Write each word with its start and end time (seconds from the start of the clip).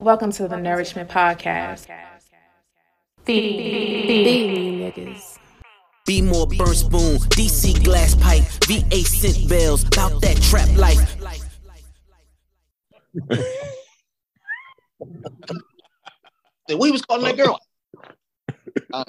Welcome 0.00 0.30
to 0.32 0.46
the 0.46 0.56
Nourishment 0.56 1.10
Podcast. 1.10 1.88
Feed, 3.24 4.06
feed 4.06 4.94
niggas. 4.94 5.38
Be 6.06 6.22
more 6.22 6.46
burn 6.46 6.72
spoon, 6.72 7.18
DC 7.30 7.82
glass 7.82 8.14
pipe, 8.14 8.44
VA 8.66 8.98
scent 8.98 9.48
bells, 9.48 9.82
about 9.82 10.22
that 10.22 10.40
trap 10.40 10.68
life. 10.76 11.16
Then 16.68 16.78
we 16.78 16.92
was 16.92 17.02
calling 17.02 17.24
that 17.24 17.36
girl. 17.36 17.58
My 18.90 19.04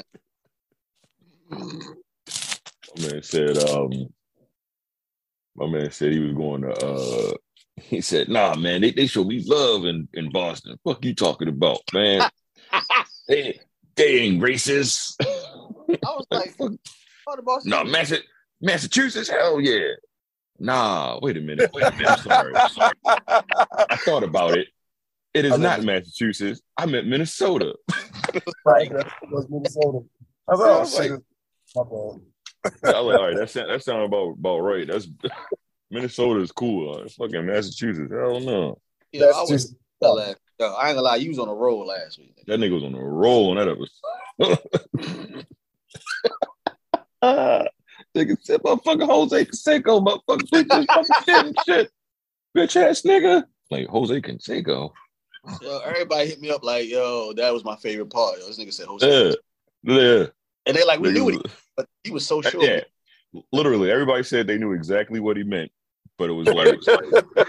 man 2.97 3.21
said, 3.21 3.57
um, 3.69 3.91
my 5.55 5.67
man 5.67 5.91
said 5.91 6.13
he 6.13 6.19
was 6.19 6.33
going 6.33 6.63
to, 6.63 6.71
uh, 6.71 7.33
he 7.81 8.01
said, 8.01 8.29
nah, 8.29 8.55
man, 8.55 8.81
they, 8.81 8.91
they 8.91 9.07
show 9.07 9.23
me 9.23 9.43
love 9.45 9.85
in, 9.85 10.07
in 10.13 10.29
Boston. 10.31 10.77
Fuck 10.83 11.03
you 11.05 11.13
talking 11.15 11.47
about, 11.47 11.81
man? 11.93 12.29
they, 13.27 13.59
they 13.95 14.19
ain't 14.19 14.41
racist. 14.41 15.15
I 15.21 15.25
was 15.89 16.25
like, 16.31 16.51
Fuck. 16.57 16.71
oh, 17.27 17.35
the 17.35 17.41
boss. 17.41 17.65
no, 17.65 17.83
Massa- 17.83 18.21
Massachusetts, 18.61 19.29
hell 19.29 19.59
yeah. 19.59 19.89
Nah, 20.59 21.19
wait 21.21 21.37
a 21.37 21.41
minute. 21.41 21.71
Wait 21.73 21.85
a 21.85 21.91
minute. 21.91 22.09
I'm 22.09 22.19
sorry. 22.19 22.53
I'm 22.55 22.69
sorry. 22.69 22.93
I 23.05 23.95
thought 24.03 24.23
about 24.23 24.57
it. 24.57 24.67
It 25.33 25.45
is 25.45 25.53
I 25.53 25.57
know. 25.57 25.63
not 25.69 25.83
Massachusetts. 25.83 26.61
I 26.77 26.85
meant 26.85 27.07
Minnesota. 27.07 27.75
Right, 28.65 28.91
that 28.91 29.07
was 29.31 29.47
Minnesota. 29.49 30.01
I 30.47 30.51
was 30.53 30.59
like, 30.59 30.69
oh, 30.69 30.73
I 30.73 30.75
oh 30.75 30.79
was 30.81 30.99
like- 30.99 31.09
shit. 31.09 31.19
My 31.75 31.83
bad. 31.83 32.95
I 32.95 32.99
was 33.01 33.05
like, 33.13 33.19
all 33.19 33.27
right, 33.27 33.37
that 33.37 33.49
sound, 33.49 33.69
that 33.69 33.83
sound 33.83 34.03
about 34.03 34.31
about 34.37 34.59
right. 34.59 34.85
That's 34.87 35.07
Minnesota 35.91 36.41
is 36.41 36.51
cool. 36.51 36.95
Uh, 36.95 37.09
fucking 37.09 37.45
Massachusetts, 37.45 38.11
hell 38.11 38.39
no. 38.39 38.79
Yeah, 39.11 39.23
I 39.23 39.25
That's 39.27 39.51
was 39.51 39.63
just 39.63 39.75
last. 40.01 40.37
Yo, 40.59 40.67
I 40.73 40.89
ain't 40.89 40.95
gonna 40.95 41.01
lie, 41.01 41.15
you 41.15 41.29
was 41.29 41.39
on 41.39 41.47
a 41.47 41.53
roll 41.53 41.87
last 41.87 42.19
week. 42.19 42.35
That 42.45 42.59
nigga 42.59 42.73
was 42.73 42.83
on 42.83 42.93
a 42.93 43.03
roll 43.03 43.51
on 43.51 43.55
that 43.57 43.69
episode. 43.69 44.59
uh, 47.21 47.63
nigga 48.15 48.37
said, 48.41 48.61
motherfucking 48.61 49.05
Jose 49.05 49.45
Canseco, 49.45 50.05
motherfucking 50.05 50.67
bitch, 50.67 51.25
fucking 51.25 51.55
shit. 51.65 51.91
Bitch 52.55 52.75
ass 52.75 53.03
nigga. 53.03 53.45
Like 53.71 53.87
Jose 53.87 54.21
Canseco. 54.21 54.91
Yo, 55.61 55.79
everybody 55.79 56.27
hit 56.27 56.41
me 56.41 56.49
up 56.49 56.63
like, 56.63 56.89
yo, 56.89 57.33
that 57.33 57.53
was 57.53 57.63
my 57.63 57.75
favorite 57.77 58.09
part. 58.09 58.39
Yo, 58.39 58.47
this 58.47 58.59
nigga 58.59 58.73
said 58.73 58.87
Jose. 58.87 59.07
Yeah. 59.07 59.33
Yeah. 59.83 60.25
And 60.65 60.75
they 60.75 60.83
like, 60.83 60.99
we 60.99 61.11
knew 61.11 61.25
Nigga 61.25 61.45
it, 61.45 61.51
but 61.77 61.87
he 62.03 62.11
was 62.11 62.27
so 62.27 62.41
sure. 62.41 62.63
Yeah. 62.63 62.81
Literally, 63.51 63.91
everybody 63.91 64.23
said 64.23 64.47
they 64.47 64.57
knew 64.57 64.73
exactly 64.73 65.19
what 65.19 65.37
he 65.37 65.43
meant, 65.43 65.71
but 66.19 66.29
it 66.29 66.33
was 66.33 66.47
like, 66.49 67.47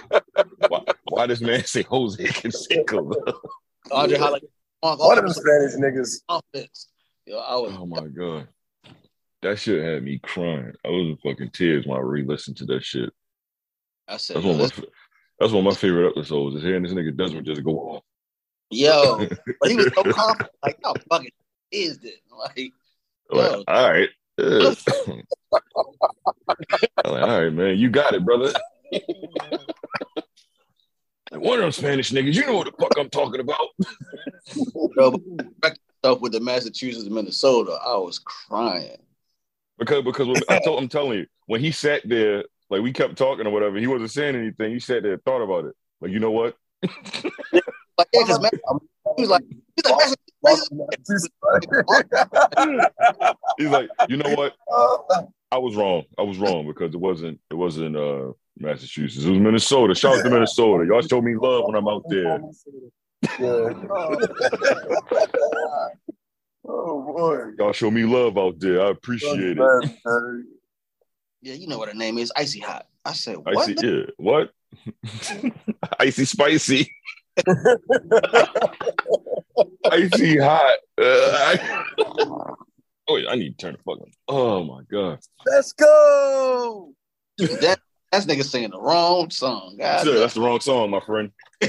why, 0.68 0.82
why 1.04 1.26
does 1.26 1.42
man 1.42 1.64
say 1.64 1.82
Jose 1.82 2.22
Canseco? 2.24 3.12
Andre 3.90 4.16
Holland, 4.16 4.44
one 4.80 5.18
of 5.18 5.24
them 5.24 5.32
Spanish 5.34 5.74
niggas. 5.74 6.20
confidence. 6.28 6.86
Yo, 7.26 7.38
I 7.38 7.56
was 7.56 7.74
Oh 7.76 7.84
my 7.84 8.06
god, 8.06 8.48
that 9.42 9.58
shit 9.58 9.84
had 9.84 10.04
me 10.04 10.20
crying. 10.22 10.72
I 10.84 10.88
was 10.88 11.08
in 11.08 11.18
fucking 11.22 11.50
tears 11.50 11.84
when 11.84 11.98
I 11.98 12.00
re-listened 12.00 12.56
to 12.58 12.66
that 12.66 12.84
shit. 12.84 13.10
I 14.08 14.16
said, 14.16 14.36
That's 14.36 14.46
one 14.46 14.60
of 14.60 14.78
my 14.78 14.84
that's 15.38 15.52
one 15.52 15.66
of 15.66 15.72
my 15.72 15.78
favorite 15.78 16.10
episodes. 16.10 16.56
Is 16.56 16.62
hearing 16.62 16.84
this 16.84 16.92
nigga 16.92 17.16
Desmond 17.16 17.46
just 17.46 17.64
go 17.64 17.72
off. 17.72 18.04
yo, 18.70 19.26
but 19.60 19.70
he 19.70 19.76
was 19.76 19.90
so 19.94 20.04
confident. 20.04 20.50
Like, 20.62 20.78
yo, 20.84 20.94
fucking 21.10 21.30
is 21.72 21.98
this? 21.98 22.20
Like, 22.30 22.72
Like, 23.30 23.50
Yo. 23.50 23.64
all 23.66 23.90
right. 23.90 24.08
Yeah. 25.52 25.58
I'm 27.04 27.12
like, 27.12 27.22
all 27.22 27.42
right, 27.42 27.52
man, 27.52 27.78
you 27.78 27.90
got 27.90 28.14
it, 28.14 28.24
brother. 28.24 28.52
Like, 31.32 31.42
one 31.42 31.58
of 31.58 31.62
them 31.62 31.70
Spanish 31.70 32.10
niggas, 32.10 32.34
you 32.34 32.44
know 32.44 32.56
what 32.56 32.66
the 32.66 32.72
fuck 32.72 32.92
I'm 32.98 33.08
talking 33.08 33.40
about. 33.40 33.68
yo, 34.96 35.16
but 35.60 35.78
stuff 35.98 36.20
with 36.20 36.32
the 36.32 36.40
Massachusetts 36.40 37.04
and 37.04 37.14
Minnesota, 37.14 37.78
I 37.84 37.96
was 37.98 38.18
crying. 38.18 38.96
Because 39.78 40.02
because 40.02 40.26
when, 40.26 40.42
I 40.48 40.58
told, 40.58 40.82
I'm 40.82 40.88
telling 40.88 41.20
you, 41.20 41.26
when 41.46 41.60
he 41.60 41.70
sat 41.70 42.02
there, 42.04 42.44
like 42.68 42.82
we 42.82 42.92
kept 42.92 43.16
talking 43.16 43.46
or 43.46 43.50
whatever, 43.50 43.78
he 43.78 43.86
wasn't 43.86 44.10
saying 44.10 44.34
anything. 44.34 44.72
He 44.72 44.80
sat 44.80 45.02
there 45.02 45.18
thought 45.18 45.42
about 45.42 45.66
it. 45.66 45.74
Like, 46.00 46.10
you 46.10 46.18
know 46.18 46.32
what? 46.32 46.56
Like, 47.98 48.08
yeah, 48.14 48.22
because 48.24 48.48
he 49.18 49.22
was 49.24 49.28
like, 49.28 49.42
he's 49.42 49.98
like, 50.00 50.16
Massachusetts. 50.42 51.28
He's 53.58 53.68
like, 53.68 53.90
you 54.08 54.16
know 54.16 54.34
what? 54.34 54.54
I 55.52 55.58
was 55.58 55.74
wrong. 55.76 56.04
I 56.18 56.22
was 56.22 56.38
wrong 56.38 56.66
because 56.66 56.94
it 56.94 57.00
wasn't 57.00 57.40
it 57.50 57.54
wasn't 57.54 57.96
uh 57.96 58.32
Massachusetts. 58.58 59.24
It 59.24 59.30
was 59.30 59.40
Minnesota. 59.40 59.94
Shout 59.94 60.18
out 60.18 60.24
to 60.24 60.30
Minnesota. 60.30 60.86
Y'all 60.86 61.02
show 61.02 61.20
me 61.20 61.34
love 61.36 61.64
when 61.66 61.76
I'm 61.76 61.88
out 61.88 62.04
there. 62.08 62.40
oh 66.68 67.02
boy. 67.12 67.50
Y'all 67.58 67.72
show 67.72 67.90
me 67.90 68.04
love 68.04 68.38
out 68.38 68.60
there. 68.60 68.82
I 68.82 68.90
appreciate 68.90 69.58
it. 69.58 69.90
Yeah, 71.42 71.54
you 71.54 71.66
know 71.66 71.78
what 71.78 71.88
her 71.88 71.94
name 71.94 72.18
is, 72.18 72.30
Icy 72.36 72.60
Hot. 72.60 72.86
I 73.04 73.14
said, 73.14 73.38
what? 73.38 73.56
Icy, 73.56 73.76
yeah. 73.82 74.02
What? 74.18 74.50
Icy 76.00 76.24
spicy. 76.26 76.94
Icy 79.90 80.38
hot. 80.38 80.74
Uh, 81.00 81.32
I... 81.32 82.54
oh, 83.10 83.16
yeah, 83.16 83.30
I 83.30 83.34
need 83.36 83.58
to 83.58 83.66
turn 83.66 83.72
the 83.76 83.82
fucking. 83.82 84.12
Oh 84.28 84.64
my 84.64 84.82
god. 84.90 85.18
Let's 85.46 85.72
go. 85.72 86.92
that 87.38 87.80
that's 88.12 88.26
nigga 88.26 88.44
singing 88.44 88.70
the 88.70 88.80
wrong 88.80 89.30
song. 89.30 89.76
God 89.78 90.04
Sir, 90.04 90.12
damn. 90.12 90.20
that's 90.20 90.34
the 90.34 90.40
wrong 90.40 90.60
song, 90.60 90.90
my 90.90 91.00
friend. 91.00 91.30
I 91.62 91.68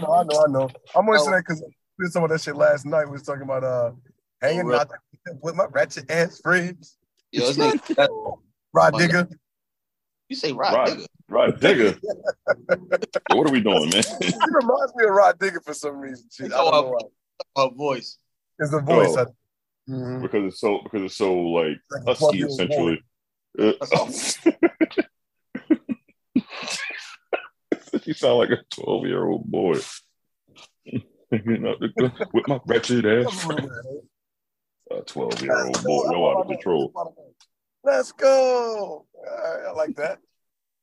know, 0.00 0.12
I 0.12 0.22
know, 0.24 0.44
I 0.46 0.46
know. 0.50 0.70
I'm 0.94 1.08
only 1.08 1.18
Oh. 1.20 1.24
saying 1.24 1.36
that 1.36 1.44
because 1.46 1.62
we 1.98 2.04
did 2.06 2.12
some 2.12 2.24
of 2.24 2.30
that 2.30 2.40
shit 2.40 2.56
last 2.56 2.86
night. 2.86 3.06
We 3.06 3.12
was 3.12 3.22
talking 3.22 3.42
about 3.42 3.64
uh 3.64 3.92
hanging 4.40 4.70
Oh, 4.70 4.74
out 4.74 4.90
with 5.42 5.54
my 5.54 5.66
ratchet 5.70 6.10
ass 6.10 6.40
friends. 6.40 6.96
Yo, 7.32 7.46
this 7.52 7.56
nigga, 7.56 7.94
that, 7.96 8.10
Rod 8.72 8.98
Digger. 8.98 9.28
you 10.28 10.36
say 10.36 10.52
rock, 10.52 10.72
Right. 10.74 10.88
nigga. 10.98 11.06
Right, 11.28 11.60
digger. 11.60 11.96
what 13.28 13.46
are 13.46 13.52
we 13.52 13.60
doing, 13.60 13.88
man? 13.90 14.02
He 14.20 14.32
reminds 14.52 14.92
me 14.96 15.04
of 15.04 15.10
Rod 15.10 15.38
Digger 15.38 15.60
for 15.60 15.74
some 15.74 15.98
reason. 16.00 16.26
Shit, 16.32 16.52
I 16.52 16.56
don't 16.58 16.72
know 16.72 16.90
why. 17.54 17.64
Her 17.64 17.70
voice. 17.74 18.18
It's 18.58 18.70
the 18.72 18.80
voice. 18.80 19.14
Oh. 19.16 19.26
Mhm. 19.90 20.22
because 20.22 20.44
it's 20.52 20.60
so 20.60 20.80
because 20.84 21.02
it's 21.02 21.16
so 21.16 21.34
like 21.34 21.78
Like 21.90 22.04
husky 22.06 22.42
12-year-old 22.42 22.50
essentially. 22.52 23.02
Uh, 23.58 23.72
you 28.04 28.14
sound 28.14 28.38
like 28.38 28.50
a 28.50 28.58
twelve 28.70 29.06
year 29.06 29.24
old 29.26 29.50
boy. 29.50 29.78
With 31.30 32.48
my 32.48 32.60
wretched 32.66 33.06
ass. 33.06 33.46
A 34.90 35.00
twelve 35.02 35.40
year 35.42 35.64
old 35.66 35.82
boy, 35.82 36.10
yo 36.12 36.30
out 36.30 36.40
of 36.42 36.46
control. 36.48 36.92
Let's 37.82 38.12
go. 38.12 39.06
Right, 39.24 39.66
I 39.68 39.72
like 39.72 39.96
that. 39.96 40.18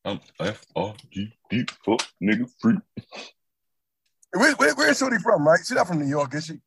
I'm 0.06 0.19
F 0.40 0.66
R 0.75 0.94
G 1.12 1.34
D 1.50 1.66
fuck 1.85 2.01
nigga 2.22 2.50
free. 2.59 2.78
Where, 4.34 4.56
where, 4.56 4.75
where's 4.75 4.97
Shorty 4.97 5.17
from, 5.17 5.47
right? 5.47 5.59
She's 5.59 5.72
not 5.72 5.88
from 5.88 6.00
New 6.00 6.07
York, 6.07 6.34
is 6.35 6.46
she? 6.46 6.59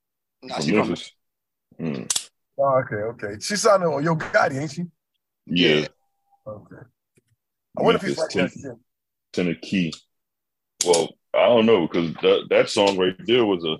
Nah, 0.43 0.57
From 0.57 0.65
she 0.65 0.73
from 0.73 0.95
Mm, 1.81 2.20
Oh, 2.59 2.83
okay, 2.85 2.97
okay. 3.27 3.41
She 3.41 3.57
signed 3.57 3.83
on 3.85 4.03
Yo 4.05 4.15
Gotti, 4.17 4.61
ain't 4.61 4.71
she? 4.73 4.85
yeah, 5.47 5.87
Okay. 6.47 6.77
I 7.79 7.83
wonder 7.83 7.97
if 7.97 8.03
he's 8.03 8.17
Memphis, 8.17 8.19
like 8.19 8.31
that 8.53 8.53
Ten- 8.53 8.63
shit. 8.63 8.79
Tennessee. 9.33 9.93
Well, 10.85 11.09
I 11.35 11.47
don't 11.47 11.67
know 11.67 11.87
because 11.87 12.13
that 12.15 12.47
that 12.51 12.69
song 12.71 12.97
right 12.99 13.15
there 13.27 13.45
was 13.47 13.65
a 13.65 13.77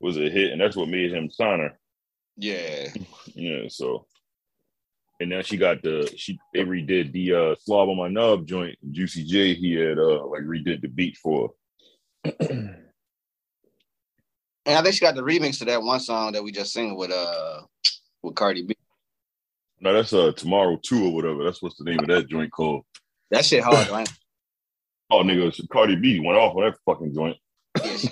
was 0.00 0.16
a 0.16 0.28
hit, 0.30 0.52
and 0.52 0.60
that's 0.60 0.76
what 0.76 0.88
made 0.88 1.12
him 1.12 1.30
sign 1.30 1.60
her. 1.60 1.78
Yeah. 2.36 2.88
Yeah, 3.34 3.68
so 3.68 4.06
and 5.20 5.30
now 5.30 5.42
she 5.42 5.56
got 5.56 5.82
the 5.82 6.12
she 6.16 6.38
they 6.54 6.60
redid 6.60 7.12
the 7.12 7.34
uh 7.34 7.54
slob 7.60 7.88
on 7.90 7.96
my 7.96 8.08
nub 8.08 8.46
joint. 8.46 8.76
Juicy 8.90 9.24
J 9.24 9.54
he 9.54 9.74
had 9.74 9.98
uh 9.98 10.26
like 10.26 10.42
redid 10.42 10.80
the 10.80 10.88
beat 10.88 11.16
for. 11.16 11.50
And 14.66 14.78
I 14.78 14.82
think 14.82 14.94
she 14.94 15.00
got 15.00 15.14
the 15.14 15.22
remix 15.22 15.58
to 15.58 15.64
that 15.66 15.82
one 15.82 16.00
song 16.00 16.32
that 16.32 16.42
we 16.44 16.52
just 16.52 16.72
sing 16.72 16.96
with 16.96 17.10
uh 17.10 17.62
with 18.22 18.34
Cardi 18.34 18.62
B. 18.62 18.76
no, 19.80 19.92
that's 19.92 20.12
uh 20.12 20.32
tomorrow 20.32 20.78
two 20.82 21.06
or 21.06 21.12
whatever. 21.14 21.44
That's 21.44 21.60
what's 21.62 21.76
the 21.76 21.84
name 21.84 22.00
of 22.00 22.08
that 22.08 22.28
joint 22.28 22.52
called. 22.52 22.84
That 23.30 23.44
shit 23.44 23.62
hard, 23.64 23.88
right? 23.90 24.08
Oh 25.10 25.22
nigga, 25.22 25.68
Cardi 25.68 25.96
B 25.96 26.20
went 26.20 26.38
off 26.38 26.54
on 26.56 26.62
that 26.64 26.76
fucking 26.86 27.14
joint. 27.14 27.36
Yeah, 27.84 27.96
she- 27.96 28.08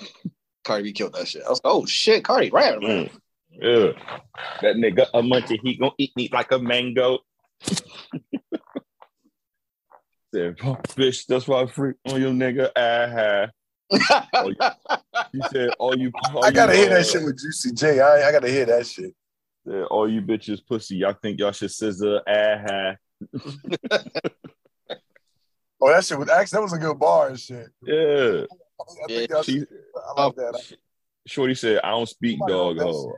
Cardi 0.63 0.83
B 0.83 0.91
killed 0.93 1.13
that 1.13 1.27
shit. 1.27 1.43
I 1.45 1.49
was 1.49 1.61
like, 1.63 1.73
oh 1.73 1.85
shit, 1.85 2.23
Cardi, 2.23 2.49
right? 2.51 2.77
Mm. 2.77 3.09
Yeah. 3.51 3.91
That 4.61 4.75
nigga 4.75 5.07
a 5.13 5.21
munchie, 5.21 5.59
he 5.63 5.75
gonna 5.77 5.91
eat 5.97 6.15
me 6.15 6.29
like 6.31 6.51
a 6.51 6.59
mango. 6.59 7.19
Said, 10.33 10.55
"Oh, 10.63 10.77
bitch, 10.95 11.25
that's 11.27 11.45
why 11.47 11.61
I 11.61 11.65
freak 11.65 11.97
on 12.07 12.21
your 12.21 12.31
nigga. 12.31 12.69
Ah, 12.75 13.47
he 15.31 15.41
said, 15.43 15.71
all 15.79 15.97
you, 15.97 16.11
all 16.33 16.45
I 16.45 16.51
gotta 16.51 16.73
you, 16.73 16.81
hear 16.81 16.89
that 16.89 17.01
uh, 17.01 17.03
shit 17.03 17.23
with 17.23 17.39
Juicy 17.39 17.73
J. 17.73 17.99
I, 17.99 18.27
I 18.27 18.31
gotta 18.31 18.49
hear 18.49 18.65
that 18.65 18.85
shit. 18.85 19.13
All 19.89 20.09
you 20.09 20.21
bitches 20.21 20.65
pussy. 20.65 20.97
Y'all 20.97 21.15
think 21.21 21.39
y'all 21.39 21.51
should 21.51 21.71
scissor. 21.71 22.21
Ah, 22.27 22.95
Oh, 25.83 25.89
that 25.89 26.05
shit 26.05 26.19
was 26.19 26.29
actually 26.29 26.57
that 26.57 26.61
was 26.61 26.73
a 26.73 26.77
good 26.77 26.99
bar 26.99 27.29
and 27.29 27.39
shit. 27.39 27.67
yeah. 27.81 28.43
I 28.81 29.11
Yeah, 29.11 29.25
that's, 29.27 29.45
She, 29.45 29.65
I 30.17 30.21
like 30.21 30.35
that. 30.35 30.75
Shorty 31.25 31.55
said, 31.55 31.79
I 31.83 31.89
don't 31.91 32.07
speak 32.07 32.39
dog 32.47 32.77
ho. 32.79 33.15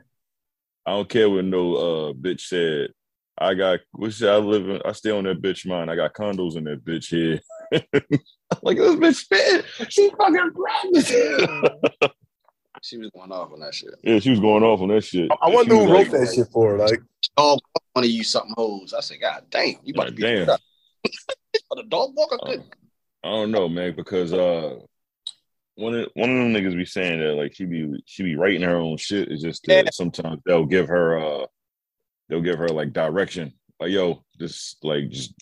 I 0.86 0.92
don't 0.92 1.08
care 1.08 1.28
what 1.28 1.44
no 1.44 1.74
uh 1.74 2.12
bitch 2.12 2.42
said. 2.42 2.90
I 3.36 3.54
got 3.54 3.80
what's? 3.92 4.22
I 4.22 4.36
live 4.36 4.68
in 4.68 4.80
I 4.84 4.92
stay 4.92 5.10
on 5.10 5.24
that 5.24 5.42
bitch 5.42 5.66
mind. 5.66 5.90
I 5.90 5.96
got 5.96 6.14
condos 6.14 6.56
in 6.56 6.64
that 6.64 6.84
bitch 6.84 7.08
here. 7.08 7.40
like 8.62 8.76
this 8.76 8.94
bitch 8.96 9.14
spit. 9.14 9.64
She 9.88 10.10
fucking 10.18 10.50
grabbed 10.54 12.12
She 12.82 12.98
was 12.98 13.10
going 13.10 13.32
off 13.32 13.52
on 13.52 13.60
that 13.60 13.74
shit. 13.74 13.94
Yeah, 14.02 14.18
she 14.18 14.30
was 14.30 14.40
going 14.40 14.62
off 14.62 14.80
on 14.80 14.88
that 14.88 15.02
shit. 15.04 15.30
I 15.40 15.48
She 15.48 15.54
wonder 15.56 15.76
was 15.76 15.86
who 15.86 15.92
wrote 15.92 15.98
like, 16.08 16.10
that 16.10 16.34
shit 16.34 16.48
for 16.52 16.72
her. 16.72 16.78
Like, 16.78 17.00
Dog 17.36 17.58
want 17.94 18.04
to 18.04 18.12
use 18.12 18.28
something 18.30 18.52
hoes. 18.56 18.92
I 18.92 19.00
said, 19.00 19.20
God 19.20 19.44
damn, 19.50 19.76
you 19.84 19.94
about 19.94 20.04
Yeah, 20.04 20.10
to 20.10 20.12
be 20.12 20.22
damn. 20.22 20.46
damn. 20.46 20.58
the 21.76 21.82
dog 21.88 22.10
walker 22.14 22.38
Uh. 22.42 22.56
I 23.22 23.28
don't 23.30 23.52
know, 23.52 23.68
man, 23.68 23.94
because 23.96 24.32
uh 24.34 24.76
one 25.76 25.94
of 25.94 26.08
one 26.14 26.30
of 26.30 26.36
them 26.36 26.52
niggas 26.52 26.76
be 26.76 26.84
saying 26.84 27.20
that 27.20 27.32
like 27.34 27.54
she 27.54 27.64
be 27.64 28.02
she 28.06 28.22
be 28.22 28.36
writing 28.36 28.62
her 28.62 28.76
own 28.76 28.96
shit. 28.98 29.30
It's 29.30 29.42
just 29.42 29.64
that 29.66 29.84
Yeah. 29.86 29.90
sometimes 29.92 30.40
they'll 30.44 30.66
give 30.66 30.88
her 30.88 31.18
uh 31.18 31.46
they'll 32.28 32.42
give 32.42 32.58
her 32.58 32.68
like 32.68 32.92
direction. 32.92 33.54
Like, 33.80 33.90
yo, 33.90 34.22
just 34.38 34.84
like 34.84 35.08
just 35.10 35.32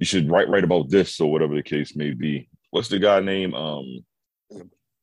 you 0.00 0.06
should 0.06 0.28
write 0.30 0.48
write 0.48 0.64
about 0.64 0.90
this 0.90 1.20
or 1.20 1.30
whatever 1.30 1.54
the 1.54 1.62
case 1.62 1.94
may 1.94 2.10
be. 2.12 2.48
What's 2.70 2.88
the 2.88 2.98
guy 2.98 3.20
name? 3.20 3.54
Um 3.54 4.04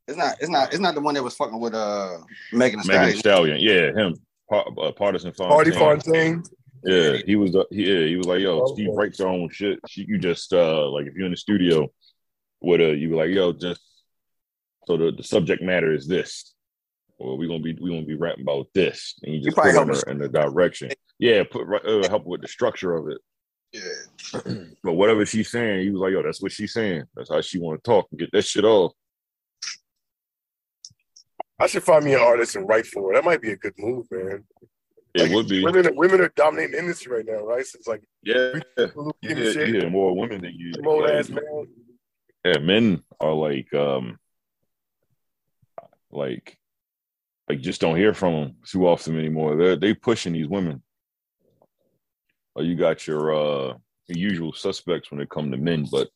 It's 0.07 0.17
not. 0.17 0.35
It's 0.41 0.49
not. 0.49 0.69
It's 0.73 0.79
not 0.81 0.95
the 0.95 1.01
one 1.01 1.13
that 1.13 1.23
was 1.23 1.35
fucking 1.35 1.59
with 1.59 1.73
uh 1.73 2.17
Megan 2.51 2.81
Thee 2.81 2.87
Megan 2.89 3.15
Stallion. 3.17 3.17
Stallion. 3.19 3.59
Yeah, 3.61 3.85
him. 3.93 4.15
Pa- 4.49 4.61
uh, 4.61 4.91
Pardison 4.93 5.35
Party 5.37 5.71
Fontaine. 5.71 6.41
Fontaine. 6.41 6.43
Yeah, 6.83 7.17
he 7.25 7.35
was. 7.35 7.55
Uh, 7.55 7.63
he, 7.69 7.83
yeah, 7.91 8.07
he 8.07 8.15
was 8.15 8.27
like, 8.27 8.39
"Yo, 8.39 8.61
Oh, 8.61 8.75
she 8.75 8.87
writes 8.89 9.19
her 9.19 9.27
own 9.27 9.49
shit. 9.49 9.79
She, 9.89 10.05
you 10.07 10.17
just 10.17 10.53
uh, 10.53 10.89
like 10.89 11.05
if 11.07 11.13
you're 11.15 11.25
in 11.25 11.31
the 11.31 11.37
studio 11.37 11.91
with 12.61 12.79
a, 12.81 12.95
you 12.95 13.09
be 13.09 13.15
like, 13.15 13.31
yo, 13.31 13.51
just 13.51 13.81
so 14.87 14.95
the, 14.95 15.11
the 15.11 15.23
subject 15.23 15.61
matter 15.61 15.91
is 15.93 16.07
this, 16.07 16.53
or 17.17 17.35
we 17.37 17.47
gonna 17.47 17.59
be 17.59 17.73
we 17.81 17.89
gonna 17.89 18.05
be 18.05 18.15
rapping 18.15 18.43
about 18.43 18.67
this, 18.73 19.15
and 19.23 19.33
you 19.33 19.39
You 19.39 19.45
just 19.45 19.57
probably 19.57 19.73
put 19.73 20.07
it 20.07 20.11
in, 20.11 20.17
the, 20.19 20.25
in 20.25 20.31
the 20.31 20.39
direction. 20.41 20.91
Yeah, 21.19 21.43
put 21.43 21.65
right- 21.67 21.85
uh, 21.85 22.07
help 22.07 22.25
with 22.25 22.41
the 22.41 22.47
structure 22.47 22.95
of 22.95 23.09
it. 23.09 23.17
Yeah. 23.71 24.39
But 24.83 24.93
whatever 24.93 25.25
she's 25.25 25.49
saying, 25.51 25.81
he 25.81 25.89
was 25.91 25.99
like, 26.01 26.11
yo, 26.13 26.23
that's 26.23 26.41
what 26.41 26.51
she's 26.51 26.73
saying. 26.73 27.03
That's 27.15 27.29
how 27.29 27.41
she 27.41 27.59
want 27.59 27.83
to 27.83 27.89
talk 27.89 28.07
and 28.11 28.19
get 28.19 28.31
that 28.31 28.45
shit 28.45 28.63
off. 28.63 28.93
I 31.59 31.67
should 31.67 31.83
find 31.83 32.05
me 32.05 32.13
an 32.13 32.21
artist 32.21 32.55
and 32.55 32.67
write 32.67 32.85
for 32.85 33.11
it. 33.11 33.15
That 33.15 33.25
might 33.25 33.41
be 33.41 33.51
a 33.51 33.57
good 33.57 33.73
move, 33.77 34.05
man. 34.11 34.43
It 35.15 35.23
Like, 35.23 35.31
would 35.31 35.47
be, 35.49 35.63
Women, 35.63 35.95
women 35.95 36.21
are 36.21 36.31
dominating 36.35 36.73
the 36.73 36.79
industry 36.79 37.11
right 37.17 37.25
now, 37.25 37.43
right? 37.43 37.65
So 37.65 37.77
it's 37.77 37.87
like 37.87 38.03
yeah. 38.21 38.59
people 38.77 39.15
You 39.21 39.29
give 39.29 39.37
a 39.37 39.41
hear, 39.41 39.53
shit. 39.53 39.83
you 39.83 39.89
more 39.89 40.15
women 40.15 40.41
than 40.41 40.53
you. 40.55 40.73
Some 40.75 40.87
old 40.87 41.03
like, 41.03 41.13
ass 41.13 41.29
man. 41.29 41.67
yeah, 42.45 42.59
men 42.59 43.03
are 43.19 43.33
like 43.33 43.73
um 43.73 44.19
like 46.11 46.57
like 47.49 47.61
just 47.61 47.81
don't 47.81 47.95
hear 47.97 48.13
from 48.13 48.33
them 48.33 48.55
too 48.65 48.87
often 48.87 49.17
anymore. 49.17 49.55
They're 49.55 49.75
they 49.75 49.93
pushing 49.95 50.33
these 50.33 50.47
women. 50.47 50.83
Or 52.57 52.63
you 52.63 52.75
got 52.75 53.05
your 53.05 53.35
uh 53.35 53.73
usual 54.07 54.51
suspects 54.51 55.11
when 55.11 55.21
it 55.21 55.29
come 55.29 55.51
to 55.51 55.57
men, 55.57 55.85
but 55.91 56.09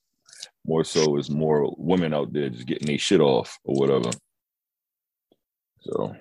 more 0.66 0.84
so 0.84 1.18
is 1.18 1.30
more 1.30 1.72
women 1.78 2.16
out 2.16 2.34
there 2.34 2.50
just 2.50 2.66
getting 2.66 2.88
their 2.88 2.98
shit 2.98 3.22
off 3.22 3.60
or 3.64 3.76
whatever. 3.76 4.10
So 5.82 6.16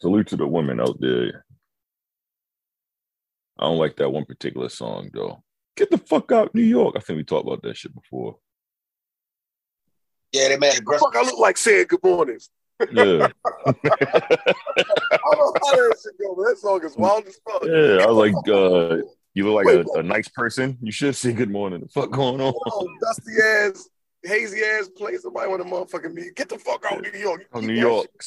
salute 0.00 0.28
to 0.28 0.36
the 0.36 0.46
women 0.46 0.80
out 0.80 0.98
there. 0.98 1.44
I 3.58 3.64
don't 3.64 3.78
like 3.78 3.96
that 3.96 4.08
one 4.08 4.24
particular 4.24 4.70
song 4.70 5.10
though. 5.12 5.42
Get 5.76 5.90
the 5.90 5.98
fuck 5.98 6.32
out, 6.32 6.54
New 6.54 6.62
York. 6.62 6.94
I 6.96 7.00
think 7.00 7.18
we 7.18 7.24
talked 7.24 7.46
about 7.46 7.62
that 7.64 7.76
shit 7.76 7.94
before. 7.94 8.36
Yeah, 10.32 10.48
they 10.48 10.56
made 10.56 10.78
aggressive. 10.78 11.06
Fuck, 11.12 11.16
I 11.16 11.22
look 11.22 11.38
like 11.38 11.58
saying 11.58 11.86
good 11.90 12.02
morning. 12.02 12.38
Yeah. 12.92 13.28
I 15.24 15.34
don't 15.34 15.38
know 15.38 15.52
how 15.62 15.76
that 15.76 15.96
shit 16.02 16.18
go, 16.18 16.34
but 16.34 16.48
that 16.48 16.58
song 16.58 16.82
is 16.82 16.96
wild 16.96 17.26
as 17.26 17.38
fuck. 17.44 17.62
Yeah, 17.64 18.04
I 18.04 18.06
was 18.06 18.16
like, 18.16 18.48
uh, 18.48 18.96
you 19.34 19.44
look 19.44 19.54
like 19.54 19.66
Wait, 19.66 19.84
a, 19.94 19.98
a 19.98 20.02
nice 20.02 20.28
person. 20.28 20.78
You 20.80 20.92
should 20.92 21.16
say 21.16 21.32
good 21.32 21.50
morning. 21.50 21.80
The 21.80 21.88
fuck 21.88 22.10
going 22.10 22.40
on? 22.40 22.54
Dusty 23.00 23.32
ass, 23.42 23.88
hazy 24.22 24.62
ass 24.62 24.88
place. 24.88 25.22
Somebody 25.22 25.48
want 25.50 25.62
to 25.62 25.68
motherfucking 25.68 26.14
me. 26.14 26.30
Get 26.34 26.48
the 26.48 26.58
fuck 26.58 26.84
out 26.90 27.04
of 27.04 27.12
New 27.12 27.18
York. 27.18 27.46
Oh, 27.52 27.60
New 27.60 27.74
that 27.74 27.80
York. 27.80 28.24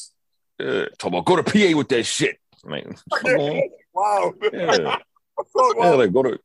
Yeah, 0.59 0.85
talk 0.97 1.09
about 1.09 1.25
go 1.25 1.35
to 1.37 1.43
PA 1.43 1.77
with 1.77 1.87
that 1.89 2.03
shit. 2.03 2.37
Like, 2.63 2.85
fuck 3.09 3.25
shit. 3.25 3.39
on. 3.39 3.61
Wow. 3.93 4.31
Yeah, 4.53 4.75
Fuck, 4.75 5.75
yeah, 5.75 5.89
like 5.89 6.13
go 6.13 6.21
to. 6.21 6.39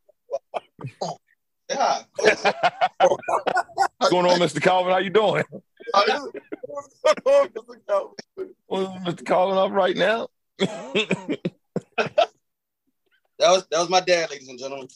Yeah. 1.69 2.03
What's 2.17 4.11
going 4.11 4.25
on, 4.25 4.39
Mr. 4.39 4.63
Calvin? 4.63 4.93
How 4.93 4.99
you 5.01 5.11
doing? 5.11 5.45
Well, 8.69 8.99
Mr. 9.05 9.27
Calvin, 9.27 9.59
up 9.59 9.73
right 9.73 9.97
now. 9.97 10.29
That 13.43 13.51
was 13.51 13.67
that 13.73 13.81
was 13.81 13.89
my 13.89 13.99
dad, 13.99 14.31
ladies 14.31 14.49
and 14.49 14.57
gentlemen. 14.57 14.87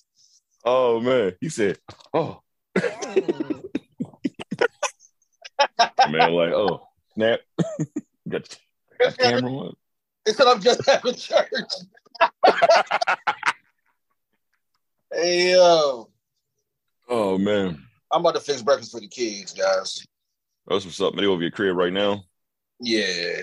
oh 0.64 1.00
man, 1.00 1.32
he 1.40 1.48
said, 1.48 1.80
"Oh." 2.14 2.42
man, 6.08 6.30
like, 6.32 6.52
oh, 6.52 6.86
snap. 7.14 7.40
got, 8.28 8.44
the- 8.44 9.10
camera 9.18 9.50
on. 9.50 9.74
They 10.24 10.32
said 10.32 10.46
I'm 10.46 10.60
just 10.60 10.86
having 10.86 11.16
church. 11.16 11.48
hey 15.12 15.50
yo, 15.50 16.08
Oh 17.08 17.36
man, 17.38 17.84
I'm 18.12 18.20
about 18.20 18.36
to 18.36 18.40
fix 18.40 18.62
breakfast 18.62 18.92
for 18.92 19.00
the 19.00 19.08
kids, 19.08 19.54
guys. 19.54 20.06
that's 20.68 20.84
what's 20.84 21.00
up. 21.00 21.16
They 21.16 21.26
over 21.26 21.42
your 21.42 21.50
crib 21.50 21.76
right 21.76 21.92
now. 21.92 22.22
Yeah. 22.78 23.42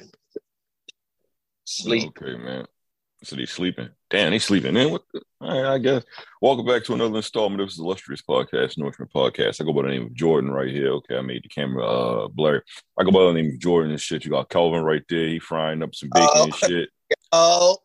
Sleep. 1.66 2.14
Okay, 2.18 2.38
man. 2.38 2.68
So 3.24 3.38
they 3.38 3.46
sleeping. 3.46 3.88
Damn, 4.10 4.34
he's 4.34 4.44
sleeping. 4.44 4.74
Man, 4.74 4.92
what 4.92 5.04
the, 5.14 5.22
all 5.40 5.62
right, 5.64 5.74
I 5.76 5.78
guess. 5.78 6.04
Welcome 6.42 6.66
back 6.66 6.84
to 6.84 6.94
another 6.94 7.16
installment 7.16 7.62
of 7.62 7.70
this 7.70 7.80
illustrious 7.80 8.22
podcast, 8.22 8.78
Nourishment 8.78 9.14
Podcast. 9.14 9.62
I 9.62 9.64
go 9.64 9.72
by 9.72 9.84
the 9.84 9.88
name 9.90 10.04
of 10.08 10.14
Jordan 10.14 10.52
right 10.52 10.70
here. 10.70 10.90
Okay, 10.96 11.16
I 11.16 11.22
made 11.22 11.42
the 11.44 11.48
camera 11.48 11.86
uh 11.86 12.28
blur. 12.28 12.62
I 13.00 13.04
go 13.06 13.12
by 13.12 13.24
the 13.24 13.34
name 13.34 13.52
of 13.54 13.60
Jordan 13.60 13.92
and 13.92 14.02
shit. 14.02 14.26
You 14.26 14.32
got 14.32 14.50
Calvin 14.50 14.84
right 14.84 15.04
there. 15.08 15.28
He 15.28 15.40
frying 15.40 15.82
up 15.84 15.96
some 15.96 16.10
bacon 16.14 16.30
Oh. 16.34 16.44
and 16.44 16.56
shit. 16.56 16.90
Oh, 17.32 17.78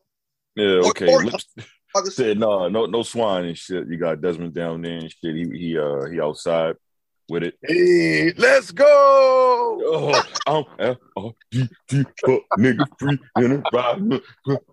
Yeah, 0.56 0.80
okay. 0.90 1.06
Lips 1.16 1.46
fucking 1.94 2.10
said 2.10 2.38
no, 2.40 2.68
no, 2.68 2.86
no 2.86 3.04
swine 3.04 3.44
and 3.44 3.56
shit. 3.56 3.86
You 3.88 3.96
got 3.96 4.20
Desmond 4.20 4.54
down 4.54 4.82
there 4.82 4.98
and 4.98 5.10
shit. 5.12 5.36
He 5.36 5.44
he 5.56 5.78
uh 5.78 6.06
he 6.10 6.20
outside 6.20 6.74
with 7.28 7.42
it. 7.42 7.58
Hey, 7.62 8.32
let's 8.36 8.70
go. 8.70 8.84
Oh, 8.86 10.22
I'm 10.46 10.64
F-O-D-D, 10.78 12.04
fuck 12.24 12.42
nigga 12.58 12.86
free 12.98 13.18
in 13.36 13.52
a 13.52 13.62
ride 13.72 14.20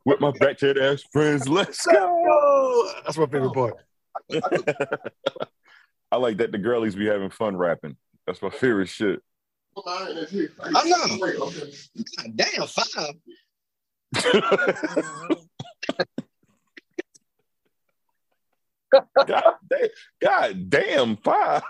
with 0.05 0.19
my 0.19 0.31
back 0.39 0.57
to 0.59 0.81
ass 0.81 1.03
friends. 1.11 1.47
Let's 1.47 1.85
go. 1.85 1.93
go. 1.93 2.91
That's 3.03 3.17
my 3.17 3.25
favorite 3.25 3.53
part. 3.53 3.75
I 6.11 6.17
like 6.17 6.37
that 6.37 6.51
the 6.51 6.57
girlies 6.57 6.95
be 6.95 7.07
having 7.07 7.29
fun 7.29 7.57
rapping. 7.57 7.97
That's 8.25 8.41
my 8.41 8.49
favorite 8.49 8.89
shit. 8.89 9.21
I 9.77 10.23
know. 10.85 11.19
God 11.19 11.51
damn, 12.35 12.67
five. 12.67 13.13
God 19.27 19.43
damn, 19.69 19.89
God 20.21 20.69
damn 20.69 21.17
fire. 21.17 21.61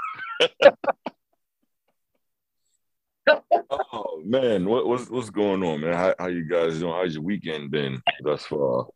Oh 3.70 4.22
man, 4.24 4.66
what, 4.66 4.88
what's 4.88 5.10
what's 5.10 5.30
going 5.30 5.64
on, 5.64 5.82
man? 5.82 5.94
How, 5.94 6.14
how 6.20 6.28
you 6.28 6.44
guys 6.48 6.80
doing? 6.80 6.94
How's 6.94 7.14
your 7.16 7.24
weekend 7.24 7.72
been 7.72 8.02
thus 8.22 8.46
far? 8.46 8.88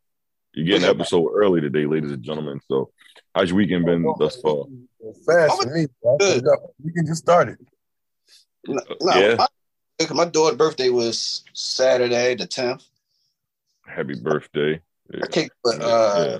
You're 0.52 0.66
getting 0.66 0.84
an 0.88 0.90
episode 0.96 1.30
early 1.34 1.60
today, 1.60 1.86
ladies 1.86 2.10
and 2.10 2.22
gentlemen. 2.22 2.60
So, 2.68 2.90
how's 3.34 3.50
your 3.50 3.56
weekend 3.56 3.86
been 3.86 4.02
thus 4.18 4.40
far? 4.40 4.64
Fast 5.26 5.62
for 5.62 5.74
me. 5.74 5.86
We 6.82 6.92
can 6.92 7.06
just 7.06 7.22
start 7.22 7.48
it. 7.50 7.58
No, 8.66 8.80
no, 9.00 9.20
Yeah. 9.20 9.36
my, 9.36 10.14
my 10.14 10.24
daughter's 10.26 10.56
birthday 10.58 10.88
was 10.90 11.44
Saturday 11.52 12.34
the 12.34 12.46
10th. 12.46 12.84
Happy 13.86 14.14
birthday! 14.20 14.80
I 15.14 15.26
kicked 15.26 15.56
with 15.64 15.80
uh, 15.80 16.38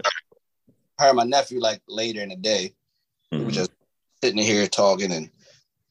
her 0.98 1.08
and 1.08 1.16
my 1.16 1.24
nephew 1.24 1.60
like 1.60 1.80
later 1.88 2.20
in 2.20 2.28
the 2.28 2.36
day. 2.36 2.74
We 3.32 3.38
were 3.44 3.50
Mhm. 3.50 3.54
just 3.54 3.70
sitting 4.22 4.42
here 4.42 4.66
talking 4.66 5.12
and 5.12 5.30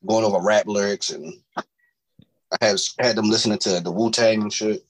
going 0.05 0.23
over 0.23 0.39
rap 0.39 0.67
lyrics, 0.67 1.09
and 1.09 1.33
I 1.57 2.65
have 2.65 2.79
had 2.99 3.15
them 3.15 3.29
listening 3.29 3.57
to 3.59 3.79
the 3.79 3.91
Wu 3.91 4.11
Tang 4.11 4.41
and 4.41 4.53
shit. 4.53 4.85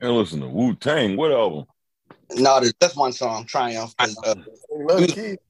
And 0.00 0.12
listen 0.12 0.40
to 0.40 0.48
Wu 0.48 0.74
Tang. 0.74 1.16
What 1.16 1.32
album? 1.32 1.66
No, 2.34 2.60
there's 2.60 2.74
just 2.80 2.96
one 2.96 3.12
song, 3.12 3.46
Triumph. 3.46 3.94
'cause, 3.96 4.16
uh, 4.24 4.34
We 4.70 4.84
love 4.84 5.00
the 5.00 5.06
kids. 5.08 5.42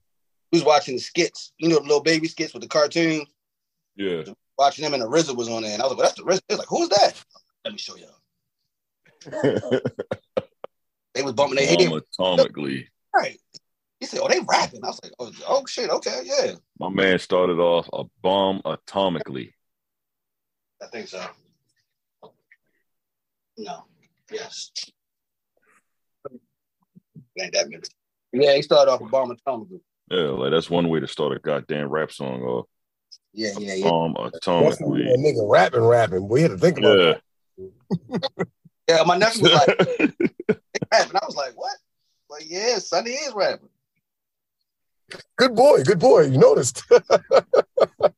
was 0.52 0.64
watching 0.64 0.94
the 0.96 1.00
skits, 1.02 1.52
you 1.58 1.68
know, 1.68 1.76
the 1.76 1.82
little 1.82 2.00
baby 2.02 2.28
skits 2.28 2.52
with 2.54 2.62
the 2.62 2.68
cartoon. 2.68 3.26
Yeah. 3.96 4.22
Watching 4.56 4.84
them, 4.84 4.94
and 4.94 5.02
the 5.02 5.08
RZA 5.08 5.34
was 5.36 5.48
on 5.48 5.62
there, 5.62 5.72
and 5.74 5.82
I 5.82 5.86
was 5.86 5.96
like, 5.96 5.98
well, 5.98 6.06
"That's 6.08 6.16
the 6.18 6.24
RZA." 6.24 6.40
They 6.48 6.54
was 6.54 6.58
like, 6.60 6.68
"Who's 6.68 6.88
that?" 6.90 7.24
Let 7.64 7.72
me 7.74 7.78
show 7.78 7.96
y'all. 7.96 8.14
They 11.14 11.22
was 11.24 11.32
bumping 11.32 11.56
their 11.56 11.66
head. 11.66 11.78
Bomb 11.78 12.00
atomically. 12.38 12.86
Right. 13.16 13.40
He 14.00 14.06
said, 14.06 14.20
"Oh, 14.22 14.28
they 14.28 14.40
rapping." 14.40 14.84
I 14.84 14.88
was 14.88 15.00
like, 15.02 15.12
"Oh, 15.18 15.30
oh 15.48 15.66
shit, 15.66 15.90
okay, 15.90 16.20
yeah." 16.24 16.52
My 16.78 16.88
man 16.88 17.18
started 17.18 17.58
off 17.58 17.88
a 17.92 18.04
bomb 18.22 18.60
atomically. 18.64 19.52
I 20.82 20.86
think 20.86 21.08
so. 21.08 21.24
No. 23.56 23.84
Yes. 24.30 24.70
Ain't 27.40 27.52
that 27.54 27.68
many. 27.68 27.82
Yeah, 28.32 28.54
he 28.54 28.62
started 28.62 28.90
off 28.92 29.00
a 29.00 29.04
Bomb 29.06 29.30
atomically. 29.36 29.80
Yeah, 30.10 30.28
like 30.30 30.50
that's 30.52 30.70
one 30.70 30.88
way 30.88 31.00
to 31.00 31.08
start 31.08 31.36
a 31.36 31.40
goddamn 31.40 31.88
rap 31.88 32.12
song 32.12 32.42
off. 32.42 32.66
Yeah, 33.32 33.52
yeah, 33.58 33.74
yeah. 33.74 33.88
Bomb 33.88 34.14
That's 34.32 34.46
when 34.46 34.56
atomically. 34.72 35.12
a 35.12 35.16
nigga 35.16 35.48
rapping, 35.50 35.80
rapping. 35.84 36.28
We 36.28 36.42
had 36.42 36.50
to 36.52 36.58
think 36.58 36.78
about 36.78 36.98
Yeah. 36.98 37.14
that. 37.58 38.20
Yeah, 38.88 39.02
my 39.04 39.16
nephew 39.18 39.42
was 39.44 39.52
like, 39.52 39.78
"They 39.98 40.56
rapping. 40.92 41.16
I 41.16 41.26
was 41.26 41.36
like, 41.36 41.52
what? 41.56 41.76
Like, 42.30 42.44
yeah, 42.46 42.78
Sonny 42.78 43.10
is 43.12 43.32
rapping. 43.34 43.68
Good 45.36 45.54
boy, 45.54 45.82
good 45.84 45.98
boy. 45.98 46.22
You 46.22 46.38
noticed. 46.38 46.82
a 46.90 48.12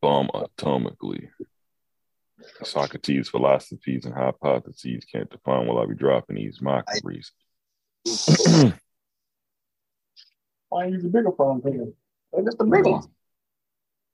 bomb 0.00 0.28
atomically. 0.34 1.28
Socrates' 2.62 3.28
philosophies 3.28 4.04
and 4.04 4.14
hypotheses 4.14 5.04
can't 5.04 5.30
define 5.30 5.66
while 5.66 5.78
I 5.78 5.86
be 5.86 5.94
dropping 5.94 6.36
these 6.36 6.60
mockeries. 6.60 7.32
Why 10.68 10.86
use 10.86 11.04
a 11.04 11.08
bigger 11.08 11.30
hmm. 11.30 11.36
phone? 11.36 11.62
Thing? 11.62 11.92
Hey, 12.34 12.42
that's 12.42 12.56
the 12.56 12.64
big 12.64 12.84
one. 12.86 13.02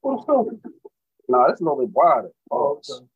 No, 0.05 1.47
that's 1.47 1.61
a 1.61 1.65
little 1.65 1.79
bit 1.79 1.91
wider. 1.93 2.31
Oh, 2.51 2.81
Oh, 2.89 3.09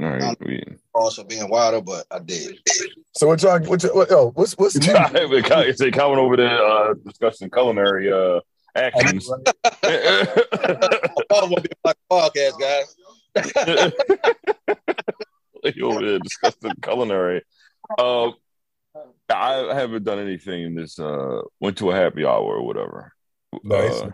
All 0.00 0.06
right, 0.08 0.78
Also 0.94 1.24
being 1.24 1.48
wider, 1.48 1.80
but 1.80 2.06
I 2.10 2.20
did. 2.20 2.58
So 3.16 3.26
what 3.26 3.42
y'all? 3.42 3.58
What, 3.60 3.82
y'all- 3.82 3.94
what 3.96 4.10
yo? 4.10 4.30
What's 4.30 4.56
what's 4.56 4.76
new? 4.76 4.94
it's 4.94 5.80
a 5.80 5.90
comment 5.90 6.20
over 6.20 6.36
there 6.36 6.62
uh, 6.64 6.94
discussing 7.04 7.50
culinary 7.50 8.12
uh, 8.12 8.40
actions. 8.76 9.28
I 9.82 10.26
won't 11.30 11.62
be 11.64 11.70
on 11.84 11.84
my 11.84 11.94
podcast, 12.10 12.60
guys. 12.60 12.94
They 15.64 15.74
over 15.82 16.06
there 16.06 16.20
discussing 16.20 16.70
culinary. 16.80 17.42
Uh, 17.98 18.28
I 19.28 19.74
haven't 19.74 20.04
done 20.04 20.20
anything 20.20 20.62
in 20.62 20.74
this. 20.76 20.98
Uh, 21.00 21.40
went 21.58 21.76
to 21.78 21.90
a 21.90 21.96
happy 21.96 22.24
hour 22.24 22.56
or 22.58 22.64
whatever. 22.64 23.12
Nice. 23.64 24.00
Uh, 24.00 24.10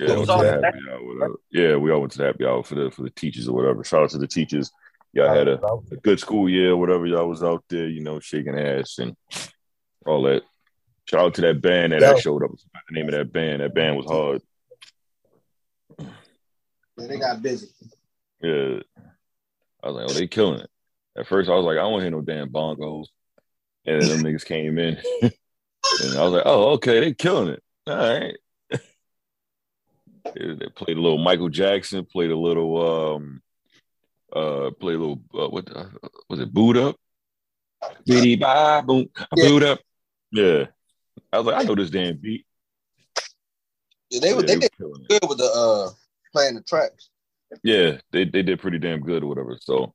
Yeah, 0.00 0.06
go 0.08 0.12
it 0.14 0.18
with 0.18 0.28
was 0.28 0.40
a 0.40 0.42
that. 0.44 0.64
happy 0.64 0.78
hour, 0.90 1.04
whatever. 1.06 1.34
Yeah, 1.52 1.76
we 1.76 1.92
all 1.92 2.00
went 2.00 2.10
to 2.12 2.18
the 2.18 2.24
happy 2.24 2.44
hour 2.44 2.64
for 2.64 2.74
the 2.74 2.90
for 2.90 3.02
the 3.02 3.10
teachers 3.10 3.48
or 3.48 3.54
whatever. 3.54 3.84
Shout 3.84 4.02
out 4.02 4.10
to 4.10 4.18
the 4.18 4.26
teachers. 4.26 4.72
Y'all 5.14 5.34
had 5.34 5.46
a, 5.48 5.60
a 5.62 5.96
good 6.02 6.18
school 6.18 6.48
year, 6.48 6.76
whatever. 6.76 7.06
Y'all 7.06 7.28
was 7.28 7.42
out 7.42 7.64
there, 7.68 7.86
you 7.88 8.02
know, 8.02 8.18
shaking 8.20 8.58
ass 8.58 8.98
and 8.98 9.14
all 10.06 10.22
that. 10.22 10.42
Shout 11.04 11.20
out 11.20 11.34
to 11.34 11.40
that 11.42 11.60
band 11.60 11.92
that, 11.92 12.00
Yeah. 12.00 12.12
that 12.14 12.20
showed 12.22 12.42
up. 12.42 12.50
What's 12.50 12.64
the 12.88 12.94
name 12.94 13.06
of 13.08 13.12
that 13.12 13.32
band? 13.32 13.60
That 13.60 13.74
band 13.74 13.96
was 13.96 14.06
hard. 14.06 14.42
Yeah, 15.98 17.06
they 17.06 17.18
got 17.18 17.42
busy. 17.42 17.68
Yeah. 18.40 18.80
I 19.82 19.88
was 19.90 19.96
like, 19.96 20.06
oh, 20.10 20.12
they 20.14 20.26
killing 20.28 20.60
it. 20.60 20.70
At 21.18 21.26
first, 21.26 21.50
I 21.50 21.54
was 21.54 21.64
like, 21.64 21.76
I 21.76 21.80
don't 21.82 21.92
want 21.92 22.00
to 22.02 22.04
hear 22.04 22.10
no 22.12 22.22
damn 22.22 22.48
bongos. 22.50 23.06
And 23.84 24.00
then 24.00 24.08
them 24.08 24.22
niggas 24.24 24.44
came 24.44 24.78
in. 24.78 24.96
and 25.22 26.18
I 26.18 26.22
was 26.22 26.32
like, 26.32 26.42
oh, 26.46 26.70
okay, 26.72 27.00
they 27.00 27.12
killing 27.12 27.48
it. 27.48 27.62
All 27.86 27.96
right. 27.96 28.36
They 30.36 30.68
played 30.76 30.96
a 30.96 31.00
little 31.00 31.18
Michael 31.18 31.48
Jackson, 31.48 32.06
played 32.06 32.30
a 32.30 32.38
little, 32.38 33.14
um, 33.16 33.42
uh, 34.34 34.70
play 34.80 34.94
a 34.94 34.98
little, 34.98 35.20
uh, 35.34 35.48
what 35.48 35.66
the, 35.66 35.90
was 36.28 36.40
it, 36.40 36.52
Boot 36.52 36.76
Up? 36.76 36.96
Biddy 38.06 38.36
bye, 38.36 38.80
boom, 38.80 39.08
Yeah. 39.36 39.48
Boot 39.48 39.62
Up. 39.62 39.80
Yeah. 40.30 40.66
I 41.32 41.38
was 41.38 41.46
like, 41.46 41.56
I 41.56 41.62
know 41.66 41.74
this 41.74 41.90
damn 41.90 42.16
beat. 42.16 42.46
Yeah, 44.10 44.20
they 44.20 44.32
were 44.34 44.40
Yeah, 44.40 44.46
they 44.46 44.54
was 44.56 44.60
did 44.62 44.76
killing 44.78 45.06
it. 45.08 45.20
good 45.20 45.28
with 45.28 45.38
the 45.38 45.44
uh 45.44 45.90
playing 46.32 46.54
the 46.54 46.62
tracks. 46.62 47.10
Yeah, 47.62 47.98
they, 48.12 48.24
they 48.24 48.42
did 48.42 48.60
pretty 48.60 48.78
damn 48.78 49.00
good 49.00 49.22
or 49.22 49.26
whatever. 49.26 49.58
So 49.60 49.94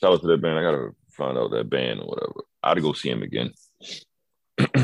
shout 0.00 0.12
out 0.12 0.20
to 0.22 0.26
that 0.28 0.42
band. 0.42 0.58
I 0.58 0.62
gotta 0.62 0.90
find 1.10 1.36
out 1.38 1.50
that 1.52 1.68
band 1.70 2.00
or 2.00 2.06
whatever. 2.06 2.44
I'd 2.62 2.82
go 2.82 2.92
see 2.92 3.10
him 3.10 3.22
again. 3.22 3.52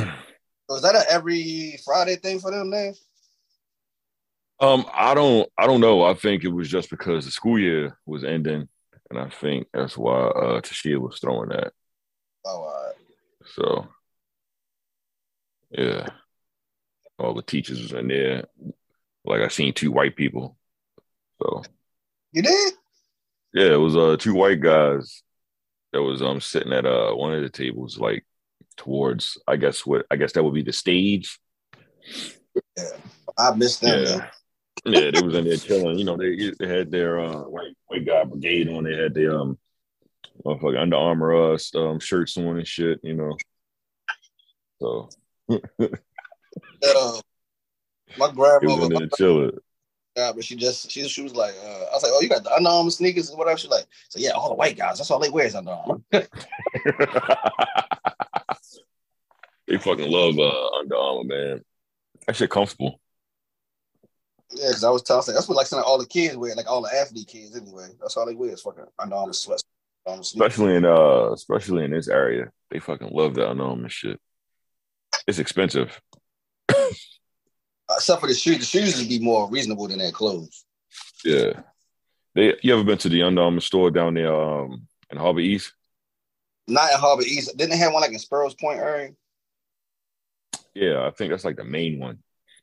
Was 0.68 0.82
that 0.82 0.94
a 0.94 1.10
every 1.10 1.78
Friday 1.84 2.16
thing 2.16 2.40
for 2.40 2.50
them 2.50 2.70
then? 2.70 2.94
um, 4.60 4.86
I 4.92 5.14
don't 5.14 5.48
I 5.58 5.66
don't 5.66 5.80
know. 5.80 6.04
I 6.04 6.14
think 6.14 6.44
it 6.44 6.48
was 6.52 6.68
just 6.68 6.90
because 6.90 7.24
the 7.24 7.30
school 7.30 7.58
year 7.58 7.98
was 8.06 8.24
ending, 8.24 8.68
and 9.14 9.24
I 9.24 9.30
think 9.30 9.68
that's 9.72 9.96
why 9.96 10.26
uh 10.28 10.60
Tashia 10.60 10.98
was 10.98 11.18
throwing 11.18 11.50
that. 11.50 11.72
Oh, 12.44 12.50
all 12.50 12.84
right. 12.86 12.94
So 13.46 13.88
yeah. 15.70 16.08
All 17.18 17.34
the 17.34 17.42
teachers 17.42 17.80
was 17.80 17.92
in 17.92 18.08
there. 18.08 18.44
Like 19.24 19.42
I 19.42 19.48
seen 19.48 19.72
two 19.72 19.92
white 19.92 20.16
people. 20.16 20.56
So 21.40 21.62
You 22.32 22.42
did? 22.42 22.74
Yeah, 23.52 23.74
it 23.74 23.80
was 23.80 23.96
uh 23.96 24.16
two 24.18 24.34
white 24.34 24.60
guys 24.60 25.22
that 25.92 26.02
was 26.02 26.22
um 26.22 26.40
sitting 26.40 26.72
at 26.72 26.86
uh 26.86 27.12
one 27.12 27.34
of 27.34 27.42
the 27.42 27.48
tables 27.48 27.98
like 27.98 28.26
towards 28.76 29.38
I 29.46 29.56
guess 29.56 29.86
what 29.86 30.06
I 30.10 30.16
guess 30.16 30.32
that 30.32 30.42
would 30.42 30.54
be 30.54 30.62
the 30.62 30.72
stage. 30.72 31.38
Yeah, 32.76 32.84
I 33.38 33.54
missed 33.54 33.80
them. 33.80 34.04
Yeah. 34.04 34.30
Yeah, 34.86 35.10
they 35.10 35.20
was 35.22 35.34
in 35.34 35.44
there 35.44 35.56
chilling. 35.56 35.98
You 35.98 36.04
know, 36.04 36.16
they, 36.16 36.52
they 36.58 36.68
had 36.68 36.90
their 36.90 37.18
uh 37.18 37.42
white 37.44 37.74
white 37.86 38.04
guy 38.06 38.24
brigade 38.24 38.68
on. 38.68 38.84
They 38.84 38.94
had 38.96 39.14
their 39.14 39.38
um 39.38 39.58
motherfucking 40.44 40.80
Under 40.80 40.96
Armour 40.96 41.54
uh 41.54 41.58
um 41.74 41.98
shirts 42.00 42.36
on 42.36 42.58
and 42.58 42.66
shit, 42.66 43.00
you 43.02 43.14
know. 43.14 43.36
So 44.80 45.08
Uh, 45.48 47.20
my 48.16 48.28
it 48.28 48.36
was 48.36 48.58
in 48.58 48.60
grandmother, 48.60 48.88
there 48.98 49.08
chilling. 49.16 49.58
Yeah, 50.16 50.32
but 50.32 50.44
she 50.44 50.54
just 50.54 50.90
she 50.90 51.08
she 51.08 51.22
was 51.22 51.34
like, 51.34 51.54
uh, 51.64 51.66
I 51.66 51.94
was 51.94 52.02
like, 52.02 52.12
oh, 52.14 52.20
you 52.20 52.28
got 52.28 52.44
the 52.44 52.52
Under 52.52 52.68
Armour 52.68 52.90
sneakers 52.90 53.30
and 53.30 53.38
whatever. 53.38 53.58
She's 53.58 53.70
like, 53.70 53.86
so 54.08 54.18
yeah, 54.20 54.30
all 54.30 54.50
the 54.50 54.54
white 54.54 54.76
guys, 54.76 54.98
that's 54.98 55.10
all 55.10 55.18
they 55.18 55.30
wear 55.30 55.46
is 55.46 55.54
Under 55.54 55.70
Armour. 55.72 56.00
they 56.12 56.28
fucking 59.78 60.10
love 60.10 60.38
uh 60.38 60.68
Under 60.78 60.96
Armour, 60.96 61.24
man. 61.24 61.64
That 62.26 62.36
shit 62.36 62.50
comfortable. 62.50 63.00
Yeah, 64.54 64.68
because 64.68 64.84
I 64.84 64.90
was 64.90 65.02
said, 65.06 65.34
that's 65.34 65.48
what 65.48 65.56
like 65.56 65.72
all 65.84 65.98
the 65.98 66.06
kids 66.06 66.36
wear, 66.36 66.54
like 66.54 66.70
all 66.70 66.82
the 66.82 66.94
athlete 66.94 67.26
kids 67.26 67.56
anyway. 67.56 67.88
That's 68.00 68.16
all 68.16 68.24
they 68.26 68.34
wear 68.36 68.50
is 68.52 68.62
fucking 68.62 68.84
Under 68.98 69.16
Armour 69.16 69.32
sweats. 69.32 69.64
Under 70.06 70.12
Armour 70.12 70.22
sneakers. 70.24 70.52
especially 70.52 70.76
in 70.76 70.84
uh 70.84 71.32
especially 71.32 71.84
in 71.84 71.90
this 71.90 72.08
area 72.08 72.50
they 72.70 72.78
fucking 72.78 73.10
love 73.10 73.34
that 73.34 73.50
unknown 73.50 73.88
shit 73.88 74.20
it's 75.26 75.38
expensive 75.38 76.00
Except 77.90 78.20
for 78.20 78.26
the 78.26 78.34
shoes, 78.34 78.58
the 78.58 78.64
shoes 78.64 78.98
would 78.98 79.08
be 79.08 79.18
more 79.18 79.48
reasonable 79.50 79.88
than 79.88 79.98
their 79.98 80.10
clothes. 80.12 80.64
yeah 81.24 81.60
they 82.34 82.54
you 82.62 82.72
ever 82.74 82.84
been 82.84 82.98
to 82.98 83.08
the 83.08 83.22
Under 83.22 83.42
Armour 83.42 83.60
store 83.60 83.90
down 83.90 84.14
there 84.14 84.32
um 84.34 84.86
in 85.10 85.18
harbor 85.18 85.40
east 85.40 85.72
Not 86.68 86.92
in 86.92 86.98
Harbor 86.98 87.22
East. 87.22 87.56
Didn't 87.56 87.70
they 87.70 87.76
have 87.78 87.92
one 87.92 88.02
like 88.02 88.12
in 88.12 88.18
Sparrows 88.18 88.54
Point 88.54 88.78
area? 88.78 89.10
yeah 90.74 91.06
i 91.06 91.10
think 91.10 91.30
that's 91.30 91.44
like 91.44 91.56
the 91.56 91.64
main 91.64 91.98
one 91.98 92.18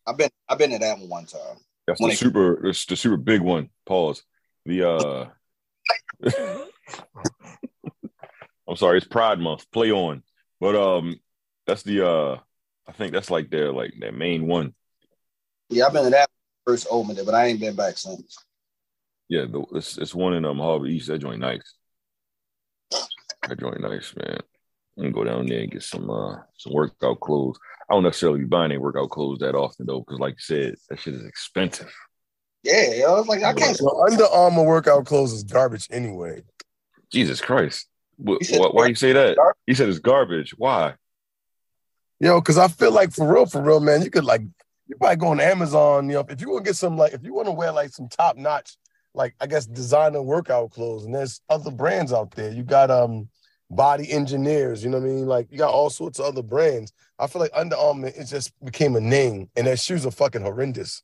I've 0.07 0.17
been 0.17 0.29
I've 0.49 0.57
been 0.57 0.71
to 0.71 0.79
that 0.79 0.97
one 0.99 1.09
one 1.09 1.25
time. 1.25 1.57
That's 1.91 1.99
When 1.99 2.09
the 2.11 2.15
super 2.15 2.67
it's 2.67 2.85
the 2.85 2.95
super 2.95 3.17
big 3.17 3.41
one 3.41 3.69
pause 3.85 4.23
the 4.65 4.87
uh 4.87 5.25
i'm 8.67 8.75
sorry 8.77 8.97
it's 8.97 9.07
pride 9.07 9.39
month 9.39 9.69
play 9.71 9.91
on 9.91 10.23
but 10.61 10.75
um 10.75 11.19
that's 11.67 11.83
the 11.83 12.07
uh 12.07 12.37
i 12.87 12.93
think 12.93 13.11
that's 13.11 13.29
like 13.29 13.49
their 13.49 13.73
like 13.73 13.93
their 13.99 14.13
main 14.13 14.47
one 14.47 14.73
Yeah, 15.69 15.87
I've 15.87 15.93
been 15.93 16.05
to 16.05 16.09
that 16.11 16.29
first 16.65 16.87
opened 16.89 17.19
it, 17.19 17.25
but 17.25 17.35
I 17.35 17.47
ain't 17.47 17.59
been 17.59 17.75
back 17.75 17.97
since. 17.97 18.37
Yeah, 19.27 19.45
the, 19.45 19.65
it's 19.73 19.97
it's 19.97 20.15
one 20.15 20.33
in 20.33 20.45
um 20.45 20.59
Harbor 20.59 20.87
East. 20.87 21.07
That 21.07 21.19
joint 21.19 21.39
nice. 21.39 21.75
That 23.47 23.59
joint 23.59 23.81
nice, 23.81 24.13
man. 24.15 24.37
I'm 24.97 25.11
gonna 25.11 25.13
go 25.13 25.23
down 25.23 25.45
there 25.47 25.61
and 25.61 25.71
get 25.71 25.83
some 25.83 26.09
uh 26.09 26.37
some 26.57 26.73
workout 26.73 27.19
clothes. 27.19 27.57
I 27.91 27.93
don't 27.93 28.03
necessarily 28.03 28.39
be 28.39 28.45
buying 28.45 28.71
any 28.71 28.77
workout 28.77 29.09
clothes 29.09 29.39
that 29.39 29.53
often 29.53 29.85
though, 29.85 29.99
because 29.99 30.17
like 30.17 30.35
you 30.35 30.39
said, 30.39 30.75
that 30.89 30.97
shit 31.01 31.13
is 31.13 31.25
expensive. 31.25 31.93
Yeah, 32.63 32.93
yo, 32.93 33.19
it's 33.19 33.27
like 33.27 33.43
I 33.43 33.51
can't. 33.53 33.77
Well, 33.81 34.05
Under 34.09 34.27
Armour 34.27 34.63
workout 34.63 35.05
clothes 35.05 35.33
is 35.33 35.43
garbage 35.43 35.89
anyway. 35.91 36.43
Jesus 37.11 37.41
Christ. 37.41 37.87
Wh- 38.17 38.37
You 38.39 38.45
said 38.45 38.61
wh- 38.61 38.73
why 38.73 38.85
you 38.85 38.95
say 38.95 39.11
that? 39.11 39.35
garbage? 39.35 39.57
He 39.67 39.73
said 39.73 39.89
it's 39.89 39.99
garbage. 39.99 40.51
Why? 40.57 40.93
Yo, 42.21 42.39
because 42.39 42.57
I 42.57 42.69
feel 42.69 42.93
like 42.93 43.11
for 43.11 43.27
real, 43.27 43.45
for 43.45 43.61
real, 43.61 43.81
man, 43.81 44.03
you 44.03 44.09
could 44.09 44.23
like 44.23 44.43
you 44.87 44.95
probably 44.95 45.17
go 45.17 45.27
on 45.27 45.41
Amazon, 45.41 46.07
you 46.07 46.13
know, 46.13 46.25
if 46.29 46.39
you 46.39 46.49
want 46.49 46.63
to 46.63 46.69
get 46.69 46.77
some 46.77 46.95
like 46.95 47.11
if 47.11 47.25
you 47.25 47.33
want 47.33 47.47
to 47.47 47.51
wear 47.51 47.73
like 47.73 47.89
some 47.89 48.07
top 48.07 48.37
notch, 48.37 48.77
like 49.13 49.35
I 49.41 49.47
guess 49.47 49.65
designer 49.65 50.21
workout 50.21 50.71
clothes, 50.71 51.03
and 51.03 51.13
there's 51.13 51.41
other 51.49 51.71
brands 51.71 52.13
out 52.13 52.31
there. 52.31 52.51
You 52.51 52.63
got 52.63 52.89
um 52.89 53.27
body 53.71 54.11
engineers, 54.11 54.83
you 54.83 54.89
know 54.89 54.99
what 54.99 55.07
I 55.07 55.09
mean? 55.09 55.25
Like 55.25 55.47
you 55.51 55.57
got 55.57 55.71
all 55.73 55.89
sorts 55.89 56.19
of 56.19 56.25
other 56.25 56.43
brands. 56.43 56.93
I 57.17 57.25
feel 57.27 57.41
like 57.41 57.51
Under 57.55 57.75
Armour 57.75 58.11
it 58.15 58.25
just 58.25 58.51
became 58.63 58.95
a 58.95 59.01
name, 59.01 59.49
and 59.55 59.65
their 59.65 59.77
shoes 59.77 60.05
are 60.05 60.11
fucking 60.11 60.41
horrendous. 60.41 61.01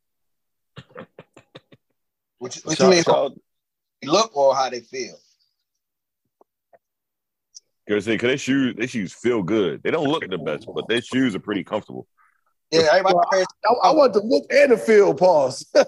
What 2.40 2.56
you, 2.56 2.62
what 2.66 2.78
you 2.80 3.02
Shout- 3.04 3.32
mean? 3.32 3.40
Look 4.12 4.36
or 4.38 4.54
how 4.56 4.70
they 4.70 4.82
feel? 4.82 5.16
Cause 7.90 8.04
they, 8.06 8.18
cause 8.18 8.28
their 8.28 8.38
shoes, 8.38 8.76
their 8.76 8.88
shoes 8.88 9.14
feel 9.14 9.42
good. 9.42 9.82
They 9.82 9.92
don't 9.92 10.08
look 10.08 10.30
the 10.30 10.38
best, 10.38 10.68
but 10.76 10.88
their 10.90 11.02
shoes 11.02 11.34
are 11.36 11.40
pretty 11.40 11.64
comfortable. 11.64 12.06
Yeah, 12.70 12.82
everybody. 12.92 13.16
wears- 13.32 13.48
I, 13.66 13.74
I 13.88 13.92
want 13.94 14.12
the 14.14 14.20
look 14.22 14.44
and 14.52 14.72
the 14.74 14.78
feel. 14.78 15.14
Pause. 15.14 15.66
I 15.74 15.86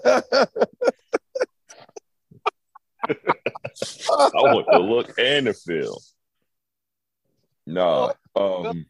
want 4.32 4.66
the 4.72 4.78
look 4.78 5.12
and 5.18 5.46
the 5.46 5.52
feel. 5.54 6.00
No, 7.72 8.12
um, 8.36 8.86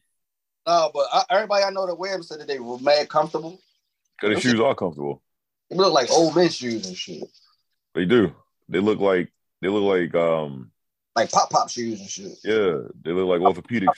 No, 0.66 0.90
but 0.94 1.06
I, 1.12 1.24
everybody 1.30 1.64
I 1.64 1.70
know 1.70 1.86
that 1.86 1.98
wear 1.98 2.12
them 2.12 2.22
said 2.22 2.40
that 2.40 2.48
they 2.48 2.58
were 2.58 2.78
mad 2.78 3.08
comfortable. 3.08 3.60
cause 4.20 4.34
the 4.34 4.40
shoes 4.40 4.60
are 4.60 4.74
comfortable. 4.74 5.22
They 5.68 5.76
look 5.76 5.92
like 5.92 6.10
old 6.10 6.34
men 6.34 6.48
shoes 6.48 6.86
and 6.86 6.96
shit, 6.96 7.24
They 7.94 8.04
do. 8.04 8.34
They 8.68 8.80
look 8.80 8.98
like 8.98 9.32
they 9.60 9.68
look 9.68 9.82
like 9.82 10.14
um 10.14 10.70
like 11.16 11.30
pop 11.30 11.50
pop 11.50 11.68
shoes 11.70 12.00
and 12.00 12.08
shit. 12.08 12.32
yeah, 12.44 12.78
they 13.04 13.12
look 13.12 13.28
like 13.28 13.40
orthopedic 13.40 13.88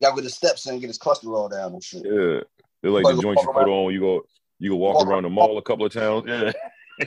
got 0.00 0.14
with 0.14 0.24
the 0.24 0.30
steps 0.30 0.66
in, 0.66 0.80
get 0.80 0.86
his 0.88 0.98
cholesterol 0.98 1.50
down 1.50 1.72
and 1.74 1.84
shit. 1.84 2.02
Yeah, 2.04 2.40
they're 2.82 2.90
like 2.90 3.04
the 3.04 3.20
joints 3.22 3.42
you 3.42 3.48
put 3.52 3.60
around- 3.60 3.68
on. 3.68 3.92
You 3.92 4.00
go 4.00 4.22
you 4.58 4.70
go 4.70 4.76
walk 4.76 4.96
Walk 4.96 5.06
around 5.06 5.22
the 5.22 5.30
mall 5.30 5.56
a 5.58 5.62
couple 5.62 5.86
of 5.86 5.92
times. 5.92 6.24
Yeah, 6.26 6.52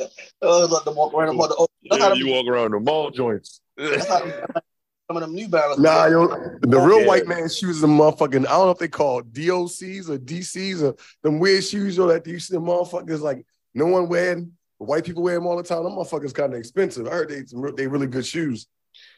Uh, 0.00 0.66
like 0.68 0.84
the 0.84 0.92
walk 0.92 1.12
around 1.14 1.36
the 1.36 1.54
oh, 1.58 1.66
that's 1.90 2.00
yeah 2.02 2.14
you 2.14 2.24
them- 2.26 2.34
walk 2.34 2.46
around 2.46 2.70
the 2.72 2.80
mall 2.80 3.10
joints. 3.10 3.60
that's 3.76 4.08
how 4.08 4.20
some 4.20 5.16
of 5.16 5.20
them 5.20 5.34
New 5.34 5.48
Balance. 5.48 5.80
Nah, 5.80 6.06
yo, 6.06 6.28
the 6.60 6.78
real 6.78 7.00
Yeah. 7.00 7.06
white 7.06 7.26
man 7.26 7.48
shoes 7.48 7.82
are 7.84 7.88
motherfucking. 7.88 8.46
I 8.46 8.50
don't 8.50 8.66
know 8.66 8.70
if 8.70 8.78
they 8.78 8.88
call 8.88 9.18
it 9.18 9.32
DOCs 9.32 10.08
or 10.08 10.18
DCs 10.18 10.82
or 10.82 10.96
them 11.22 11.38
weird 11.38 11.64
shoes 11.64 11.96
yo 11.96 12.06
that 12.08 12.26
you 12.26 12.38
see 12.38 12.54
the 12.54 12.60
motherfuckers 12.60 13.20
like 13.20 13.44
no 13.74 13.86
one 13.86 14.08
wearing. 14.08 14.52
White 14.78 15.04
people 15.04 15.22
wear 15.22 15.34
them 15.34 15.46
all 15.46 15.56
the 15.56 15.62
time. 15.62 15.84
Them 15.84 15.92
motherfuckers 15.92 16.34
kind 16.34 16.52
of 16.54 16.58
expensive. 16.58 17.06
I 17.06 17.10
heard 17.10 17.28
they 17.28 17.42
they 17.76 17.86
really 17.86 18.06
good 18.06 18.26
shoes. 18.26 18.66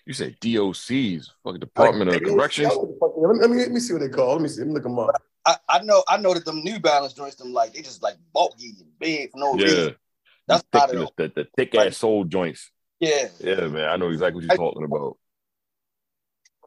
You 0.06 0.12
say 0.12 0.36
DOCs, 0.40 1.30
fucking 1.42 1.60
Department 1.60 2.10
Like, 2.10 2.22
of 2.22 2.28
Corrections. 2.28 2.72
Let 2.74 3.34
me, 3.34 3.40
let 3.40 3.50
me 3.50 3.56
let 3.58 3.70
me 3.70 3.80
see 3.80 3.92
what 3.94 4.00
they 4.02 4.08
call. 4.08 4.32
Let 4.34 4.42
me 4.42 4.48
see. 4.48 4.60
Let 4.60 4.68
me 4.68 4.74
look 4.74 4.82
them 4.82 4.98
up. 4.98 5.10
I, 5.46 5.56
I 5.68 5.82
know 5.82 6.02
I 6.08 6.16
know 6.16 6.34
that 6.34 6.44
them 6.44 6.62
New 6.62 6.78
Balance 6.80 7.12
joints 7.14 7.36
them 7.36 7.52
like 7.52 7.72
they 7.74 7.82
just 7.82 8.02
like 8.02 8.16
bulky 8.32 8.72
and 8.78 8.88
big 8.98 9.30
for 9.30 9.38
no 9.38 9.54
Yeah, 9.56 9.64
reason. 9.64 9.96
That's 10.46 10.64
the, 10.70 10.80
thick, 10.80 10.90
they 11.16 11.26
the, 11.26 11.32
the 11.34 11.46
thick 11.56 11.74
ass 11.74 11.96
sole 11.96 12.24
joints. 12.24 12.70
yeah. 13.00 13.28
Yeah, 13.40 13.66
man, 13.68 13.88
I 13.88 13.96
know 13.96 14.10
exactly 14.10 14.46
what 14.46 14.46
you're 14.46 14.56
talking 14.56 14.84
about. 14.84 15.16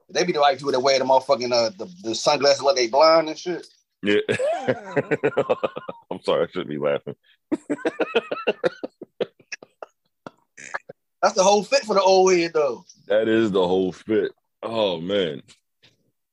They 0.10 0.24
be 0.24 0.32
the 0.32 0.40
white 0.40 0.58
people 0.58 0.72
that 0.72 0.80
wear 0.80 0.98
the 1.00 1.06
motherfucking 1.06 1.52
uh 1.52 1.70
the, 1.78 1.94
the 2.04 2.16
sunglasses 2.16 2.62
like 2.62 2.78
they 2.78 2.88
blind 2.88 3.28
and 3.30 3.38
shit. 3.38 3.68
Yeah. 4.02 4.22
I'm 6.12 6.22
sorry, 6.24 6.44
I 6.44 6.48
shouldn't 6.48 6.70
be 6.70 6.78
laughing. 6.78 7.16
That's 11.22 11.34
the 11.36 11.44
whole 11.44 11.64
fit 11.64 11.84
for 11.84 11.96
the 11.96 12.02
old 12.02 12.34
head 12.34 12.52
though. 12.54 12.86
That 13.08 13.28
is 13.28 13.52
the 13.52 13.68
whole 13.68 13.92
fit. 13.92 14.32
Oh 14.64 15.02
man. 15.02 15.42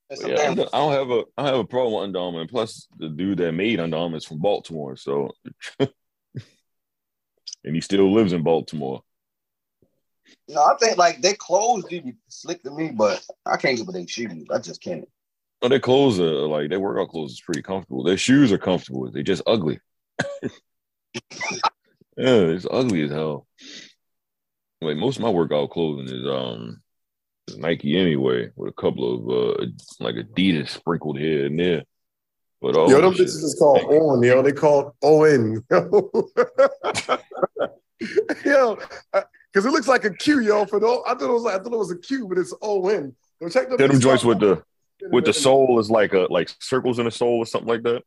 That's 0.09 0.23
But 0.23 0.31
some 0.31 0.31
yeah, 0.31 0.51
I 0.51 0.55
don't 0.55 0.69
I 0.73 0.79
don't 0.79 0.93
have 0.93 1.11
a 1.11 1.25
I 1.37 1.43
don't 1.43 1.53
have 1.53 1.65
a 1.65 1.65
problem 1.65 1.95
with 1.95 2.05
Under 2.05 2.19
Armour. 2.21 2.41
And 2.43 2.51
plus, 2.51 2.87
the 2.99 3.09
dude 3.09 3.39
that 3.39 3.53
made 3.53 3.81
Under 3.81 3.97
Armour 3.97 4.19
is 4.19 4.25
from 4.25 4.39
Baltimore, 4.39 4.97
so 4.97 5.33
and 7.65 7.75
he 7.75 7.81
still 7.81 8.13
lives 8.13 8.33
in 8.33 8.43
Baltimore. 8.43 9.03
No, 10.49 10.63
I 10.63 10.75
think 10.79 10.99
like 10.99 11.23
they 11.23 11.35
clothes 11.35 11.85
do 11.89 12.03
be 12.03 12.15
slick 12.29 12.63
to 12.63 12.71
me, 12.71 12.91
but 12.91 13.25
I 13.47 13.57
can't 13.57 13.77
get 13.77 13.87
with 13.87 13.95
their 13.95 14.07
shoes. 14.07 14.47
I 14.51 14.59
just 14.59 14.83
can't. 14.83 15.09
No, 15.63 15.69
their 15.69 15.81
clothes 15.81 16.21
are 16.21 16.47
like 16.47 16.69
their 16.69 16.81
workout 16.81 17.09
clothes 17.09 17.33
is 17.33 17.41
pretty 17.41 17.63
comfortable. 17.63 18.05
Their 18.05 18.19
shoes 18.19 18.53
are 18.53 18.59
comfortable. 18.59 19.11
They're 19.11 19.23
just 19.23 19.43
ugly. 19.47 19.81
yeah, 20.43 20.51
it's 22.17 22.67
ugly 22.71 23.03
as 23.03 23.11
hell. 23.11 23.47
Like 24.81 24.97
most 24.97 25.17
of 25.17 25.23
my 25.23 25.31
workout 25.31 25.71
clothing 25.71 26.07
is 26.07 26.27
um 26.27 26.83
is 27.49 27.57
Nike 27.57 27.99
anyway, 27.99 28.51
with 28.57 28.71
a 28.71 28.81
couple 28.81 29.15
of 29.15 29.61
uh 29.61 29.67
like 30.01 30.17
Adidas 30.17 30.69
sprinkled 30.69 31.19
here 31.19 31.47
and 31.47 31.59
there. 31.59 31.85
But 32.65 32.77
all 32.77 32.91
Yo, 32.91 32.99
them 32.99 33.11
the 33.11 33.17
shit- 33.19 33.27
bitches 33.27 33.45
is 33.45 33.57
called 33.59 33.83
on. 33.93 34.23
Yo, 34.23 34.41
they 34.41 34.53
called 34.53 34.95
ON. 35.03 35.63
yo, 35.71 35.81
because 39.53 39.67
it 39.67 39.71
looks 39.71 39.87
like 39.87 40.07
a 40.07 40.11
Q. 40.11 40.41
Yo, 40.41 40.65
for 40.65 40.81
the 40.81 40.87
I 41.07 41.11
thought 41.15 41.29
it 41.29 41.33
was 41.33 41.43
like 41.43 41.61
I 41.61 41.63
thought 41.63 41.75
it 41.75 41.79
was 41.79 41.91
a 41.91 41.99
Q, 41.99 42.27
but 42.27 42.39
it's 42.39 42.55
ON. 42.63 43.15
Yo, 43.41 43.49
check 43.51 43.69
them. 43.69 43.77
Get 43.77 43.91
them 43.91 44.01
joints 44.01 44.25
with 44.25 44.41
the 44.41 44.63
with 45.11 45.27
the 45.27 45.35
sole 45.35 45.79
is 45.79 45.91
like 45.91 46.15
a 46.15 46.27
like 46.31 46.51
circles 46.59 46.99
in 46.99 47.05
the 47.05 47.11
sole 47.11 47.37
or 47.37 47.45
something 47.45 47.69
like 47.69 47.83
that. 47.83 48.03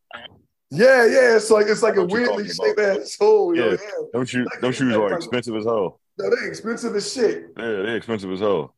Yeah, 0.71 1.05
yeah. 1.05 1.35
It's 1.35 1.51
like 1.51 1.67
it's 1.67 1.83
like 1.83 1.93
a 1.93 1.97
know 1.97 2.05
weirdly 2.05 2.49
shaped 2.49 2.79
ass 2.79 3.15
soul. 3.15 3.55
Yo, 3.55 3.63
Yeah. 3.69 3.77
yeah. 3.79 4.05
Those 4.11 4.29
shoes, 4.31 4.47
those 4.59 4.75
shoes 4.75 4.95
are 4.95 5.13
expensive 5.13 5.55
as 5.55 5.65
hell. 5.65 5.99
No, 6.17 6.35
they 6.35 6.47
expensive 6.47 6.95
as 6.95 7.13
shit. 7.13 7.43
Yeah, 7.57 7.63
they're 7.63 7.95
expensive 7.97 8.31
as 8.31 8.39
hell. 8.39 8.73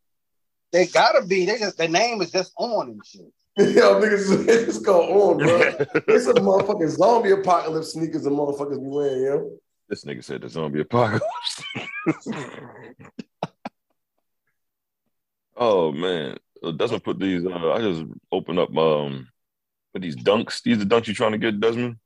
They 0.74 0.88
gotta 0.88 1.26
be. 1.26 1.46
They 1.46 1.58
just 1.58 1.78
their 1.78 1.88
name 1.88 2.22
is 2.22 2.32
just 2.32 2.52
on 2.58 2.89
and 2.89 3.02
shit. 3.06 3.32
Yo, 3.76 4.00
niggas, 4.00 4.48
it's 4.48 4.80
called 4.86 5.10
on, 5.10 5.38
bro. 5.38 5.60
It's 6.15 6.28
a 6.28 6.34
motherfucking 6.34 6.89
zombie 6.89 7.32
apocalypse 7.32 7.93
sneakers 7.93 8.24
the 8.24 8.30
motherfuckers 8.30 8.80
be 8.82 8.88
wearing, 8.88 9.24
yo. 9.24 9.52
this 9.89 10.06
nigga 10.06 10.24
said 10.24 10.41
the 10.41 10.50
zombie 10.50 10.80
apocalypse. 10.82 11.63
oh 15.58 15.91
man, 15.91 16.38
Uh, 16.63 16.72
Desmond 16.72 17.04
put 17.04 17.19
these. 17.19 17.45
Uh, 17.45 17.72
I 17.74 17.80
just 17.82 18.04
opened 18.32 18.60
up 18.60 18.76
um, 18.78 19.28
with 19.93 20.04
these 20.04 20.15
dunks. 20.15 20.62
These 20.63 20.82
are 20.82 20.86
dunks 20.86 21.08
you 21.08 21.13
trying 21.13 21.32
to 21.34 21.38
get, 21.38 21.60
Desmond. 21.60 21.98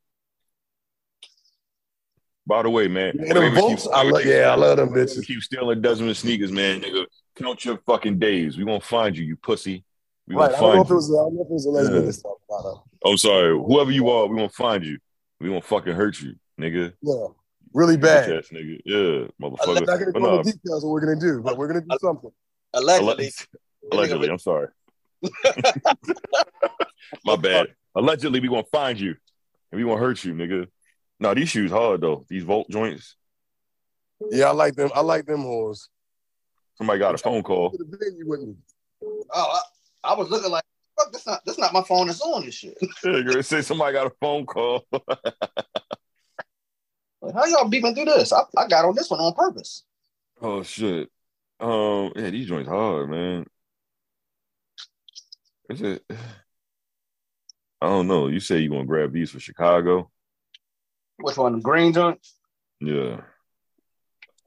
By 2.45 2.63
the 2.63 2.69
way, 2.69 2.87
man, 2.87 3.13
Yeah, 3.19 3.33
them 3.35 3.53
whoever 3.53 3.75
keep- 3.77 3.93
I 3.93 4.03
love, 4.03 4.25
yeah, 4.25 4.49
I 4.51 4.55
love 4.55 4.77
them 4.77 4.89
bitches. 4.89 5.25
Keep 5.25 5.41
stealing 5.43 5.81
Desmond 5.81 6.17
sneakers, 6.17 6.51
man. 6.51 6.81
Nigga, 6.81 7.05
count 7.35 7.63
your 7.63 7.77
fucking 7.85 8.19
days. 8.19 8.57
We 8.57 8.65
gonna 8.65 8.79
find 8.81 9.15
you, 9.15 9.23
you 9.23 9.37
pussy. 9.37 9.83
We 10.27 10.35
Right, 10.35 10.51
gonna 10.51 10.57
I 10.57 10.59
don't 10.59 10.61
know 10.61 10.73
find 10.73 10.85
if 10.85 10.85
it 10.85 10.89
you. 10.89 10.95
was, 10.95 11.09
I 11.11 11.15
don't 11.15 11.35
know 11.35 11.41
if 11.41 11.47
it 11.47 11.53
was 11.53 11.65
a 11.65 11.69
lesbian 11.69 11.99
Yeah. 12.01 12.05
this 12.07 12.21
time. 12.21 12.31
I 12.49 12.61
don't 12.61 12.63
know. 12.63 12.83
I'm 13.05 13.17
sorry, 13.17 13.57
whoever 13.57 13.91
you 13.91 14.09
are, 14.09 14.27
we 14.27 14.35
gonna 14.37 14.49
find 14.49 14.83
you. 14.85 14.97
We 15.39 15.49
gonna 15.49 15.61
fucking 15.61 15.93
hurt 15.93 16.21
you, 16.21 16.35
nigga. 16.59 16.93
Yeah, 17.01 17.27
really 17.73 17.97
bad. 17.97 18.31
ass 18.31 18.47
nigga. 18.53 18.79
Yeah, 18.85 19.27
motherfucker. 19.41 19.57
I'm 19.61 19.75
motherfucker. 19.75 19.87
not 19.87 19.99
gonna 19.99 20.11
But 20.13 20.19
go 20.19 20.19
nah, 20.19 20.37
into 20.39 20.53
details 20.53 20.83
what 20.85 20.91
we're 20.91 21.01
gonna 21.05 21.19
do, 21.19 21.41
but 21.41 21.57
we're 21.57 21.67
gonna 21.67 21.81
do 21.81 21.97
something. 21.99 22.31
Allegedly. 22.73 23.31
Allegedly, 23.91 24.29
I'm 24.29 24.39
sorry. 24.39 24.67
My 27.25 27.35
bad. 27.35 27.67
Allegedly, 27.95 28.39
we 28.39 28.47
gonna 28.47 28.63
find 28.71 28.99
you 28.99 29.15
and 29.71 29.79
we 29.81 29.83
gonna 29.87 29.99
hurt 29.99 30.23
you, 30.23 30.33
nigga. 30.33 30.67
No, 31.19 31.33
these 31.33 31.49
shoes 31.49 31.71
hard 31.71 32.01
though. 32.01 32.25
These 32.29 32.43
Volt 32.43 32.69
joints. 32.69 33.15
Yeah, 34.31 34.45
I 34.45 34.51
like 34.51 34.75
them. 34.75 34.89
I 34.95 35.01
like 35.01 35.25
them 35.25 35.43
whores. 35.43 35.87
Somebody 36.77 36.99
got 36.99 37.15
a 37.15 37.17
phone 37.17 37.43
call. 37.43 37.71
To 37.71 37.77
the 37.77 37.97
venue 37.97 38.27
with 38.27 38.41
me. 38.41 38.55
Oh, 39.03 39.23
I, 39.33 39.59
I 40.03 40.13
was 40.15 40.29
looking 40.29 40.51
like 40.51 40.63
fuck. 40.97 41.11
That's 41.11 41.25
not 41.25 41.41
that's 41.45 41.59
not 41.59 41.73
my 41.73 41.83
phone. 41.83 42.07
That's 42.07 42.21
on 42.21 42.45
this 42.45 42.55
shit. 42.55 42.77
Yeah, 43.03 43.21
girl, 43.21 43.43
say 43.43 43.61
somebody 43.61 43.93
got 43.93 44.07
a 44.07 44.13
phone 44.21 44.45
call. 44.45 44.85
Like, 47.21 47.35
how 47.35 47.45
y'all 47.45 47.71
beeping 47.71 47.95
through 47.95 48.03
this? 48.03 48.33
I, 48.33 48.41
I 48.57 48.67
got 48.67 48.83
on 48.83 48.95
this 48.95 49.09
one 49.09 49.21
on 49.21 49.33
purpose. 49.33 49.85
oh 50.41 50.61
shit. 50.61 51.09
Um, 51.57 52.11
yeah, 52.17 52.29
these 52.29 52.47
joints 52.47 52.67
hard, 52.67 53.09
man. 53.09 53.45
Is 55.69 55.81
it? 55.81 56.03
I 57.81 57.87
don't 57.87 58.07
know. 58.07 58.27
You 58.27 58.41
say 58.41 58.59
you 58.59 58.69
gonna 58.69 58.83
grab 58.83 59.13
these 59.13 59.31
for 59.31 59.39
Chicago? 59.39 60.11
Which 61.17 61.37
one? 61.37 61.53
The 61.53 61.61
green 61.61 61.93
joints? 61.93 62.35
Yeah. 62.81 63.21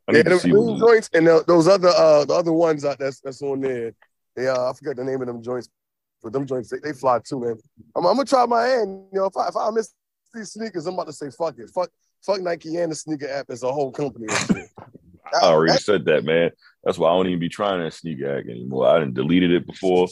I 0.09 0.13
Yeah, 0.13 0.23
need 0.23 0.39
to 0.39 0.49
green 0.49 0.79
joints 0.79 1.09
and 1.15 1.27
the, 1.27 1.45
those 1.47 1.67
other 1.69 1.89
uh 1.89 2.27
the 2.27 2.35
other 2.35 2.53
ones 2.53 2.83
that, 2.83 2.99
that's 2.99 3.21
that's 3.21 3.41
on 3.41 3.63
there. 3.63 3.95
Yeah, 4.37 4.69
I 4.69 4.73
forgot 4.73 4.97
the 4.97 5.05
name 5.05 5.21
of 5.21 5.27
them 5.27 5.43
joints, 5.43 5.69
but 6.23 6.33
them 6.33 6.47
joints 6.47 6.71
they, 6.71 6.79
they 6.79 6.93
fly 6.93 7.21
too, 7.25 7.41
man. 7.41 7.57
I'm, 7.97 8.07
I'm 8.07 8.17
gonna 8.17 8.25
try 8.27 8.45
my 8.47 8.65
hand. 8.65 9.07
You 9.13 9.21
know, 9.21 9.27
if 9.27 9.37
I 9.37 9.49
if 9.49 9.57
I 9.57 9.71
miss 9.71 9.93
these 10.35 10.53
sneakers, 10.53 10.87
I'm 10.87 10.95
about 10.95 11.07
to 11.07 11.13
say 11.13 11.31
fuck 11.31 11.59
it, 11.59 11.71
fuck 11.75 11.91
fuck 12.23 12.41
Nike 12.41 12.77
and 12.77 12.93
the 12.93 12.97
sneaker 12.97 13.29
app 13.29 13.47
as 13.51 13.63
a 13.63 13.73
whole 13.73 13.93
company. 13.93 14.27
I 15.35 15.47
already 15.47 15.79
said 15.79 16.05
that, 16.05 16.25
man. 16.25 16.51
That's 16.85 16.99
why 16.99 17.11
I 17.11 17.15
don't 17.15 17.27
even 17.27 17.41
be 17.41 17.49
trying 17.49 17.83
that 17.83 17.95
sneaker 17.95 18.39
app 18.39 18.45
anymore. 18.45 18.89
I 18.89 19.01
didn't 19.01 19.15
deleted 19.15 19.51
it 19.51 19.67
before. 19.67 20.09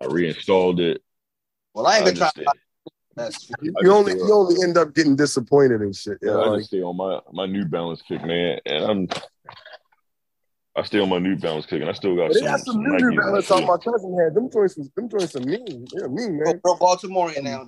I 0.00 0.06
reinstalled 0.06 0.80
it. 0.80 1.02
Well, 1.74 1.86
I 1.86 1.98
ain't 1.98 2.02
I 2.02 2.10
been 2.10 2.16
trying. 2.16 2.32
That's 3.16 3.48
You, 3.60 3.74
I 3.76 3.84
you 3.84 3.92
only 3.92 4.12
stay 4.12 4.26
you 4.26 4.32
only 4.32 4.62
end 4.62 4.76
up 4.76 4.94
getting 4.94 5.16
disappointed 5.16 5.80
and 5.82 5.94
shit. 5.94 6.18
yeah, 6.22 6.32
Yeah, 6.32 6.38
I 6.38 6.46
like, 6.46 6.58
just 6.60 6.68
stay 6.68 6.82
on 6.82 6.96
my 6.96 7.20
my 7.32 7.46
New 7.46 7.64
Balance 7.64 8.02
kick, 8.02 8.24
man. 8.24 8.58
And 8.66 8.84
I'm 8.84 9.08
I 10.74 10.82
stay 10.84 11.00
on 11.00 11.10
my 11.10 11.18
New 11.18 11.36
Balance 11.36 11.66
kick, 11.66 11.82
and 11.82 11.90
I 11.90 11.92
still 11.92 12.16
got 12.16 12.28
but 12.28 12.34
they 12.34 12.40
some, 12.40 12.48
got 12.48 12.60
some 12.60 12.74
some 12.74 12.82
new 12.82 13.10
New 13.10 13.16
Balance 13.20 13.50
on. 13.50 13.66
My 13.66 13.76
cousin 13.76 14.18
had 14.18 14.34
them 14.34 14.50
joints. 14.50 14.76
Was, 14.78 14.90
them 14.90 15.08
joints 15.08 15.36
are 15.36 15.40
mean. 15.40 15.86
They're 15.92 16.08
mean, 16.08 16.40
man. 16.42 16.60
pro 16.60 16.76
Baltimorean 16.76 17.42
now. 17.42 17.66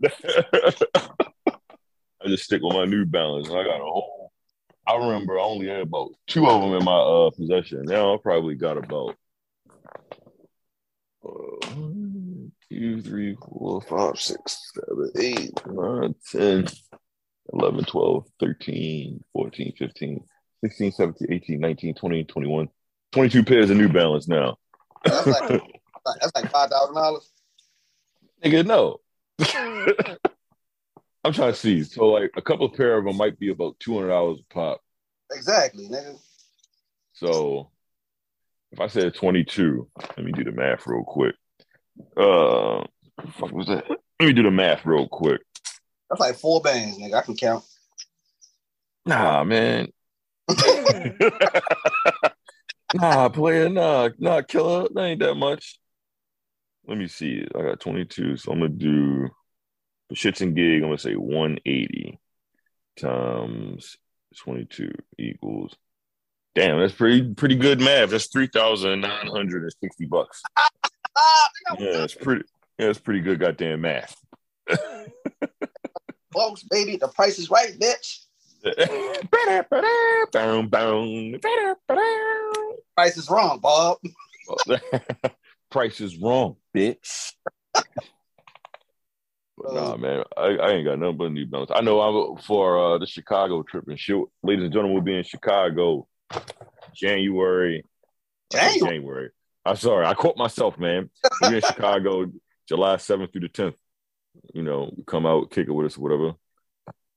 I 2.20 2.26
just 2.26 2.44
stick 2.44 2.60
with 2.62 2.74
my 2.74 2.84
New 2.84 3.06
Balance. 3.06 3.48
I 3.48 3.64
got 3.64 3.80
a 3.80 3.84
whole. 3.84 4.32
I 4.86 4.96
remember 4.96 5.38
I 5.38 5.42
only 5.42 5.68
had 5.68 5.80
about 5.80 6.10
two 6.26 6.46
of 6.46 6.62
them 6.62 6.74
in 6.74 6.84
my 6.84 6.96
uh, 6.96 7.30
possession. 7.30 7.82
Now 7.84 8.14
I 8.14 8.16
probably 8.22 8.54
got 8.54 8.78
about 8.78 9.16
uh, 11.24 11.66
one, 11.74 12.52
two, 12.70 13.02
three, 13.02 13.36
four, 13.36 13.80
five, 13.82 14.18
six, 14.18 14.72
seven, 14.74 15.10
eight, 15.18 15.52
nine, 15.66 16.14
10, 16.30 16.66
11, 17.52 17.84
12, 17.84 18.26
13, 18.40 19.24
14, 19.32 19.72
15, 19.78 20.24
16, 20.64 20.92
17, 20.92 21.32
18, 21.32 21.60
19, 21.60 21.94
20, 21.94 22.24
21, 22.24 22.68
22 23.12 23.44
pairs 23.44 23.70
of 23.70 23.76
New 23.76 23.88
Balance 23.88 24.28
now. 24.28 24.56
That's 25.04 25.26
like 25.26 25.48
that's 26.20 26.32
like 26.34 26.50
five 26.50 26.70
thousand 26.70 26.94
dollars. 26.94 27.30
Nigga, 28.44 28.66
no. 28.66 29.00
I'm 31.24 31.32
trying 31.32 31.52
to 31.52 31.58
see. 31.58 31.84
So 31.84 32.06
like 32.06 32.30
a 32.36 32.42
couple 32.42 32.66
of 32.66 32.74
pair 32.74 32.96
of 32.96 33.04
them 33.04 33.16
might 33.16 33.38
be 33.38 33.50
about 33.50 33.78
two 33.78 33.94
hundred 33.94 34.08
dollars 34.08 34.40
a 34.40 34.54
pop. 34.54 34.80
Exactly, 35.32 35.88
nigga. 35.88 36.18
So 37.14 37.70
if 38.72 38.80
I 38.80 38.86
said 38.86 39.14
22, 39.14 39.88
let 40.16 40.24
me 40.24 40.32
do 40.32 40.44
the 40.44 40.52
math 40.52 40.86
real 40.86 41.04
quick. 41.04 41.34
Uh, 42.16 42.84
fuck 43.38 43.50
was 43.52 43.66
that? 43.66 43.84
Let 43.88 44.26
me 44.26 44.32
do 44.32 44.42
the 44.42 44.50
math 44.50 44.84
real 44.84 45.08
quick. 45.08 45.40
That's 46.08 46.20
like 46.20 46.36
four 46.36 46.60
bands, 46.60 46.98
nigga. 46.98 47.14
I 47.14 47.22
can 47.22 47.36
count. 47.36 47.64
Nah, 49.04 49.42
man. 49.44 49.88
nah, 52.94 53.28
player, 53.28 53.68
nah, 53.68 54.10
nah, 54.18 54.42
killer. 54.42 54.88
That 54.94 55.02
ain't 55.02 55.20
that 55.20 55.34
much. 55.34 55.78
Let 56.86 56.98
me 56.98 57.06
see. 57.06 57.46
I 57.54 57.62
got 57.62 57.80
22, 57.80 58.36
so 58.36 58.52
I'm 58.52 58.60
gonna 58.60 58.70
do 58.70 59.28
for 60.08 60.14
shits 60.14 60.40
and 60.40 60.56
gig. 60.56 60.82
I'm 60.82 60.88
gonna 60.88 60.98
say 60.98 61.14
180 61.14 62.18
times 62.98 63.96
22 64.36 64.92
equals. 65.18 65.74
Damn, 66.54 66.80
that's 66.80 66.94
pretty 66.94 67.34
pretty 67.34 67.54
good 67.54 67.80
math. 67.80 68.10
That's 68.10 68.26
three 68.26 68.48
thousand 68.48 69.02
nine 69.02 69.28
hundred 69.28 69.62
and 69.62 69.72
sixty 69.80 70.06
bucks. 70.06 70.42
Ah, 70.56 70.68
Yeah, 71.78 72.02
it's 72.02 72.14
pretty. 72.14 72.44
Yeah, 72.78 72.88
it's 72.88 72.98
pretty 72.98 73.20
good 73.20 73.38
goddamn 73.38 73.82
math. 73.82 74.16
folks, 76.32 76.64
baby, 76.64 76.96
the 76.96 77.08
price 77.08 77.38
is 77.38 77.50
right, 77.50 77.78
bitch. 77.78 78.24
Price 82.96 83.16
is 83.16 83.30
wrong, 83.30 83.60
Bob. 83.60 83.98
Price 85.70 86.00
is 86.00 86.18
wrong, 86.18 86.56
bitch. 86.74 87.32
But 89.56 89.74
nah, 89.74 89.96
man, 89.96 90.22
I, 90.36 90.42
I 90.42 90.70
ain't 90.72 90.86
got 90.86 90.98
nothing 90.98 91.16
but 91.16 91.32
New 91.32 91.46
Balance. 91.46 91.70
I 91.74 91.80
know 91.80 92.00
I'm 92.00 92.42
for 92.42 92.94
uh, 92.94 92.98
the 92.98 93.06
Chicago 93.06 93.62
trip 93.62 93.84
and 93.88 93.98
shit. 93.98 94.16
Ladies 94.42 94.64
and 94.64 94.72
gentlemen, 94.72 94.94
we'll 94.94 95.02
be 95.02 95.16
in 95.16 95.24
Chicago 95.24 96.06
January. 96.94 97.84
I 98.54 98.58
said 98.58 98.78
January? 98.78 98.80
January. 98.80 99.30
I'm 99.64 99.76
sorry, 99.76 100.06
I 100.06 100.14
caught 100.14 100.38
myself, 100.38 100.78
man. 100.78 101.10
We're 101.40 101.56
in 101.56 101.60
Chicago 101.60 102.30
July 102.68 102.96
7th 102.96 103.32
through 103.32 103.42
the 103.42 103.48
10th. 103.48 103.74
You 104.54 104.62
know, 104.62 104.92
come 105.06 105.26
out, 105.26 105.50
kick 105.50 105.68
it 105.68 105.72
with 105.72 105.86
us, 105.86 105.98
or 105.98 106.00
whatever. 106.00 106.32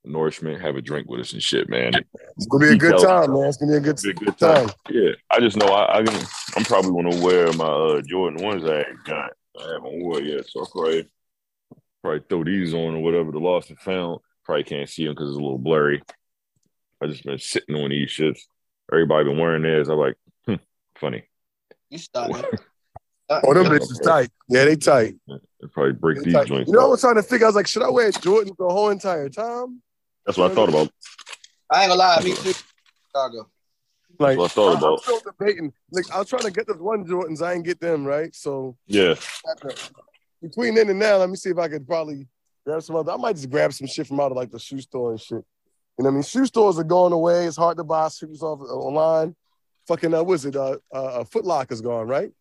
Nourishment, 0.04 0.62
have 0.62 0.76
a 0.76 0.82
drink 0.82 1.08
with 1.08 1.20
us 1.20 1.34
and 1.34 1.44
shit, 1.44 1.70
man. 1.70 1.94
It's 2.36 2.48
gonna 2.48 2.66
be 2.66 2.74
a 2.74 2.78
good 2.78 2.98
time, 3.00 3.34
man. 3.34 3.44
It's 3.44 3.58
gonna 3.58 3.74
be 3.74 3.78
a 3.78 3.82
good, 3.82 4.00
Be 4.02 4.10
a 4.10 4.14
good 4.14 4.38
time. 4.38 4.68
time. 4.68 4.76
Yeah, 4.90 5.12
I 5.30 5.40
just 5.40 5.58
know 5.58 5.68
I, 5.68 6.00
I 6.00 6.04
can. 6.04 6.26
I'm 6.56 6.64
probably 6.64 6.92
gonna 6.92 7.24
wear 7.24 7.54
my 7.54 7.66
uh, 7.66 8.02
Jordan 8.02 8.44
ones 8.44 8.66
I 8.66 8.80
ain't 8.80 9.04
got. 9.04 9.32
I 9.60 9.74
haven't 9.74 10.02
worn 10.02 10.26
yet, 10.26 10.50
so 10.50 10.62
I 10.62 10.66
probably 10.72 11.10
probably 12.02 12.22
throw 12.28 12.44
these 12.44 12.74
on 12.74 12.96
or 12.96 13.04
whatever. 13.04 13.32
The 13.32 13.38
lost 13.40 13.70
and 13.70 13.80
found. 13.80 14.22
Probably 14.44 14.64
can't 14.64 14.90
see 14.90 15.06
them 15.06 15.14
because 15.14 15.30
it's 15.30 15.38
a 15.38 15.42
little 15.42 15.60
blurry. 15.60 16.02
I 17.00 17.06
just 17.08 17.24
been 17.24 17.38
sitting 17.38 17.76
on 17.76 17.92
these 17.92 18.10
shits. 18.10 18.40
Everybody 18.92 19.26
been 19.26 19.38
wearing 19.38 19.62
theirs. 19.62 19.88
I'm 19.88 20.00
like, 20.00 20.16
hmm, 20.48 20.56
funny. 20.96 21.24
You 21.90 22.00
starting. 22.00 22.44
Oh, 23.46 23.54
them 23.54 23.68
bitches 23.68 24.04
tight. 24.04 24.30
Yeah, 24.50 24.66
they 24.66 24.76
tight. 24.76 25.16
They 25.26 25.68
probably 25.72 25.94
break 25.94 26.18
They 26.18 26.24
these 26.26 26.34
tight. 26.34 26.48
joints. 26.48 26.68
You 26.68 26.74
know, 26.76 26.82
I 26.82 26.84
up. 26.84 26.90
was 26.92 27.00
trying 27.00 27.16
to 27.16 27.24
figure. 27.24 27.46
I 27.46 27.50
was 27.50 27.56
like, 27.56 27.66
should 27.66 27.82
I 27.82 27.90
wear 27.90 28.12
Jordan 28.12 28.54
the 28.60 28.68
whole 28.68 28.90
entire 28.90 29.30
time? 29.30 29.82
That's 30.26 30.38
what 30.38 30.52
I 30.52 30.56
thought 30.56 30.70
about. 30.70 30.90
I 31.70 31.84
ain't 31.84 31.90
gonna 31.90 32.00
lie, 32.00 32.22
me 32.24 32.34
too. 32.36 32.54
Chicago. 33.08 33.50
Like, 34.20 34.38
what 34.38 34.46
I 34.52 34.54
thought 34.54 34.72
I'm 34.72 34.78
about. 34.78 35.02
still 35.02 35.22
debating. 35.26 35.74
Like, 35.92 36.12
I 36.12 36.20
was 36.20 36.30
trying 36.30 36.44
to 36.44 36.52
get 36.52 36.68
this 36.68 36.78
one 36.78 37.06
Jordans. 37.06 37.42
I 37.42 37.54
ain't 37.54 37.66
get 37.66 37.80
them 37.80 38.06
right. 38.06 38.34
So 38.36 38.78
Yeah, 38.88 39.16
between 40.42 40.76
then 40.76 40.90
and 40.90 41.00
now, 41.00 41.18
let 41.18 41.30
me 41.30 41.36
see 41.36 41.50
if 41.50 41.58
I 41.58 41.68
could 41.68 41.88
probably 41.88 42.28
grab 42.66 42.82
some 42.84 42.96
other. 42.98 43.12
I 43.14 43.18
might 43.18 43.36
just 43.36 43.50
grab 43.50 43.74
some 43.74 43.88
shit 43.88 44.08
from 44.08 44.20
out 44.20 44.32
of 44.32 44.38
like 44.38 44.52
the 44.52 44.60
shoe 44.60 44.80
store 44.82 45.12
and 45.12 45.20
shit. 45.20 45.44
You 45.98 46.04
know 46.04 46.06
what 46.06 46.10
I 46.10 46.14
mean? 46.16 46.24
Shoe 46.24 46.46
stores 46.46 46.78
are 46.80 46.84
going 46.84 47.14
away. 47.14 47.46
It's 47.46 47.58
hard 47.58 47.78
to 47.78 47.84
buy 47.84 48.08
shoes 48.10 48.42
off 48.42 48.60
online. 48.62 49.36
Fucking 49.88 50.14
uh, 50.14 50.24
what's 50.24 50.46
it? 50.46 50.56
Uh, 50.56 50.78
uh, 50.94 51.24
Foot 51.26 51.46
Locker's 51.46 51.82
gone, 51.82 52.08
right? 52.08 52.32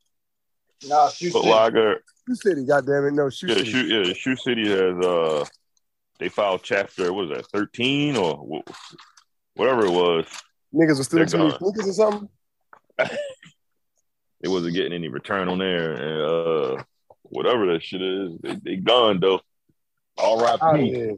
Nah, 0.87 1.09
shoot. 1.09 1.33
Foot 1.33 1.45
Locker. 1.45 2.03
Shoe 2.29 2.35
City, 2.35 2.65
goddamn 2.65 3.07
it, 3.07 3.13
no 3.13 3.29
Shoe 3.31 3.49
Yeah, 3.49 3.55
City. 3.57 3.71
shoe, 3.71 3.87
yeah, 3.87 4.13
Shoe 4.13 4.37
City 4.37 4.69
has 4.69 5.05
uh, 5.05 5.45
they 6.21 6.29
filed 6.29 6.63
chapter. 6.63 7.13
What 7.13 7.29
was 7.29 7.37
that? 7.37 7.47
Thirteen 7.47 8.17
or 8.17 8.63
whatever 9.55 9.87
it 9.87 9.93
was. 9.93 10.27
Niggas 10.73 10.99
was 10.99 11.09
They're 11.09 11.27
stealing 11.27 11.51
too 11.51 11.57
sneakers 11.59 11.89
or 11.89 11.93
something. 11.93 12.29
They 14.43 14.49
wasn't 14.49 14.75
getting 14.75 14.95
any 14.95 15.09
return 15.09 15.49
on 15.49 15.59
there, 15.59 15.93
and 15.93 16.79
uh, 16.79 16.83
whatever 17.25 17.73
that 17.73 17.83
shit 17.83 18.01
is, 18.01 18.33
they, 18.41 18.55
they 18.55 18.77
gone 18.77 19.21
though. 19.21 19.41
Oh, 20.17 20.43
R.I.P. 20.43 20.97
yeah. 20.97 21.13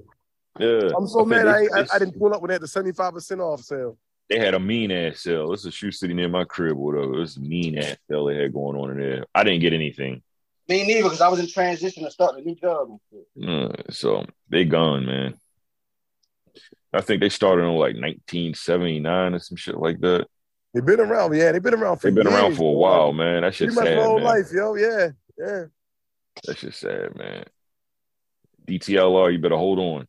Yeah, 0.59 0.91
I'm 0.97 1.07
so 1.07 1.23
I 1.23 1.25
mad 1.25 1.49
I, 1.49 1.63
I, 1.75 1.87
I 1.95 1.99
didn't 1.99 2.19
pull 2.19 2.35
up 2.35 2.43
when 2.43 2.49
they 2.49 2.55
had 2.55 2.63
the 2.63 2.67
75% 2.67 3.41
off 3.41 3.63
sale. 3.63 3.97
They 4.29 4.39
had 4.39 4.55
a 4.55 4.61
mean 4.61 4.91
ass 4.91 5.21
sale. 5.21 5.51
This 5.51 5.61
is 5.61 5.67
a 5.67 5.71
shoe 5.71 5.91
city 5.91 6.13
near 6.13 6.29
my 6.29 6.45
crib, 6.45 6.77
whatever. 6.77 7.17
This 7.17 7.39
mean 7.39 7.79
ass 7.79 7.97
sale 8.11 8.27
they 8.27 8.37
had 8.37 8.53
going 8.53 8.77
on 8.77 8.91
in 8.91 8.99
there. 8.99 9.25
I 9.35 9.45
didn't 9.45 9.61
get 9.61 9.73
anything, 9.73 10.23
Me 10.73 10.87
neither, 10.87 11.03
because 11.03 11.21
I 11.21 11.29
was 11.29 11.39
in 11.39 11.49
transition 11.49 12.03
to 12.05 12.11
start 12.11 12.39
a 12.39 12.41
new 12.41 12.55
job 12.55 12.99
and. 13.37 13.69
Uh, 13.69 13.73
so 13.91 14.25
they 14.49 14.65
gone, 14.65 15.05
man. 15.05 15.35
I 16.95 17.03
think 17.03 17.21
they 17.21 17.29
started 17.29 17.65
on 17.65 17.75
like 17.75 17.95
1979 17.95 19.35
or 19.35 19.39
some 19.39 19.57
shit 19.57 19.77
like 19.77 20.01
that. 20.01 20.27
They've 20.73 20.85
been 20.85 21.01
around, 21.01 21.37
yeah. 21.37 21.53
They've 21.53 21.63
been 21.63 21.75
around 21.75 21.99
for 21.99 22.07
They've 22.11 22.15
been 22.15 22.27
around 22.27 22.53
for 22.57 22.71
a 22.71 22.73
bro. 22.75 22.81
while, 22.81 23.13
man. 23.13 23.43
That 23.43 23.55
shit's 23.55 23.75
sad, 23.75 23.85
my 23.99 24.03
whole 24.03 24.17
man. 24.17 24.25
life, 24.25 24.47
yo. 24.51 24.75
Yeah, 24.75 25.09
yeah. 25.39 25.65
That 26.47 26.57
shit's 26.57 26.79
sad, 26.79 27.15
man. 27.17 27.45
DTLR, 28.67 29.31
you 29.33 29.39
better 29.41 29.59
hold 29.59 29.79
on. 29.79 30.09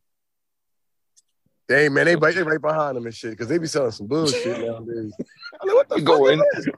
Hey 1.68 1.90
man, 1.90 2.06
they 2.06 2.16
right, 2.16 2.34
they 2.34 2.42
right 2.42 2.60
behind 2.60 2.96
them 2.96 3.04
and 3.04 3.14
shit 3.14 3.30
because 3.32 3.48
they 3.48 3.58
be 3.58 3.66
selling 3.66 3.90
some 3.90 4.06
bullshit 4.06 4.60
nowadays. 4.66 5.12
I'm 5.60 5.68
like, 5.68 5.76
what 5.76 5.88
the 5.90 5.96
You 5.96 6.04
fuck 6.06 6.18
go 6.18 6.28
is 6.28 6.40
in, 6.66 6.72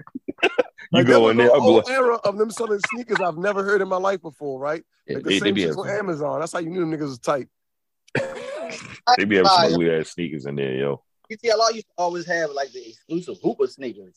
this? 0.96 1.06
you 1.09 1.12
Like, 1.14 1.20
go 1.20 1.22
there 1.22 1.30
in 1.32 1.37
there. 1.38 1.48
a 1.48 1.54
I'm 1.54 1.61
whole 1.61 1.88
era 1.88 2.14
of 2.16 2.38
them 2.38 2.50
selling 2.50 2.80
sneakers 2.92 3.20
I've 3.20 3.38
never 3.38 3.62
heard 3.64 3.80
in 3.82 3.88
my 3.88 3.96
life 3.96 4.22
before, 4.22 4.59
right? 4.61 4.85
yeah, 5.06 5.16
Like 5.16 5.24
the 5.24 5.30
they, 5.30 5.38
they 5.38 5.46
same 5.46 5.54
be 5.54 5.61
shit 5.62 5.70
having, 5.70 5.90
on 5.90 5.98
Amazon. 5.98 6.40
That's 6.40 6.52
how 6.52 6.59
you 6.59 6.70
knew 6.70 6.80
them 6.80 6.90
niggas 6.92 7.00
was 7.00 7.18
tight. 7.18 7.48
they 8.14 9.24
be 9.24 9.37
having 9.37 9.48
Fire. 9.48 9.64
some 9.66 9.74
ugly 9.74 9.90
ass 9.90 10.11
sneakers 10.11 10.46
in 10.46 10.56
there, 10.56 10.74
yo. 10.74 11.02
DTLR 11.30 11.74
used 11.74 11.87
to 11.88 11.92
always 11.98 12.26
have 12.26 12.50
like 12.50 12.72
the 12.72 12.88
exclusive 12.88 13.37
Hooper 13.42 13.66
sneakers. 13.66 14.14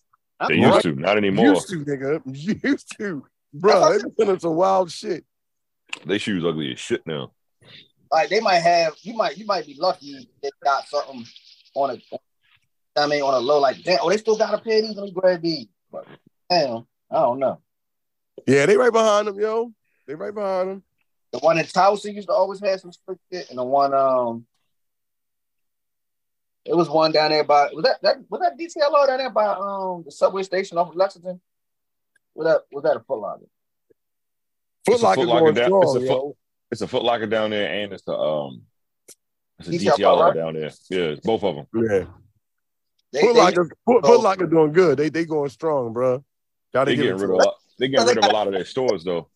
They 0.48 0.56
I'm 0.56 0.60
used 0.62 0.74
right. 0.74 0.84
to, 0.84 0.96
not 0.96 1.18
anymore. 1.18 1.48
Used 1.48 1.70
to, 1.70 1.84
nigga. 1.84 2.64
Used 2.64 2.98
to. 2.98 3.26
Bro, 3.54 3.92
they 3.98 4.04
be 4.04 4.10
selling 4.18 4.40
some 4.40 4.56
wild 4.56 4.92
shit. 4.92 5.26
They 6.06 6.18
shoes 6.18 6.46
ugly 6.46 6.72
as 6.72 6.80
shit 6.80 7.06
now. 7.06 7.32
Like 8.12 8.30
they 8.30 8.40
might 8.40 8.60
have, 8.60 8.96
you 9.02 9.14
might, 9.16 9.38
you 9.38 9.46
might 9.46 9.66
be 9.66 9.76
lucky 9.78 10.30
they 10.42 10.50
got 10.64 10.88
something 10.88 11.26
on 11.76 11.92
a, 11.92 12.20
I 13.00 13.08
mean, 13.08 13.22
on 13.22 13.34
a 13.34 13.40
low 13.40 13.60
like 13.60 13.84
that. 13.84 14.00
Oh, 14.02 14.10
they 14.10 14.18
still 14.18 14.38
got 14.38 14.54
a 14.54 14.58
pair 14.60 14.78
of 14.80 14.88
these. 14.88 14.96
Let 14.96 15.04
me 15.06 15.12
grab 15.12 15.42
these. 15.42 15.68
But, 15.92 16.06
damn, 16.50 16.88
I 17.12 17.20
don't 17.20 17.40
know. 17.40 17.62
Yeah, 18.48 18.66
they 18.66 18.78
right 18.78 18.94
behind 18.94 19.28
them, 19.28 19.40
yo. 19.40 19.72
They 20.08 20.16
right 20.16 20.34
behind 20.34 20.70
them. 20.70 20.84
The 21.32 21.40
one 21.40 21.60
in 21.60 21.66
Towson 21.66 22.16
used 22.16 22.28
to 22.28 22.34
always 22.34 22.60
have 22.62 22.80
some 22.80 22.92
slick 22.92 23.20
shit, 23.32 23.50
and 23.50 23.60
the 23.60 23.64
one 23.64 23.94
um, 23.94 24.46
it 26.66 26.76
was 26.76 26.90
one 26.90 27.12
down 27.12 27.32
there 27.32 27.44
by 27.44 27.70
was 27.74 27.84
that 27.84 28.02
that 28.02 28.18
was 28.30 28.42
that 28.42 28.58
DTLR 28.58 29.08
down 29.08 29.18
there 29.18 29.30
by 29.30 29.46
um 29.46 30.04
the 30.06 30.12
subway 30.12 30.44
station 30.44 30.78
off 30.78 30.90
of 30.90 30.96
Lexington. 30.96 31.40
Was 32.36 32.48
that 32.48 32.62
was 32.72 32.84
that 32.84 32.98
a 32.98 33.00
Foot 33.02 33.20
Locker? 33.20 33.46
Foot 34.86 34.94
It's 34.96 35.04
a 35.04 35.06
Locker 35.06 35.26
going 35.26 35.54
down- 35.54 35.66
strong, 35.68 35.84
it's 35.84 35.96
a 35.96 36.08
yo. 36.08 36.36
It's 36.72 36.82
a 36.82 36.88
Foot 36.88 37.04
Locker 37.04 37.26
down 37.26 37.50
there, 37.50 37.68
and 37.84 37.94
it's 37.94 38.08
a 38.08 38.18
um, 38.18 38.62
it's 39.60 39.68
a 39.68 39.72
DTLR, 39.72 39.98
DTLR 39.98 40.22
right? 40.22 40.36
down 40.36 40.54
there. 40.54 40.72
Yeah, 40.90 41.00
it's 41.00 41.22
both 41.22 41.44
of 41.44 41.56
them. 41.56 41.68
Yeah. 41.74 42.06
They, 43.12 43.22
Foot 43.22 43.36
Locker, 43.36 43.70
Foot. 43.86 44.06
Foot 44.06 44.22
Locker 44.22 44.46
doing 44.46 44.72
good. 44.72 44.98
They 44.98 45.10
they 45.10 45.26
going 45.26 45.50
strong, 45.50 45.94
bro. 45.94 46.24
Gotta 46.74 46.92
They 46.92 46.96
give 46.96 47.06
getting 47.06 47.22
rid 47.22 47.24
of 47.24 47.30
a 47.30 47.38
them. 47.38 47.46
lot. 47.46 47.56
They 47.80 47.88
getting 47.88 48.08
rid 48.08 48.18
of 48.18 48.26
a 48.26 48.34
lot 48.34 48.48
of 48.48 48.54
their 48.54 48.66
stores 48.66 49.04
though. 49.04 49.30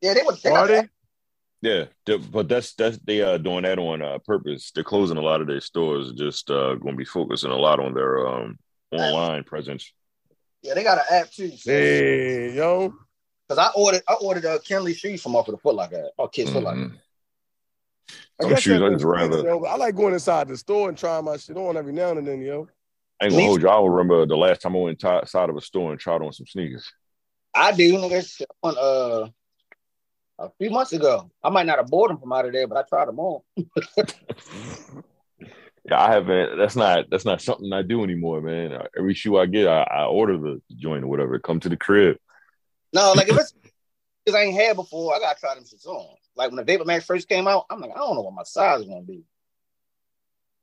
yeah, 0.00 0.14
they 0.14 0.22
were. 0.22 0.34
They 0.42 0.50
Are 0.50 0.66
they? 0.66 0.88
Yeah, 1.62 1.84
they- 2.06 2.16
but 2.16 2.48
that's 2.48 2.72
that's 2.74 2.98
they 2.98 3.20
are 3.20 3.38
doing 3.38 3.62
that 3.62 3.78
on 3.78 4.00
uh, 4.02 4.18
purpose. 4.24 4.70
They're 4.74 4.82
closing 4.84 5.18
a 5.18 5.20
lot 5.22 5.40
of 5.40 5.46
their 5.46 5.60
stores. 5.60 6.12
Just 6.12 6.50
uh, 6.50 6.74
going 6.76 6.94
to 6.94 6.98
be 6.98 7.04
focusing 7.04 7.50
a 7.50 7.56
lot 7.56 7.80
on 7.80 7.92
their 7.94 8.26
um 8.26 8.58
online 8.92 9.44
presence. 9.44 9.92
Yeah, 10.62 10.74
they 10.74 10.82
got 10.82 10.98
an 10.98 11.04
app 11.10 11.30
too. 11.30 11.44
Because 11.44 11.64
Hey, 11.64 12.54
yo. 12.54 12.94
Because 13.48 13.58
I 13.66 13.70
ordered, 13.74 14.02
I 14.08 14.14
ordered 14.14 14.46
uh, 14.46 14.58
Kenley 14.58 14.96
shoes 14.96 15.20
from 15.22 15.34
off 15.36 15.48
of 15.48 15.52
the 15.54 15.58
Foot 15.58 15.74
Locker. 15.74 15.96
app. 16.06 16.10
Oh, 16.18 16.28
Kids 16.28 16.50
Foot 16.52 16.62
Locker. 16.62 16.76
Mhm. 16.78 16.98
I 18.42 18.48
guess 18.48 18.62
shoes, 18.62 18.80
I 18.80 18.88
makes 18.88 18.94
just 19.02 19.04
rather- 19.04 19.42
yo, 19.42 19.64
I 19.64 19.76
like 19.76 19.94
going 19.96 20.14
inside 20.14 20.48
the 20.48 20.56
store 20.56 20.88
and 20.88 20.96
trying 20.96 21.24
my 21.24 21.36
shit 21.36 21.56
on 21.56 21.76
every 21.76 21.92
now 21.92 22.10
and 22.10 22.26
then, 22.26 22.40
yo. 22.40 22.68
I 23.20 23.26
ain't 23.26 23.32
gonna 23.32 23.44
hold 23.44 23.62
you. 23.62 23.68
I 23.68 23.72
don't 23.72 23.90
remember 23.90 24.26
the 24.26 24.36
last 24.36 24.62
time 24.62 24.74
I 24.74 24.78
went 24.78 25.02
inside 25.02 25.50
of 25.50 25.56
a 25.56 25.60
store 25.60 25.90
and 25.90 26.00
tried 26.00 26.22
on 26.22 26.32
some 26.32 26.46
sneakers. 26.46 26.90
I 27.54 27.72
do, 27.72 27.94
nigga. 27.94 28.42
On, 28.62 28.74
uh, 28.78 29.28
a 30.38 30.50
few 30.58 30.70
months 30.70 30.92
ago. 30.92 31.30
I 31.44 31.50
might 31.50 31.66
not 31.66 31.78
have 31.78 31.88
bought 31.88 32.08
them 32.08 32.18
from 32.18 32.32
out 32.32 32.46
of 32.46 32.52
there, 32.52 32.66
but 32.66 32.78
I 32.78 32.82
tried 32.88 33.08
them 33.08 33.18
on. 33.18 33.42
Yeah, 35.88 36.00
I 36.00 36.12
haven't. 36.12 36.58
That's 36.58 36.76
not 36.76 37.08
that's 37.10 37.24
not 37.24 37.40
something 37.40 37.72
I 37.72 37.82
do 37.82 38.04
anymore, 38.04 38.40
man. 38.40 38.72
Uh, 38.72 38.86
Every 38.96 39.14
shoe 39.14 39.38
I 39.38 39.46
get, 39.46 39.66
I, 39.66 39.82
I 39.82 40.04
order 40.04 40.36
the 40.36 40.60
joint 40.76 41.04
or 41.04 41.06
whatever. 41.06 41.38
Come 41.38 41.58
to 41.60 41.68
the 41.68 41.76
crib. 41.76 42.16
No, 42.92 43.12
like 43.14 43.28
if 43.28 43.36
it's 43.40 43.54
because 44.24 44.38
I 44.38 44.44
ain't 44.44 44.60
had 44.60 44.76
before, 44.76 45.14
I 45.14 45.18
gotta 45.18 45.40
try 45.40 45.54
them 45.54 45.64
shits 45.64 45.86
on. 45.86 46.16
Like 46.36 46.50
when 46.50 46.56
the 46.56 46.64
Vapor 46.64 46.84
Max 46.84 47.06
first 47.06 47.28
came 47.28 47.48
out, 47.48 47.64
I'm 47.70 47.80
like, 47.80 47.92
I 47.92 47.98
don't 47.98 48.14
know 48.14 48.20
what 48.20 48.34
my 48.34 48.42
size 48.44 48.80
is 48.80 48.86
gonna 48.86 49.02
be. 49.02 49.24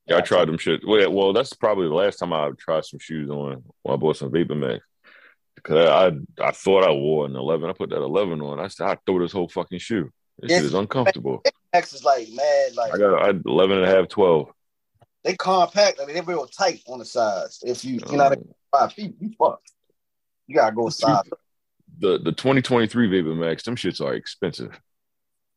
Yeah, 0.08 0.17
I 0.17 0.22
tried 0.22 0.48
them 0.48 0.58
shit. 0.58 0.88
Well, 0.88 1.12
well, 1.12 1.34
that's 1.34 1.54
probably 1.54 1.88
the 1.88 1.93
last 1.93 2.17
time 2.17 2.32
I 2.34 2.50
tried 2.58 2.86
some 2.86 3.00
shoes 3.00 3.30
on 3.30 3.63
when 3.84 3.93
I 3.93 3.98
bought 3.98 4.17
some 4.17 4.32
Vapor 4.32 4.56
Max. 4.56 4.84
Because 5.56 5.88
I, 5.89 6.08
I 6.46 6.48
I 6.50 6.52
thought 6.52 6.88
I 6.88 6.91
wore 6.91 7.26
an 7.26 7.36
11. 7.36 7.70
I 7.70 7.74
put 7.74 7.89
that 7.89 7.98
11 8.02 8.41
on. 8.41 8.60
I 8.60 8.67
said, 8.67 8.88
I 8.88 8.98
throw 9.06 9.20
this 9.20 9.32
whole 9.34 9.50
fucking 9.50 9.80
shoe. 9.80 10.10
This 10.39 10.52
Yeah. 10.52 10.58
shit 10.58 10.65
is 10.67 10.74
uncomfortable. 10.76 11.43
X 11.74 11.93
is 11.93 12.04
like 12.04 12.30
mad, 12.34 12.76
like 12.76 12.93
I 12.93 12.98
got 12.98 13.22
I 13.22 13.26
had 13.28 13.41
11 13.46 13.78
and 13.78 13.86
a 13.86 13.89
half, 13.89 14.08
12. 14.08 14.50
they 15.24 15.36
compact. 15.36 16.00
I 16.02 16.06
mean, 16.06 16.13
they're 16.13 16.24
real 16.24 16.46
tight 16.48 16.82
on 16.88 17.00
the 17.00 17.06
sides. 17.06 17.62
If 17.65 17.84
you 17.84 18.00
you 18.10 18.17
know 18.17 18.26
Um, 18.28 18.36
five 18.72 18.93
feet, 18.93 19.15
you 19.20 19.32
fucked. 19.38 19.72
You 20.46 20.56
gotta 20.56 20.74
go 20.76 20.88
size. 20.89 21.24
the 22.00 22.20
the 22.20 22.32
2023 22.32 23.08
Vapor 23.08 23.36
Max, 23.36 23.63
them 23.63 23.76
shits 23.76 24.00
are 24.00 24.13
expensive. 24.13 24.80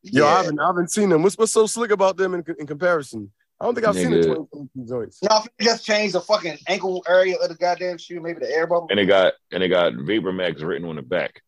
Yo, 0.03 0.25
I 0.25 0.29
Yeah. 0.31 0.37
haven't, 0.37 0.59
I 0.59 0.65
haven't 0.65 0.91
seen 0.91 1.09
them. 1.09 1.21
What's, 1.23 1.37
what's 1.37 1.51
so 1.53 1.67
slick 1.67 1.91
about 1.91 2.17
them 2.17 2.33
in, 2.33 2.43
in 2.59 2.65
comparison? 2.67 3.31
I 3.61 3.65
don't 3.65 3.75
think 3.75 3.85
I've 3.85 3.95
seen 3.95 4.09
the 4.09 4.17
Nigga. 4.17 4.23
2022 4.23 4.89
joints. 4.89 5.21
No, 5.21 5.29
I 5.29 5.45
they 5.59 5.65
just 5.65 5.85
changed 5.85 6.15
the 6.15 6.21
fucking 6.21 6.57
ankle 6.67 7.03
area 7.07 7.35
of 7.37 7.47
the 7.47 7.53
goddamn 7.53 7.99
shoe, 7.99 8.19
maybe 8.19 8.39
the 8.39 8.49
air 8.49 8.65
bubble. 8.65 8.87
And 8.89 8.97
they 8.97 9.05
got 9.05 9.33
and 9.51 9.61
they 9.61 9.67
got 9.67 9.93
Vapor 9.93 10.31
Max 10.31 10.63
written 10.63 10.89
on 10.89 10.95
the 10.95 11.03
back. 11.03 11.43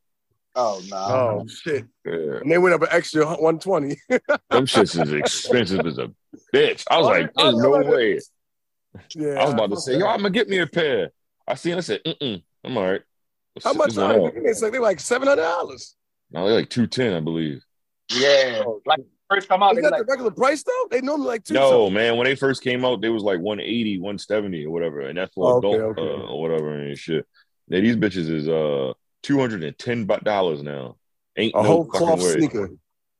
Oh 0.53 0.79
no. 0.87 0.95
Oh 0.95 1.47
shit! 1.47 1.85
Yeah. 2.05 2.37
And 2.41 2.51
they 2.51 2.59
went 2.59 2.75
up 2.75 2.83
an 2.83 2.89
extra 2.91 3.25
120. 3.25 3.97
Them 4.09 4.21
shits 4.67 5.01
is 5.01 5.11
expensive 5.11 5.87
as 5.87 5.97
a 5.97 6.11
bitch. 6.53 6.83
I 6.87 6.99
was 6.99 7.07
like, 7.07 7.33
there's 7.33 7.55
no 7.55 7.71
way. 7.71 8.19
yeah, 9.15 9.39
I 9.39 9.45
was 9.45 9.53
about 9.55 9.71
to 9.71 9.77
say, 9.77 9.97
yo, 9.97 10.05
I'm 10.05 10.17
gonna 10.17 10.29
get 10.29 10.47
me 10.47 10.59
a 10.59 10.67
pair. 10.67 11.09
I 11.47 11.55
seen. 11.55 11.77
I 11.77 11.79
said, 11.79 12.01
mm 12.05 12.43
I'm 12.63 12.77
all 12.77 12.91
right. 12.91 13.01
Let's 13.55 13.65
How 13.65 13.73
much 13.73 13.97
are 13.97 14.31
they? 14.31 14.41
It's 14.41 14.61
like 14.61 14.71
they're 14.71 14.81
like 14.81 14.99
seven 14.99 15.27
hundred 15.27 15.41
dollars. 15.41 15.95
No, 16.29 16.45
they're 16.45 16.53
like 16.53 16.69
two 16.69 16.85
ten, 16.85 17.15
I 17.15 17.21
believe. 17.21 17.63
Yeah. 18.11 18.63
Like 18.85 18.99
first 19.29 19.47
come 19.47 19.63
out, 19.63 19.71
Is 19.71 19.77
they 19.77 19.81
that 19.83 19.91
like 19.91 19.99
the 20.01 20.11
regular 20.11 20.31
price 20.31 20.63
though? 20.63 20.87
They 20.91 21.01
normally 21.01 21.27
like 21.27 21.43
two. 21.43 21.53
No, 21.53 21.69
something. 21.85 21.93
man. 21.93 22.17
When 22.17 22.25
they 22.25 22.35
first 22.35 22.63
came 22.63 22.85
out, 22.85 23.01
they 23.01 23.09
was 23.09 23.23
like 23.23 23.39
180, 23.39 23.99
170 23.99 24.65
or 24.65 24.71
whatever, 24.71 25.01
and 25.01 25.17
that's 25.17 25.33
for 25.33 25.45
Oh, 25.51 25.57
okay, 25.57 25.67
adult 25.77 25.97
okay. 25.99 26.01
Uh, 26.01 26.27
or 26.27 26.41
whatever 26.41 26.73
and 26.73 26.97
shit. 26.97 27.25
Now, 27.67 27.79
these 27.81 27.95
bitches 27.95 28.29
is 28.29 28.47
uh 28.49 28.93
two 29.23 29.39
hundred 29.39 29.63
and 29.63 29.77
ten 29.77 30.05
dollars 30.05 30.61
now. 30.61 30.97
Ain't 31.37 31.53
a 31.55 31.63
no 31.63 31.67
whole 31.67 31.85
fucking 31.85 31.97
cloth 32.07 32.19
way. 32.21 32.37
sneaker. 32.37 32.69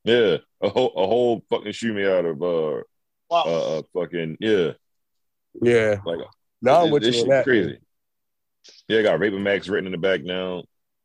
Yeah, 0.03 0.37
a 0.61 0.69
whole 0.69 0.93
a 0.95 1.07
whole 1.07 1.43
fucking 1.49 1.71
shoe 1.71 1.93
made 1.93 2.05
out 2.07 2.25
of 2.25 2.41
uh 2.41 2.83
wow. 3.29 3.43
uh, 3.45 3.79
uh 3.79 3.81
fucking 3.93 4.37
yeah 4.39 4.71
Yeah. 5.61 5.95
like 6.05 6.19
Now 6.61 6.83
I'm 6.83 6.91
this, 6.91 7.03
this 7.03 7.15
you 7.15 7.21
on 7.21 7.25
shit 7.25 7.29
that. 7.29 7.43
crazy. 7.45 7.77
Yeah, 8.87 8.99
I 8.99 9.03
got 9.03 9.19
Vapor 9.19 9.39
Max 9.39 9.67
written 9.69 9.87
in 9.87 9.91
the 9.93 9.97
back 9.97 10.23
now. 10.23 10.63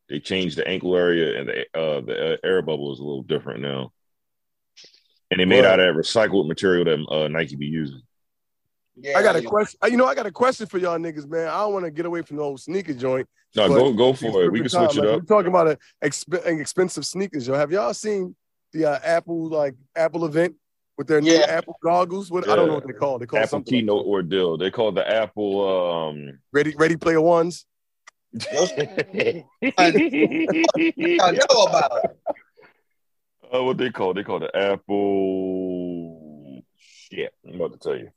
They 0.09 0.21
changed 0.21 0.57
the 0.59 0.67
ankle 0.67 0.97
area 0.97 1.39
and 1.39 1.49
the 1.49 1.61
uh 1.79 2.01
the 2.01 2.35
uh, 2.35 2.37
air 2.43 2.61
bubble 2.63 2.93
is 2.93 2.99
a 2.99 3.05
little 3.05 3.23
different 3.23 3.61
now. 3.61 3.93
And 5.31 5.39
they 5.41 5.45
made 5.45 5.61
Right. 5.65 5.67
out 5.73 5.81
of 5.81 5.95
that 5.95 6.01
recycled 6.01 6.47
material 6.49 6.85
that 6.85 7.15
uh, 7.15 7.29
Nike 7.29 7.57
be 7.57 7.67
using. 7.67 8.01
yeah, 8.97 9.19
I 9.19 9.23
got 9.23 9.37
a 9.37 9.43
question. 9.43 9.79
You 9.91 9.97
know, 9.97 10.07
I 10.07 10.15
got 10.15 10.27
a 10.27 10.31
question 10.33 10.67
for 10.67 10.79
y'all 10.79 10.99
niggas, 10.99 11.29
man. 11.29 11.49
I 11.49 11.59
don't 11.61 11.73
want 11.75 11.85
to 11.85 11.91
get 11.91 12.07
away 12.07 12.23
from 12.23 12.37
the 12.39 12.43
whole 12.43 12.57
sneaker 12.57 12.95
joint. 12.95 13.29
No, 13.55 13.69
go 13.69 13.93
go 13.93 14.13
for 14.13 14.45
it. 14.45 14.53
We 14.53 14.61
can 14.61 14.69
perfect 14.71 14.71
switch 14.71 14.91
time. 14.97 15.05
it 15.05 15.07
Like, 15.07 15.17
up. 15.17 15.21
We're 15.29 15.37
talking 15.37 15.49
about 15.49 15.69
a 15.69 15.79
exp- 16.05 16.45
an 16.47 16.61
expensive 16.61 17.05
sneakers, 17.07 17.47
yo. 17.47 17.55
Have 17.55 17.71
y'all 17.73 17.95
seen 17.95 18.35
the 18.73 18.85
uh, 18.87 18.99
Apple 19.05 19.49
like 19.49 19.75
Apple 19.97 20.25
event 20.27 20.55
with 20.99 21.07
their 21.07 21.21
new 21.21 21.37
Apple 21.37 21.77
goggles? 21.83 22.31
What 22.31 22.49
I 22.49 22.57
don't 22.57 22.69
know 22.69 22.75
what 22.75 22.87
they 22.87 22.93
call. 22.93 23.19
They 23.19 23.27
call 23.27 23.39
Apple 23.39 23.49
something 23.49 23.73
like 23.75 23.81
keynote 23.81 24.05
ordeal. 24.07 24.57
They 24.59 24.71
call 24.71 24.93
the 24.93 25.07
Apple 25.09 26.11
um 26.11 26.39
Ready 26.53 26.75
Ready 26.77 26.97
Player 26.97 27.21
Ones. 27.21 27.65
I 28.53 29.45
know 31.33 31.63
about 31.63 32.05
it. 32.05 32.19
Uh, 33.55 33.63
what 33.63 33.79
they 33.79 33.91
call? 33.91 34.15
They 34.15 34.25
call 34.25 34.41
the 34.41 34.55
Apple 34.57 36.63
shit. 36.77 37.33
I'm 37.47 37.55
about 37.55 37.73
to 37.73 37.79
tell 37.79 37.97
you. 37.97 38.11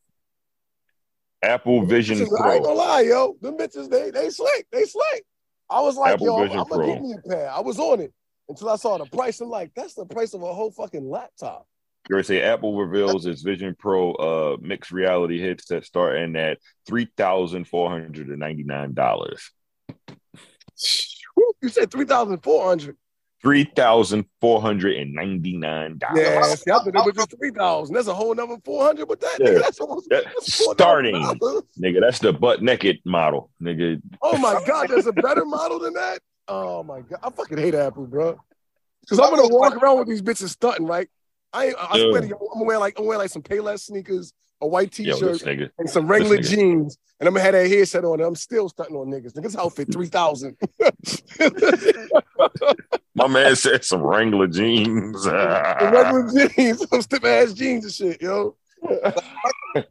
Apple 1.43 1.85
Vision 1.85 2.19
Bitches, 2.19 2.39
I 2.39 2.55
ain't 2.55 2.63
Pro. 2.63 2.63
gonna 2.63 2.75
lie, 2.75 3.01
yo. 3.01 3.35
Them 3.41 3.57
bitches, 3.57 3.89
they 3.89 4.11
they 4.11 4.29
slick. 4.29 4.67
They 4.71 4.85
slick. 4.85 5.25
I 5.69 5.81
was 5.81 5.97
like, 5.97 6.13
Apple 6.13 6.27
yo, 6.27 6.35
I'm, 6.35 6.51
I'm 6.51 6.69
gonna 6.69 6.75
Pro. 6.75 6.87
get 6.87 7.01
me 7.01 7.13
a 7.13 7.29
pair. 7.29 7.49
I 7.49 7.61
was 7.61 7.79
on 7.79 8.01
it 8.01 8.13
until 8.47 8.69
I 8.69 8.75
saw 8.75 8.97
the 8.97 9.05
price. 9.05 9.41
I'm 9.41 9.49
like, 9.49 9.71
that's 9.75 9.95
the 9.95 10.05
price 10.05 10.33
of 10.33 10.43
a 10.43 10.53
whole 10.53 10.71
fucking 10.71 11.09
laptop. 11.09 11.65
You 12.09 12.21
say 12.23 12.41
Apple 12.41 12.77
reveals 12.77 13.25
its 13.25 13.41
Vision 13.41 13.75
Pro 13.77 14.13
uh 14.13 14.57
mixed 14.59 14.91
reality 14.91 15.39
headset 15.39 15.85
starting 15.85 16.35
at 16.35 16.59
three 16.85 17.07
thousand 17.17 17.67
four 17.67 17.89
hundred 17.89 18.27
and 18.27 18.39
ninety 18.39 18.63
nine 18.63 18.93
dollars. 18.93 19.51
You 21.61 21.69
said 21.69 21.89
three 21.89 22.05
thousand 22.05 22.39
four 22.39 22.65
hundred. 22.65 22.97
Three 23.41 23.63
thousand 23.75 24.25
four 24.39 24.61
hundred 24.61 24.97
and 24.97 25.13
ninety 25.13 25.57
nine 25.57 25.97
dollars. 25.97 26.19
Yeah, 26.19 26.55
see, 26.55 26.69
I 26.71 26.75
thought 26.75 26.87
it 26.87 26.93
was 26.93 27.15
just 27.15 27.35
three 27.37 27.49
thousand. 27.51 27.95
That's 27.95 28.07
a 28.07 28.13
whole 28.13 28.35
number 28.35 28.57
four 28.63 28.83
hundred. 28.83 29.07
But 29.07 29.19
that, 29.21 29.37
Yeah. 29.39 29.47
nigga, 29.47 29.61
that's 29.61 29.79
almost 29.79 30.09
That- 30.09 30.25
that's 30.25 30.61
$4,000. 30.61 30.73
starting. 30.73 31.15
Nigga, 31.79 32.01
that's 32.01 32.19
the 32.19 32.33
butt 32.33 32.61
naked 32.61 32.99
model. 33.03 33.49
Nigga, 33.61 33.99
Oh 34.21 34.37
my 34.37 34.61
god, 34.67 34.89
there's 34.89 35.07
a 35.07 35.11
better 35.13 35.43
model 35.45 35.79
than 35.79 35.93
that. 35.93 36.19
Oh 36.47 36.83
my 36.83 37.01
god, 37.01 37.19
I 37.23 37.29
fucking 37.31 37.57
hate 37.57 37.73
Apple, 37.73 38.05
bro. 38.05 38.39
Because 39.01 39.17
I'm 39.19 39.31
gonna 39.35 39.47
walk 39.47 39.75
around 39.75 39.97
with 39.97 40.07
these 40.07 40.21
bitches 40.21 40.49
stunting, 40.49 40.85
right? 40.85 41.07
I 41.51 41.65
ain't, 41.67 41.75
I 41.79 41.97
swear 41.97 42.21
to 42.21 42.27
you, 42.27 42.35
I'm 42.35 42.47
gonna 42.53 42.65
wear 42.65 42.77
like 42.77 42.93
I'm 42.97 43.03
gonna 43.03 43.09
wear 43.09 43.17
like 43.17 43.31
some 43.31 43.41
Payless 43.41 43.79
sneakers, 43.81 44.33
a 44.61 44.67
white 44.67 44.91
t-shirt, 44.91 45.19
this 45.19 45.41
nigga. 45.41 45.71
and 45.79 45.89
some 45.89 46.07
regular 46.07 46.37
jeans, 46.37 46.97
and 47.19 47.27
I'm 47.27 47.33
gonna 47.33 47.43
have 47.43 47.53
that 47.53 47.67
headset 47.67 48.05
on. 48.05 48.19
And 48.19 48.27
I'm 48.27 48.35
still 48.35 48.69
stunting 48.69 48.95
on 48.95 49.07
niggas. 49.07 49.33
Niggas 49.33 49.55
outfit 49.57 49.91
three 49.91 50.07
thousand. 50.07 50.55
My 53.13 53.27
man 53.27 53.55
said 53.55 53.83
some 53.83 54.01
Wrangler 54.01 54.47
jeans. 54.47 55.27
Wrangler 55.27 56.49
jeans, 56.49 56.79
some 56.89 57.01
stiff 57.01 57.23
ass 57.25 57.53
jeans 57.53 57.83
and 57.83 57.93
shit, 57.93 58.21
yo. 58.21 58.55
and 59.75 59.85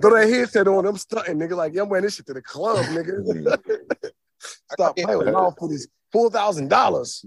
throw 0.00 0.14
that 0.14 0.28
headset 0.28 0.66
on, 0.66 0.86
I'm 0.86 0.96
stunting, 0.96 1.38
nigga. 1.38 1.56
Like, 1.56 1.74
yeah, 1.74 1.82
I'm 1.82 1.88
wearing 1.88 2.04
this 2.04 2.16
shit 2.16 2.26
to 2.26 2.34
the 2.34 2.42
club, 2.42 2.84
nigga. 2.86 3.58
Stop 4.72 4.96
playing 4.96 5.18
with 5.18 5.28
my 5.28 5.40
outfit 5.40 5.72
is 5.72 5.88
four 6.10 6.30
thousand 6.30 6.68
dollars. 6.68 7.24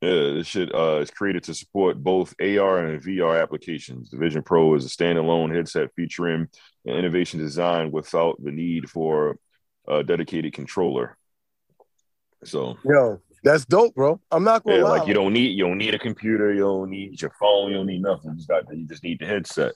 Yeah, 0.00 0.34
this 0.34 0.46
shit 0.46 0.74
uh, 0.74 0.98
is 1.00 1.10
created 1.10 1.44
to 1.44 1.54
support 1.54 2.02
both 2.02 2.34
AR 2.40 2.86
and 2.86 3.02
VR 3.02 3.40
applications. 3.40 4.10
The 4.10 4.18
Vision 4.18 4.42
Pro 4.42 4.74
is 4.74 4.84
a 4.84 4.88
standalone 4.88 5.54
headset 5.54 5.90
featuring 5.96 6.48
an 6.84 6.94
innovation 6.94 7.40
design 7.40 7.90
without 7.90 8.36
the 8.42 8.50
need 8.50 8.90
for 8.90 9.38
a 9.88 10.02
dedicated 10.02 10.52
controller. 10.52 11.16
So 12.44 12.76
Yo, 12.84 13.22
that's 13.44 13.64
dope, 13.66 13.94
bro. 13.94 14.20
I'm 14.30 14.42
not 14.42 14.64
gonna 14.64 14.78
yeah, 14.78 14.84
lie. 14.84 14.98
like 14.98 15.06
you 15.06 15.14
don't 15.14 15.32
need 15.32 15.56
you 15.56 15.64
don't 15.66 15.78
need 15.78 15.94
a 15.94 15.98
computer, 15.98 16.52
you 16.52 16.60
don't 16.60 16.90
need 16.90 17.20
your 17.20 17.32
phone, 17.38 17.70
you 17.70 17.76
don't 17.76 17.86
need 17.86 18.02
nothing. 18.02 18.30
You 18.32 18.36
just 18.38 18.48
got 18.48 18.64
you 18.74 18.86
just 18.86 19.04
need 19.04 19.20
the 19.20 19.26
headset 19.26 19.74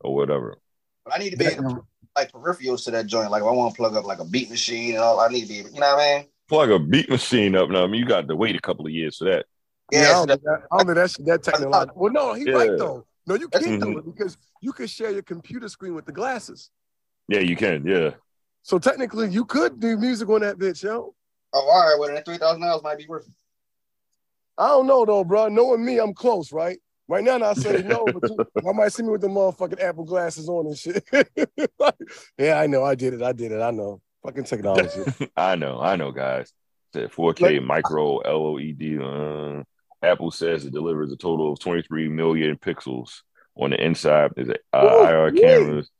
or 0.00 0.14
whatever. 0.14 0.58
But 1.04 1.14
I 1.14 1.18
need 1.18 1.30
to 1.30 1.36
be 1.36 1.46
able 1.46 1.62
to 1.62 1.84
like 2.16 2.32
peripherals 2.32 2.84
to 2.84 2.90
that 2.90 3.06
joint. 3.06 3.30
Like 3.30 3.42
if 3.42 3.48
I 3.48 3.52
want 3.52 3.74
to 3.74 3.76
plug 3.76 3.94
up 3.96 4.04
like 4.04 4.18
a 4.18 4.24
beat 4.24 4.50
machine 4.50 4.94
and 4.94 5.02
all, 5.02 5.20
I 5.20 5.28
need 5.28 5.42
to 5.42 5.48
be, 5.48 5.54
you 5.54 5.62
know 5.62 5.94
what 5.94 6.00
I 6.00 6.18
mean? 6.18 6.28
Plug 6.48 6.70
a 6.70 6.78
beat 6.78 7.08
machine 7.08 7.56
up 7.56 7.70
now. 7.70 7.84
I 7.84 7.86
mean, 7.86 8.00
you 8.00 8.06
got 8.06 8.28
to 8.28 8.36
wait 8.36 8.56
a 8.56 8.60
couple 8.60 8.86
of 8.86 8.92
years 8.92 9.18
for 9.18 9.24
that. 9.24 9.46
Yeah, 9.90 9.98
I 9.98 10.02
Yeah, 10.02 10.12
don't, 10.12 10.28
think 10.28 10.42
that, 10.42 10.62
I 10.70 10.76
don't 10.76 10.86
think 10.86 10.96
that 10.96 11.10
shit 11.10 11.26
that 11.26 11.42
technological. 11.42 12.00
Well, 12.00 12.12
no, 12.12 12.34
he's 12.34 12.46
Yeah. 12.46 12.54
right 12.54 12.70
though. 12.78 13.06
No, 13.26 13.34
you 13.36 13.48
can't 13.48 13.64
Mhm. 13.64 13.80
do 13.80 13.98
it 13.98 14.04
because 14.04 14.36
you 14.60 14.72
can 14.72 14.86
share 14.86 15.10
your 15.10 15.22
computer 15.22 15.68
screen 15.68 15.94
with 15.94 16.04
the 16.04 16.12
glasses. 16.12 16.70
Yeah, 17.28 17.40
you 17.40 17.56
can. 17.56 17.86
Yeah. 17.86 18.14
So 18.62 18.78
technically, 18.78 19.30
you 19.30 19.44
could 19.44 19.80
do 19.80 19.96
music 19.96 20.28
on 20.28 20.40
that 20.40 20.58
bitch, 20.58 20.82
yo. 20.82 21.14
Oh, 21.54 21.60
all 21.60 21.88
right. 21.88 21.98
Well, 21.98 22.12
then 22.12 22.22
three 22.24 22.36
thousand 22.36 22.60
dollars 22.62 22.82
might 22.82 22.98
be 22.98 23.06
worth 23.06 23.26
it. 23.26 23.32
I 24.58 24.68
don't 24.68 24.86
know 24.86 25.04
though, 25.04 25.24
bro. 25.24 25.48
Knowing 25.48 25.84
me, 25.84 25.98
I'm 25.98 26.12
close, 26.12 26.52
right? 26.52 26.78
Right 27.06 27.22
now, 27.22 27.42
I 27.42 27.52
say 27.54 27.82
no, 27.82 28.10
but 28.12 28.22
you, 28.28 28.44
I 28.68 28.72
might 28.72 28.92
see 28.92 29.02
me 29.02 29.10
with 29.10 29.20
the 29.20 29.28
motherfucking 29.28 29.80
Apple 29.80 30.04
glasses 30.04 30.48
on 30.48 30.66
and 30.66 30.76
shit. 30.76 31.04
yeah, 32.38 32.58
I 32.58 32.66
know. 32.66 32.82
I 32.82 32.94
did 32.94 33.14
it. 33.14 33.22
I 33.22 33.32
did 33.32 33.52
it. 33.52 33.60
I 33.60 33.70
know. 33.70 34.00
Fucking 34.24 34.44
technology. 34.44 35.04
I 35.36 35.54
know, 35.54 35.80
I 35.80 35.96
know, 35.96 36.12
guys. 36.12 36.52
Said 36.94 37.10
4K 37.12 37.62
micro 37.64 38.20
OLED. 38.22 39.60
Uh, 39.60 39.64
Apple 40.02 40.30
says 40.30 40.64
it 40.64 40.72
delivers 40.72 41.12
a 41.12 41.16
total 41.16 41.52
of 41.52 41.58
23 41.60 42.08
million 42.08 42.56
pixels 42.56 43.20
on 43.56 43.70
the 43.70 43.84
inside. 43.84 44.32
There's 44.34 44.48
uh, 44.72 44.78
Ooh, 44.84 45.04
IR 45.06 45.30
wee. 45.32 45.40
cameras 45.40 45.90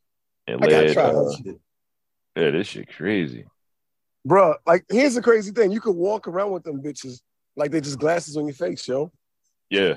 and 0.47 0.64
I 0.64 0.69
gotta 0.69 0.87
LED. 0.87 0.95
try 0.95 1.05
Uh, 1.05 1.12
that 1.12 1.40
shit. 1.45 1.61
yeah, 2.37 2.51
this 2.51 2.67
shit 2.69 2.95
crazy. 2.95 3.45
Bro, 4.24 4.56
like 4.66 4.84
here's 4.88 5.14
the 5.14 5.22
crazy 5.22 5.52
thing. 5.52 5.70
You 5.70 5.80
could 5.80 5.96
walk 5.96 6.26
around 6.28 6.52
with 6.52 6.64
them 6.64 6.82
bitches 6.82 7.20
like 7.56 7.70
they 7.70 7.80
just 7.80 7.98
glasses 7.98 8.37
on 8.37 8.46
your 8.46 8.54
face, 8.54 8.87
yo. 8.88 9.12
Yeah, 9.70 9.96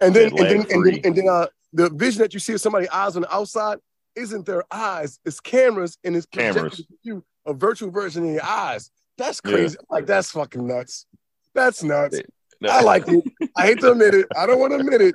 And 0.00 0.14
then, 0.14 0.34
Yeah, 0.34 0.42
and 0.44 0.50
then, 0.50 0.66
and 0.70 0.86
then, 0.86 1.00
and 1.04 1.16
then, 1.16 1.28
uh, 1.28 1.46
the 1.72 1.90
vision 1.90 2.20
that 2.22 2.32
you 2.34 2.40
see 2.40 2.52
of 2.54 2.60
somebody's 2.60 2.88
eyes 2.88 3.16
on 3.16 3.22
the 3.22 3.34
outside 3.34 3.78
isn't 4.16 4.46
their 4.46 4.64
eyes. 4.70 5.18
It's 5.24 5.40
cameras 5.40 5.98
and 6.04 6.16
it's 6.16 6.26
Cameras. 6.26 6.82
you 7.02 7.24
a 7.46 7.52
virtual 7.52 7.90
version 7.90 8.24
in 8.24 8.34
your 8.34 8.44
eyes. 8.44 8.90
That's 9.16 9.40
Yeah. 9.44 9.50
crazy. 9.52 9.76
Like 9.90 10.06
that's 10.06 10.30
fucking 10.30 10.66
nuts. 10.66 11.06
That's 11.54 11.82
nuts. 11.82 12.20
Yeah. 12.60 12.72
I 12.76 12.80
like 12.82 13.04
it. 13.08 13.24
I 13.56 13.66
hate 13.66 13.80
to 13.80 13.92
admit 13.92 14.14
it. 14.14 14.26
I 14.36 14.46
don't 14.46 14.58
want 14.58 14.72
to 14.72 14.78
admit 14.78 15.00
it. 15.02 15.14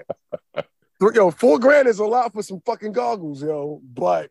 Yo, 1.16 1.32
four 1.32 1.60
grand 1.60 1.88
is 1.88 2.00
a 2.00 2.06
lot 2.06 2.32
for 2.32 2.42
some 2.42 2.62
fucking 2.66 2.94
goggles, 2.94 3.44
yo. 3.44 3.82
But 3.84 4.30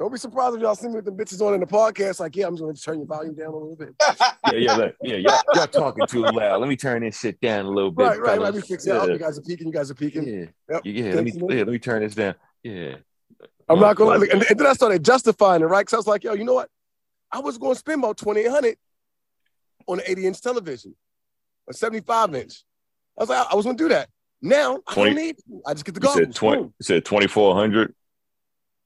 don't 0.00 0.10
be 0.10 0.18
surprised 0.18 0.56
if 0.56 0.62
y'all 0.62 0.74
see 0.74 0.88
me 0.88 0.94
with 0.94 1.04
the 1.04 1.12
bitches 1.12 1.42
on 1.46 1.52
in 1.52 1.60
the 1.60 1.66
podcast. 1.66 2.20
Like, 2.20 2.34
yeah, 2.34 2.46
I'm 2.46 2.54
just 2.54 2.62
going 2.62 2.74
to 2.74 2.80
turn 2.82 2.98
your 3.00 3.06
volume 3.06 3.34
down 3.34 3.48
a 3.48 3.56
little 3.56 3.76
bit. 3.76 3.94
yeah, 4.46 4.52
yeah, 4.54 4.76
look, 4.76 4.94
yeah. 5.02 5.16
Y'all, 5.16 5.42
y'all 5.54 5.66
talking 5.66 6.06
too 6.06 6.22
loud. 6.22 6.58
Let 6.58 6.70
me 6.70 6.76
turn 6.76 7.02
this 7.02 7.20
shit 7.20 7.38
down 7.40 7.66
a 7.66 7.68
little 7.70 7.90
bit. 7.90 8.04
Right, 8.04 8.18
right. 8.20 8.40
Let 8.40 8.54
me 8.54 8.62
fix 8.62 8.86
it 8.86 8.92
up. 8.96 9.02
Yeah. 9.06 9.10
Oh, 9.10 9.12
you 9.12 9.18
guys 9.18 9.38
are 9.38 9.42
peaking. 9.42 9.66
You 9.66 9.72
guys 9.74 9.90
are 9.90 9.94
peeking. 9.94 10.26
Yeah, 10.26 10.46
Yep. 10.70 10.82
yeah. 10.86 11.14
Let 11.14 11.24
me, 11.24 11.32
yeah, 11.34 11.56
let 11.58 11.68
me 11.68 11.78
turn 11.78 12.02
this 12.02 12.14
down. 12.14 12.34
Yeah, 12.62 12.94
I'm 13.68 13.78
not 13.78 13.94
gonna 13.96 14.18
lie. 14.18 14.26
And, 14.32 14.42
and 14.48 14.58
then 14.58 14.66
I 14.66 14.72
started 14.72 15.04
justifying 15.04 15.60
it, 15.60 15.66
right? 15.66 15.82
Because 15.82 15.92
I 15.92 15.96
was 15.98 16.06
like, 16.06 16.24
yo, 16.24 16.32
you 16.32 16.44
know 16.44 16.54
what? 16.54 16.70
I 17.30 17.40
was 17.40 17.58
gonna 17.58 17.74
spend 17.74 18.02
about 18.02 18.16
2800 18.16 18.76
on 19.86 19.98
an 20.00 20.04
80 20.08 20.26
inch 20.26 20.40
television, 20.40 20.94
a 21.68 21.74
75 21.74 22.34
inch. 22.36 22.64
I 23.18 23.22
was 23.22 23.28
like, 23.28 23.46
I 23.50 23.54
was 23.54 23.66
gonna 23.66 23.76
do 23.76 23.90
that. 23.90 24.08
Now 24.40 24.78
I 24.88 24.94
don't 24.94 25.14
need 25.14 25.36
to. 25.36 25.42
I 25.66 25.74
just 25.74 25.84
get 25.84 25.94
the 25.94 26.00
You 26.00 26.06
goggles. 26.06 26.24
said 26.28 26.34
twenty. 26.34 26.62
You 26.62 26.72
said 26.80 27.04
twenty 27.04 27.26
four 27.26 27.54
hundred. 27.54 27.94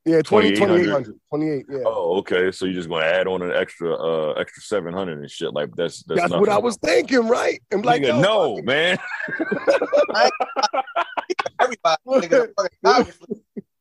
Yeah, 0.06 0.20
20, 0.20 0.50
2800. 0.50 1.06
2800. 1.06 1.20
28, 1.30 1.66
yeah. 1.70 1.78
Oh, 1.86 2.18
okay. 2.18 2.52
So 2.52 2.66
you're 2.66 2.74
just 2.74 2.90
going 2.90 3.00
to 3.02 3.08
add 3.08 3.26
on 3.26 3.40
an 3.40 3.52
extra, 3.52 3.94
uh, 3.94 4.32
extra 4.32 4.62
seven 4.62 4.92
hundred 4.92 5.18
and 5.18 5.30
shit. 5.30 5.54
Like 5.54 5.74
that's 5.74 6.02
that's, 6.02 6.20
That's 6.20 6.32
what 6.34 6.50
I 6.50 6.58
was 6.58 6.76
thinking, 6.76 7.26
right? 7.26 7.58
I'm 7.72 7.80
like, 7.80 8.02
Nigga, 8.02 8.20
no, 8.20 8.56
fuck 8.56 8.66
man. 8.66 8.98
Everybody 11.60 11.96
nigga, 12.06 12.48
the. 12.54 12.68
That's, 12.82 13.18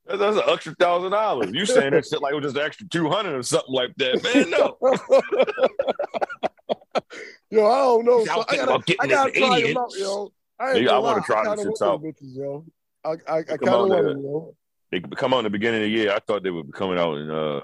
that's 0.06 0.38
an 0.38 0.44
extra 0.48 0.74
thousand 0.76 1.12
dollars. 1.12 1.52
You 1.54 1.66
saying 1.66 1.92
that 1.92 2.06
shit 2.06 2.22
like 2.22 2.32
it 2.34 2.36
was 2.36 2.46
just 2.46 2.56
an 2.56 2.62
extra 2.64 2.88
two 2.88 3.10
hundred 3.10 3.36
or 3.36 3.44
something 3.44 3.74
like 3.74 3.94
that, 3.98 4.24
man? 4.24 4.50
No. 4.50 4.78
yo, 7.50 7.66
I 7.66 7.78
don't 7.80 8.06
know. 8.06 8.22
I 8.22 8.26
So 8.26 8.46
I 8.48 8.56
gotta, 8.56 8.84
I 9.02 9.08
gotta 9.08 9.32
try 9.32 9.58
80 9.58 9.68
them 9.74 9.78
out, 9.78 9.92
yo. 9.98 10.32
I, 10.60 10.74
Nigga, 10.74 10.90
I 10.90 11.00
wanna 11.00 11.22
try 11.22 11.44
kinda 11.44 11.58
them 11.58 11.66
want 11.66 11.80
shits 11.80 11.86
out. 11.86 12.02
them 12.02 12.12
Bitches, 12.12 12.36
yo. 12.38 12.66
I, 13.04 13.10
I, 13.10 13.16
I 13.40 13.44
Come 13.44 13.58
kind 13.60 13.68
of 13.68 13.74
out 13.74 13.80
want 13.80 13.92
there. 13.92 14.04
them, 14.14 14.24
yo. 14.24 14.56
They 14.93 14.99
could 14.99 15.17
come 15.17 15.34
out 15.34 15.39
in 15.39 15.45
the 15.45 15.49
beginning 15.49 15.82
of 15.82 15.86
the 15.86 15.89
year. 15.97 16.12
I 16.13 16.19
thought 16.19 16.43
they 16.43 16.51
would 16.51 16.67
be 16.67 16.71
coming 16.77 16.99
out 16.99 17.17
in 17.17 17.32
uh 17.32 17.62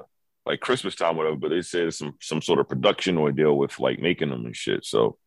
like 0.48 0.62
Christmas 0.62 0.96
time, 0.96 1.14
or 1.14 1.18
whatever. 1.18 1.36
But 1.36 1.50
they 1.50 1.62
said 1.62 1.94
some 1.94 2.16
some 2.20 2.42
sort 2.42 2.58
of 2.60 2.68
production 2.68 3.20
ordeal 3.20 3.56
with 3.56 3.80
like 3.80 4.00
making 4.00 4.32
them 4.32 4.46
and 4.48 4.56
shit. 4.56 4.84
So 4.84 5.18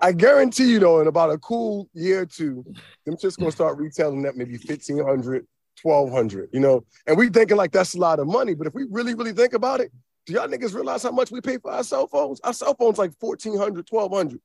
I 0.00 0.12
guarantee 0.12 0.70
you, 0.70 0.78
though, 0.78 1.00
in 1.00 1.08
about 1.08 1.32
a 1.32 1.38
cool 1.38 1.88
year 1.94 2.20
or 2.20 2.26
two, 2.26 2.64
them 3.04 3.16
just 3.20 3.40
gonna 3.40 3.50
start 3.50 3.76
retailing 3.76 4.22
that 4.22 4.36
maybe 4.36 4.52
1500 4.56 5.44
1200 5.82 6.50
you 6.52 6.60
know? 6.60 6.84
And 7.08 7.18
we 7.18 7.28
thinking 7.28 7.56
like 7.56 7.72
that's 7.72 7.94
a 7.94 7.98
lot 7.98 8.20
of 8.20 8.28
money, 8.28 8.54
but 8.54 8.68
if 8.68 8.74
we 8.74 8.86
really, 8.88 9.14
really 9.14 9.32
think 9.32 9.52
about 9.52 9.80
it, 9.80 9.90
do 10.26 10.32
y'all 10.34 10.46
niggas 10.46 10.74
realize 10.74 11.02
how 11.02 11.10
much 11.10 11.32
we 11.32 11.40
pay 11.40 11.58
for 11.58 11.72
our 11.72 11.82
cell 11.82 12.06
phones? 12.06 12.40
Our 12.42 12.52
cell 12.52 12.74
phones 12.78 12.98
like 12.98 13.10
1400 13.18 13.88
1200 13.90 14.40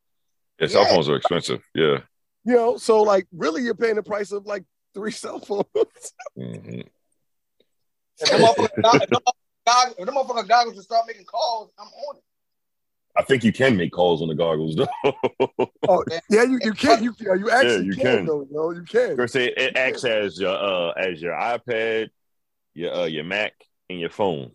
yeah, 0.60 0.68
cell 0.68 0.82
Yeah. 0.82 0.90
phones 0.90 1.10
are 1.10 1.16
expensive. 1.16 1.62
Yeah. 1.76 2.00
you 2.44 2.56
know? 2.56 2.78
So, 2.78 3.04
like, 3.04 3.28
really, 3.32 3.62
you're 3.62 3.76
paying 3.76 3.96
the 3.96 4.04
price 4.04 4.32
of 4.32 4.48
like 4.48 4.64
three 4.94 5.12
cell 5.12 5.40
phones. 5.40 5.66
Mhm. 6.38 6.86
If 8.22 8.30
them 8.30 8.42
motherfucking 8.42 8.82
gog- 8.82 9.02
if 9.02 9.10
them 9.10 9.20
motherfucking 9.26 9.66
gog- 9.66 9.94
if 9.98 10.06
them 10.06 10.16
motherfucking 10.16 10.48
goggles 10.48 10.76
to 10.76 10.84
start 10.84 11.06
making 11.08 11.26
calls, 11.26 11.72
I'm 11.78 11.88
on 11.88 12.18
it. 12.18 12.24
I 13.18 13.24
think 13.24 13.44
you 13.44 13.52
can 13.52 13.76
make 13.76 13.92
calls 13.92 14.22
on 14.22 14.28
the 14.28 14.36
goggles 14.36 14.76
though. 14.76 14.88
oh, 15.88 16.04
yeah, 16.30 16.44
you, 16.44 16.60
you 16.64 16.74
can. 16.74 17.04
You, 17.04 17.14
yeah, 17.20 17.34
you 17.36 17.50
actually 17.50 17.86
you 17.88 17.94
can, 17.96 18.04
can. 18.04 18.26
though, 18.26 18.48
yo. 18.52 18.72
You 18.72 18.84
can. 18.84 19.20
Or 19.20 19.28
say 19.28 19.48
it 19.48 19.76
acts 19.76 20.06
as 20.06 20.40
your 20.40 20.56
uh 20.56 20.92
as 20.92 21.22
your 21.22 21.34
iPad, 21.34 22.10
your 22.74 22.94
uh 22.94 23.06
your 23.06 23.24
Mac, 23.24 23.54
and 23.90 24.00
your 24.00 24.10
phone. 24.10 24.52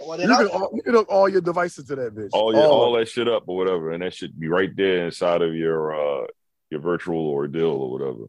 Well, 0.00 0.20
You 0.20 0.26
can, 0.26 0.46
all, 0.48 0.70
you 0.74 0.82
can 0.82 0.94
hook 0.94 1.06
all 1.10 1.28
your 1.28 1.42
devices 1.42 1.84
to 1.84 1.96
that 1.96 2.14
bitch. 2.14 2.30
All 2.32 2.52
your 2.52 2.66
All 2.66 2.82
all 2.84 2.92
that 2.94 3.08
shit 3.08 3.28
up 3.28 3.44
or 3.46 3.56
whatever, 3.56 3.92
and 3.92 4.02
that 4.02 4.14
should 4.14 4.38
be 4.38 4.48
right 4.48 4.74
there 4.74 5.04
inside 5.04 5.42
of 5.42 5.54
your 5.54 5.94
uh 6.22 6.26
your 6.70 6.80
virtual 6.80 7.28
ordeal 7.28 7.70
or 7.70 7.90
whatever. 7.92 8.24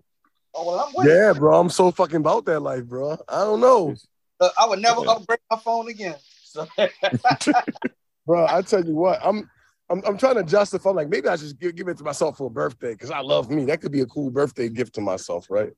Oh, 0.56 0.66
well, 0.68 0.80
I'm 0.80 0.94
with 0.96 1.08
it. 1.08 1.12
Yeah, 1.12 1.34
bro. 1.34 1.60
I'm 1.60 1.70
so 1.70 1.92
fucking 1.92 2.18
about 2.18 2.46
that 2.46 2.60
life, 2.60 2.86
bro. 2.86 3.18
I 3.28 3.40
don't 3.40 3.62
know. 3.62 3.96
Uh, 4.40 4.50
I 4.60 4.68
would 4.68 4.80
never 4.80 5.02
Yeah. 5.02 5.12
upgrade 5.12 5.40
my 5.50 5.58
phone 5.58 5.90
again. 5.90 6.16
So 6.44 6.68
Bro, 8.26 8.48
I 8.48 8.62
tell 8.62 8.86
you 8.86 8.96
what, 8.96 9.20
I'm 9.24 9.50
I'm, 9.90 10.02
I'm 10.06 10.18
trying 10.18 10.36
to 10.36 10.44
justify. 10.44 10.90
I'm 10.90 10.96
like, 10.96 11.10
maybe 11.10 11.28
I 11.28 11.36
should 11.36 11.60
give, 11.60 11.76
give 11.76 11.88
it 11.88 11.98
to 11.98 12.04
myself 12.04 12.38
for 12.38 12.48
a 12.48 12.50
birthday 12.50 12.94
because 12.94 13.12
I 13.12 13.20
love 13.20 13.50
me. 13.50 13.66
That 13.66 13.82
could 13.82 13.92
be 13.92 14.02
a 14.02 14.06
cool 14.06 14.32
birthday 14.32 14.70
gift 14.70 14.96
to 14.96 15.02
myself, 15.02 15.48
right? 15.50 15.72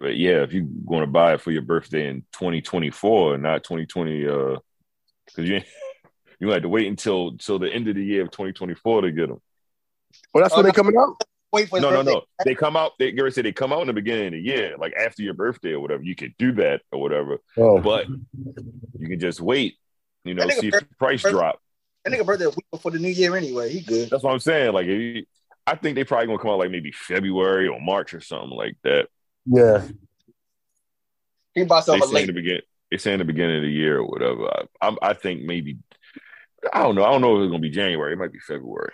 But 0.00 0.16
yeah, 0.16 0.42
if 0.42 0.52
you're 0.52 0.66
going 0.86 1.02
to 1.02 1.06
buy 1.06 1.34
it 1.34 1.40
for 1.40 1.50
your 1.50 1.62
birthday 1.62 2.08
in 2.08 2.22
2024 2.32 3.34
and 3.34 3.42
not 3.42 3.62
2020, 3.62 4.26
uh, 4.26 4.56
because 5.26 5.48
you 5.48 5.60
you 6.40 6.48
had 6.48 6.62
to 6.62 6.68
wait 6.68 6.88
until 6.88 7.28
until 7.28 7.58
the 7.58 7.72
end 7.72 7.88
of 7.88 7.94
the 7.94 8.04
year 8.04 8.22
of 8.22 8.30
2024 8.30 9.02
to 9.02 9.12
get 9.12 9.28
them. 9.28 9.40
Well, 10.32 10.42
that's 10.42 10.56
when 10.56 10.64
they 10.64 10.72
coming 10.72 10.96
out. 10.96 11.22
Wait 11.52 11.68
for 11.68 11.76
his 11.76 11.82
No, 11.82 11.90
no, 11.90 11.96
birthday. 11.98 12.12
no. 12.12 12.22
They 12.44 12.54
come 12.54 12.76
out. 12.76 12.92
They 12.98 13.12
Gary 13.12 13.30
said 13.32 13.44
they 13.44 13.52
come 13.52 13.72
out 13.72 13.80
in 13.82 13.86
the 13.86 13.92
beginning 13.92 14.26
of 14.28 14.32
the 14.32 14.40
year, 14.40 14.76
like 14.78 14.92
after 14.94 15.22
your 15.22 15.34
birthday 15.34 15.72
or 15.72 15.80
whatever. 15.80 16.02
You 16.02 16.14
could 16.14 16.34
do 16.38 16.52
that 16.52 16.82
or 16.90 17.00
whatever, 17.00 17.38
Oh, 17.56 17.80
but 17.80 18.06
you 18.98 19.08
can 19.08 19.20
just 19.20 19.40
wait. 19.40 19.76
You 20.24 20.34
know, 20.34 20.46
That 20.46 20.54
nigga 20.56 20.60
see 20.60 20.68
if 20.68 20.74
the 20.80 20.86
price 20.98 21.22
birth- 21.22 21.32
drop. 21.32 21.60
That 22.04 22.12
nigga 22.14 22.26
birthday 22.26 22.46
a 22.46 22.50
week 22.50 22.66
before 22.70 22.90
the 22.90 22.98
new 22.98 23.08
year 23.08 23.36
anyway. 23.36 23.70
He 23.70 23.80
good. 23.80 24.10
That's 24.10 24.22
what 24.24 24.32
I'm 24.32 24.40
saying. 24.40 24.72
Like, 24.72 24.86
if 24.86 25.00
you, 25.00 25.24
I 25.66 25.76
think 25.76 25.94
they 25.94 26.04
probably 26.04 26.26
gonna 26.26 26.38
come 26.38 26.50
out 26.50 26.58
like 26.58 26.70
maybe 26.70 26.90
February 26.92 27.68
or 27.68 27.80
March 27.80 28.12
or 28.14 28.20
something 28.20 28.50
like 28.56 28.76
that. 28.84 29.08
yeah. 29.46 29.86
He 31.54 31.64
bought 31.64 31.84
They 31.86 31.92
himself 31.92 32.10
say 32.12 32.20
in 32.22 32.26
the 32.28 32.32
late. 32.32 32.42
begin. 32.42 32.60
They 32.90 32.96
say 32.96 33.12
in 33.12 33.18
the 33.18 33.24
beginning 33.24 33.56
of 33.58 33.62
the 33.62 33.68
year 33.70 33.98
or 33.98 34.06
whatever. 34.06 34.46
I, 34.48 34.86
I'm, 34.86 34.98
I 35.02 35.12
think 35.14 35.42
maybe. 35.42 35.78
I 36.72 36.82
don't 36.82 36.94
know. 36.94 37.04
I 37.04 37.10
don't 37.10 37.20
know 37.20 37.36
if 37.38 37.44
it's 37.44 37.50
gonna 37.50 37.60
be 37.60 37.70
January. 37.70 38.12
It 38.12 38.18
might 38.18 38.32
be 38.32 38.38
February. 38.38 38.92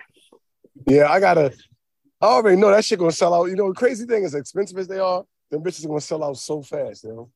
Yeah, 0.87 1.11
I 1.11 1.21
gotta. 1.21 1.53
I 2.21 2.27
already 2.27 2.57
know 2.61 2.71
that 2.71 2.85
shit 2.85 2.99
gonna 2.99 3.13
sell 3.13 3.35
out. 3.35 3.45
You 3.47 3.57
know, 3.57 3.69
the 3.69 3.75
crazy 3.79 4.05
thing 4.07 4.25
is, 4.25 4.35
expensive 4.35 4.79
as 4.79 4.89
they 4.89 4.99
are, 4.99 5.25
them 5.51 5.63
bitches 5.63 5.85
are 5.85 5.89
gonna 5.89 6.01
sell 6.01 6.25
out 6.25 6.37
so 6.37 6.63
fast. 6.63 7.05
You 7.05 7.11
know. 7.11 7.31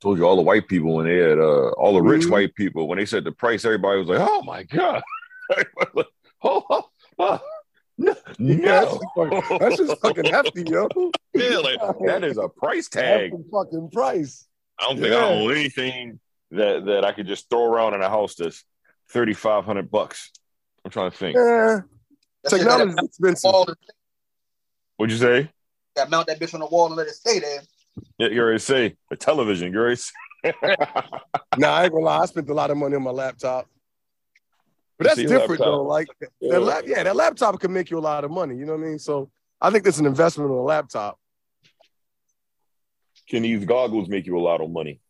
Told 0.00 0.18
you 0.18 0.24
all 0.26 0.36
the 0.36 0.42
white 0.42 0.66
people 0.68 0.94
when 0.94 1.06
they 1.06 1.16
had 1.18 1.38
uh, 1.38 1.70
all 1.70 1.92
the 1.94 2.00
rich 2.02 2.22
Mhm. 2.22 2.30
white 2.30 2.54
people 2.54 2.88
when 2.88 2.96
they 2.98 3.04
said 3.06 3.24
the 3.24 3.32
price, 3.32 3.64
everybody 3.64 3.98
was 3.98 4.08
like, 4.08 4.20
"Oh 4.20 4.42
my 4.42 4.62
god!" 4.62 5.02
Like, 5.56 5.66
oh, 6.44 6.64
oh, 6.70 6.84
oh, 7.18 7.40
no, 7.98 8.14
Yeah, 8.38 8.84
that's 8.84 8.94
no. 8.94 8.98
just 9.00 9.04
fucking, 9.16 9.58
that's 9.58 9.76
just 9.78 10.00
fucking 10.00 10.24
hefty, 10.32 10.62
yo. 10.64 10.88
yeah, 11.34 11.58
like 11.58 11.80
that 12.06 12.22
is 12.22 12.38
a 12.38 12.48
price 12.48 12.88
tag. 12.88 13.32
Hefty 13.32 13.44
fucking 13.50 13.90
price. 13.90 14.46
I 14.78 14.84
don't 14.86 14.96
think 15.00 15.08
Yeah. 15.08 15.16
I 15.18 15.24
own 15.24 15.50
anything 15.50 16.20
that 16.52 16.84
that 16.86 17.04
I 17.04 17.10
could 17.12 17.26
just 17.26 17.50
throw 17.50 17.64
around 17.64 17.94
in 17.94 18.00
a 18.00 18.08
house 18.08 18.36
that's 18.36 18.64
thirty 19.10 19.34
five 19.34 19.64
hundred 19.64 19.90
bucks. 19.90 20.30
I'm 20.84 20.90
trying 20.92 21.10
to 21.10 21.16
think. 21.16 21.34
Yeah, 21.36 21.80
That 22.44 22.50
technology's 22.50 22.94
gotta 22.94 23.06
expensive. 23.06 23.50
Wall- 25.00 25.08
What'd 25.08 25.12
you 25.12 25.18
say? 25.44 25.50
gotta 25.96 26.10
mount 26.10 26.26
that 26.28 26.38
bitch 26.38 26.54
on 26.54 26.60
the 26.60 26.66
wall 26.66 26.86
and 26.86 26.96
let 26.96 27.06
it 27.08 27.14
stay 27.14 27.38
there. 27.40 27.60
Yeah, 28.18 28.28
you 28.28 28.40
already 28.40 28.58
say 28.58 28.96
a 29.10 29.16
television, 29.16 29.72
you 29.72 29.78
already 29.78 29.96
say. 29.96 30.12
Nah, 31.58 31.68
I 31.74 31.84
ain't 31.84 31.92
gonna 31.92 32.04
lie. 32.04 32.18
I 32.20 32.26
spent 32.26 32.48
a 32.48 32.54
lot 32.54 32.70
of 32.70 32.76
money 32.76 32.94
on 32.96 33.02
my 33.02 33.10
laptop. 33.10 33.66
But 34.98 35.08
that's 35.08 35.18
different 35.20 35.50
laptop. 35.50 35.66
though. 35.66 35.82
Like 35.82 36.06
Yeah. 36.40 36.52
that 36.52 36.60
lap, 36.60 36.84
yeah, 36.86 37.02
that 37.02 37.16
laptop 37.16 37.58
can 37.60 37.72
make 37.72 37.90
you 37.90 37.98
a 37.98 38.00
lot 38.00 38.24
of 38.24 38.30
money. 38.30 38.56
You 38.56 38.64
know 38.66 38.72
what 38.76 38.82
I 38.82 38.88
mean? 38.88 38.98
So 38.98 39.30
I 39.60 39.70
think 39.70 39.84
that's 39.84 39.98
an 39.98 40.06
investment 40.06 40.50
on 40.50 40.56
a 40.56 40.62
laptop. 40.62 41.18
Can 43.28 43.42
these 43.42 43.64
goggles 43.64 44.08
make 44.08 44.26
you 44.26 44.38
a 44.38 44.40
lot 44.40 44.60
of 44.60 44.70
money? 44.70 45.00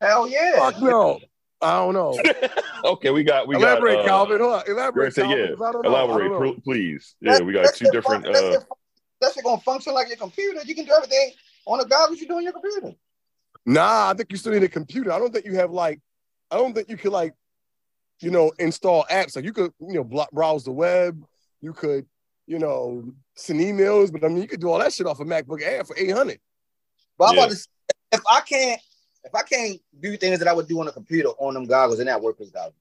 Hell 0.00 0.28
yeah. 0.28 0.56
Fuck 0.58 0.80
no. 0.80 1.20
I 1.62 1.72
don't 1.78 1.92
know. 1.94 2.18
okay, 2.92 3.10
we 3.10 3.22
got 3.22 3.46
we 3.48 3.56
elaborate, 3.56 3.96
got 3.96 4.04
uh, 4.04 4.08
Calvin. 4.08 4.40
Hold 4.40 4.52
on. 4.54 4.62
Elaborate, 4.66 5.12
say, 5.14 5.22
Calvin. 5.22 5.38
yeah. 5.38 5.46
'cause 5.54 5.62
I 5.62 5.72
don't 5.72 5.82
know. 5.84 5.94
I 5.94 6.04
Elaborate, 6.04 6.28
don't 6.30 6.42
know. 6.42 6.56
please. 6.64 7.14
Yeah, 7.20 7.34
That- 7.34 7.44
we 7.44 7.52
got 7.52 7.74
two 7.74 7.90
different. 7.92 8.24
fun- 8.24 8.34
uh 8.34 8.38
shit 8.52 8.60
fun- 8.60 8.78
That 9.20 9.32
shit 9.34 9.44
gonna 9.44 9.60
function 9.60 9.92
like 9.94 10.08
your 10.08 10.16
computer. 10.16 10.60
You 10.64 10.74
can 10.74 10.84
do 10.86 10.92
everything 10.92 11.32
on 11.66 11.78
the 11.78 11.84
goggles 11.84 12.20
you 12.20 12.26
do 12.28 12.34
on 12.36 12.42
your 12.42 12.52
computer. 12.52 12.94
Nah, 13.66 14.10
I 14.10 14.14
think 14.14 14.30
you 14.32 14.38
still 14.38 14.52
need 14.52 14.62
a 14.62 14.68
computer. 14.68 15.12
I 15.12 15.18
don't 15.18 15.32
think 15.32 15.44
you 15.44 15.54
have 15.56 15.70
like, 15.70 16.00
I 16.50 16.56
don't 16.56 16.72
think 16.74 16.88
you 16.88 16.96
could 16.96 17.12
like, 17.12 17.34
you 18.20 18.30
know, 18.30 18.52
install 18.58 19.04
apps. 19.10 19.36
Like 19.36 19.44
you 19.44 19.52
could, 19.52 19.72
you 19.80 19.94
know, 19.94 20.04
blo- 20.04 20.26
browse 20.32 20.64
the 20.64 20.72
web. 20.72 21.22
You 21.60 21.72
could, 21.74 22.06
you 22.46 22.58
know, 22.58 23.12
send 23.36 23.60
emails. 23.60 24.10
But 24.10 24.24
I 24.24 24.28
mean, 24.28 24.38
you 24.42 24.48
could 24.48 24.60
do 24.60 24.70
all 24.70 24.78
that 24.78 24.92
shit 24.92 25.06
off 25.06 25.20
a 25.20 25.24
MacBook 25.24 25.62
Air 25.62 25.84
for 25.84 25.96
eight 25.98 26.10
hundred. 26.12 26.40
But 27.18 27.26
I'm 27.30 27.34
Yeah. 27.36 27.40
about 27.42 27.50
to 27.50 27.56
say, 27.56 27.66
if 28.12 28.20
I 28.30 28.40
can't 28.40 28.80
if 29.22 29.34
I 29.34 29.42
can't 29.42 29.78
do 30.00 30.16
things 30.16 30.38
that 30.38 30.48
I 30.48 30.54
would 30.54 30.66
do 30.66 30.80
on 30.80 30.88
a 30.88 30.92
computer 30.92 31.28
on 31.38 31.52
them 31.52 31.66
goggles, 31.66 31.98
then 31.98 32.06
that 32.06 32.22
work 32.22 32.40
is 32.40 32.50
goggles. 32.50 32.74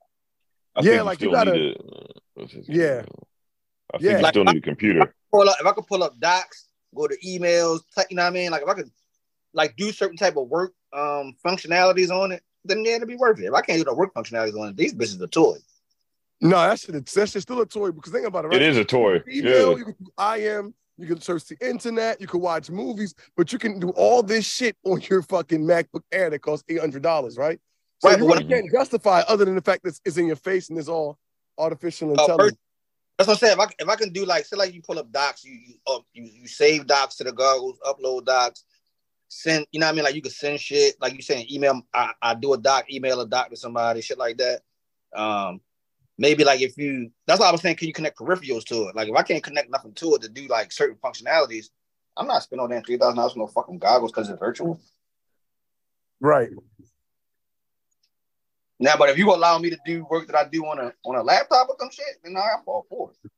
I 0.74 0.82
Yeah, 0.84 1.02
like 1.02 1.20
you 1.20 1.30
gotta- 1.32 1.52
need 1.52 1.76
a- 2.38 2.42
uh, 2.42 2.46
what's 3.92 4.04
Yeah. 4.04 4.12
I 4.12 4.14
think 4.14 4.14
Yeah. 4.14 4.18
you 4.18 4.24
Like, 4.24 4.34
still 4.34 4.44
need 4.46 4.58
a 4.58 4.62
computer. 4.62 5.14
Pull 5.32 5.50
up 5.50 5.58
if 5.60 5.66
I 5.66 5.72
could 5.72 5.88
pull 5.88 6.04
up 6.04 6.20
docs, 6.20 6.66
go 6.96 7.08
to 7.08 7.18
emails, 7.26 7.82
you 8.10 8.16
know 8.16 8.24
what 8.24 8.28
I 8.28 8.32
mean? 8.32 8.52
Like 8.52 8.62
if 8.64 8.68
I 8.68 8.74
could 8.74 8.92
like 9.54 9.76
do 9.76 9.92
certain 9.92 10.18
type 10.18 10.38
of 10.38 10.48
work 10.48 10.74
um 10.94 11.36
functionalities 11.46 12.10
on 12.10 12.32
it, 12.32 12.44
then 12.66 12.84
yeah, 12.86 12.96
it'd 12.96 13.08
be 13.08 13.16
worth 13.16 13.40
it. 13.40 13.46
If 13.46 13.54
I 13.54 13.62
can't 13.62 13.80
do 13.80 13.84
the 13.86 13.94
work 13.94 14.14
functionalities 14.14 14.60
on 14.60 14.70
it, 14.70 14.78
these 14.78 14.94
bitches 14.94 15.22
are 15.22 15.28
toys. 15.28 15.64
No, 16.42 16.56
that 16.58 16.80
shit, 16.80 16.94
that 16.94 17.30
shit's 17.30 17.42
still 17.44 17.62
a 17.62 17.66
toy. 17.66 17.92
Because 17.92 18.12
think 18.14 18.26
about 18.26 18.46
it, 18.46 18.50
right? 18.50 18.62
It 18.62 18.70
is 18.70 18.78
a 18.78 18.86
toy. 18.86 19.22
Email, 19.30 19.72
Yeah. 19.72 19.78
you 19.78 19.86
can 19.86 19.96
do 20.00 20.12
IM, 20.18 20.74
you 20.98 21.06
can 21.08 21.20
search 21.22 21.46
the 21.46 21.58
internet, 21.68 22.22
you 22.22 22.28
can 22.28 22.40
watch 22.40 22.70
movies, 22.70 23.14
but 23.36 23.52
you 23.52 23.60
can 23.60 23.80
do 23.80 23.90
all 23.90 24.24
this 24.24 24.46
shit 24.46 24.78
on 24.86 25.02
your 25.02 25.22
fucking 25.22 25.62
MacBook 25.62 26.04
Air 26.12 26.30
that 26.30 26.40
costs 26.40 26.64
eight 26.70 26.80
hundred 26.80 27.02
dollars, 27.04 27.38
right? 27.38 27.60
So 28.00 28.10
Right, 28.10 28.18
you 28.20 28.26
but 28.28 28.38
really 28.38 28.46
can't 28.50 28.72
justify 28.72 29.20
other 29.28 29.44
than 29.46 29.56
the 29.56 29.62
fact 29.62 29.84
that 29.84 30.00
it's 30.06 30.18
in 30.18 30.28
your 30.28 30.38
face 30.38 30.70
and 30.70 30.80
it's 30.80 30.88
all 30.88 31.18
artificial 31.58 32.10
Uh, 32.10 32.14
intelligence. 32.24 32.58
That's 33.20 33.28
what 33.28 33.34
I'm 33.34 33.40
saying. 33.40 33.58
If 33.60 33.60
I, 33.60 33.68
if 33.80 33.90
I 33.90 33.96
can 33.98 34.14
do 34.14 34.24
like 34.24 34.46
say 34.46 34.56
like 34.56 34.74
you 34.74 34.82
pull 34.82 34.98
up 34.98 35.12
docs, 35.12 35.44
you 35.44 35.52
you 35.52 35.74
up 35.88 36.06
you, 36.14 36.24
you 36.24 36.48
save 36.48 36.88
docs 36.88 37.18
to 37.18 37.26
the 37.26 37.34
goggles, 37.34 37.78
upload 37.86 38.24
docs, 38.24 38.64
send 39.28 39.66
you 39.74 39.82
know 39.82 39.88
what 39.88 39.92
I 39.92 39.96
mean? 39.96 40.06
Like 40.06 40.16
you 40.16 40.22
can 40.22 40.32
send 40.32 40.58
shit, 40.58 40.96
like 41.02 41.14
you 41.14 41.22
saying 41.22 41.48
email 41.52 41.82
I, 41.94 42.14
I 42.22 42.34
do 42.34 42.54
a 42.54 42.58
doc, 42.58 42.86
email 42.90 43.20
a 43.20 43.28
doc 43.28 43.50
to 43.50 43.58
somebody, 43.58 44.00
shit 44.00 44.18
like 44.18 44.38
that. 44.38 44.62
Um 45.14 45.60
maybe 46.18 46.46
like 46.46 46.62
if 46.62 46.78
you 46.78 47.12
that's 47.28 47.42
why 47.42 47.50
I 47.50 47.52
was 47.52 47.60
saying 47.60 47.76
can 47.76 47.88
you 47.88 47.94
connect 47.94 48.18
peripherals 48.18 48.64
to 48.68 48.88
it? 48.88 48.96
Like 48.96 49.10
if 49.10 49.16
I 49.18 49.24
can't 49.24 49.44
connect 49.44 49.70
nothing 49.70 49.92
to 49.96 50.16
it 50.16 50.22
to 50.22 50.30
do 50.30 50.48
like 50.48 50.72
certain 50.72 50.96
functionalities, 51.04 51.66
I'm 52.16 52.26
not 52.26 52.44
spending 52.44 52.62
all 52.62 52.70
that 52.70 52.86
three 52.86 52.96
thousand 52.96 53.18
dollars 53.18 53.34
on 53.34 53.40
no 53.40 53.48
fucking 53.48 53.80
goggles 53.80 54.14
because 54.14 54.30
it's 54.30 54.40
virtual. 54.40 54.80
Right. 56.22 56.52
Now, 58.80 58.96
but 58.98 59.10
if 59.10 59.18
you 59.18 59.34
allow 59.34 59.58
me 59.60 59.70
to 59.72 59.78
do 59.86 60.06
work 60.10 60.28
that 60.28 60.36
I 60.38 60.48
do 60.48 60.66
on 60.66 60.80
a 60.80 60.94
on 61.04 61.16
a 61.16 61.24
laptop 61.24 61.70
or 61.70 61.76
some 61.80 61.92
shit, 61.92 62.06
then 62.24 62.38
I'm 62.38 62.64
all 62.66 62.86
for 62.90 63.12
it. 63.12 63.30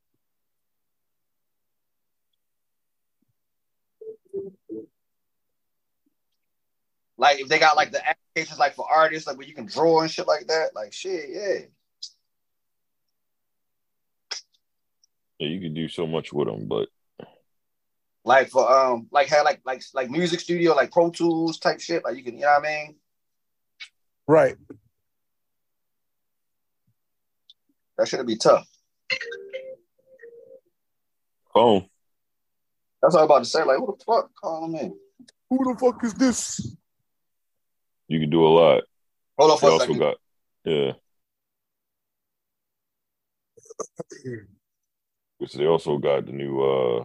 Like 7.17 7.39
if 7.39 7.47
they 7.47 7.59
got 7.59 7.75
like 7.75 7.91
the 7.91 8.01
applications 8.07 8.59
like 8.59 8.75
for 8.75 8.85
artists, 8.91 9.27
like 9.27 9.37
where 9.37 9.47
you 9.47 9.53
can 9.55 9.65
draw 9.65 10.01
and 10.01 10.11
shit 10.11 10.27
like 10.27 10.47
that, 10.47 10.75
like 10.75 10.93
shit, 10.93 11.29
yeah. 11.29 11.65
Yeah, 15.39 15.47
you 15.47 15.59
can 15.59 15.73
do 15.73 15.87
so 15.87 16.05
much 16.05 16.31
with 16.31 16.47
them, 16.47 16.67
but 16.67 16.87
Like 18.23 18.49
for 18.49 18.71
um, 18.71 19.07
like 19.11 19.27
have 19.29 19.45
like 19.45 19.61
like 19.65 19.81
like 19.93 20.09
music 20.09 20.39
studio, 20.39 20.75
like 20.75 20.91
Pro 20.91 21.09
Tools 21.09 21.57
type 21.57 21.79
shit. 21.79 22.03
Like 22.03 22.17
you 22.17 22.23
can, 22.23 22.35
you 22.35 22.41
know 22.41 22.49
what 22.49 22.65
I 22.65 22.69
mean? 22.69 22.95
Right. 24.27 24.55
That 28.01 28.07
should 28.07 28.25
be 28.25 28.35
tough. 28.35 28.67
phone. 31.53 31.85
That's 32.99 33.13
what 33.13 33.19
I 33.19 33.25
was 33.25 33.25
about 33.25 33.39
to 33.43 33.45
say. 33.45 33.63
Like, 33.63 33.79
what 33.79 33.99
the 33.99 34.03
fuck? 34.03 34.31
Calling 34.41 34.71
me. 34.71 34.91
Who 35.51 35.57
the 35.71 35.77
fuck 35.79 36.03
is 36.03 36.15
this? 36.15 36.75
You 38.07 38.19
can 38.19 38.31
do 38.31 38.43
a 38.43 38.49
lot. 38.49 38.83
Hold 39.37 39.51
on 39.51 39.57
They 39.57 39.59
for 39.59 39.67
a 39.67 39.71
also 39.73 39.85
second. 39.85 39.99
got 39.99 40.15
yeah. 40.65 40.91
Which 45.37 45.53
they 45.53 45.67
also 45.67 45.99
got 45.99 46.25
the 46.25 46.31
new 46.31 46.59
uh 46.59 47.03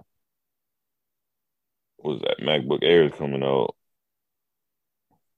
what 1.99 2.13
was 2.15 2.21
that 2.23 2.39
MacBook 2.41 2.79
Air 2.81 3.11
coming 3.11 3.43
out. 3.43 3.75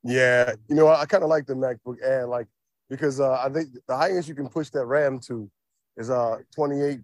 Yeah, 0.05 0.55
you 0.69 0.77
know, 0.77 0.87
I, 0.87 1.01
I 1.01 1.07
kind 1.07 1.25
of 1.25 1.31
like 1.31 1.47
the 1.47 1.55
MacBook 1.55 1.97
Air, 2.01 2.29
like 2.29 2.47
because 2.89 3.21
uh, 3.21 3.33
I 3.33 3.49
think 3.49 3.69
the 3.87 3.97
highest 3.97 4.29
you 4.29 4.35
can 4.35 4.49
push 4.49 4.71
that 4.71 4.87
RAM 4.87 5.19
to 5.27 5.51
is 5.97 6.11
uh 6.11 6.37
28 6.55 7.01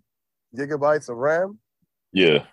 gigabytes 0.57 1.09
of 1.09 1.17
RAM. 1.17 1.59
Yeah, 2.13 2.45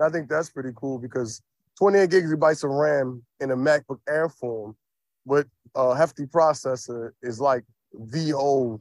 I 0.00 0.08
think 0.08 0.28
that's 0.28 0.50
pretty 0.50 0.70
cool 0.76 0.98
because 0.98 1.42
28 1.78 2.10
gigabytes 2.10 2.64
of 2.64 2.70
RAM 2.70 3.22
in 3.40 3.50
a 3.50 3.56
MacBook 3.56 3.98
Air 4.08 4.28
form 4.28 4.76
with 5.24 5.46
a 5.74 5.94
hefty 5.94 6.24
processor 6.24 7.10
is 7.22 7.40
like 7.40 7.64
the 7.92 8.32
old 8.32 8.80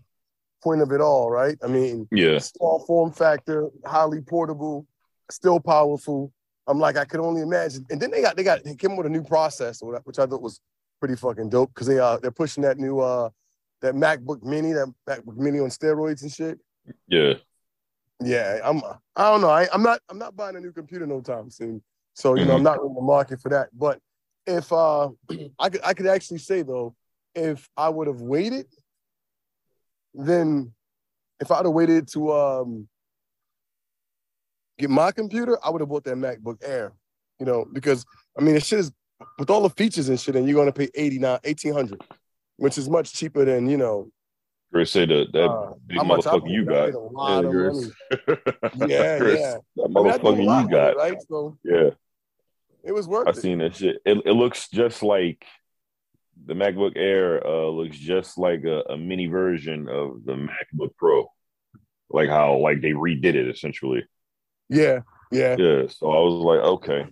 point 0.64 0.82
of 0.82 0.92
it 0.92 1.02
all, 1.02 1.30
right? 1.30 1.58
I 1.64 1.68
mean, 1.68 2.08
yeah, 2.12 2.40
small 2.40 2.84
form 2.86 3.12
factor, 3.12 3.70
highly 3.86 4.22
portable, 4.22 4.86
still 5.30 5.60
powerful. 5.60 6.32
I'm 6.68 6.80
like, 6.80 6.98
I 6.98 7.06
could 7.06 7.20
only 7.20 7.42
imagine. 7.42 7.86
And 7.90 8.02
then 8.02 8.12
they 8.12 8.22
got 8.22 8.36
they 8.36 8.44
got 8.44 8.64
they 8.64 8.76
came 8.76 8.96
with 8.96 9.06
a 9.06 9.10
new 9.10 9.24
processor, 9.24 10.00
which 10.04 10.20
I 10.20 10.26
thought 10.26 10.42
was 10.42 10.60
pretty 11.00 11.16
fucking 11.16 11.50
dope 11.50 11.74
because 11.74 11.88
they 11.88 12.00
uh 12.00 12.18
they're 12.18 12.32
pushing 12.32 12.64
that 12.64 12.78
new 12.78 13.00
uh 13.00 13.30
that 13.82 13.94
MacBook 13.96 14.44
Mini, 14.44 14.74
that 14.74 14.94
MacBook 15.08 15.38
Mini 15.38 15.60
on 15.60 15.70
steroids 15.70 16.22
and 16.22 16.32
shit. 16.32 16.60
yeah. 17.08 17.34
Yeah, 18.20 18.60
I'm. 18.64 18.82
I 19.16 19.30
don't 19.30 19.42
know. 19.42 19.50
I, 19.50 19.68
I'm 19.72 19.84
not. 19.84 20.00
I'm 20.10 20.18
not 20.18 20.36
buying 20.36 20.56
a 20.56 20.60
new 20.60 20.72
computer 20.72 21.06
no 21.06 21.22
time 21.22 21.52
soon. 21.52 21.84
So 22.16 22.36
you 22.36 22.46
know, 22.46 22.56
I'm 22.56 22.64
not 22.64 22.80
in 22.82 22.94
the 22.96 23.02
market 23.02 23.40
for 23.40 23.50
that. 23.50 23.70
But 23.78 24.00
if 24.48 24.74
uh, 24.74 25.10
I 25.60 25.70
could, 25.70 25.82
I 25.84 25.94
could 25.94 26.08
actually 26.08 26.40
say 26.40 26.64
though, 26.64 26.96
if 27.36 27.70
I 27.78 27.90
would 27.90 28.08
have 28.08 28.22
waited, 28.22 28.66
then 30.16 30.74
if 31.40 31.52
I'd 31.52 31.66
have 31.66 31.74
waited 31.74 32.08
to 32.14 32.34
um 32.34 32.88
get 34.80 34.90
my 34.90 35.12
computer, 35.12 35.58
I 35.64 35.70
would 35.70 35.82
have 35.82 35.90
bought 35.90 36.04
that 36.06 36.16
MacBook 36.16 36.58
Air. 36.64 36.94
You 37.40 37.46
know, 37.46 37.68
because 37.72 38.04
I 38.36 38.42
mean, 38.42 38.56
it 38.56 38.64
shit 38.64 38.80
is 38.80 38.92
with 39.38 39.52
all 39.52 39.62
the 39.62 39.70
features 39.70 40.10
and 40.10 40.20
shit, 40.20 40.36
and 40.36 40.48
you're 40.48 40.58
gonna 40.58 40.72
pay 40.72 40.90
89, 40.96 41.40
1800, 41.44 42.02
which 42.58 42.78
is 42.78 42.90
much 42.90 43.14
cheaper 43.14 43.46
than 43.46 43.70
you 43.70 43.78
know. 43.78 44.12
Chris 44.74 44.92
say 44.92 45.06
that 45.06 45.32
that 45.32 45.50
uh, 45.50 45.74
big 45.88 45.98
how 45.98 46.04
much 46.04 46.28
I 46.28 46.32
motherfucker 46.38 46.52
you 46.52 46.66
got. 46.66 46.90
Yeah, 46.90 47.40
of 47.40 47.52
Chris. 47.52 47.74
money. 47.74 48.88
Yeah, 48.92 49.18
Chris, 49.18 49.40
yeah. 49.40 49.58
That 49.78 49.84
I 49.84 49.88
mean, 49.88 49.98
I 49.98 50.18
motherfucker 50.18 50.46
lot 50.46 50.64
you 50.66 50.70
got. 50.70 50.90
it, 50.92 50.98
right? 50.98 51.18
So 51.30 51.58
Yeah, 51.64 51.90
it 52.84 52.92
was 52.92 53.08
worth 53.08 53.28
I 53.28 53.32
it. 53.32 53.38
seen 53.38 53.60
that 53.60 53.76
shit. 53.76 54.02
It 54.06 54.18
it 54.26 54.34
looks 54.34 54.68
just 54.70 55.04
like 55.04 55.46
the 56.46 56.54
MacBook 56.54 56.94
Air 56.98 57.46
uh 57.48 57.68
looks 57.70 57.98
just 57.98 58.38
like 58.38 58.64
a, 58.66 58.82
a 58.90 58.98
mini 58.98 59.28
version 59.28 59.88
of 59.90 60.24
the 60.26 60.34
MacBook 60.34 60.96
Pro. 60.98 61.32
Like 62.10 62.30
how 62.30 62.58
like 62.58 62.82
they 62.82 62.92
redid 62.92 63.36
it 63.36 63.48
essentially. 63.50 64.06
Yeah, 64.70 65.00
yeah, 65.32 65.56
Yeah. 65.58 65.88
So 65.88 66.12
I 66.12 66.20
was 66.20 66.44
like, 66.44 66.60
okay, 66.60 67.06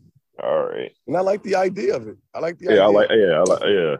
all 0.43 0.63
right. 0.67 0.91
and 1.07 1.15
I 1.15 1.21
like 1.21 1.41
the 1.43 1.55
idea 1.55 1.95
of 1.95 2.07
it. 2.07 2.17
I 2.33 2.39
like 2.39 2.57
the 2.59 2.65
Yeah, 2.65 2.71
idea. 2.71 2.83
I 2.83 2.87
like 2.87 3.09
yeah, 3.11 3.33
I 3.33 3.43
like 3.43 3.61
yeah. 3.63 3.95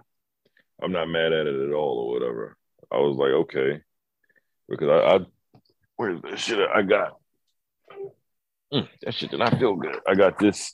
I'm 0.82 0.92
not 0.92 1.08
mad 1.08 1.34
at 1.34 1.48
it 1.48 1.68
at 1.68 1.74
all 1.74 2.00
or 2.00 2.14
whatever. 2.14 2.58
I 2.92 2.98
was 2.98 3.18
like, 3.18 3.32
okay. 3.32 3.82
Because 4.68 4.90
I, 4.90 5.16
I 5.16 5.20
where's 5.96 6.22
the 6.22 6.36
shit 6.36 6.60
I 6.60 6.82
got? 6.82 7.18
Mm, 8.74 8.88
that 9.02 9.14
shit 9.14 9.32
did 9.32 9.40
not 9.40 9.58
feel 9.58 9.76
good. 9.76 10.00
I 10.08 10.16
got 10.16 10.40
this 10.40 10.74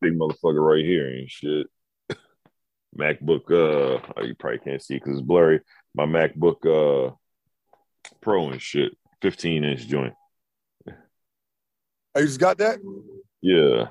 big 0.00 0.18
motherfucker 0.18 0.64
right 0.64 0.84
here 0.84 1.08
and 1.08 1.30
shit. 1.30 1.66
MacBook 2.98 3.50
uh 3.50 4.00
oh, 4.16 4.22
you 4.22 4.34
probably 4.34 4.58
can't 4.58 4.82
see 4.82 4.94
because 4.94 5.18
it's 5.18 5.26
blurry. 5.26 5.60
My 5.94 6.06
MacBook 6.06 6.64
uh 6.66 7.14
Pro 8.20 8.48
and 8.50 8.60
shit. 8.60 8.96
15 9.22 9.64
inch 9.64 9.86
joint. 9.86 10.14
Oh, 10.88 12.20
you 12.20 12.26
just 12.26 12.40
got 12.40 12.58
that? 12.58 12.78
Yeah. 13.42 13.88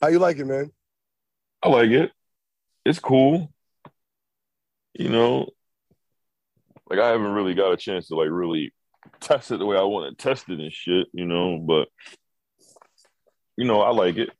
How 0.00 0.08
you 0.08 0.18
like 0.18 0.38
it, 0.38 0.44
man? 0.44 0.70
I 1.62 1.68
like 1.68 1.90
it. 1.90 2.10
It's 2.84 2.98
cool. 2.98 3.52
You 4.94 5.08
know, 5.08 5.48
like 6.88 6.98
I 6.98 7.08
haven't 7.08 7.32
really 7.32 7.54
got 7.54 7.72
a 7.72 7.76
chance 7.76 8.08
to 8.08 8.16
like 8.16 8.28
really 8.30 8.72
test 9.20 9.50
it 9.50 9.58
the 9.58 9.66
way 9.66 9.76
I 9.76 9.82
want 9.82 10.16
to 10.16 10.22
test 10.22 10.48
it 10.48 10.60
and 10.60 10.72
shit, 10.72 11.08
you 11.12 11.24
know, 11.24 11.58
but 11.58 11.88
you 13.56 13.64
know, 13.64 13.80
I 13.80 13.90
like 13.90 14.16
it. 14.16 14.30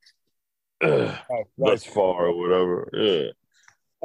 Ugh, 0.82 1.16
Thus 1.58 1.84
far 1.84 2.26
or 2.26 2.38
whatever. 2.38 2.88
Yeah. 2.92 3.30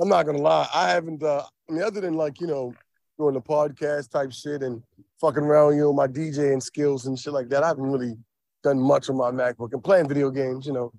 I'm 0.02 0.10
not 0.10 0.26
gonna 0.26 0.40
lie. 0.42 0.68
I 0.74 0.90
haven't. 0.90 1.22
Uh, 1.22 1.44
I 1.70 1.74
mean, 1.74 1.84
other 1.84 2.00
than 2.00 2.14
like 2.14 2.40
you 2.40 2.48
know 2.48 2.74
doing 3.18 3.34
the 3.34 3.42
podcast 3.42 4.10
type 4.10 4.32
shit 4.32 4.64
and 4.64 4.82
fucking 5.20 5.44
around, 5.44 5.76
you 5.76 5.82
know, 5.82 5.94
my 5.94 6.08
DJing 6.08 6.64
skills 6.64 7.06
and 7.06 7.20
shit 7.20 7.34
like 7.34 7.50
that. 7.50 7.64
I 7.64 7.68
haven't 7.68 7.92
really 7.92 8.16
done 8.64 8.80
much 8.80 9.10
on 9.10 9.18
my 9.18 9.32
MacBook 9.32 9.74
and 9.74 9.84
playing 9.84 10.08
video 10.08 10.30
games. 10.30 10.66
You 10.66 10.74
know, 10.74 10.94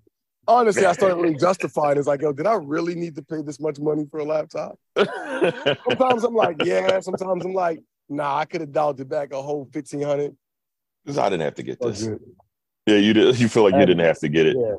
honestly, 0.51 0.85
I 0.85 0.93
started 0.93 1.17
really 1.17 1.35
justifying. 1.41 1.99
It's 1.99 2.07
like, 2.07 2.23
yo, 2.23 2.33
did 2.33 2.47
I 2.47 2.55
really 2.55 2.95
need 2.95 3.15
to 3.17 3.23
pay 3.23 3.43
this 3.43 3.61
much 3.61 3.79
money 3.79 4.07
for 4.11 4.21
a 4.21 4.25
laptop? 4.25 4.79
Sometimes 4.97 6.25
I'm 6.25 6.35
like, 6.35 6.57
yeah. 6.65 7.01
Sometimes 7.01 7.45
I'm 7.45 7.53
like, 7.55 7.81
nah, 8.09 8.37
I 8.39 8.45
could 8.45 8.61
have 8.61 8.73
dialed 8.73 9.01
it 9.01 9.09
back 9.09 9.33
a 9.33 9.41
whole 9.41 9.69
fifteen 9.73 10.03
hundred. 10.03 10.37
Because 11.05 11.19
I 11.19 11.29
didn't 11.31 11.43
have 11.43 11.55
to 11.55 11.63
get 11.63 11.81
this. 11.81 12.03
good. 12.07 12.21
Yeah, 12.87 12.97
you 12.97 13.13
did. 13.13 13.39
You 13.39 13.49
feel 13.49 13.63
like 13.63 13.75
you 13.75 13.81
didn't 13.87 14.05
have 14.05 14.19
to 14.21 14.29
get 14.29 14.47
it, 14.47 14.57
Yeah. 14.59 14.75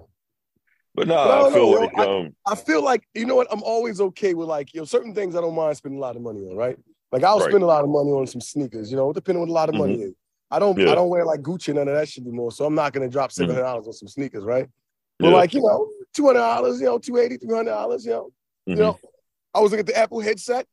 but 0.93 1.07
no, 1.07 1.15
No, 1.15 1.47
I 1.47 1.53
feel 1.53 1.71
no, 1.71 1.77
like 1.79 1.97
I- 1.97 2.05
um, 2.05 2.35
I 2.45 2.55
feel 2.55 2.83
like 2.83 3.03
you 3.13 3.25
know 3.25 3.35
what 3.35 3.47
I'm 3.51 3.63
always 3.63 4.01
okay 4.01 4.33
with 4.33 4.47
like 4.47 4.73
you 4.73 4.81
know 4.81 4.85
certain 4.85 5.15
things 5.15 5.35
I 5.35 5.41
don't 5.41 5.55
mind 5.55 5.77
spending 5.77 5.97
a 5.99 6.01
lot 6.01 6.15
of 6.15 6.21
money 6.21 6.41
on, 6.41 6.55
right? 6.55 6.77
Like 7.11 7.23
I'll 7.23 7.39
Right. 7.39 7.49
spend 7.49 7.63
a 7.63 7.67
lot 7.67 7.83
of 7.83 7.89
money 7.89 8.09
on 8.11 8.25
some 8.27 8.41
sneakers, 8.41 8.89
you 8.91 8.97
know, 8.97 9.11
depending 9.13 9.41
on 9.41 9.47
what 9.49 9.53
a 9.53 9.55
lot 9.55 9.69
of 9.69 9.75
money 9.75 9.95
is. 10.01 10.13
I 10.49 10.59
don't 10.59 10.77
Yeah. 10.77 10.91
I 10.91 10.95
don't 10.95 11.09
wear 11.09 11.25
like 11.25 11.41
Gucci 11.41 11.69
and 11.69 11.77
none 11.77 11.87
of 11.87 11.95
that 11.95 12.07
shit 12.09 12.23
anymore, 12.25 12.51
so 12.51 12.65
I'm 12.65 12.75
not 12.75 12.91
gonna 12.93 13.09
drop 13.09 13.31
seven 13.31 13.55
hundred 13.55 13.63
dollars 13.65 13.87
on 13.87 13.93
some 13.93 14.07
sneakers, 14.09 14.43
right? 14.43 14.67
But 15.21 15.29
yeah. 15.29 15.33
like 15.35 15.53
you 15.53 15.61
know, 15.61 15.89
two 16.13 16.25
hundred 16.25 16.39
dollars, 16.39 16.79
you 16.79 16.85
know, 16.87 16.97
two 16.97 17.17
eighty, 17.17 17.37
three 17.37 17.55
hundred 17.55 17.71
dollars, 17.71 18.05
you 18.05 18.11
know, 18.11 18.25
Mhm. 18.67 18.75
you 18.75 18.75
know. 18.75 18.99
I 19.53 19.59
was 19.59 19.71
looking 19.71 19.81
at 19.81 19.93
the 19.93 19.97
Apple 19.97 20.19
headset. 20.21 20.65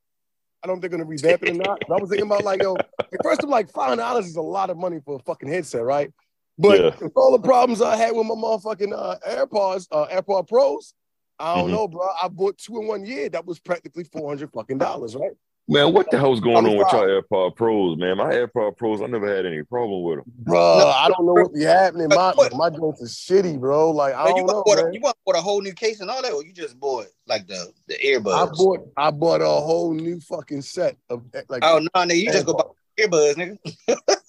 I 0.62 0.66
don't 0.66 0.76
think 0.80 0.90
they're 0.90 0.98
gonna 0.98 1.04
revamp 1.04 1.42
it 1.42 1.48
or 1.50 1.54
not. 1.54 1.80
But 1.86 1.94
I 1.94 1.98
was 1.98 2.10
thinking 2.10 2.26
about 2.26 2.44
like 2.44 2.60
yo, 2.60 2.82
at 3.12 3.22
first 3.22 3.42
I'm 3.42 3.50
like 3.50 3.70
five 3.70 3.88
hundred 3.90 4.02
dollars 4.02 4.26
is 4.26 4.36
a 4.36 4.42
lot 4.42 4.70
of 4.70 4.76
money 4.76 5.00
for 5.04 5.16
a 5.16 5.18
fucking 5.20 5.48
headset, 5.48 5.82
right? 5.84 6.12
But 6.58 6.80
Yeah. 6.80 6.96
with 7.00 7.12
all 7.16 7.32
the 7.32 7.46
problems 7.46 7.80
I 7.82 7.96
had 7.96 8.14
with 8.16 8.26
my 8.26 8.34
motherfucking 8.34 8.92
uh, 8.92 9.18
AirPods, 9.28 9.86
uh, 9.92 10.06
AirPod 10.08 10.48
Pros, 10.48 10.94
I 11.38 11.54
don't 11.56 11.68
Mhm. 11.68 11.72
know, 11.72 11.88
bro. 11.88 12.08
I 12.20 12.28
bought 12.28 12.58
two 12.58 12.80
in 12.80 12.86
one 12.88 13.04
year. 13.04 13.28
That 13.28 13.46
was 13.46 13.60
practically 13.60 14.04
four 14.04 14.28
hundred 14.28 14.50
fucking 14.52 14.78
dollars, 14.78 15.14
right? 15.14 15.32
Man, 15.70 15.92
what 15.92 16.10
the 16.10 16.16
hell's 16.18 16.40
going 16.40 16.56
on 16.56 16.64
with 16.78 16.88
Twenty-five. 16.88 17.08
your 17.08 17.22
AirPod 17.22 17.56
Pros, 17.56 17.98
man? 17.98 18.16
My 18.16 18.32
AirPod 18.32 18.78
Pros, 18.78 19.02
I 19.02 19.06
never 19.06 19.28
had 19.32 19.44
any 19.44 19.62
problem 19.62 20.02
with 20.02 20.16
them. 20.18 20.24
Bro, 20.38 20.58
I 20.60 21.08
don't 21.08 21.26
know 21.26 21.34
what 21.34 21.52
be 21.52 21.62
happening. 21.62 22.08
My 22.08 22.32
my 22.54 22.70
joints 22.70 23.02
is 23.02 23.12
shitty, 23.14 23.60
bro. 23.60 23.90
Like 23.90 24.14
I 24.14 24.24
But 24.24 24.28
you 24.30 24.34
don't 24.36 24.46
know, 24.46 24.54
want, 24.54 24.66
bought 24.66 24.78
a, 24.78 24.90
you 24.94 25.00
bought 25.00 25.36
a 25.36 25.42
whole 25.42 25.60
new 25.60 25.74
case 25.74 26.00
and 26.00 26.08
all 26.10 26.22
that, 26.22 26.32
or 26.32 26.42
you 26.42 26.54
just 26.54 26.80
bought 26.80 27.06
like 27.26 27.46
the 27.46 27.70
the 27.86 27.96
earbuds? 27.96 28.48
I 28.48 28.50
bought 28.50 28.88
I 28.96 29.10
bought 29.10 29.42
a 29.42 29.46
whole 29.46 29.92
new 29.92 30.20
fucking 30.20 30.62
set 30.62 30.96
of 31.10 31.22
eh, 31.34 31.42
like. 31.50 31.62
oh 31.62 31.80
no, 31.80 31.88
nigga, 32.00 32.18
you 32.18 32.32
just 32.32 32.46
go 32.46 32.54
buy 32.54 32.64
earbuds, 33.04 33.34
nigga. 33.34 33.96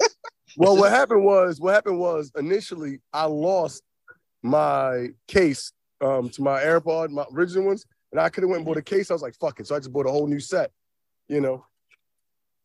Well, 0.58 0.76
what 0.76 0.92
happened 0.92 1.24
was 1.24 1.62
what 1.62 1.74
happened 1.74 2.00
was 2.00 2.32
initially 2.36 3.00
I 3.14 3.26
lost 3.26 3.82
my 4.42 5.10
case 5.28 5.72
um 6.02 6.30
to 6.32 6.42
my 6.42 6.60
AirPod, 6.62 7.12
my 7.12 7.24
original 7.34 7.68
ones, 7.68 7.86
and 8.12 8.20
I 8.20 8.28
could 8.30 8.44
have 8.44 8.50
went 8.50 8.60
and 8.60 8.66
bought 8.66 8.76
a 8.78 8.82
case. 8.82 9.10
I 9.10 9.14
was 9.14 9.22
like, 9.22 9.36
fuck 9.40 9.60
it. 9.62 9.68
So 9.68 9.76
I 9.76 9.80
just 9.80 9.94
bought 9.94 10.06
a 10.08 10.12
whole 10.12 10.28
new 10.28 10.40
set, 10.40 10.72
you 11.30 11.40
know. 11.40 11.66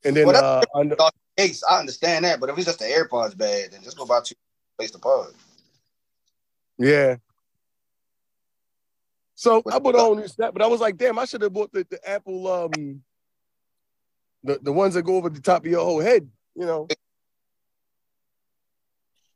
And 0.05 0.17
then 0.17 0.27
Well, 0.27 0.43
uh 0.45 0.65
under, 0.75 0.97
Case, 1.37 1.63
I 1.69 1.81
understand 1.81 2.25
that, 2.25 2.41
but 2.41 2.49
if 2.49 2.57
it's 2.57 2.67
just 2.67 2.79
the 2.79 2.85
AirPods 2.85 3.37
bad, 3.37 3.73
then 3.73 3.83
just 3.83 3.97
go 3.97 4.07
buy 4.07 4.21
two 4.25 4.35
place 4.79 4.91
the 4.91 4.99
pod. 4.99 5.33
yeah. 6.79 7.17
So 9.37 9.63
I 9.71 9.79
bought 9.81 9.97
a 9.97 9.99
whole 9.99 10.15
new 10.15 10.29
set, 10.29 10.53
but 10.53 10.63
I 10.63 10.67
was 10.69 10.81
like, 10.81 10.97
damn, 10.97 11.19
I 11.19 11.25
should 11.25 11.43
have 11.43 11.53
bought 11.53 11.73
the, 11.73 11.85
the 11.91 12.09
Apple 12.09 12.47
um 12.47 13.03
the, 14.45 14.59
the 14.63 14.73
ones 14.73 14.95
that 14.95 15.03
go 15.03 15.17
over 15.17 15.29
the 15.29 15.41
top 15.41 15.65
of 15.65 15.71
your 15.71 15.85
whole 15.85 16.01
head, 16.01 16.29
you 16.55 16.67
know. 16.67 16.87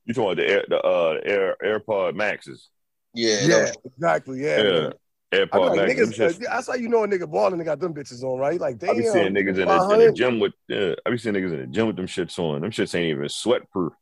You 0.04 0.14
talking 0.14 0.32
about 0.32 0.36
the 0.36 0.48
air 0.48 0.64
the 0.68 0.80
uh 0.80 1.20
air 1.24 1.56
AirPod 1.62 2.14
Maxes? 2.14 2.68
Yeah, 3.12 3.40
Yeah, 3.42 3.60
was- 3.60 3.76
exactly. 3.84 4.42
Yeah. 4.44 4.62
Yeah, 4.62 4.70
man. 4.82 4.92
AirPod 5.32 5.76
like, 5.76 5.88
them 5.88 6.10
niggas, 6.10 6.18
shits- 6.18 6.46
uh, 6.46 6.54
that's 6.54 6.68
how 6.68 6.74
you 6.74 6.88
know 6.88 7.04
a 7.04 7.08
nigga 7.08 7.30
balling 7.30 7.54
and 7.54 7.64
got 7.64 7.78
them 7.78 7.92
bitches 7.92 8.22
on, 8.22 8.38
right? 8.38 8.58
Like, 8.58 8.78
damn. 8.78 8.90
I 8.90 8.94
be 8.94 9.02
seeing 9.04 9.34
niggas 9.34 9.58
in 9.58 9.68
the, 9.68 9.88
in 9.92 10.00
the 10.06 10.12
gym 10.12 10.40
with 10.40 10.52
yeah, 10.68 10.94
I 11.04 11.10
be 11.10 11.18
seeing 11.18 11.34
niggas 11.34 11.52
in 11.52 11.60
the 11.60 11.66
gym 11.66 11.86
with 11.86 11.96
them 11.96 12.06
shits 12.06 12.38
on. 12.38 12.62
Them 12.62 12.70
shits 12.70 12.94
ain't 12.94 13.10
even 13.10 13.28
sweat 13.28 13.70
proof. 13.70 13.92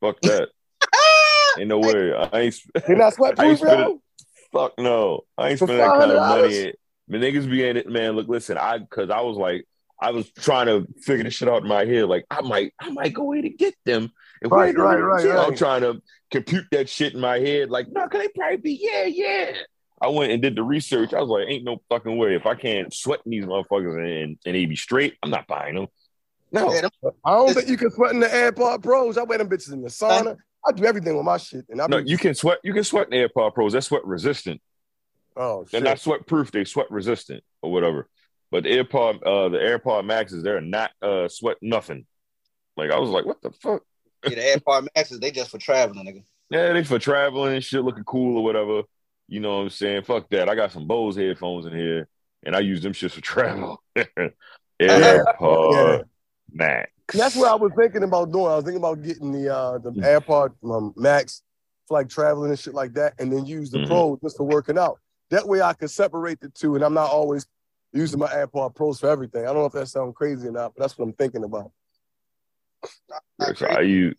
Fuck 0.00 0.20
that. 0.22 0.50
ain't 1.58 1.68
no 1.68 1.78
way. 1.78 2.12
I 2.12 2.38
ain't 2.38 2.60
You're 2.86 2.98
not 2.98 3.14
sweat 3.14 3.36
proof, 3.36 3.60
to- 3.60 3.66
yo? 3.66 4.02
fuck 4.52 4.74
no. 4.78 5.22
I 5.38 5.50
ain't 5.50 5.58
spending 5.58 5.78
that 5.78 5.96
kind 5.96 6.12
of 6.12 6.28
money. 6.28 6.74
The 7.08 7.16
niggas 7.16 7.50
be 7.50 7.66
in 7.66 7.78
it, 7.78 7.88
man. 7.88 8.12
Look, 8.12 8.28
listen, 8.28 8.58
I 8.58 8.80
cause 8.90 9.08
I 9.08 9.22
was 9.22 9.38
like, 9.38 9.66
I 10.00 10.10
was 10.10 10.30
trying 10.32 10.66
to 10.66 10.86
figure 11.00 11.24
this 11.24 11.34
shit 11.34 11.48
out 11.48 11.62
in 11.62 11.68
my 11.68 11.86
head. 11.86 12.04
Like, 12.04 12.26
I 12.30 12.42
might, 12.42 12.74
I 12.78 12.90
might 12.90 13.14
go 13.14 13.32
in 13.32 13.46
and 13.46 13.58
get 13.58 13.74
them. 13.86 14.12
If 14.42 14.52
Right, 14.52 14.68
ain't 14.68 14.78
right, 14.78 15.00
right, 15.00 15.26
I'm 15.26 15.56
trying 15.56 15.80
to 15.80 16.00
compute 16.30 16.66
that 16.70 16.88
shit 16.88 17.14
in 17.14 17.20
my 17.20 17.40
head. 17.40 17.70
Like, 17.70 17.88
no, 17.90 18.06
can 18.08 18.20
they 18.20 18.28
probably 18.28 18.58
be? 18.58 18.78
Yeah, 18.80 19.04
yeah. 19.04 19.52
I 20.00 20.08
went 20.08 20.32
and 20.32 20.40
did 20.40 20.54
the 20.56 20.62
research. 20.62 21.12
I 21.12 21.20
was 21.20 21.28
like, 21.28 21.46
ain't 21.48 21.64
no 21.64 21.82
fucking 21.88 22.16
way. 22.16 22.34
If 22.34 22.46
I 22.46 22.54
can't 22.54 22.92
sweat 22.94 23.20
in 23.24 23.30
these 23.30 23.44
motherfuckers 23.44 23.96
and, 24.24 24.38
and 24.46 24.54
they 24.54 24.64
be 24.66 24.76
straight, 24.76 25.16
I'm 25.22 25.30
not 25.30 25.46
buying 25.46 25.74
them. 25.74 25.86
No. 26.52 26.72
yeah, 26.72 26.82
them- 26.82 27.12
I 27.24 27.32
don't 27.34 27.54
think 27.54 27.68
you 27.68 27.76
can 27.76 27.90
sweat 27.90 28.12
in 28.12 28.20
the 28.20 28.26
AirPod 28.28 28.82
Pros. 28.82 29.18
I 29.18 29.22
wear 29.24 29.38
them 29.38 29.48
bitches 29.48 29.72
in 29.72 29.82
the 29.82 29.88
sauna. 29.88 30.36
I 30.66 30.72
do 30.72 30.84
everything 30.84 31.16
with 31.16 31.24
my 31.24 31.36
shit. 31.36 31.64
And 31.68 31.80
I 31.80 31.86
No, 31.88 32.02
be, 32.02 32.10
you 32.10 32.18
can 32.18 32.34
sweat. 32.34 32.58
You 32.64 32.72
can 32.72 32.84
sweat 32.84 33.08
in 33.12 33.20
the 33.20 33.28
AirPod 33.28 33.54
Pros. 33.54 33.72
That's 33.72 33.86
sweat 33.86 34.04
resistant. 34.04 34.60
oh 35.36 35.64
They're 35.70 35.80
shit. 35.80 35.84
not 35.88 35.98
sweat 36.00 36.26
proof. 36.26 36.50
They 36.50 36.64
sweat 36.64 36.90
resistant 36.90 37.42
or 37.62 37.70
whatever. 37.72 38.08
But 38.50 38.62
the 38.64 38.70
AirPod, 38.70 39.16
uh, 39.26 39.50
the 39.50 39.58
AirPod 39.58 40.04
Maxes, 40.06 40.42
they're 40.42 40.60
not 40.60 40.90
uh 41.02 41.28
sweat 41.28 41.56
nothing. 41.60 42.06
Like 42.76 42.90
I 42.90 42.98
was 42.98 43.10
like, 43.10 43.26
what 43.26 43.42
the 43.42 43.50
fuck? 43.50 43.82
yeah, 44.24 44.30
the 44.54 44.60
AirPod 44.60 44.88
Maxes, 44.96 45.20
they 45.20 45.30
just 45.30 45.50
for 45.50 45.58
traveling, 45.58 46.06
nigga. 46.06 46.24
Yeah, 46.50 46.72
they 46.72 46.82
for 46.82 46.98
traveling 46.98 47.52
and 47.56 47.62
shit, 47.62 47.84
looking 47.84 48.04
cool 48.04 48.38
or 48.38 48.42
whatever. 48.44 48.82
You 49.28 49.40
know 49.40 49.56
what 49.58 49.62
I'm 49.64 49.70
saying? 49.70 50.02
Fuck 50.04 50.30
that. 50.30 50.48
I 50.48 50.54
got 50.54 50.72
some 50.72 50.86
Bose 50.86 51.16
headphones 51.16 51.66
in 51.66 51.72
here, 51.76 52.08
and 52.44 52.56
I 52.56 52.60
use 52.60 52.82
them 52.82 52.92
shits 52.94 53.12
for 53.12 53.20
travel. 53.22 53.82
AirPod 54.80 55.98
Yeah. 56.00 56.02
Max. 56.52 56.90
That's 57.12 57.36
what 57.36 57.48
I 57.50 57.54
was 57.54 57.72
thinking 57.78 58.02
about 58.02 58.32
doing. 58.32 58.46
I 58.46 58.56
was 58.56 58.64
thinking 58.64 58.80
about 58.80 59.02
getting 59.02 59.32
the 59.32 59.54
uh 59.54 59.78
the 59.78 59.90
Mm. 59.92 60.02
AirPod 60.02 60.54
um, 60.64 60.92
Max 60.96 61.42
for 61.86 61.98
like 61.98 62.08
traveling 62.08 62.50
and 62.50 62.58
shit 62.58 62.74
like 62.74 62.94
that, 62.94 63.14
and 63.18 63.30
then 63.32 63.44
use 63.46 63.70
the 63.70 63.78
Mhm. 63.78 63.86
Pro 63.86 64.18
just 64.22 64.36
for 64.36 64.44
working 64.44 64.78
out. 64.78 64.98
That 65.30 65.46
way 65.46 65.60
I 65.60 65.74
could 65.74 65.90
separate 65.90 66.40
the 66.40 66.48
two, 66.48 66.74
and 66.74 66.84
I'm 66.84 66.94
not 66.94 67.10
always 67.10 67.46
using 67.92 68.18
my 68.18 68.28
AirPod 68.28 68.74
Pros 68.74 69.00
for 69.00 69.08
everything. 69.10 69.42
I 69.42 69.46
don't 69.46 69.56
know 69.56 69.66
if 69.66 69.72
that 69.72 69.88
sounds 69.88 70.14
crazy 70.16 70.48
or 70.48 70.52
not, 70.52 70.74
but 70.74 70.82
that's 70.82 70.96
what 70.98 71.04
I'm 71.06 71.12
thinking 71.14 71.44
about. 71.44 71.70
Not 73.10 73.22
Yeah, 73.40 73.46
so 73.48 73.66
crazy. 73.66 73.76
I 73.78 73.80
use. 73.82 74.18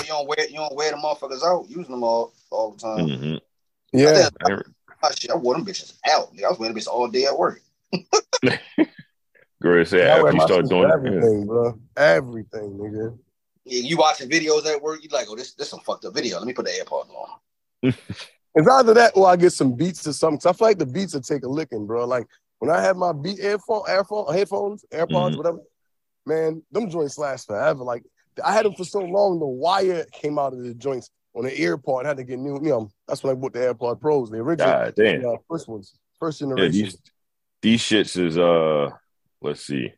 you 0.00 0.06
don't 0.06 0.28
wear 0.28 0.46
you 0.48 0.56
don't 0.56 0.74
wear 0.76 0.90
them 0.90 1.00
motherfuckers 1.00 1.42
out, 1.42 1.68
using 1.68 1.90
them 1.92 2.04
all 2.04 2.34
all 2.50 2.72
the 2.72 2.78
time. 2.78 3.08
mhm. 3.08 3.40
Yeah, 3.92 4.28
I 4.42 4.48
never- 4.48 4.66
Ah, 5.02 5.10
shit, 5.10 5.30
I 5.30 5.36
wore 5.36 5.54
them 5.54 5.64
bitches 5.64 5.94
out. 6.10 6.34
Nigga. 6.34 6.44
I 6.44 6.48
was 6.48 6.58
wearing 6.58 6.74
them 6.74 6.82
bitches 6.82 6.88
all 6.88 7.06
day 7.08 7.26
at 7.26 7.38
work. 7.38 7.60
Great 9.62 9.88
say 9.88 10.10
I 10.10 10.18
after 10.18 10.32
you 10.32 10.40
start 10.42 10.68
doing 10.68 10.88
for 10.90 11.06
it. 11.06 11.06
everything, 11.14 11.46
bro. 11.46 11.78
Everything, 11.96 12.70
nigga. 12.78 13.18
Yeah, 13.64 13.80
you 13.80 13.96
watching 13.96 14.28
videos 14.28 14.66
at 14.66 14.80
work, 14.82 15.02
you 15.02 15.08
like, 15.10 15.26
oh, 15.30 15.36
this 15.36 15.54
this 15.54 15.70
some 15.70 15.80
fucked 15.80 16.04
up 16.04 16.14
video. 16.14 16.38
Let 16.38 16.46
me 16.46 16.52
put 16.52 16.66
the 16.66 16.72
AirPods 16.72 17.10
on. 17.10 17.94
It's 18.58 18.66
either 18.66 18.94
that 18.94 19.12
or 19.14 19.28
I 19.28 19.36
get 19.36 19.52
some 19.52 19.74
beats 19.74 20.06
or 20.06 20.14
something. 20.14 20.38
'Cause 20.38 20.46
I 20.46 20.52
feel 20.56 20.68
like 20.68 20.78
the 20.78 20.86
beats 20.86 21.12
will 21.12 21.20
take 21.20 21.44
a 21.44 21.48
licking, 21.48 21.86
bro. 21.86 22.06
Like 22.06 22.26
when 22.58 22.70
I 22.70 22.80
have 22.80 22.96
my 22.96 23.12
beat 23.12 23.38
earphone, 23.38 23.82
earphone, 23.86 24.32
headphones, 24.32 24.82
AirPods, 24.90 25.32
Mhm. 25.34 25.36
whatever, 25.36 25.58
man, 26.24 26.62
them 26.72 26.88
joints 26.88 27.18
last 27.18 27.48
forever. 27.48 27.84
Like 27.84 28.02
I 28.42 28.52
had 28.54 28.64
them 28.64 28.72
for 28.74 28.84
so 28.86 29.00
long, 29.00 29.38
the 29.40 29.44
wire 29.46 30.06
came 30.10 30.38
out 30.38 30.54
of 30.54 30.62
the 30.62 30.72
joints 30.72 31.10
on 31.36 31.44
the 31.44 31.60
ear 31.60 31.76
part. 31.76 32.06
I 32.06 32.08
had 32.08 32.16
to 32.16 32.24
get 32.24 32.38
new, 32.38 32.54
you 32.54 32.70
know, 32.70 32.90
that's 33.06 33.22
when 33.22 33.32
I 33.32 33.38
bought 33.38 33.52
the 33.52 33.60
AirPod 33.60 34.00
Pros, 34.00 34.30
the 34.30 34.38
original 34.38 34.72
God 34.72 34.94
damn. 34.96 35.36
first 35.48 35.68
ones, 35.68 35.94
first 36.18 36.40
Yeah, 36.40 36.46
generation. 36.46 36.72
these 36.72 36.98
these 37.62 37.82
shits 37.82 38.18
is 38.18 38.38
uh 38.38 38.90
let's 39.42 39.60
see. 39.60 39.92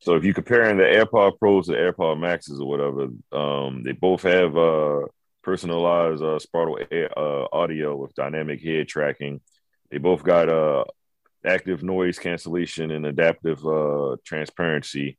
So 0.00 0.16
if 0.16 0.24
you're 0.24 0.34
comparing 0.34 0.78
the 0.78 0.84
AirPod 0.84 1.38
Pros 1.38 1.66
to 1.66 1.72
AirPod 1.72 2.18
Maxes 2.20 2.60
or 2.60 2.68
whatever, 2.68 3.08
um, 3.32 3.82
they 3.84 3.92
both 3.92 4.22
have 4.22 4.56
uh 4.56 5.00
personalized 5.42 6.22
uh 6.22 6.38
Sparkle 6.38 6.78
air, 6.90 7.10
uh, 7.16 7.46
audio 7.52 7.96
with 7.96 8.14
dynamic 8.14 8.62
head 8.62 8.88
tracking. 8.88 9.40
They 9.90 9.98
both 9.98 10.22
got 10.22 10.48
uh 10.48 10.84
active 11.44 11.82
noise 11.82 12.18
cancellation 12.18 12.90
and 12.92 13.04
adaptive 13.06 13.64
uh 13.66 14.16
transparency. 14.24 15.18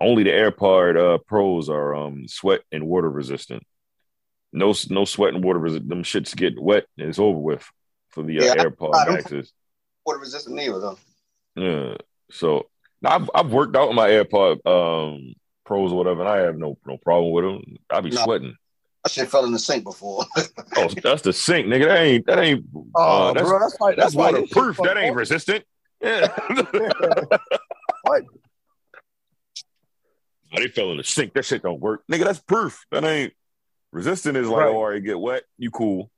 Only 0.00 0.22
the 0.22 0.30
AirPod 0.30 0.96
uh, 1.14 1.18
Pros 1.26 1.68
are 1.68 1.94
um 1.94 2.26
sweat 2.28 2.60
and 2.72 2.86
water 2.86 3.10
resistant. 3.10 3.62
No 4.52 4.74
no 4.88 5.04
sweat 5.04 5.34
and 5.34 5.44
water 5.44 5.58
resistant. 5.58 5.88
Them 5.88 6.02
shits 6.02 6.34
get 6.36 6.60
wet 6.60 6.86
and 6.98 7.08
it's 7.08 7.18
over 7.18 7.38
with 7.38 7.64
for 8.10 8.22
the 8.22 8.40
uh, 8.40 8.44
Yeah, 8.44 8.52
I- 8.52 8.64
AirPod 8.64 8.94
I 8.94 9.12
Maxes. 9.14 9.52
Water 10.04 10.18
resistant 10.18 10.56
neither 10.56 10.80
though. 10.80 10.98
Yeah. 11.56 11.94
So 12.30 12.68
now 13.02 13.10
I've, 13.16 13.30
I've 13.34 13.52
worked 13.52 13.76
out 13.76 13.88
with 13.88 13.96
my 13.96 14.08
AirPod 14.08 14.66
um 14.66 15.34
pros 15.64 15.92
or 15.92 15.98
whatever, 15.98 16.20
and 16.20 16.28
I 16.28 16.38
have 16.38 16.56
no 16.56 16.76
no 16.86 16.96
problem 16.96 17.32
with 17.32 17.44
them. 17.44 17.76
I 17.90 18.00
be 18.00 18.10
No. 18.10 18.22
sweating. 18.24 18.56
That 19.04 19.12
shit 19.12 19.28
fell 19.30 19.44
in 19.46 19.52
the 19.52 19.58
sink 19.58 19.84
before. 19.84 20.24
Oh, 20.76 20.88
that's 21.02 21.22
the 21.22 21.32
sink, 21.32 21.66
nigga. 21.66 21.86
That 21.88 21.98
ain't 22.00 22.26
that 22.26 22.38
ain't 22.38 22.64
Oh, 22.94 23.28
uh, 23.28 23.32
that's, 23.32 23.48
bro, 23.48 23.58
that's 23.58 23.76
why 23.78 23.94
that's 23.94 24.12
shit 24.12 24.18
waterproof. 24.18 24.76
That 24.84 24.96
ain't 24.96 25.16
resistant. 25.16 25.64
Yeah. 26.00 26.28
What? 28.02 28.22
Oh, 30.52 30.58
they 30.58 30.68
fell 30.68 30.90
in 30.90 30.96
the 30.96 31.04
sink. 31.04 31.34
That 31.34 31.44
shit 31.44 31.62
don't 31.62 31.80
work. 31.80 32.02
Nigga, 32.10 32.24
that's 32.24 32.40
proof. 32.40 32.84
That 32.90 33.04
ain't 33.04 33.32
resistant 33.92 34.36
is 34.36 34.48
like, 34.48 34.60
Right. 34.60 34.68
oh, 34.68 34.76
all 34.76 34.88
right, 34.90 35.02
get 35.02 35.18
wet, 35.18 35.44
you 35.58 35.70
cool. 35.70 36.10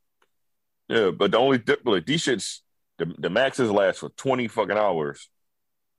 Yeah, 0.89 1.11
but 1.11 1.31
the 1.31 1.39
only 1.39 1.59
dip 1.59 1.81
like 1.85 2.07
these 2.07 2.25
shits, 2.25 2.61
the, 2.99 3.13
the 3.19 3.31
maxes 3.31 3.71
last 3.71 4.01
for 4.01 4.11
20 4.11 4.49
fucking 4.49 4.77
hours. 4.77 5.29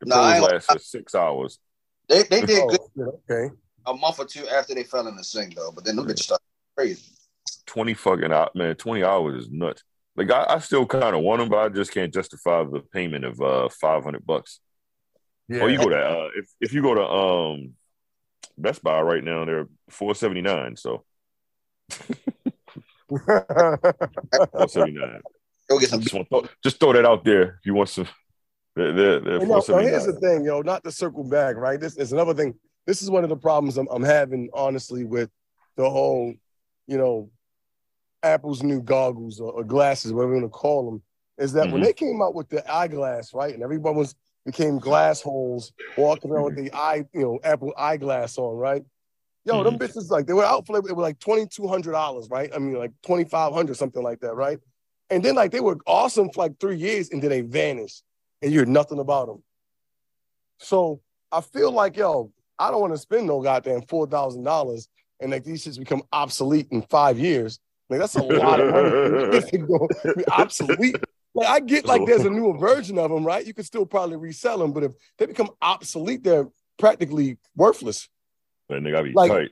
The 0.01 0.07
Nah, 0.07 0.15
I 0.21 0.31
pros 0.39 0.43
ain't- 0.43 0.53
last 0.53 0.71
for 0.71 0.79
six 0.79 1.15
hours. 1.15 1.59
they 2.09 2.23
they 2.23 2.41
did 2.41 2.61
Oh, 2.63 2.67
good 2.69 2.79
shit, 2.95 3.07
okay. 3.31 3.55
a 3.87 3.93
month 3.93 4.19
or 4.19 4.25
two 4.25 4.47
after 4.49 4.75
they 4.75 4.83
fell 4.83 5.07
in 5.07 5.15
the 5.15 5.23
sink 5.23 5.55
though, 5.55 5.71
but 5.71 5.83
then 5.85 5.95
them 5.95 6.05
bitches 6.05 6.23
started 6.23 6.43
crazy. 6.77 7.01
20 7.65 7.93
fucking 7.93 8.31
out 8.33 8.55
man 8.55 8.75
20 8.75 9.03
hours 9.03 9.45
is 9.45 9.49
nuts 9.51 9.83
like 10.15 10.29
i, 10.31 10.45
I 10.55 10.59
still 10.59 10.85
kind 10.85 11.15
of 11.15 11.21
want 11.23 11.39
them 11.39 11.49
but 11.49 11.57
i 11.59 11.69
just 11.69 11.91
can't 11.93 12.13
justify 12.13 12.63
the 12.63 12.81
payment 12.81 13.25
of 13.25 13.39
uh 13.41 13.69
500 13.69 14.25
bucks 14.25 14.59
Yeah. 15.49 15.61
or 15.61 15.69
you 15.69 15.77
go 15.77 15.89
to 15.89 15.95
uh 15.97 16.29
if, 16.35 16.45
if 16.61 16.73
you 16.73 16.81
go 16.81 16.93
to 16.95 17.05
um 17.05 17.73
best 18.57 18.83
buy 18.83 19.01
right 19.01 19.23
now 19.23 19.45
they're 19.45 19.67
479 19.89 20.75
so 20.77 21.03
479 23.09 25.21
Go 25.69 25.79
get 25.79 25.89
some 25.89 26.01
just, 26.01 26.13
want, 26.13 26.29
throw, 26.29 26.45
just 26.63 26.79
throw 26.79 26.93
that 26.93 27.05
out 27.05 27.23
there 27.23 27.59
if 27.59 27.65
you 27.65 27.73
want 27.73 27.89
some 27.89 28.07
they're, 28.75 28.91
they're, 28.91 29.19
they're 29.19 29.39
You 29.39 29.47
know, 29.47 29.59
so 29.59 29.77
here's 29.77 30.05
the 30.05 30.13
thing, 30.13 30.43
yo, 30.43 30.61
not 30.61 30.83
to 30.83 30.91
circle 30.91 31.23
back, 31.23 31.55
right? 31.55 31.79
This 31.79 31.95
is 31.95 32.11
another 32.11 32.33
thing. 32.33 32.55
This 32.87 33.03
is 33.03 33.09
one 33.09 33.23
of 33.23 33.29
the 33.29 33.35
problems 33.35 33.77
I'm, 33.77 33.87
I'm 33.91 34.03
having, 34.03 34.49
honestly, 34.53 35.05
with 35.05 35.29
the 35.77 35.89
whole, 35.89 36.33
you 36.87 36.97
know, 36.97 37.29
Apple's 38.23 38.63
new 38.63 38.81
goggles 38.81 39.39
or, 39.39 39.51
or 39.51 39.63
glasses, 39.63 40.11
whatever 40.11 40.35
you 40.35 40.41
want 40.41 40.51
to 40.51 40.57
call 40.57 40.89
them, 40.89 41.03
is 41.37 41.53
that 41.53 41.69
when 41.69 41.81
Mhm. 41.81 41.85
they 41.85 41.93
came 41.93 42.21
out 42.21 42.33
with 42.33 42.49
the 42.49 42.69
eyeglass, 42.71 43.33
right, 43.33 43.53
and 43.53 43.63
everyone 43.63 43.95
was 43.95 44.15
became 44.45 44.79
glass 44.79 45.21
holes, 45.21 45.71
walking 45.95 46.31
around 46.31 46.45
with 46.45 46.55
the 46.55 46.73
eye, 46.73 47.05
you 47.13 47.21
know, 47.21 47.39
Apple 47.43 47.73
eyeglass 47.77 48.37
on, 48.37 48.57
right? 48.57 48.83
Yo, 49.45 49.61
them 49.63 49.77
mm-hmm. 49.77 49.83
bitches 49.83 50.09
like 50.09 50.25
they 50.25 50.33
were 50.33 50.45
out 50.45 50.65
for 50.65 50.73
like, 50.73 50.89
it 50.89 50.95
was 50.95 51.03
like 51.03 51.19
twenty 51.19 51.45
two 51.45 51.67
hundred 51.67 51.91
dollars, 51.91 52.29
right? 52.29 52.49
I 52.55 52.59
mean, 52.59 52.75
like 52.75 52.91
twenty 53.05 53.25
five 53.25 53.53
hundred, 53.53 53.75
something 53.75 54.01
like 54.01 54.21
that, 54.21 54.35
right? 54.35 54.59
And 55.09 55.23
then 55.23 55.35
like 55.35 55.51
they 55.51 55.59
were 55.59 55.77
awesome 55.85 56.29
for 56.29 56.43
like 56.43 56.59
three 56.59 56.77
years, 56.77 57.09
and 57.09 57.21
then 57.21 57.29
they 57.29 57.41
vanished, 57.41 58.03
and 58.41 58.51
you 58.51 58.59
hear 58.59 58.65
nothing 58.65 58.99
about 58.99 59.27
them. 59.27 59.43
So 60.59 61.01
I 61.31 61.41
feel 61.41 61.71
like 61.71 61.97
yo, 61.97 62.31
I 62.57 62.71
don't 62.71 62.79
want 62.79 62.93
to 62.93 62.97
spend 62.97 63.27
no 63.27 63.41
goddamn 63.41 63.81
four 63.83 64.07
thousand 64.07 64.43
dollars, 64.43 64.87
and 65.19 65.31
like 65.31 65.43
these 65.43 65.65
shits 65.65 65.77
become 65.77 66.03
obsolete 66.13 66.67
in 66.71 66.81
five 66.83 67.19
years. 67.19 67.59
Like 67.89 67.99
that's 67.99 68.15
a 68.15 68.23
lot 68.23 68.61
of 68.61 68.71
money. 68.71 70.23
Obsolete. 70.31 70.95
Like 71.35 71.47
I 71.49 71.59
get 71.59 71.85
like 71.85 72.05
there's 72.05 72.25
a 72.25 72.29
newer 72.29 72.57
version 72.57 72.97
of 72.97 73.11
them, 73.11 73.25
right? 73.25 73.45
You 73.45 73.53
can 73.53 73.63
still 73.63 73.85
probably 73.85 74.17
resell 74.17 74.59
them, 74.59 74.71
but 74.71 74.83
if 74.83 74.91
they 75.17 75.25
become 75.25 75.49
obsolete, 75.61 76.23
they're 76.23 76.47
practically 76.77 77.37
worthless. 77.55 78.07
That 78.73 78.81
nigga 78.81 78.97
I 78.97 79.03
be 79.03 79.13
like- 79.13 79.31
tight 79.31 79.51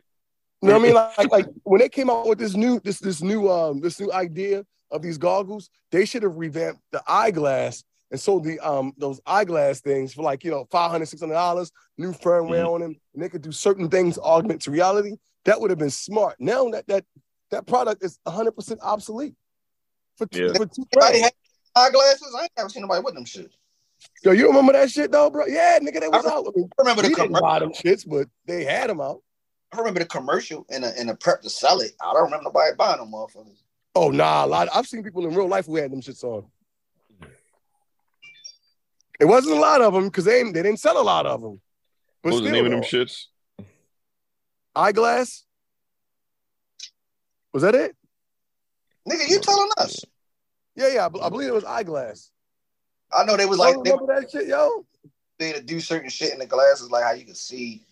You 0.62 0.70
know 0.70 0.74
what 0.74 0.82
I 0.82 0.86
mean? 0.86 0.94
Like, 0.94 1.18
like, 1.18 1.32
like 1.32 1.46
when 1.64 1.80
they 1.80 1.90
came 1.90 2.10
out 2.10 2.28
with 2.28 2.38
this 2.40 2.56
new 2.56 2.80
this 2.82 3.00
this 3.00 3.22
new 3.22 3.50
um 3.50 3.80
this 3.82 4.00
new 4.00 4.12
idea 4.12 4.66
of 4.92 5.02
these 5.02 5.18
goggles, 5.18 5.70
they 5.92 6.06
should 6.06 6.24
have 6.24 6.36
revamped 6.36 6.82
the 6.92 7.02
eyeglass 7.08 7.84
and 8.12 8.20
sold 8.20 8.44
the 8.44 8.60
um 8.60 8.94
those 8.98 9.22
eyeglass 9.26 9.80
things 9.82 10.14
for 10.14 10.22
like 10.22 10.44
you 10.44 10.52
know 10.52 10.66
500 10.72 11.06
600 11.06 11.34
dollars, 11.34 11.72
new 11.98 12.12
firmware 12.12 12.68
on 12.68 12.82
them, 12.82 12.96
and 13.14 13.24
they 13.24 13.30
could 13.30 13.42
do 13.42 13.52
certain 13.52 13.90
things 13.90 14.16
to 14.16 14.22
augment 14.22 14.62
to 14.64 14.72
reality. 14.72 15.16
That 15.46 15.60
would 15.62 15.70
have 15.72 15.80
been 15.80 15.90
smart. 15.90 16.36
Now 16.40 16.70
that 16.72 16.86
that 16.88 17.06
that 17.52 17.66
product 17.66 18.04
is 18.04 18.20
100 18.24 18.52
percent 18.52 18.80
obsolete 18.84 19.34
for, 20.18 20.28
Yeah. 20.32 20.50
for 20.54 20.66
two 20.66 20.86
Everybody 20.94 21.20
grand. 21.22 21.34
eyeglasses. 21.76 22.36
I 22.38 22.44
ain't 22.44 22.52
never 22.58 22.70
seen 22.70 22.82
nobody 22.84 23.02
with 23.04 23.16
them 23.16 23.26
shit. 23.26 23.52
Yo, 24.24 24.32
you 24.32 24.48
remember 24.48 24.74
that 24.74 24.90
shit 24.92 25.12
though, 25.12 25.30
bro? 25.30 25.46
Yeah, 25.48 25.80
nigga, 25.80 26.00
they 26.00 26.08
was 26.08 26.26
I 26.26 26.30
out. 26.30 26.46
I 26.48 26.52
mean, 26.56 26.70
I 26.78 26.82
remember 26.82 27.02
the 27.02 27.10
didn't 27.10 27.34
commercial. 27.34 27.60
them 27.60 27.72
shits, 27.72 28.08
but 28.08 28.28
they 28.46 28.64
had 28.64 28.90
them 28.90 29.02
out. 29.02 29.22
I 29.74 29.78
remember 29.78 30.00
the 30.02 30.06
commercial 30.06 30.66
and 30.70 30.84
a, 30.84 30.98
and 31.00 31.10
a 31.10 31.16
prep 31.16 31.42
to 31.44 31.50
sell 31.50 31.80
it. 31.80 31.92
I 32.02 32.14
don't 32.14 32.24
remember 32.26 32.44
nobody 32.46 32.76
buying 32.76 33.00
them 33.00 33.12
motherfuckers. 33.12 33.62
Oh 33.96 34.10
nah, 34.10 34.46
a 34.46 34.48
lot. 34.48 34.68
I've 34.74 34.88
seen 34.88 35.04
people 35.04 35.26
in 35.26 35.34
real 35.34 35.48
life 35.48 35.66
who 35.66 35.76
had 35.78 35.92
them 35.92 36.02
shits 36.02 36.24
on. 36.24 36.46
It 39.20 39.26
wasn't 39.26 39.58
a 39.58 39.60
lot 39.60 39.82
of 39.82 39.94
them 39.94 40.06
because 40.06 40.26
they 40.26 40.44
they 40.44 40.64
didn't 40.64 40.80
sell 40.80 41.00
a 41.00 41.04
lot 41.04 41.26
of 41.26 41.42
them. 41.42 41.62
But 42.24 42.32
What 42.34 42.42
was 42.42 42.42
the 42.42 42.48
still, 42.50 42.64
name 42.64 42.66
of 42.66 42.72
them 42.72 42.82
shits? 42.90 43.26
eyeglass. 44.76 45.44
Was 47.54 47.64
that 47.64 47.76
it? 47.76 47.96
Nigga, 49.08 49.30
you 49.30 49.40
telling 49.40 49.70
us? 49.78 50.00
Yeah, 50.76 50.88
yeah. 50.88 51.06
I 51.06 51.30
believe 51.30 51.50
it 51.50 51.54
was 51.54 51.66
eyeglass. 51.66 52.32
I 53.14 53.24
know 53.26 53.36
they 53.38 53.46
was 53.46 53.60
Like, 53.60 53.76
like 53.76 53.84
they, 53.84 53.92
remember 53.92 54.20
that 54.20 54.32
shit, 54.32 54.48
yo? 54.48 54.86
they 55.40 55.54
to 55.54 55.62
do 55.62 55.80
certain 55.80 56.10
shit 56.10 56.34
in 56.34 56.40
the 56.40 56.46
glasses, 56.46 56.92
like 56.92 57.04
how 57.04 57.12
you 57.12 57.26
can 57.26 57.36
see 57.36 57.84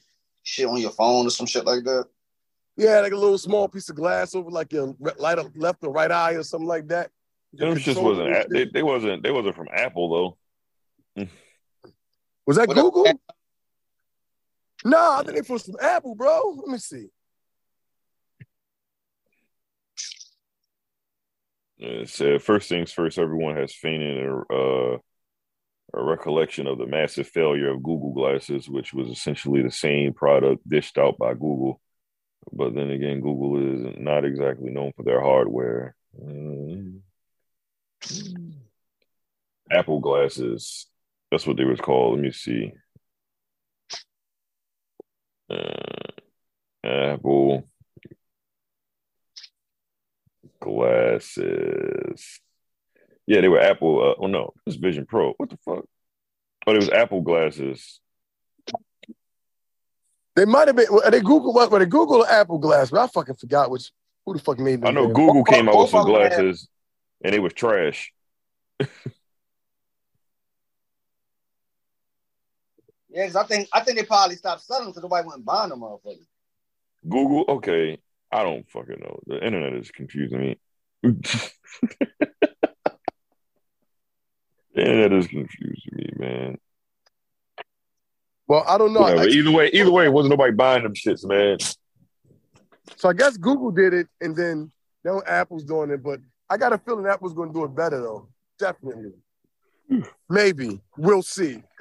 shit 0.43 0.67
on 0.67 0.77
your 0.77 0.91
phone 0.91 1.25
or 1.27 1.29
some 1.29 1.45
shit 1.45 1.65
like 1.65 1.83
that. 1.83 2.05
Yeah, 2.77 3.01
like 3.01 3.11
a 3.11 3.17
little 3.17 3.37
small 3.37 3.67
piece 3.67 3.89
of 3.89 3.95
glass 3.95 4.33
over 4.35 4.49
like 4.49 4.71
your 4.71 4.95
light 5.17 5.39
up 5.39 5.47
left 5.55 5.83
or 5.83 5.91
right 5.91 6.11
eye 6.11 6.33
or 6.33 6.43
something 6.43 6.67
like 6.67 6.87
that. 6.87 7.11
Them 7.53 7.75
just 7.77 7.99
wasn't. 7.99 8.31
that 8.31 8.45
A- 8.45 8.49
They, 8.49 8.65
they 8.65 8.83
wasn't. 8.83 9.23
They 9.23 9.31
wasn't 9.31 9.55
from 9.55 9.67
Apple 9.73 10.37
though. 11.15 11.27
Was 12.45 12.57
that 12.57 12.67
What 12.67 12.75
Google? 12.75 13.03
man? 13.03 13.19
No, 14.85 15.17
I 15.19 15.23
think 15.23 15.35
they 15.35 15.43
from 15.43 15.59
some 15.59 15.75
Apple, 15.81 16.15
bro. 16.15 16.55
Let 16.57 16.67
me 16.67 16.77
see. 16.77 17.07
It 21.79 22.09
said 22.09 22.41
first 22.41 22.69
things 22.69 22.91
first. 22.91 23.17
Everyone 23.17 23.55
has 23.55 23.73
fainted 23.73 24.25
a, 24.25 24.53
uh, 24.53 24.97
a 25.93 26.03
recollection 26.03 26.67
of 26.67 26.77
the 26.77 26.85
massive 26.85 27.27
failure 27.27 27.69
of 27.69 27.83
Google 27.83 28.13
glasses, 28.13 28.69
which 28.69 28.93
was 28.93 29.09
essentially 29.09 29.61
the 29.61 29.71
same 29.71 30.13
product 30.13 30.67
dished 30.67 30.97
out 30.97 31.17
by 31.17 31.33
Google. 31.33 31.81
But 32.51 32.73
then 32.73 32.89
again, 32.89 33.21
Google 33.21 33.89
is 33.89 33.95
not 33.97 34.25
exactly 34.25 34.69
known 34.69 34.93
for 34.95 35.03
their 35.03 35.21
hardware. 35.21 35.95
Mm. 36.19 36.99
Apple 39.71 39.99
glasses. 39.99 40.87
That's 41.31 41.45
what 41.45 41.57
they 41.57 41.65
was 41.65 41.79
called. 41.79 42.15
Let 42.15 42.23
me 42.23 42.31
see. 42.31 42.71
Uh, 45.49 46.11
Apple 46.83 47.67
glasses. 50.59 52.39
Yeah, 53.29 53.41
they 53.41 53.47
were 53.47 53.59
Apple. 53.59 54.01
Uh, 54.01 54.15
oh 54.23 54.25
no, 54.25 54.53
it's 54.65 54.75
Vision 54.75 55.05
Pro. 55.05 55.33
What 55.37 55.51
the 55.51 55.57
fuck? 55.57 55.85
Oh, 56.65 56.73
it 56.73 56.77
was 56.77 56.89
Apple 56.89 57.21
glasses. 57.21 57.99
They 60.35 60.45
might 60.45 60.67
have 60.67 60.75
been. 60.75 60.87
Are 60.89 61.11
they 61.11 61.21
Google 61.21 61.53
what? 61.53 61.69
Were 61.69 61.77
they 61.77 61.85
Google 61.85 62.23
or 62.23 62.27
Apple 62.27 62.57
glass? 62.57 62.89
But 62.89 63.01
I 63.01 63.07
fucking 63.07 63.35
forgot 63.35 63.69
which. 63.69 63.91
Who 64.25 64.33
the 64.33 64.39
fuck 64.39 64.57
made 64.57 64.81
them? 64.81 64.87
I 64.87 64.91
know 64.91 65.05
damn- 65.05 65.13
Google 65.13 65.43
Both- 65.43 65.53
came 65.53 65.69
out 65.69 65.77
with 65.77 65.89
some 65.91 65.99
of 66.01 66.05
them 66.07 66.15
glasses, 66.15 66.67
and 67.23 67.31
they 67.31 67.39
was 67.39 67.53
trash. 67.53 68.11
Yeah, 73.11 73.23
because 73.25 73.35
I 73.37 73.43
think 73.43 73.67
I 73.73 73.79
think 73.81 73.97
they 73.97 74.05
probably 74.05 74.35
stopped 74.35 74.61
selling 74.61 74.89
because 74.89 75.01
nobody 75.01 75.27
went 75.27 75.43
buying 75.43 75.69
them 75.69 75.79
motherfuckers. 75.79 76.27
Google, 77.07 77.43
okay. 77.55 77.97
I 78.31 78.43
don't 78.43 78.69
fucking 78.69 78.99
know. 78.99 79.19
The 79.25 79.43
internet 79.43 79.73
is 79.73 79.89
confusing 79.89 80.39
me. 80.39 80.59
the 84.85 84.93
that 85.01 85.13
is 85.13 85.27
confusing 85.27 85.91
me, 85.93 86.09
man. 86.17 86.57
Well, 88.47 88.63
I 88.67 88.77
don't 88.77 88.93
know. 88.93 89.01
I- 89.01 89.25
either 89.27 89.51
way, 89.51 89.69
either 89.73 89.91
way, 89.91 90.05
it 90.05 90.13
wasn't 90.13 90.31
nobody 90.31 90.53
buying 90.53 90.83
them 90.83 90.93
shits, 90.93 91.23
man. 91.25 91.57
so 92.97 93.09
I 93.09 93.13
guess 93.13 93.37
Google 93.37 93.71
did 93.71 93.93
it, 93.93 94.07
and 94.21 94.35
then 94.35 94.71
now 95.03 95.21
Apple's 95.27 95.63
doing 95.63 95.91
it. 95.91 96.01
But 96.01 96.19
I 96.49 96.57
got 96.57 96.73
a 96.73 96.77
feeling 96.79 97.05
Apple's 97.05 97.33
going 97.33 97.49
to 97.49 97.53
do 97.53 97.63
it 97.65 97.75
better, 97.75 98.01
though. 98.01 98.27
Definitely. 98.57 99.11
Hmm. 99.87 100.01
Maybe 100.29 100.81
we'll 100.97 101.21
see. 101.21 101.63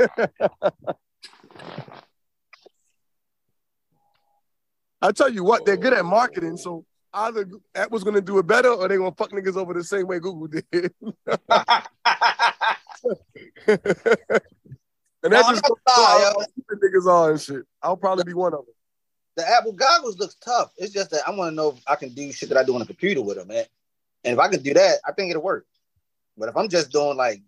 I 5.01 5.13
tell 5.13 5.29
you 5.29 5.45
what, 5.45 5.65
they're 5.65 5.77
good 5.77 5.93
at 5.93 6.05
marketing. 6.05 6.57
So 6.57 6.85
either 7.15 7.49
Apple's 7.75 8.05
going 8.05 8.17
to 8.17 8.21
do 8.21 8.39
it 8.39 8.47
better, 8.47 8.71
or 8.71 8.89
they're 8.89 8.99
going 8.99 9.13
to 9.13 9.17
fuck 9.17 9.31
niggas 9.31 9.57
over 9.57 9.73
the 9.73 9.85
same 9.85 10.07
way 10.07 10.19
Google 10.19 10.49
did. 10.49 10.65
and 13.67 13.79
that's 15.23 15.49
just 15.49 15.63
not 15.63 15.63
gonna 15.63 15.75
lie, 15.87 16.33
yo. 16.37 16.45
the 16.69 16.77
niggas 16.77 17.07
on 17.07 17.31
and 17.31 17.41
shit. 17.41 17.63
I'll 17.83 17.97
probably 17.97 18.25
be 18.25 18.35
one 18.35 18.53
of 18.53 18.61
them. 18.61 18.75
the 19.37 19.49
Apple 19.49 19.73
goggles 19.73 20.19
looks 20.19 20.35
tough. 20.37 20.73
It's 20.77 20.93
just 20.93 21.11
that 21.11 21.23
I 21.27 21.31
want 21.31 21.51
to 21.51 21.55
know 21.55 21.71
if 21.71 21.83
I 21.87 21.97
can 21.97 22.11
do 22.11 22.33
shit 22.33 22.49
that 22.51 22.59
I 22.59 22.65
do 22.65 22.75
on 22.75 22.83
a 22.83 22.87
computer 22.87 23.23
with 23.23 23.37
them, 23.37 23.49
man. 23.49 23.65
And 24.25 24.35
if 24.35 24.39
I 24.39 24.49
can 24.49 24.63
do 24.63 24.75
that, 24.75 24.99
I 25.07 25.13
think 25.13 25.31
it'll 25.31 25.43
work. 25.43 25.67
But 26.37 26.49
if 26.49 26.57
I'm 26.57 26.69
just 26.69 26.91
doing 26.91 27.17
like 27.17 27.43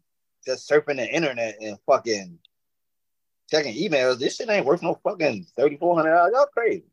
just 0.45 0.69
surfing 0.69 0.97
the 0.97 1.09
internet 1.09 1.57
and 1.61 1.79
fucking 1.87 2.39
checking 3.51 3.75
emails, 3.75 4.19
this 4.19 4.37
shit 4.37 4.49
ain't 4.49 4.67
worth 4.67 4.83
no 4.83 4.99
fucking 5.03 5.47
thirty 5.57 5.77
four 5.77 5.97
hundred 5.97 6.11
dollars. 6.15 6.33
Y'all 6.35 6.47
crazy. 6.47 6.85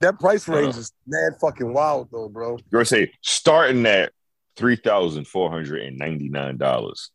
That 0.00 0.18
price 0.18 0.48
range 0.48 0.76
is 0.76 0.92
mad 1.06 1.34
fucking 1.40 1.72
wild 1.72 2.08
though, 2.10 2.28
bro. 2.28 2.52
You're 2.70 2.80
gonna 2.80 2.84
say 2.86 3.12
starting 3.20 3.84
at 3.86 4.12
three 4.56 4.76
thousand 4.76 5.26
four 5.26 5.50
hundred 5.50 5.82
and 5.82 5.98
ninety 5.98 6.28
nine 6.28 6.56
dollars. 6.56 7.10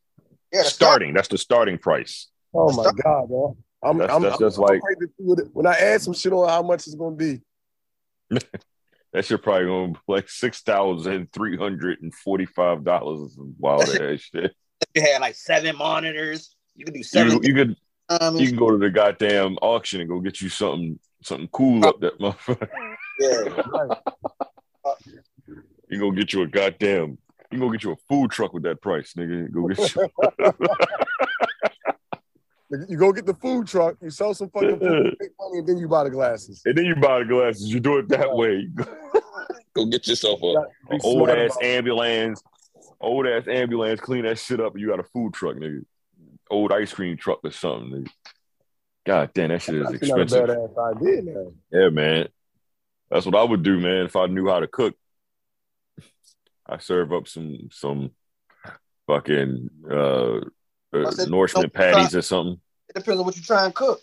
Yeah, 0.56 0.64
the 0.64 0.70
Starting, 0.70 1.14
that's 1.14 1.28
the 1.28 1.38
starting 1.38 1.78
price. 1.78 2.28
Oh 2.54 2.72
my 2.74 2.92
god, 3.04 3.28
bro. 3.28 3.58
I'm, 3.84 3.98
That's- 3.98 4.16
I'm, 4.16 4.22
that's 4.24 4.36
I'm, 4.36 4.40
just 4.40 4.58
I'm 4.58 4.64
like- 4.64 4.80
afraid 4.80 4.96
to 5.02 5.08
see 5.08 5.24
what 5.24 5.40
it- 5.40 5.50
when 5.54 5.68
I 5.68 5.74
add 5.74 6.02
some 6.02 6.14
shit 6.14 6.34
on 6.34 6.48
how 6.50 6.62
much 6.64 6.88
it's 6.88 6.96
gonna 6.96 7.16
be. 7.16 7.42
That 9.14 9.24
shit 9.24 9.42
probably 9.44 9.66
gonna 9.68 9.94
be 9.94 10.00
like 10.10 10.28
six 10.28 10.62
thousand 10.62 11.32
three 11.32 11.56
hundred 11.56 12.02
and 12.02 12.14
forty 12.14 12.46
five 12.46 12.84
dollars. 12.84 13.38
Wild 13.58 13.84
ass 14.02 14.20
shit. 14.20 14.54
You 14.94 15.02
had 15.02 15.22
like 15.22 15.36
seven 15.36 15.78
monitors. 15.78 16.54
You 16.76 16.84
could 16.84 16.96
do 16.96 16.98
You, 17.00 17.04
seven. 17.06 17.42
you 17.42 17.54
could 17.54 17.78
um, 18.10 18.36
you 18.36 18.48
can 18.50 18.58
go 18.58 18.72
to 18.72 18.78
the 18.78 18.90
goddamn 18.90 19.56
auction 19.62 20.02
and 20.02 20.10
go 20.10 20.20
get 20.20 20.42
you 20.42 20.50
something 20.50 21.00
something 21.24 21.48
cool 21.54 21.86
up 21.86 22.02
that 22.02 22.20
motherfucker. 22.20 22.68
yeah. 23.22 23.96
you 25.90 26.00
gonna 26.00 26.16
get 26.16 26.34
you 26.34 26.42
a 26.42 26.48
goddamn. 26.48 27.18
You 27.56 27.62
go 27.62 27.70
get 27.72 27.84
you 27.84 27.92
a 27.94 27.96
food 28.10 28.32
truck 28.32 28.54
with 28.54 28.64
that 28.64 28.82
price, 28.82 29.14
nigga. 29.14 29.50
Go 29.52 29.68
get 29.68 29.96
you. 29.96 30.10
You 32.90 32.98
go 32.98 33.14
get 33.14 33.26
the 33.28 33.34
food 33.36 33.68
truck, 33.68 33.96
you 34.02 34.10
sell 34.10 34.34
some 34.34 34.50
fucking 34.50 34.80
food, 34.80 35.16
make 35.20 35.30
money, 35.40 35.60
and 35.60 35.68
then 35.68 35.78
you 35.78 35.88
buy 35.88 36.04
the 36.04 36.10
glasses. 36.10 36.62
and 36.66 36.76
then 36.76 36.84
you 36.84 36.96
buy 36.96 37.20
the 37.20 37.26
glasses. 37.26 37.72
You 37.72 37.80
do 37.80 38.00
it 38.00 38.10
that 38.10 38.34
way. 38.36 38.68
go 39.76 39.86
get 39.86 40.08
yourself 40.08 40.42
a, 40.42 40.66
Be 40.90 40.98
a 40.98 41.00
old 41.04 41.30
ass 41.30 41.56
ambulance, 41.62 42.42
old 43.00 43.28
ass 43.28 43.48
ambulance. 43.48 44.02
Clean 44.02 44.26
that 44.26 44.40
shit 44.40 44.60
up. 44.60 44.74
and 44.74 44.82
You 44.82 44.90
got 44.90 45.00
a 45.00 45.04
food 45.04 45.34
truck, 45.36 45.56
nigga. 45.56 45.86
Old 46.50 46.72
ice 46.74 46.92
cream 46.92 47.16
truck 47.18 47.40
or 47.44 47.52
something. 47.52 48.02
Nigga. 48.04 48.10
God 49.06 49.30
damn, 49.36 49.50
that 49.50 49.62
shit 49.62 49.76
is 49.76 49.84
That's 49.92 50.02
not 50.10 50.18
a 50.20 50.24
expensive. 50.24 50.50
badass 50.50 50.96
idea 50.98 51.22
now. 51.22 51.52
Yeah, 51.72 51.90
man. 51.90 52.28
That's 53.12 53.28
what 53.28 53.36
I 53.36 53.44
would 53.44 53.62
do, 53.62 53.80
man. 53.80 54.06
If 54.08 54.16
I 54.16 54.26
knew 54.26 54.50
how 54.50 54.60
to 54.60 54.68
cook, 54.68 54.96
I 56.68 56.78
serve 56.78 57.14
up 57.14 57.28
some 57.28 57.70
some 57.72 58.12
fucking 59.08 59.70
uh, 59.90 60.40
uh 60.94 61.12
said, 61.12 61.30
nourishment 61.30 61.74
don't- 61.74 61.94
patties 61.94 62.16
or 62.16 62.22
something. 62.22 62.60
It 62.90 63.00
depends 63.00 63.20
on 63.20 63.26
what 63.26 63.36
you 63.36 63.44
try 63.44 63.66
and 63.66 63.74
cook. 63.74 64.00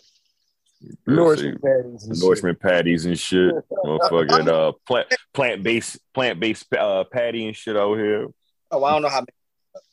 Nourishment 1.07 1.61
patties 1.61 2.03
and 2.05 2.15
shit. 2.15 2.23
nourishment 2.23 2.59
patties 2.59 3.05
and 3.05 3.19
shit. 3.19 3.53
Motherfucking 3.71 4.47
uh 4.47 4.71
plant 4.85 5.07
plant 5.33 5.63
based 5.63 5.99
plant 6.13 6.39
based 6.39 6.73
uh 6.73 7.03
patty 7.05 7.47
and 7.47 7.55
shit 7.55 7.77
out 7.77 7.95
here. 7.95 8.27
Oh, 8.71 8.83
I 8.83 8.91
don't 8.91 9.01
know 9.01 9.09
how. 9.09 9.25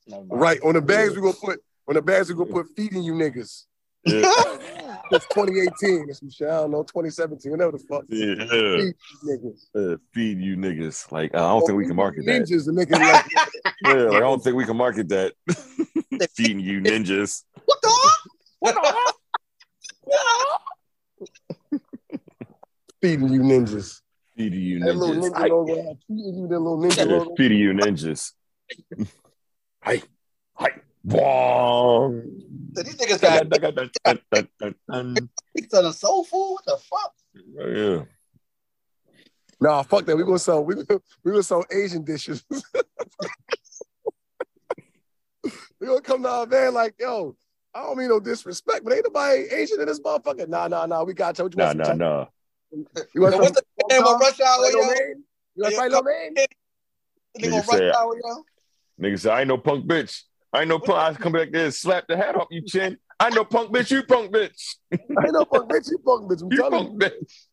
Never. 0.07 0.25
Right. 0.25 0.61
On 0.63 0.75
the 0.75 0.81
bags 0.81 1.15
we 1.15 1.21
gonna 1.21 1.35
put 1.35 1.61
on 1.89 1.95
the 1.95 2.03
bags 2.03 2.29
we 2.29 2.35
gonna 2.35 2.51
put 2.51 2.69
feeding 2.77 3.03
you 3.03 3.15
niggas. 3.15 3.65
Yeah, 4.05 4.23
It's 5.13 5.27
2018. 5.35 6.09
It's 6.09 6.21
some 6.21 6.31
shit. 6.31 6.47
I 6.49 6.53
don't 6.61 6.71
know, 6.71 6.83
2017, 6.85 7.51
whatever 7.51 7.73
the 7.73 7.79
fuck. 7.81 8.05
yeah, 8.09 8.35
Feed 8.47 8.95
you 9.11 9.29
niggas. 9.75 9.95
Uh, 9.95 9.97
feed 10.15 10.39
you 10.41 10.57
niggas. 10.57 11.11
Like 11.13 11.35
I 11.35 11.39
don't 11.39 11.67
think 11.67 11.77
we 11.79 11.87
can 11.87 11.97
market 11.97 12.25
that. 12.27 12.43
Ninjas 12.43 12.67
and 12.69 12.77
make 12.77 12.91
like 12.91 13.03
Yeah, 13.85 13.93
like, 13.93 14.17
I 14.17 14.21
don't 14.21 14.43
think 14.43 14.57
we 14.57 14.65
can 14.65 14.77
market 14.77 15.09
that. 15.09 15.33
Feeding 16.35 16.61
you 16.61 16.81
ninjas. 16.81 17.43
What 17.65 17.79
the? 17.83 18.11
What 18.61 18.75
the? 18.75 19.13
feeding 23.03 23.29
you 23.33 23.41
ninjas. 23.41 24.01
Feeding 24.37 24.61
you 24.61 24.79
That 24.81 24.97
little 24.97 25.17
ninjas. 25.17 25.31
ninja 25.33 25.49
logo, 25.49 25.99
feeding 26.07 26.35
you 26.39 26.47
that 26.49 26.59
little 26.59 26.79
ninja 26.79 26.97
Yeah, 26.99 27.05
logo. 27.05 27.35
feeding 27.37 27.59
you 27.59 27.73
ninjas. 27.73 28.33
Hi, 29.83 30.03
hi, 31.09 31.17
bong. 31.17 32.23
So 32.77 32.83
these 32.83 32.97
niggas 32.97 33.21
got 33.21 33.45
Yeah. 34.89 35.21
pizza 35.57 35.79
and 35.85 35.95
soul 35.95 36.25
food. 36.25 36.53
What 36.55 36.65
the 36.67 36.77
fuck? 36.77 37.15
Nah, 39.61 39.83
fuck 39.83 40.07
that. 40.07 40.17
We 40.17 40.25
gonna 40.25 40.39
sell 40.39 40.65
we 40.65 40.75
gonna, 40.77 41.01
we 41.25 41.33
gonna 41.33 41.43
sell 41.43 41.65
Asian 41.71 42.03
dishes. 42.05 42.45
we 45.81 45.87
gonna 45.87 46.01
come 46.01 46.23
to 46.23 46.29
our 46.29 46.47
van 46.47 46.73
like, 46.75 46.95
yo, 46.99 47.37
I 47.75 47.83
don't 47.83 47.99
mean 47.99 48.09
no 48.09 48.21
disrespect, 48.21 48.85
but 48.85 48.93
ain't 48.95 49.05
nobody 49.05 49.43
Asian 49.53 49.81
in 49.81 49.87
this 49.87 50.01
motherfucker. 50.01 50.49
Nah, 50.49 50.69
nah, 50.69 50.87
nah. 50.87 51.03
We 51.03 51.13
got 51.15 51.39
you. 51.39 51.45
What 51.45 51.53
you 51.55 51.59
Nah, 51.59 51.67
want 51.67 51.79
nah, 51.79 51.93
nah. 51.95 52.27
You 52.73 52.87
want 53.23 53.35
Yo, 53.35 53.41
what's 53.43 53.61
the 53.61 53.65
name 53.91 54.03
of 54.07 54.21
rush 54.21 54.41
hour, 54.41 54.65
Fight 54.65 54.73
no 54.73 54.81
yo? 54.81 54.89
You 55.57 55.63
want 55.63 55.73
Yo, 55.73 55.79
fight 55.79 55.91
no 55.91 56.03
man? 56.03 56.35
They 56.35 56.47
gonna 57.49 57.63
Nigga 57.63 57.69
rush 57.69 57.79
said- 57.79 57.93
hour, 57.95 58.17
yo? 58.25 58.45
Nigga 59.01 59.19
said, 59.19 59.33
I 59.33 59.41
ain't 59.41 59.49
no 59.49 59.59
punk 59.59 59.87
bitch. 59.87 60.23
I 60.53 60.61
ain't 60.61 60.69
no 60.69 60.79
punk. 60.79 60.99
I 60.99 61.15
come 61.15 61.33
back 61.33 61.53
there 61.53 61.67
and 61.67 61.75
slap 61.75 62.07
the 62.09 62.17
hat 62.17 62.35
off 62.37 62.49
you 62.51 62.63
chin. 62.63 62.99
I 63.19 63.31
know 63.31 63.45
punk 63.45 63.73
bitch. 63.73 63.91
You 63.91 64.03
punk 64.03 64.33
bitch. 64.33 64.77
I 64.93 64.97
know 65.27 65.31
no 65.31 65.45
punk 65.45 65.71
bitch. 65.71 65.91
You 65.91 65.99
punk 65.99 66.31
bitch. 66.31 66.43
I'm 66.43 66.51
You 66.51 66.57
telling 66.59 66.73
punk 66.73 67.03
you. 67.03 67.09
bitch. 67.09 67.47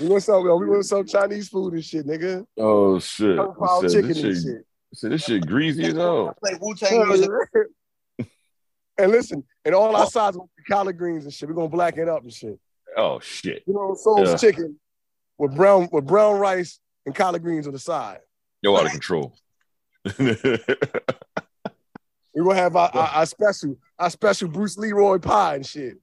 We 0.00 0.06
want 0.08 0.22
some. 0.22 0.42
We 0.42 0.66
want 0.66 0.84
some 0.86 1.06
Chinese 1.06 1.48
food 1.48 1.74
and 1.74 1.84
shit, 1.84 2.06
nigga. 2.06 2.44
Oh 2.58 2.98
shit. 2.98 3.36
Kung 3.36 3.54
I 3.56 3.66
Pao 3.66 3.80
said, 3.82 3.90
chicken 3.90 4.08
this 4.08 4.22
and 4.22 4.34
shit, 4.34 4.42
shit. 4.42 4.66
Said, 4.94 5.12
this 5.12 5.24
shit 5.24 5.46
greasy 5.46 5.84
as 5.86 5.94
hell. 5.94 6.34
Play 6.42 6.58
Wu 6.60 6.74
Tang 6.74 7.28
and 8.96 9.10
listen, 9.10 9.42
and 9.64 9.74
all 9.74 9.96
our 9.96 10.04
oh. 10.04 10.08
sides 10.08 10.36
will 10.36 10.48
be 10.56 10.62
collard 10.72 10.96
greens 10.96 11.24
and 11.24 11.32
shit. 11.34 11.48
We're 11.48 11.54
gonna 11.54 11.68
black 11.68 11.96
it 11.98 12.08
up 12.08 12.22
and 12.22 12.32
shit. 12.32 12.58
Oh 12.96 13.18
shit. 13.20 13.64
You 13.66 13.74
know, 13.74 13.96
Soul's 13.98 14.30
Yeah. 14.30 14.36
chicken 14.36 14.78
with 15.38 15.54
brown 15.54 15.88
with 15.90 16.06
brown 16.06 16.38
rice 16.38 16.78
and 17.06 17.14
collard 17.14 17.42
greens 17.42 17.66
on 17.66 17.72
the 17.72 17.78
side. 17.78 18.20
Yo 18.62 18.76
out 18.76 18.86
of 18.86 18.92
control. 18.92 19.34
We're 22.34 22.44
gonna 22.44 22.56
have 22.56 22.76
our, 22.76 22.90
our, 22.92 23.08
our 23.08 23.26
special, 23.26 23.76
our 23.98 24.10
special 24.10 24.48
Bruce 24.48 24.76
Leroy 24.76 25.18
pie 25.18 25.56
and 25.56 25.66
shit. 25.66 25.98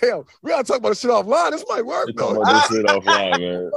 Hell, 0.00 0.26
we 0.42 0.50
gotta 0.50 0.64
talk 0.64 0.78
about 0.78 0.90
this 0.90 1.00
shit 1.00 1.10
offline. 1.10 1.50
This 1.50 1.64
might 1.68 1.84
work 1.84 2.06
We 2.06 2.12
though. 2.14 2.40
about 2.40 2.52
this 2.52 2.66
shit 2.78 2.86
offline, 2.86 3.40
man. 3.40 3.70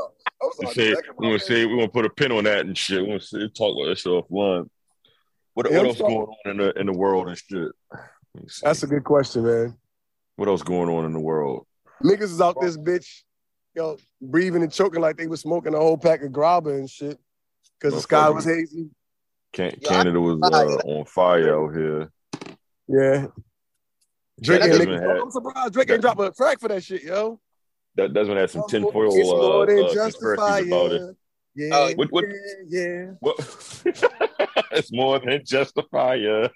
We 0.59 0.67
say, 0.73 0.95
we 1.17 1.27
gonna 1.27 1.39
say 1.39 1.65
we 1.65 1.75
gonna 1.75 1.87
put 1.87 2.05
a 2.05 2.09
pin 2.09 2.31
on 2.31 2.43
that 2.45 2.65
and 2.65 2.77
shit. 2.77 3.01
We 3.01 3.07
gonna 3.07 3.19
say, 3.19 3.47
talk 3.49 3.75
about 3.75 3.89
that 3.89 3.97
shit 3.97 4.11
offline. 4.11 4.69
What, 5.53 5.69
Yeah, 5.69 5.77
what 5.79 5.87
else 5.87 5.97
going 5.99 6.13
on 6.45 6.51
in 6.51 6.57
the 6.57 6.79
in 6.79 6.85
the 6.85 6.93
world 6.93 7.27
and 7.27 7.37
shit? 7.37 7.71
Let 8.33 8.43
me 8.43 8.47
see. 8.47 8.61
That's 8.63 8.83
a 8.83 8.87
good 8.87 9.03
question, 9.03 9.43
man. 9.45 9.77
what 10.37 10.47
else 10.47 10.61
going 10.63 10.89
on 10.89 11.05
in 11.05 11.13
the 11.13 11.19
world? 11.19 11.65
Niggas 12.03 12.21
is 12.23 12.41
out 12.41 12.55
this 12.61 12.77
bitch, 12.77 13.21
yo, 13.75 13.97
breathing 14.21 14.63
and 14.63 14.71
choking 14.71 15.01
like 15.01 15.17
they 15.17 15.27
was 15.27 15.41
smoking 15.41 15.73
a 15.75 15.77
whole 15.77 15.97
pack 15.97 16.23
of 16.23 16.31
grabba 16.31 16.77
and 16.77 16.89
shit. 16.89 17.19
Cause 17.81 17.93
the 17.93 18.01
sky 18.01 18.29
was 18.29 18.45
hazy. 18.45 18.89
Can- 19.53 19.79
Canada 19.83 20.19
was 20.21 20.39
uh, 20.43 20.77
on 20.87 21.05
fire 21.05 21.55
out 21.55 21.75
here. 21.75 22.11
Yeah. 22.87 23.27
Drake 24.41 24.59
That 24.61 24.69
ain't, 24.69 24.71
doesn't 24.71 24.87
nigga, 24.89 25.01
have- 25.15 25.21
I'm 25.23 25.31
surprised 25.31 25.73
Drake 25.73 25.91
ain't 25.91 26.01
drop 26.01 26.19
a 26.19 26.31
track 26.31 26.59
for 26.59 26.67
that 26.69 26.83
shit, 26.83 27.03
yo. 27.03 27.39
That 27.95 28.13
doesn't 28.13 28.37
have 28.37 28.49
some 28.51 28.63
tinfoil 28.69 29.09
It's 29.13 29.29
uh, 29.29 29.33
more 29.35 29.65
than 29.65 29.83
uh, 29.85 29.93
just 29.93 30.17
a 30.17 30.19
conspiracies 30.19 30.67
about 30.67 30.91
it. 30.91 31.17
Yeah, 31.55 31.69
Oh, 31.73 31.91
what- 31.95 32.11
what- 32.11 32.25
yeah, 32.69 32.79
yeah. 32.81 33.05
What? 33.19 33.37
it's 34.71 34.91
more 34.93 35.19
than 35.19 35.41
just 35.45 35.77
a 35.77 35.83
fire. 35.91 36.49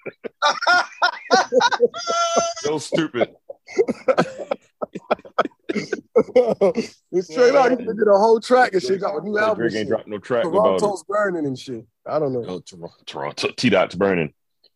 so 2.62 2.78
stupid. 2.78 3.34
it's 5.68 7.28
straight 7.32 7.54
out. 7.54 7.70
He 7.70 7.76
did 7.76 8.08
a 8.08 8.18
whole 8.18 8.40
track 8.40 8.72
and 8.72 8.82
shit. 8.82 9.00
Got 9.00 9.16
a 9.20 9.24
new 9.24 9.32
Like 9.32 9.42
album. 9.42 9.58
Drake 9.58 9.70
and 9.72 9.76
ain't 9.78 9.86
shit. 9.86 9.88
dropped 9.88 10.08
no 10.08 10.18
track 10.18 10.44
about. 10.44 10.78
Toronto's 10.78 11.04
burning 11.04 11.46
and 11.46 11.58
shit. 11.58 11.84
I 12.06 12.18
don't 12.18 12.32
know. 12.32 12.44
Oh, 12.46 12.60
Toronto, 12.60 12.94
Toronto, 13.06 13.48
T 13.56 13.70
Dot's 13.70 13.94
burning. 13.94 14.32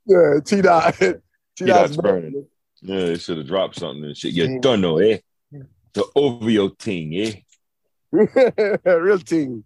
Yeah, 0.06 0.40
T 0.44 0.60
Dot. 0.62 0.94
T 0.94 1.12
T-Dot's 1.56 1.96
burning. 1.96 2.32
burning. 2.32 2.46
Yeah, 2.82 3.04
they 3.06 3.18
should 3.18 3.38
have 3.38 3.46
dropped 3.46 3.76
something 3.78 4.04
and 4.04 4.16
shit. 4.16 4.32
You 4.32 4.58
don't 4.60 4.80
know, 4.80 4.98
eh? 4.98 5.18
The 5.92 6.04
OVO 6.16 6.70
thing, 6.78 7.14
eh? 7.14 7.32
Real 8.90 9.18
team. 9.18 9.64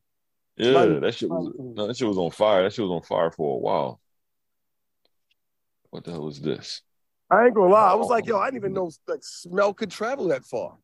Yeah, 0.56 0.70
Like- 0.72 1.00
that 1.00 1.14
shit 1.14 1.30
was 1.30 1.52
no, 1.58 1.86
that 1.86 1.96
shit 1.96 2.08
was 2.08 2.18
on 2.18 2.30
fire. 2.30 2.62
That 2.64 2.72
shit 2.72 2.84
was 2.84 2.90
on 2.92 3.02
fire 3.02 3.30
for 3.30 3.56
a 3.56 3.58
while. 3.58 4.00
What 5.90 6.04
the 6.04 6.10
hell 6.12 6.24
was 6.24 6.40
this? 6.40 6.82
I 7.30 7.46
ain't 7.46 7.54
gonna 7.54 7.72
lie. 7.72 7.90
I 7.92 7.94
was 7.94 8.08
like, 8.08 8.26
yo, 8.26 8.38
I 8.38 8.46
didn't 8.46 8.58
even 8.60 8.72
know 8.74 8.90
like 9.06 9.20
smell 9.22 9.72
could 9.72 9.90
travel 9.90 10.28
that 10.28 10.44
far. 10.44 10.76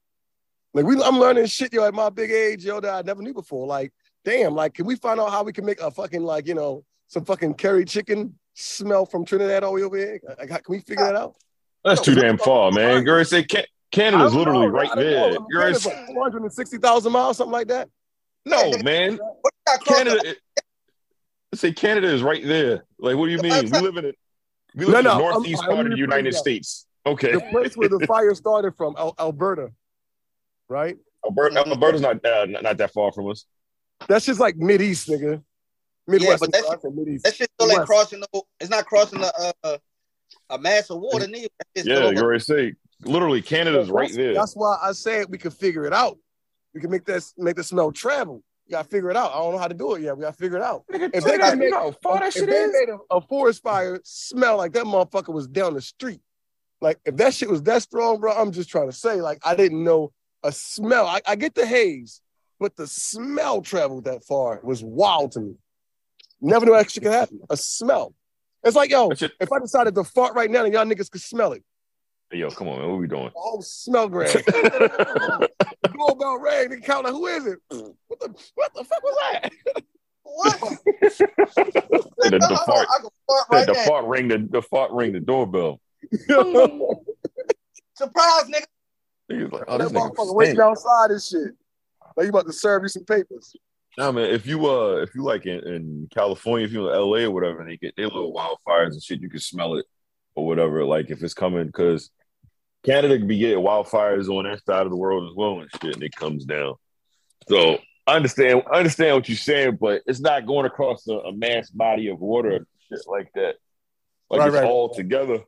Like 0.73 0.85
we, 0.85 1.03
I'm 1.03 1.18
learning 1.18 1.47
shit, 1.47 1.73
yo, 1.73 1.85
at 1.85 1.95
my 1.95 2.11
big 2.11 2.31
age, 2.31 2.64
yo, 2.64 2.81
that 2.81 2.95
I 2.95 3.03
never 3.03 3.23
knew 3.23 3.35
before. 3.35 3.66
Like, 3.66 3.93
damn, 4.25 4.55
like, 4.55 4.75
can 4.75 4.87
we 4.87 4.97
find 4.97 5.18
out 5.21 5.31
how 5.31 5.43
we 5.43 5.53
can 5.53 5.64
make 5.64 5.81
a 5.81 5.91
fucking 5.91 6.23
like, 6.23 6.47
you 6.47 6.55
know, 6.55 6.85
some 7.09 7.25
fucking 7.25 7.55
curry 7.55 7.85
chicken 7.85 8.39
smell 8.55 9.05
from 9.05 9.25
Trinidad 9.25 9.64
all 9.64 9.71
the 9.73 9.77
way 9.77 9.83
over 9.83 9.97
here? 9.97 10.21
Like, 10.39 10.51
how- 10.51 10.59
can 10.59 10.73
we 10.73 10.79
figure 10.81 11.05
that 11.05 11.16
out? 11.16 11.35
That's 11.85 12.01
too 12.03 12.14
damn 12.14 12.39
far, 12.39 12.71
man. 12.71 13.03
Girl, 13.05 13.25
say 13.25 13.43
Can- 13.43 13.64
Canada's 13.91 14.35
literally 14.35 14.66
know. 14.66 14.73
right 14.73 14.91
there. 14.95 15.18
know. 15.18 15.27
I 15.27 15.31
mean, 15.31 15.47
You're 15.51 15.73
like 15.73 15.81
460,000 15.81 17.11
miles, 17.12 17.37
something 17.39 17.53
like 17.53 17.68
that. 17.68 17.89
no, 18.45 18.71
man. 18.85 19.16
What 19.16 19.18
you 19.45 19.51
got 19.66 19.81
crossed 19.81 19.99
Canada. 20.05 20.21
It, 20.31 20.39
say 21.55 21.73
Canada 21.73 22.07
is 22.07 22.23
right 22.23 22.45
there. 22.47 22.85
Like, 23.01 23.16
what 23.16 23.27
do 23.27 23.33
you 23.33 23.39
mean? 23.39 23.71
We 23.73 23.81
live 23.81 23.97
in 23.97 24.05
it. 24.05 24.16
We 24.77 24.85
live 24.85 24.93
No, 24.93 24.99
in 24.99 25.05
the 25.05 25.18
no, 25.18 25.25
I'm- 25.25 25.33
northeast 25.33 25.62
I'm 25.64 25.71
part 25.75 25.87
of 25.87 25.93
the 25.93 25.99
United. 25.99 26.35
States. 26.35 26.87
Okay, 27.07 27.33
The 27.33 27.41
place 27.51 27.77
where 27.77 27.89
the 27.89 27.99
fire 28.07 28.35
started 28.35 28.77
from, 28.77 28.95
Al- 28.99 29.14
Alberta, 29.18 29.73
right? 30.71 30.97
Alberta, 31.25 31.59
Alberta's 31.66 32.01
not, 32.01 32.25
uh, 32.25 32.47
not 32.47 32.62
not 32.62 32.77
that 32.79 32.93
far 32.93 33.12
from 33.12 33.29
us. 33.29 33.45
That's 34.09 34.25
just 34.25 34.41
like 34.41 34.57
mid 34.57 34.81
east, 34.81 35.09
nigga. 35.09 35.43
Midwest. 36.07 36.41
but 36.41 36.53
that 36.53 36.64
I 36.64 36.89
mid-east. 36.93 37.25
That 37.25 37.35
shit 37.35 37.51
still 37.55 37.71
ain't 37.71 37.81
West. 37.81 37.89
crossing 37.89 38.21
the. 38.21 38.43
It's 38.59 38.71
not 38.71 38.87
crossing 38.87 39.21
the 39.21 39.55
uh, 39.62 39.77
a 40.51 40.59
mass 40.59 40.91
of 40.91 41.01
water 41.01 41.27
neither. 41.27 41.49
Yeah, 41.75 42.11
you 42.11 42.18
already 42.18 42.41
say. 42.41 42.75
Literally, 43.03 43.41
Canada's 43.41 43.91
right 43.91 44.12
there. 44.12 44.35
That's 44.35 44.55
why 44.55 44.77
I 44.83 44.93
said 44.93 45.27
we 45.31 45.39
could 45.39 45.55
figure 45.55 45.87
it 45.87 45.93
out. 45.93 46.18
We 46.75 46.81
can 46.81 46.91
make 46.91 47.05
that 47.07 47.25
make 47.39 47.57
the 47.57 47.64
smell 47.64 47.93
travel. 47.93 48.43
We 48.66 48.73
gotta 48.73 48.89
figure 48.89 49.11
it 49.11 49.16
out. 49.16 49.33
I 49.33 49.39
don't 49.39 49.53
know 49.53 49.59
how 49.59 49.68
to 49.68 49.75
do 49.75 49.95
it 49.95 50.03
yet. 50.03 50.16
We 50.16 50.23
gotta 50.23 50.37
figure 50.37 50.59
it 50.59 50.62
out. 50.62 50.85
If 50.89 51.25
they 51.25 51.39
could 51.39 51.59
make, 51.59 51.73
how 51.73 51.93
far 52.03 52.23
if 52.23 52.35
they 52.35 52.45
made 52.45 52.89
a, 52.91 53.16
a 53.16 53.21
forest 53.21 53.62
fire 53.62 54.01
smell 54.05 54.57
like 54.59 54.73
that 54.73 54.85
motherfucker 54.85 55.33
was 55.33 55.49
down 55.49 55.75
the 55.75 55.81
street, 55.81 56.21
like 56.81 56.99
if 57.05 57.16
that 57.16 57.35
shit 57.35 57.49
was 57.49 57.62
that 57.62 57.83
strong, 57.83 58.21
bro, 58.21 58.33
I'm 58.33 58.53
just 58.53 58.68
trying 58.68 58.89
to 58.89 58.97
say, 58.97 59.21
like 59.21 59.39
I 59.45 59.57
didn't 59.57 59.83
know 59.83 60.12
a 60.43 60.53
smell. 60.53 61.07
I, 61.07 61.20
I 61.26 61.36
get 61.36 61.55
the 61.55 61.66
haze, 61.66 62.20
but 62.59 62.76
the 62.76 62.86
smell 62.86 63.62
traveled 63.62 64.05
that 64.05 64.24
far 64.24 64.61
was 64.62 64.82
wild 64.82 65.32
to 65.32 65.41
me. 65.41 65.55
Never 66.41 66.64
knew 66.66 66.72
that 66.72 66.91
shit 66.91 67.03
could 67.03 67.12
happen. 67.12 67.41
A 67.51 67.57
smell. 67.57 68.14
It's 68.64 68.76
like, 68.76 68.91
yo, 68.91 69.12
shit- 69.14 69.32
if 69.41 69.51
I 69.53 69.59
decided 69.59 69.95
to 69.95 70.05
fart 70.05 70.34
right 70.34 70.51
now 70.51 70.64
and 70.64 70.72
y'all 70.72 70.84
niggas 70.84 71.11
could 71.11 71.20
smell 71.22 71.53
it, 71.53 71.62
Yo, 72.32 72.49
come 72.49 72.68
on, 72.68 72.78
man. 72.78 72.88
What 72.88 73.01
we 73.01 73.09
doing? 73.09 73.28
Oh, 73.36 73.61
smell 73.61 74.09
grab. 74.09 74.30
Doorbell 75.93 76.38
rang. 76.38 76.68
They 76.70 76.78
count 76.78 77.05
like, 77.05 77.12
who 77.12 77.26
is 77.26 77.45
it? 77.47 77.59
What 77.68 78.20
the 78.20 78.28
what 78.55 78.72
the 78.72 78.84
fuck 78.84 79.03
was 79.03 79.16
that? 79.32 79.53
What? 80.22 80.61
the, 80.86 82.38
the 82.38 82.62
fart, 82.66 82.86
I 82.88 83.01
fart 83.26 83.47
right 83.51 83.66
the 83.66 83.72
now. 83.72 83.84
fart 83.84 84.05
ring 84.05 84.28
the 84.28 84.47
the 84.49 84.62
fart 84.62 84.93
ring 84.93 85.12
the 85.12 85.18
doorbell. 85.18 85.80
Surprise, 87.97 88.45
nigga. 88.45 88.64
Niggas 89.31 89.53
like, 89.53 89.64
oh, 89.68 89.78
that 89.78 89.85
this 89.85 89.93
nigga 89.93 90.14
motherfucker 90.14 90.35
waiting 90.35 90.55
stink. 90.55 90.64
outside 90.64 91.11
and 91.11 91.22
shit. 91.22 91.55
Like 92.16 92.24
you 92.24 92.31
about 92.31 92.47
to 92.47 92.53
serve 92.53 92.83
you 92.83 92.89
some 92.89 93.05
papers. 93.05 93.55
Nah, 93.97 94.12
man. 94.12 94.31
If 94.31 94.47
you 94.47 94.66
uh, 94.66 94.97
if 94.97 95.14
you 95.14 95.22
like 95.22 95.47
in, 95.47 95.61
in 95.66 96.09
California, 96.12 96.66
if 96.66 96.72
you 96.72 96.89
in 96.89 96.95
LA 96.95 97.26
or 97.26 97.31
whatever, 97.31 97.61
and 97.61 97.70
they 97.70 97.76
get 97.76 97.95
their 97.97 98.07
little 98.07 98.33
wildfires 98.33 98.93
and 98.93 99.03
shit, 99.03 99.20
you 99.20 99.28
can 99.28 99.41
smell 99.41 99.76
it 99.76 99.87
or 100.35 100.47
whatever. 100.47 100.85
Like 100.85 101.11
if 101.11 101.22
it's 101.22 101.35
coming, 101.35 101.66
because 101.66 102.11
Canada 102.85 103.18
could 103.18 103.28
be 103.28 103.39
getting 103.39 103.64
wildfires 103.64 104.28
on 104.28 104.45
that 104.45 104.64
side 104.64 104.85
of 104.85 104.91
the 104.91 104.97
world 104.97 105.28
as 105.28 105.37
well 105.37 105.61
and 105.61 105.70
shit, 105.81 105.95
and 105.95 106.03
it 106.03 106.14
comes 106.14 106.45
down. 106.45 106.74
So 107.49 107.78
I 108.07 108.16
understand, 108.16 108.62
I 108.72 108.78
understand 108.78 109.16
what 109.16 109.28
you're 109.28 109.37
saying, 109.37 109.78
but 109.81 110.03
it's 110.07 110.20
not 110.20 110.47
going 110.47 110.66
across 110.66 111.07
a, 111.09 111.14
a 111.14 111.33
mass 111.33 111.70
body 111.70 112.09
of 112.09 112.20
water 112.20 112.51
and 112.51 112.66
shit 112.89 113.01
like 113.07 113.31
that. 113.35 113.57
Like 114.31 114.41
Right, 114.41 114.49
it's 114.49 114.57
right. 114.57 114.64
all 114.64 114.95
together 114.95 115.41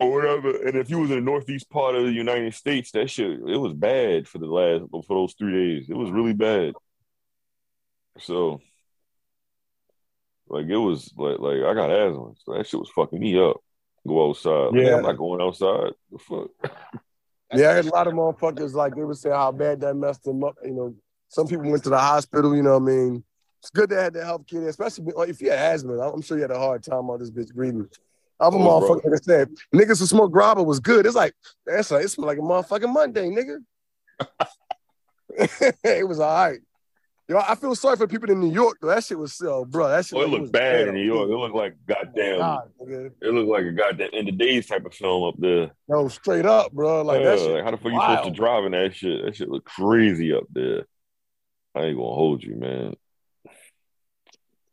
or 0.00 0.12
whatever. 0.12 0.66
And 0.66 0.76
if 0.76 0.90
you 0.90 0.98
was 0.98 1.10
in 1.10 1.16
the 1.16 1.22
northeast 1.22 1.68
part 1.70 1.94
of 1.94 2.04
the 2.04 2.12
United 2.12 2.54
States, 2.54 2.90
that 2.92 3.10
shit 3.10 3.30
it 3.30 3.56
was 3.56 3.72
bad 3.72 4.28
for 4.28 4.38
the 4.38 4.46
last 4.46 4.84
for 4.90 5.16
those 5.16 5.34
three 5.34 5.52
days. 5.52 5.90
It 5.90 5.96
was 5.96 6.10
really 6.10 6.34
bad. 6.34 6.74
So 8.18 8.60
like 10.48 10.66
it 10.66 10.76
was 10.76 11.12
like 11.16 11.38
like 11.38 11.58
I 11.58 11.74
got 11.74 11.90
asthma, 11.90 12.32
so 12.44 12.54
that 12.54 12.66
shit 12.66 12.80
was 12.80 12.90
fucking 12.94 13.18
me 13.20 13.38
up. 13.38 13.56
Go 14.06 14.30
outside. 14.30 14.72
Like, 14.72 14.86
Yeah. 14.86 14.96
I'm 14.96 15.02
not 15.02 15.18
going 15.18 15.42
outside. 15.42 15.92
The 16.10 16.18
fuck. 16.18 16.48
Yeah, 17.54 17.70
I 17.70 17.74
heard 17.76 17.86
a 17.86 17.94
lot 17.94 18.06
of 18.06 18.12
motherfuckers 18.12 18.74
like 18.74 18.94
they 18.94 19.02
would 19.02 19.16
say 19.16 19.30
how 19.30 19.50
bad 19.52 19.80
that 19.80 19.94
messed 19.94 20.22
them 20.22 20.44
up. 20.44 20.56
You 20.62 20.74
know, 20.74 20.94
some 21.28 21.46
people 21.46 21.70
went 21.70 21.82
to 21.84 21.88
the 21.88 21.98
hospital. 21.98 22.54
You 22.54 22.62
know, 22.62 22.78
what 22.78 22.90
I 22.90 22.94
mean, 22.94 23.24
it's 23.60 23.70
good 23.70 23.88
they 23.88 23.96
had 23.96 24.12
the 24.12 24.22
health 24.22 24.46
care, 24.46 24.68
especially 24.68 25.06
if 25.28 25.40
you 25.40 25.48
had 25.48 25.74
asthma. 25.76 25.98
I'm 25.98 26.20
sure 26.20 26.36
you 26.36 26.42
had 26.42 26.50
a 26.50 26.58
hard 26.58 26.82
time 26.82 27.08
on 27.08 27.18
this 27.18 27.30
bitch 27.30 27.54
breathing. 27.54 27.88
I'm 28.40 28.54
a 28.54 28.56
Oh, 28.58 28.60
motherfucker. 28.80 29.02
bro. 29.02 29.10
Like 29.12 29.20
I 29.20 29.24
said, 29.24 29.48
niggas 29.74 29.98
who 29.98 30.06
smoke 30.06 30.32
grabba 30.32 30.64
was 30.64 30.80
good. 30.80 31.06
It's 31.06 31.16
like 31.16 31.34
that's 31.66 31.90
like 31.90 32.04
it 32.04 32.08
smelled 32.08 32.28
like 32.28 32.38
a 32.38 32.40
motherfucking 32.42 32.92
Monday, 32.92 33.28
nigga. 33.28 33.58
it 35.84 36.06
was 36.08 36.20
all 36.20 36.34
right. 36.34 36.58
Yo, 37.28 37.36
I 37.36 37.54
feel 37.56 37.74
sorry 37.74 37.96
for 37.96 38.06
people 38.06 38.30
in 38.30 38.40
New 38.40 38.50
York. 38.50 38.78
Though. 38.80 38.88
That 38.88 39.04
shit 39.04 39.18
was 39.18 39.34
so, 39.34 39.66
bro. 39.66 39.88
That 39.88 40.06
shit. 40.06 40.18
Oh, 40.18 40.22
it 40.22 40.30
was 40.30 40.40
looked 40.40 40.52
bad 40.52 40.88
in. 40.88 40.94
New 40.94 41.04
York. 41.04 41.28
It 41.28 41.32
looked 41.36 41.54
like 41.54 41.74
goddamn. 41.86 42.38
God, 42.38 42.70
nigga. 42.80 43.10
It 43.20 43.34
looked 43.34 43.50
like 43.50 43.64
a 43.64 43.72
goddamn 43.72 44.10
in 44.14 44.24
the 44.24 44.32
days 44.32 44.66
type 44.66 44.86
of 44.86 44.94
film 44.94 45.24
up 45.24 45.34
there. 45.38 45.72
No, 45.88 46.08
straight 46.08 46.46
up, 46.46 46.72
bro. 46.72 47.02
Like 47.02 47.20
Yeah, 47.20 47.30
that 47.32 47.38
shit. 47.38 47.50
like, 47.54 47.64
how 47.64 47.70
the 47.72 47.76
fuck 47.76 47.92
you 47.92 48.00
supposed 48.00 48.22
to 48.22 48.24
wild. 48.28 48.34
drive 48.36 48.64
in 48.64 48.72
that 48.72 48.94
shit? 48.96 49.24
That 49.24 49.36
shit 49.36 49.50
look 49.50 49.66
crazy 49.66 50.32
up 50.32 50.44
there. 50.50 50.84
I 51.74 51.80
ain't 51.82 51.96
gonna 51.98 52.08
hold 52.14 52.42
you, 52.42 52.54
man. 52.54 52.94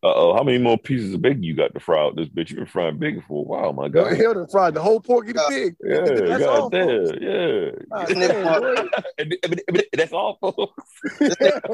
Uh 0.05 0.13
oh, 0.13 0.35
how 0.35 0.43
many 0.43 0.59
more 0.59 0.77
pieces 0.77 1.15
of 1.15 1.21
bacon 1.23 1.41
you 1.41 1.55
got 1.55 1.73
to 1.73 1.79
fry 1.79 1.99
out 1.99 2.15
this 2.15 2.27
bitch? 2.27 2.49
You've 2.49 2.57
been 2.57 2.67
frying 2.67 2.99
bacon 2.99 3.23
for 3.27 3.39
a 3.39 3.47
while, 3.47 3.73
my 3.73 3.87
God. 3.87 4.03
guy. 4.03 4.11
ahead 4.11 4.37
and 4.37 4.51
fry 4.51 4.69
the 4.69 4.79
whole 4.81 4.99
porky 4.99 5.31
the 5.31 5.43
pig. 5.49 5.75
Yeah, 5.83 6.27
That's 6.37 6.43
all, 6.43 6.69
damn, 6.69 7.07
folks. 7.07 7.17
yeah. 7.21 7.71
God 7.89 8.07
damn. 8.09 8.89
And- 9.17 9.35
and- 9.43 9.61
and 9.67 9.83
That's 9.93 10.13
all, 10.13 10.37
folks. 10.39 10.83
This 11.19 11.35
Yeah. 11.41 11.59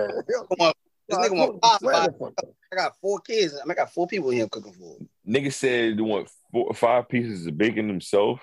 want, 0.58 0.78
this 1.10 1.18
nigga 1.18 1.36
want 1.38 1.60
five, 1.62 1.80
the 1.82 1.92
five. 1.92 2.18
flavor. 2.18 2.34
I 2.72 2.76
got 2.78 2.94
four 3.02 3.20
kids. 3.20 3.54
I, 3.54 3.66
mean, 3.66 3.72
I 3.72 3.74
got 3.74 3.92
four 3.94 4.08
people 4.08 4.30
in 4.30 4.38
here 4.38 4.48
cooking 4.48 4.72
for. 4.74 4.98
Nigga 5.28 5.52
said 5.52 5.98
they 5.98 6.02
want 6.02 6.30
four, 6.54 6.74
five 6.74 7.10
pieces 7.10 7.46
of 7.48 7.58
bacon 7.58 7.90
himself. 7.90 8.40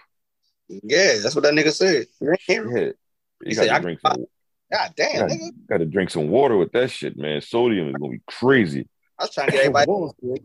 Yeah, 0.68 1.14
that's 1.22 1.34
what 1.34 1.44
that 1.44 1.54
nigga 1.54 1.72
said. 1.72 2.08
You 2.20 2.30
ain't 2.30 2.40
hear 2.46 2.64
him? 2.68 2.76
Yeah. 2.76 2.92
He 3.42 3.48
You 3.50 3.54
said, 3.54 3.68
got 3.68 3.76
I- 3.76 3.80
drink 3.80 4.00
some. 4.00 4.26
God 4.70 4.92
damn, 4.96 5.20
God. 5.20 5.30
nigga. 5.30 5.50
Got 5.66 5.78
to 5.78 5.86
drink 5.86 6.10
some 6.10 6.28
water 6.28 6.58
with 6.58 6.72
that 6.72 6.90
shit, 6.90 7.16
man. 7.16 7.40
Sodium 7.40 7.88
is 7.88 7.94
gonna 7.98 8.12
be 8.12 8.20
crazy. 8.26 8.86
I 9.18 9.24
was 9.24 9.34
trying 9.34 9.46
to 9.48 9.52
get 9.52 9.60
everybody. 9.62 9.86
Bullshit. 9.86 10.42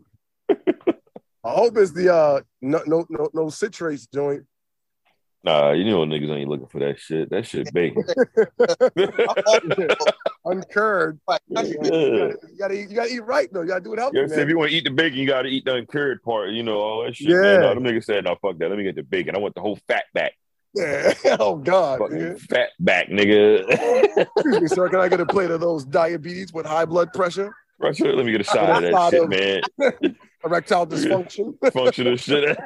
I 1.44 1.50
hope 1.50 1.76
it's 1.76 1.92
the 1.92 2.12
uh 2.12 2.40
no 2.62 2.82
no 2.86 3.04
no 3.10 3.28
no 3.34 3.44
citrates 3.46 4.10
joint. 4.12 4.44
Nah, 5.44 5.72
you 5.72 5.84
know 5.84 5.98
niggas 6.06 6.34
ain't 6.34 6.48
looking 6.48 6.66
for 6.68 6.80
that 6.80 6.98
shit. 6.98 7.28
That 7.30 7.46
shit 7.46 7.72
bacon. 7.72 8.04
Uncurred. 10.46 11.20
Like, 11.28 11.40
You 11.48 11.58
Yeah. 11.58 11.90
gotta, 11.90 12.38
you 12.50 12.58
gotta 12.58 12.74
eat, 12.74 12.90
you 12.90 12.96
gotta 12.96 13.12
eat 13.12 13.24
right 13.24 13.48
though. 13.52 13.62
You 13.62 13.68
gotta 13.68 13.84
do 13.84 13.92
it 13.92 13.98
healthy, 13.98 14.18
Yeah, 14.18 14.26
so 14.26 14.40
if 14.40 14.48
you 14.48 14.58
want 14.58 14.70
to 14.70 14.76
eat 14.76 14.84
the 14.84 14.90
bacon, 14.90 15.18
you 15.18 15.26
got 15.26 15.42
to 15.42 15.48
eat 15.48 15.64
the 15.64 15.74
uncurred 15.74 16.22
part. 16.22 16.50
You 16.50 16.62
know 16.62 16.78
all 16.78 17.04
that 17.04 17.16
shit. 17.16 17.28
Yeah. 17.28 17.40
Man. 17.40 17.60
No, 17.60 17.74
them 17.74 17.84
niggas 17.84 18.04
said, 18.04 18.24
"No, 18.24 18.36
fuck 18.40 18.58
that. 18.58 18.68
Let 18.68 18.78
me 18.78 18.84
get 18.84 18.96
the 18.96 19.02
bacon. 19.02 19.36
I 19.36 19.38
want 19.38 19.54
the 19.54 19.60
whole 19.60 19.78
fat 19.86 20.04
back. 20.14 20.32
Yeah. 20.74 21.12
Oh 21.40 21.56
God. 21.56 22.00
Fat 22.50 22.70
back, 22.80 23.08
nigga." 23.08 23.64
Excuse 24.36 24.60
me, 24.60 24.68
sir. 24.68 24.88
Can 24.88 25.00
I 25.00 25.08
get 25.08 25.20
a 25.20 25.26
plate 25.26 25.50
of 25.50 25.60
those 25.60 25.84
diabetes 25.84 26.52
with 26.52 26.66
high 26.66 26.84
blood 26.84 27.12
pressure, 27.12 27.54
Right, 27.78 27.96
sure, 27.96 28.14
let 28.14 28.24
me 28.24 28.32
get 28.32 28.40
a 28.40 28.44
shot 28.44 28.82
of 28.84 28.92
that 28.92 29.10
shit, 29.10 29.22
of- 29.22 29.28
man. 30.02 30.16
erectile 30.44 30.86
dysfunction? 30.86 31.58
Function 31.60 31.72
Functional 31.72 32.16
shit. 32.16 32.58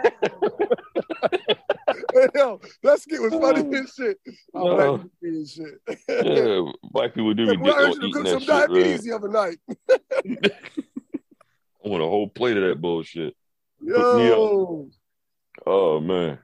Yo, 2.35 2.61
that 2.83 3.01
skit 3.01 3.21
was 3.21 3.33
funny 3.33 3.63
oh. 3.65 3.83
as 3.83 3.95
shit. 3.95 4.19
I'm 4.55 4.65
No. 4.65 4.99
black 4.99 5.01
people 5.21 5.39
and 5.39 5.49
shit. 5.49 5.81
yeah, 6.09 6.73
black 6.91 7.15
people 7.15 7.35
do 7.35 7.47
be 7.47 7.57
Like, 7.57 7.61
well, 7.61 7.75
I 7.75 7.79
getting 7.79 7.87
heard 7.87 7.97
on 7.97 8.03
you 8.03 8.09
eating 8.09 8.13
cook 8.13 8.25
that 8.25 8.31
some 8.31 8.41
shit, 8.41 8.49
man. 8.49 8.69
diabetes 8.69 9.05
the 9.05 9.13
other 9.13 9.29
night. 9.29 9.59
I 11.85 11.89
want 11.89 12.03
a 12.03 12.07
whole 12.07 12.29
plate 12.29 12.57
of 12.57 12.65
that 12.69 12.81
bullshit. 12.81 13.35
me 13.81 13.93
Yo, 13.93 14.89
Oh 15.67 16.01
man. 16.01 16.39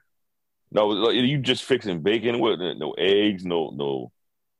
No, 0.70 0.86
like, 0.88 1.14
you 1.14 1.38
just 1.38 1.64
fixing 1.64 2.02
bacon 2.02 2.40
with 2.40 2.58
no 2.60 2.92
eggs, 2.98 3.44
no, 3.44 3.70
no. 3.70 4.10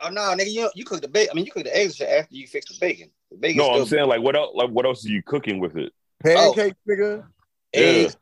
Oh 0.01 0.09
no, 0.11 0.21
nigga, 0.21 0.51
you 0.51 0.71
you 0.75 0.85
cook 0.85 1.01
the 1.01 1.09
bacon. 1.09 1.31
I 1.33 1.35
mean, 1.35 1.45
you 1.47 1.53
cook 1.53 1.65
the 1.65 1.77
eggs 1.77 2.01
after 2.01 2.35
you 2.35 2.47
fix 2.47 2.67
the 2.67 2.79
bacon. 2.81 3.11
The 3.35 3.41
bacon 3.41 3.59
No, 3.59 3.65
still 3.65 3.83
I'm 3.83 3.87
saying 3.89 4.09
like 4.09 4.23
what 4.23 4.37
else? 4.37 4.53
Like 4.55 4.71
what 4.71 4.87
else 4.87 5.05
are 5.05 5.09
you 5.09 5.23
cooking 5.23 5.59
with 5.59 5.77
it? 5.77 5.93
pancake 6.23 6.75
nigga. 6.89 7.25
eggs, 7.73 8.17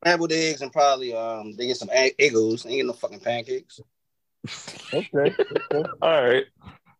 scrambled 0.00 0.32
eggs, 0.32 0.60
and 0.60 0.70
probably 0.70 1.14
um 1.14 1.56
they 1.56 1.66
get 1.66 1.76
some 1.78 1.88
egg- 1.90 2.16
eggos. 2.18 2.66
Ain't 2.66 2.76
get 2.76 2.86
no 2.86 2.92
fucking 2.92 3.20
pancakes. 3.20 3.80
Okay. 4.92 5.08
okay. 5.16 5.34
All 6.02 6.22
right, 6.22 6.44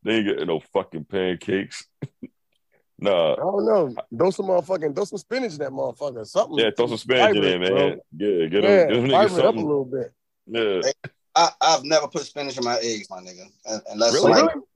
they 0.03 0.15
ain't 0.17 0.27
getting 0.27 0.47
no 0.47 0.61
fucking 0.73 1.05
pancakes. 1.05 1.87
nah, 2.99 3.33
I 3.35 3.37
don't 3.37 3.67
know. 3.67 3.95
Throw 4.17 4.31
some 4.31 4.47
motherfucking, 4.47 4.95
throw 4.95 5.05
some 5.05 5.19
spinach 5.19 5.53
in 5.53 5.59
that 5.59 5.71
motherfucker. 5.71 6.27
Something. 6.27 6.59
yeah, 6.59 6.71
throw 6.75 6.87
some 6.87 6.97
spinach 6.97 7.37
in 7.37 7.43
there, 7.43 7.59
Vibrant, 7.59 7.75
man. 7.77 8.01
Yeah, 8.17 8.47
get 8.47 8.63
them, 8.63 8.71
Yeah, 8.71 8.87
get 8.87 8.95
them 8.95 9.05
niggas 9.11 9.45
up 9.45 9.55
a 9.55 9.59
little 9.59 9.85
bit. 9.85 10.13
Yeah, 10.47 10.91
I 11.35 11.51
I've 11.61 11.85
never 11.85 12.09
put 12.09 12.23
spinach 12.23 12.57
in 12.57 12.65
my 12.65 12.79
eggs, 12.83 13.09
my 13.11 13.19
nigga. 13.21 13.45
Unless 13.91 14.15
Really? 14.15 14.23
somebody, 14.23 14.43
Really? 14.55 14.67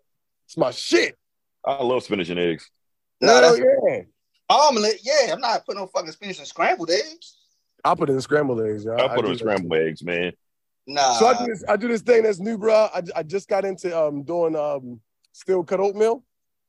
It's 0.45 0.57
my 0.59 0.70
shit. 0.70 1.16
I 1.64 1.82
love 1.82 2.03
spinach 2.03 2.28
and 2.28 2.38
eggs. 2.38 2.70
No, 3.23 3.33
Hell 3.41 3.57
that's 3.57 3.59
yeah. 3.59 4.03
omelet. 4.49 5.01
Yeah, 5.03 5.33
I'm 5.33 5.41
not 5.41 5.64
putting 5.64 5.81
no 5.81 5.87
fucking 5.87 6.12
spinach 6.12 6.39
in 6.39 6.45
scrambled 6.45 6.91
eggs. 6.91 7.39
I 7.85 7.95
put 7.95 8.11
it 8.11 8.12
in 8.12 8.20
scrambled 8.20 8.61
eggs. 8.62 8.85
Yo. 8.85 8.95
I 8.97 9.09
put 9.09 9.23
do 9.23 9.29
on 9.29 9.33
that 9.33 9.39
scrambled 9.39 9.73
eggs, 9.75 10.03
man. 10.03 10.33
Nah, 10.87 11.12
So 11.14 11.27
I 11.27 11.39
do 11.39 11.47
this. 11.47 11.64
I 11.68 11.77
do 11.77 11.89
this 11.89 12.03
thing 12.03 12.25
that's 12.25 12.41
new, 12.41 12.59
bro. 12.59 12.89
I, 12.93 13.03
I 13.16 13.23
just 13.23 13.49
got 13.49 13.64
into 13.64 13.97
um 13.97 14.23
doing 14.23 14.57
um 14.57 15.01
still 15.33 15.62
cut 15.62 15.81
oatmeal, 15.81 16.25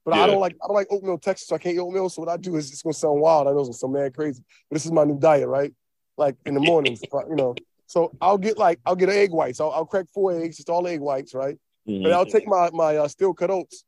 but 0.06 0.14
I 0.14 0.28
don't 0.28 0.40
like 0.40 0.56
I 0.64 0.68
don't 0.68 0.76
like 0.76 0.88
oatmeal 0.92 1.18
texture, 1.18 1.46
so 1.46 1.56
I 1.56 1.58
can't 1.58 1.76
eat 1.76 1.80
oatmeal. 1.80 2.10
So 2.10 2.22
what 2.22 2.30
I 2.30 2.38
do 2.38 2.56
is 2.56 2.72
it's 2.72 2.84
gonna 2.84 2.94
sound 2.94 3.20
wild. 3.22 3.48
I 3.48 3.52
know 3.52 3.60
it's 3.60 3.70
gonna 3.70 3.74
sound 3.74 3.94
mad 3.94 4.16
crazy, 4.16 4.44
but 4.70 4.76
this 4.76 4.86
is 4.86 4.92
my 4.92 5.04
new 5.04 5.20
diet, 5.20 5.48
right? 5.48 5.74
Like 6.18 6.36
in 6.46 6.54
the 6.54 6.60
mornings, 6.72 7.02
you 7.12 7.36
know. 7.36 7.56
So 7.88 8.12
I'll 8.22 8.38
get 8.38 8.58
like 8.58 8.80
I'll 8.86 8.96
get 8.96 9.10
egg 9.10 9.32
whites. 9.32 9.60
I'll, 9.60 9.72
I'll 9.72 9.86
crack 9.86 10.06
four 10.14 10.32
eggs, 10.40 10.58
just 10.58 10.70
all 10.70 10.88
egg 10.88 11.00
whites, 11.00 11.34
right? 11.34 11.58
Mhm. 11.88 12.06
And 12.06 12.14
I'll 12.14 12.26
take 12.26 12.48
my 12.48 12.70
my 12.72 12.98
uh, 12.98 13.08
steel 13.08 13.34
cut 13.34 13.50
oats, 13.50 13.84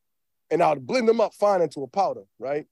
and 0.52 0.62
I'll 0.62 0.76
blend 0.76 1.08
them 1.08 1.22
up 1.22 1.34
fine 1.34 1.62
into 1.62 1.82
a 1.84 1.88
powder, 1.88 2.24
right? 2.40 2.66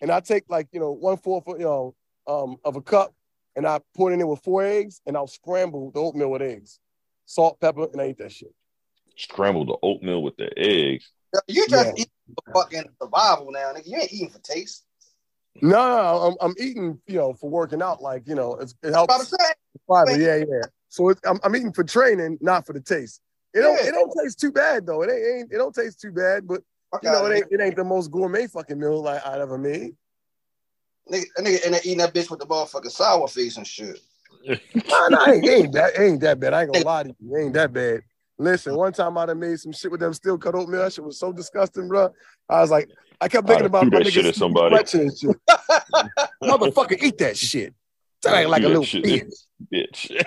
And 0.00 0.10
I 0.10 0.20
take 0.20 0.44
like 0.48 0.68
you 0.72 0.80
know 0.80 0.92
one 0.92 1.16
fourth 1.16 1.46
of, 1.46 1.58
you 1.58 1.64
know 1.64 1.94
um, 2.26 2.56
of 2.64 2.76
a 2.76 2.82
cup, 2.82 3.14
and 3.56 3.66
I 3.66 3.80
pour 3.96 4.10
it 4.10 4.12
in 4.14 4.18
there 4.18 4.26
with 4.26 4.40
four 4.40 4.62
eggs, 4.62 5.00
and 5.06 5.16
I'll 5.16 5.26
scramble 5.26 5.90
the 5.90 6.00
oatmeal 6.00 6.30
with 6.30 6.42
eggs, 6.42 6.78
salt, 7.26 7.60
pepper, 7.60 7.88
and 7.92 8.00
I 8.00 8.08
eat 8.08 8.18
that 8.18 8.32
shit. 8.32 8.54
Scramble 9.16 9.64
the 9.64 9.76
oatmeal 9.82 10.22
with 10.22 10.36
the 10.36 10.50
eggs. 10.56 11.10
you 11.48 11.66
just 11.68 11.96
Yeah. 11.96 12.02
eat 12.02 12.10
for 12.46 12.62
fucking 12.62 12.84
survival 13.00 13.50
now, 13.50 13.72
nigga. 13.72 13.86
You 13.86 13.98
ain't 13.98 14.12
eating 14.12 14.30
for 14.30 14.38
taste. 14.40 14.84
No, 15.60 15.70
no, 15.70 16.18
I'm, 16.28 16.36
I'm 16.40 16.54
eating, 16.58 17.00
you 17.08 17.16
know, 17.16 17.32
for 17.32 17.50
working 17.50 17.82
out. 17.82 18.00
Like, 18.00 18.28
you 18.28 18.34
know, 18.34 18.54
it's, 18.54 18.74
it 18.82 18.92
helps. 18.92 19.12
I'm 19.12 19.38
Fiber, 19.86 20.16
yeah, 20.16 20.36
yeah. 20.36 20.66
So 20.88 21.08
it, 21.08 21.18
I'm, 21.24 21.40
I'm 21.42 21.54
eating 21.56 21.72
for 21.72 21.84
training, 21.84 22.38
not 22.40 22.66
for 22.66 22.72
the 22.72 22.80
taste. 22.80 23.20
It 23.54 23.60
don't, 23.62 23.76
Yeah. 23.76 23.88
it 23.88 23.92
don't 23.92 24.12
taste 24.22 24.38
too 24.38 24.52
bad 24.52 24.86
though. 24.86 25.02
It 25.02 25.10
ain't, 25.10 25.26
ain't, 25.26 25.52
it 25.52 25.56
don't 25.56 25.74
taste 25.74 26.00
too 26.00 26.12
bad, 26.12 26.46
but 26.46 26.58
fuck 26.58 26.64
you 27.02 27.10
know, 27.10 27.26
it 27.26 27.36
ain't, 27.36 27.46
it 27.50 27.60
ain't 27.60 27.76
the 27.76 27.84
most 27.84 28.10
gourmet 28.10 28.46
fucking 28.46 28.78
meal 28.78 29.02
like 29.02 29.24
I'd 29.26 29.40
ever 29.40 29.58
made. 29.58 29.94
nigga, 31.10 31.24
nigga, 31.38 31.64
and 31.66 31.74
they 31.74 31.80
eating 31.80 31.98
that 31.98 32.14
bitch 32.14 32.30
with 32.30 32.40
the 32.40 32.46
motherfucking 32.46 32.90
sour 32.90 33.28
face 33.28 33.56
and 33.56 33.66
shit. 33.66 34.00
Nah, 34.88 35.08
nah, 35.08 35.30
ain't, 35.30 35.48
ain't 35.48 35.72
that, 35.72 35.98
ain't 35.98 36.20
that 36.20 36.40
bad. 36.40 36.54
I 36.54 36.62
ain't 36.62 36.72
gonna 36.72 36.84
lie 36.84 37.02
to 37.02 37.14
you, 37.20 37.36
ain't 37.36 37.52
that 37.54 37.72
bad. 37.72 38.00
Listen, 38.38 38.76
one 38.76 38.92
time 38.92 39.18
I 39.18 39.26
done 39.26 39.40
made 39.40 39.58
some 39.58 39.72
shit 39.72 39.90
with 39.90 40.00
them 40.00 40.14
steel 40.14 40.38
cut 40.38 40.54
oatmeal. 40.54 40.80
That 40.80 40.92
shit 40.92 41.04
was 41.04 41.18
so 41.18 41.32
disgusting, 41.32 41.88
bro. 41.88 42.10
I 42.48 42.60
was 42.60 42.70
like, 42.70 42.88
I 43.20 43.28
kept 43.28 43.46
thinking 43.46 43.64
I'd 43.64 43.66
about 43.66 43.90
that 43.90 44.06
shit 44.06 44.24
niggas 44.24 44.28
at 44.28 44.34
somebody. 44.36 44.76
shit. 44.86 45.36
Motherfucker, 46.42 47.02
eat 47.02 47.18
that 47.18 47.36
shit. 47.36 47.74
Sound 48.22 48.48
like 48.48 48.62
a 48.62 48.68
little 48.68 48.84
shit. 48.84 49.04
bitch. 49.04 49.34
Bitch. 49.72 50.24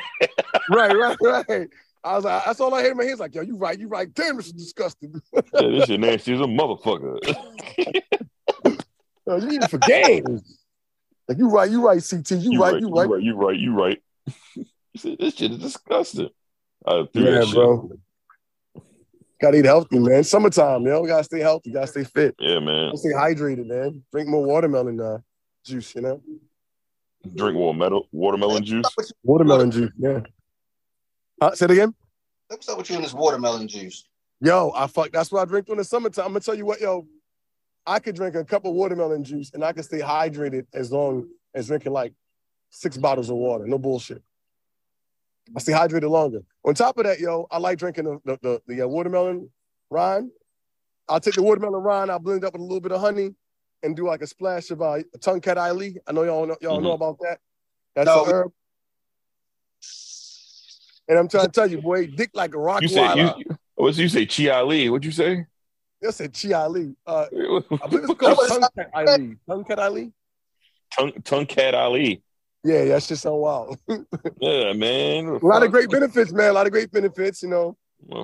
right, 0.69 0.93
right, 0.93 1.17
right. 1.21 1.69
I 2.03 2.15
was 2.15 2.25
like, 2.25 2.45
that's 2.45 2.59
all 2.59 2.73
I 2.73 2.81
heard 2.81 2.91
in 2.91 2.97
my 2.97 3.03
head. 3.03 3.19
Like, 3.19 3.35
yo, 3.35 3.41
you 3.41 3.55
right, 3.57 3.77
you 3.77 3.87
right. 3.87 4.11
Damn, 4.13 4.37
this 4.37 4.47
is 4.47 4.53
disgusting. 4.53 5.21
yeah, 5.33 5.41
this 5.53 5.85
shit 5.85 5.99
nasty 5.99 6.33
as 6.33 6.39
a 6.39 6.45
motherfucker. 6.45 7.17
Yo, 9.27 9.35
you 9.37 9.49
eating 9.51 9.67
for 9.67 9.77
games. 9.77 10.57
Like, 11.27 11.37
you 11.37 11.47
right, 11.49 11.69
you 11.69 11.85
right, 11.85 12.03
CT. 12.03 12.31
You, 12.31 12.59
right, 12.59 12.81
you 12.81 12.89
right. 12.89 13.07
You 13.07 13.13
right. 13.13 13.21
You 13.23 13.35
right. 13.35 13.59
You 13.59 13.73
right. 13.73 14.01
Said, 14.97 15.17
this 15.19 15.35
shit 15.35 15.51
is 15.51 15.59
disgusting. 15.59 16.29
I 16.85 17.05
threw 17.13 17.23
Yeah, 17.23 17.31
that 17.31 17.45
shit. 17.45 17.53
bro. 17.53 17.91
Gotta 19.39 19.57
eat 19.57 19.65
healthy, 19.65 19.99
man. 19.99 20.23
Summertime, 20.23 20.83
yo. 20.85 21.01
We 21.01 21.07
gotta 21.07 21.23
stay 21.23 21.39
healthy, 21.39 21.71
gotta 21.71 21.87
stay 21.87 22.03
fit. 22.03 22.35
Yeah, 22.39 22.59
man. 22.59 22.87
Gotta 22.87 22.97
stay 22.97 23.09
hydrated, 23.09 23.67
man. 23.67 24.03
Drink 24.11 24.27
more 24.27 24.43
watermelon 24.43 24.99
uh, 24.99 25.17
juice, 25.63 25.95
you 25.95 26.01
know? 26.01 26.21
Drink 27.35 27.55
watermelon, 27.57 28.03
watermelon 28.11 28.63
juice. 28.63 28.85
Watermelon 29.23 29.71
juice, 29.71 29.91
yeah. 29.97 30.19
Uh, 31.41 31.55
say 31.55 31.65
it 31.65 31.71
again. 31.71 31.93
What's 32.47 32.69
up 32.69 32.77
with 32.77 32.89
you 32.89 32.97
and 32.97 33.03
this 33.03 33.13
watermelon 33.13 33.67
juice? 33.67 34.05
Yo, 34.41 34.71
I 34.75 34.85
fuck. 34.87 35.11
That's 35.11 35.31
what 35.31 35.41
I 35.41 35.45
drink 35.45 35.65
during 35.65 35.79
the 35.79 35.83
summertime. 35.83 36.25
I'm 36.25 36.31
gonna 36.31 36.41
tell 36.41 36.55
you 36.55 36.65
what, 36.65 36.79
yo. 36.79 37.07
I 37.87 37.97
could 37.97 38.15
drink 38.15 38.35
a 38.35 38.45
cup 38.45 38.65
of 38.65 38.73
watermelon 38.73 39.23
juice 39.23 39.49
and 39.55 39.63
I 39.63 39.73
could 39.73 39.83
stay 39.85 39.99
hydrated 39.99 40.67
as 40.71 40.91
long 40.91 41.27
as 41.55 41.65
drinking 41.67 41.93
like 41.93 42.13
six 42.69 42.95
bottles 42.95 43.31
of 43.31 43.37
water. 43.37 43.65
No 43.65 43.79
bullshit. 43.79 44.21
I 45.55 45.59
stay 45.59 45.71
hydrated 45.71 46.09
longer. 46.09 46.41
On 46.63 46.75
top 46.75 46.99
of 46.99 47.05
that, 47.05 47.19
yo, 47.19 47.47
I 47.49 47.57
like 47.57 47.79
drinking 47.79 48.03
the 48.03 48.19
the, 48.23 48.39
the, 48.43 48.61
the 48.67 48.81
uh, 48.83 48.87
watermelon 48.87 49.49
rind. 49.89 50.29
I'll 51.09 51.19
take 51.19 51.33
the 51.33 51.41
watermelon 51.41 51.81
rind, 51.81 52.11
I'll 52.11 52.19
blend 52.19 52.43
it 52.43 52.47
up 52.47 52.53
with 52.53 52.61
a 52.61 52.63
little 52.63 52.79
bit 52.81 52.91
of 52.91 53.01
honey 53.01 53.33
and 53.81 53.95
do 53.95 54.05
like 54.05 54.21
a 54.21 54.27
splash 54.27 54.69
of 54.69 54.81
uh, 54.81 54.99
Tongkat 55.17 55.57
Ali. 55.57 55.97
I 56.07 56.11
know 56.11 56.23
y'all 56.23 56.45
know, 56.45 56.57
y'all 56.61 56.79
know 56.79 56.91
about 56.93 57.17
that. 57.21 57.39
That's 57.95 58.05
No. 58.05 58.23
a 58.25 58.29
herb. 58.29 58.51
And 61.07 61.17
I'm 61.17 61.27
trying 61.27 61.45
to 61.45 61.51
tell 61.51 61.69
you, 61.69 61.81
boy, 61.81 62.07
dick 62.07 62.31
like 62.33 62.53
a 62.53 62.59
rock 62.59 62.81
You 62.81 62.87
say 62.87 63.15
you, 63.15 63.57
what 63.75 63.97
you 63.97 64.07
say? 64.07 64.25
Chia 64.25 64.63
Lee? 64.63 64.89
What'd 64.89 65.05
you 65.05 65.11
say? 65.11 65.45
That's 66.01 66.19
a 66.19 66.29
Chi 66.29 66.51
Ali. 66.51 66.95
Uh, 67.05 67.25
I 67.31 67.87
believe 67.87 68.09
it's 68.09 68.13
called 68.15 68.39
Tongkat 68.49 68.89
Ali. 68.93 69.37
Tongkat 69.47 69.77
Ali? 69.77 70.11
tongue, 70.91 71.11
Tongkat 71.23 71.73
Ali. 71.73 72.21
Yeah, 72.63 72.85
that's 72.85 73.07
just 73.07 73.23
so 73.23 73.35
wild. 73.35 73.79
Yeah, 74.39 74.73
man. 74.73 75.27
a 75.27 75.45
lot 75.45 75.63
of 75.63 75.71
great 75.71 75.89
benefits, 75.89 76.31
man. 76.31 76.49
A 76.49 76.53
lot 76.53 76.65
of 76.65 76.71
great 76.71 76.91
benefits, 76.91 77.43
you 77.43 77.49
know. 77.49 77.77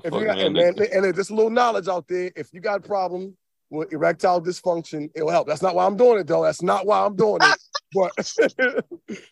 If 0.03 0.11
you 0.13 0.25
got, 0.25 0.39
and, 0.39 0.53
man, 0.53 0.73
man, 0.75 0.87
and 0.91 1.03
there's 1.03 1.29
a 1.29 1.35
little 1.35 1.51
knowledge 1.51 1.87
out 1.87 2.07
there. 2.07 2.31
If 2.35 2.51
you 2.53 2.59
got 2.59 2.79
a 2.79 2.87
problem 2.87 3.35
with 3.69 3.93
erectile 3.93 4.41
dysfunction, 4.41 5.11
it'll 5.15 5.29
help. 5.29 5.47
That's 5.47 5.61
not 5.61 5.75
why 5.75 5.85
I'm 5.85 5.95
doing 5.95 6.19
it, 6.19 6.27
though. 6.27 6.43
That's 6.43 6.63
not 6.63 6.85
why 6.85 7.05
I'm 7.05 7.15
doing 7.15 7.39
it. 7.41 7.59
But 7.93 8.81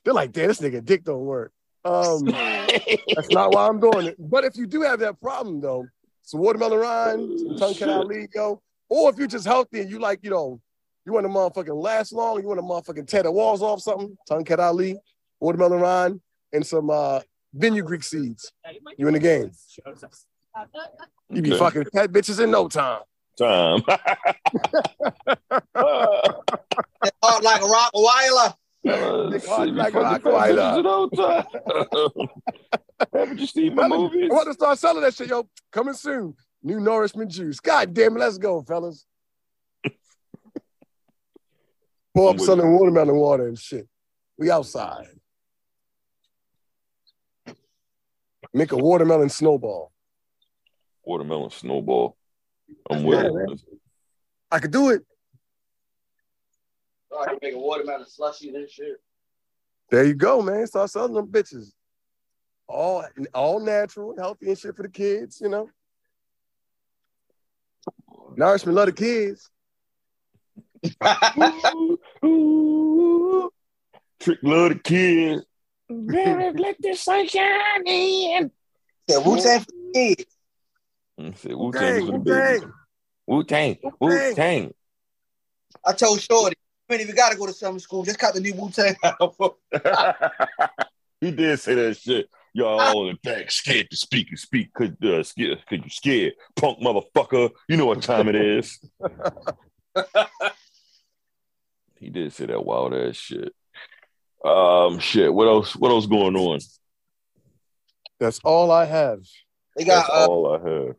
they're 0.03 0.13
like, 0.13 0.31
damn, 0.31 0.47
this 0.47 0.59
nigga 0.59 0.85
dick 0.85 1.03
don't 1.03 1.25
work. 1.25 1.51
Um, 1.85 2.25
that's 3.15 3.29
not 3.29 3.51
why 3.51 3.67
I'm 3.67 3.79
doing 3.79 4.07
it. 4.07 4.15
But 4.19 4.43
if 4.43 4.57
you 4.57 4.65
do 4.65 4.81
have 4.81 4.99
that 4.99 5.21
problem, 5.21 5.61
though, 5.61 5.87
some 6.23 6.39
watermelon 6.41 6.79
rind, 6.79 7.39
some 7.39 7.55
tongue 7.55 7.73
cat 7.75 7.87
Shit. 7.87 7.89
Ali, 7.89 8.27
yo, 8.33 8.61
or 8.89 9.09
if 9.11 9.17
you're 9.17 9.27
just 9.27 9.45
healthy 9.45 9.81
and 9.81 9.89
you 9.89 9.99
like, 9.99 10.19
you 10.23 10.31
know, 10.31 10.59
You 11.05 11.13
want 11.13 11.25
to 11.25 11.29
motherfucking 11.29 11.79
last 11.79 12.11
long? 12.13 12.41
You 12.41 12.47
want 12.47 12.59
to 12.59 12.63
motherfucking 12.63 13.07
tear 13.07 13.21
the 13.23 13.31
walls 13.31 13.61
off 13.61 13.79
something? 13.81 14.17
tongue 14.27 14.43
Tongkat 14.43 14.59
Ali, 14.59 14.97
watermelon 15.39 15.79
rind, 15.79 16.21
and 16.51 16.65
some 16.65 16.89
uh 16.89 17.19
fenugreek 17.59 18.01
seeds. 18.01 18.51
You 18.97 19.07
in 19.07 19.13
the 19.13 19.19
game. 19.19 19.51
You 21.29 21.41
be 21.43 21.51
fucking 21.51 21.85
fat 21.93 22.11
bitches 22.11 22.43
in 22.43 22.49
no 22.51 22.67
time. 22.67 23.01
time. 23.37 23.83
Like 27.41 27.61
a 27.61 27.65
rock 27.65 27.91
Weiler. 27.93 28.53
Nick 28.85 29.45
Hart 29.45 29.69
like 29.69 29.95
a 29.95 31.45
Haven't 33.13 33.39
you 33.39 33.47
seen 33.47 33.75
my 33.75 33.83
I 33.83 33.87
movies? 33.87 34.29
want 34.29 34.47
to 34.47 34.53
start 34.53 34.77
selling 34.77 35.01
that 35.01 35.15
shit, 35.15 35.29
yo. 35.29 35.47
Coming 35.71 35.95
soon. 35.95 36.35
New 36.61 36.79
nourishment 36.79 37.31
juice. 37.31 37.59
God 37.59 37.93
damn 37.93 38.15
it, 38.15 38.19
let's 38.19 38.37
go, 38.37 38.61
fellas. 38.61 39.05
Pour 42.15 42.29
up 42.29 42.39
selling 42.39 42.71
watermelon 42.73 43.15
water 43.15 43.47
and 43.47 43.57
shit. 43.57 43.87
We 44.37 44.51
outside. 44.51 45.07
Make 48.53 48.71
a 48.71 48.77
watermelon 48.77 49.29
snowball. 49.29 49.91
Watermelon 51.03 51.49
snowball. 51.49 52.17
I'm 52.89 53.03
with 53.03 53.25
it. 53.25 53.61
I 54.51 54.59
could 54.59 54.71
do 54.71 54.91
it. 54.91 55.03
Oh, 57.15 57.21
I 57.21 57.25
can 57.27 57.39
make 57.41 57.53
a 57.53 57.57
watermelon 57.57 58.05
slushy 58.07 58.49
and 58.49 58.69
shit. 58.69 58.97
There 59.89 60.03
you 60.03 60.13
go, 60.13 60.41
man. 60.41 60.67
Start 60.67 60.89
selling 60.89 61.13
them 61.13 61.27
bitches. 61.27 61.71
All 62.67 63.05
all 63.33 63.59
natural 63.59 64.15
healthy 64.17 64.49
and 64.49 64.57
shit 64.57 64.75
for 64.75 64.83
the 64.83 64.89
kids, 64.89 65.39
you 65.39 65.49
know. 65.49 65.69
Nourishment 68.35 68.75
love 68.75 68.87
the 68.87 68.91
kids. 68.91 69.49
Ooh, 71.37 71.99
ooh. 72.25 73.49
Trick 74.19 74.39
love 74.41 74.69
the 74.69 74.79
kids. 74.79 75.45
Let 75.89 76.75
the 76.79 76.95
sunshine 76.95 77.85
in. 77.85 78.51
Yeah, 79.07 79.17
Wu 79.19 79.37
Tang 79.37 79.59
for 79.59 79.71
kids. 79.93 80.25
Wu 81.17 81.31
Tang 81.71 82.05
for 82.05 82.11
the 82.11 82.17
mm, 82.17 82.23
Wu-Tang, 82.23 82.23
babies. 82.23 82.63
Wu 83.27 83.43
Tang. 83.43 83.77
Wu 84.01 84.33
Tang. 84.33 84.73
I 85.85 85.93
told 85.93 86.19
Shorty, 86.19 86.55
even 86.89 87.01
if 87.01 87.07
you 87.07 87.15
gotta 87.15 87.37
go 87.37 87.47
to 87.47 87.53
summer 87.53 87.79
school, 87.79 88.03
just 88.03 88.19
cop 88.19 88.33
the 88.33 88.39
new 88.39 88.53
Wu 88.53 88.69
Tang 88.69 88.95
he 91.21 91.31
did 91.31 91.59
say 91.59 91.75
that 91.75 91.97
shit. 91.97 92.29
Y'all 92.53 92.79
all 92.79 93.09
in 93.09 93.17
the 93.21 93.29
back 93.29 93.51
scared 93.51 93.89
to 93.89 93.97
speak 93.97 94.29
and 94.29 94.39
speak 94.39 94.73
cause, 94.73 94.89
uh, 95.03 95.23
scared, 95.23 95.59
cause 95.69 95.79
you 95.83 95.89
scared. 95.89 96.33
Punk 96.55 96.79
motherfucker. 96.79 97.51
You 97.67 97.77
know 97.77 97.87
what 97.87 98.01
time 98.01 98.29
it 98.29 98.35
is. 98.35 98.79
he 101.99 102.09
did 102.09 102.31
say 102.31 102.45
that 102.45 102.63
wild 102.63 102.93
ass 102.93 103.15
shit. 103.15 103.53
Um 104.43 104.99
shit. 104.99 105.33
What 105.33 105.47
else 105.47 105.75
what 105.75 105.89
else 105.89 106.05
going 106.05 106.35
on? 106.35 106.59
That's 108.19 108.39
all 108.43 108.71
I 108.71 108.85
have. 108.85 109.21
They 109.75 109.83
got 109.83 110.07
That's 110.07 110.09
uh, 110.09 110.27
all 110.27 110.53
I 110.53 110.69
have. 110.69 110.95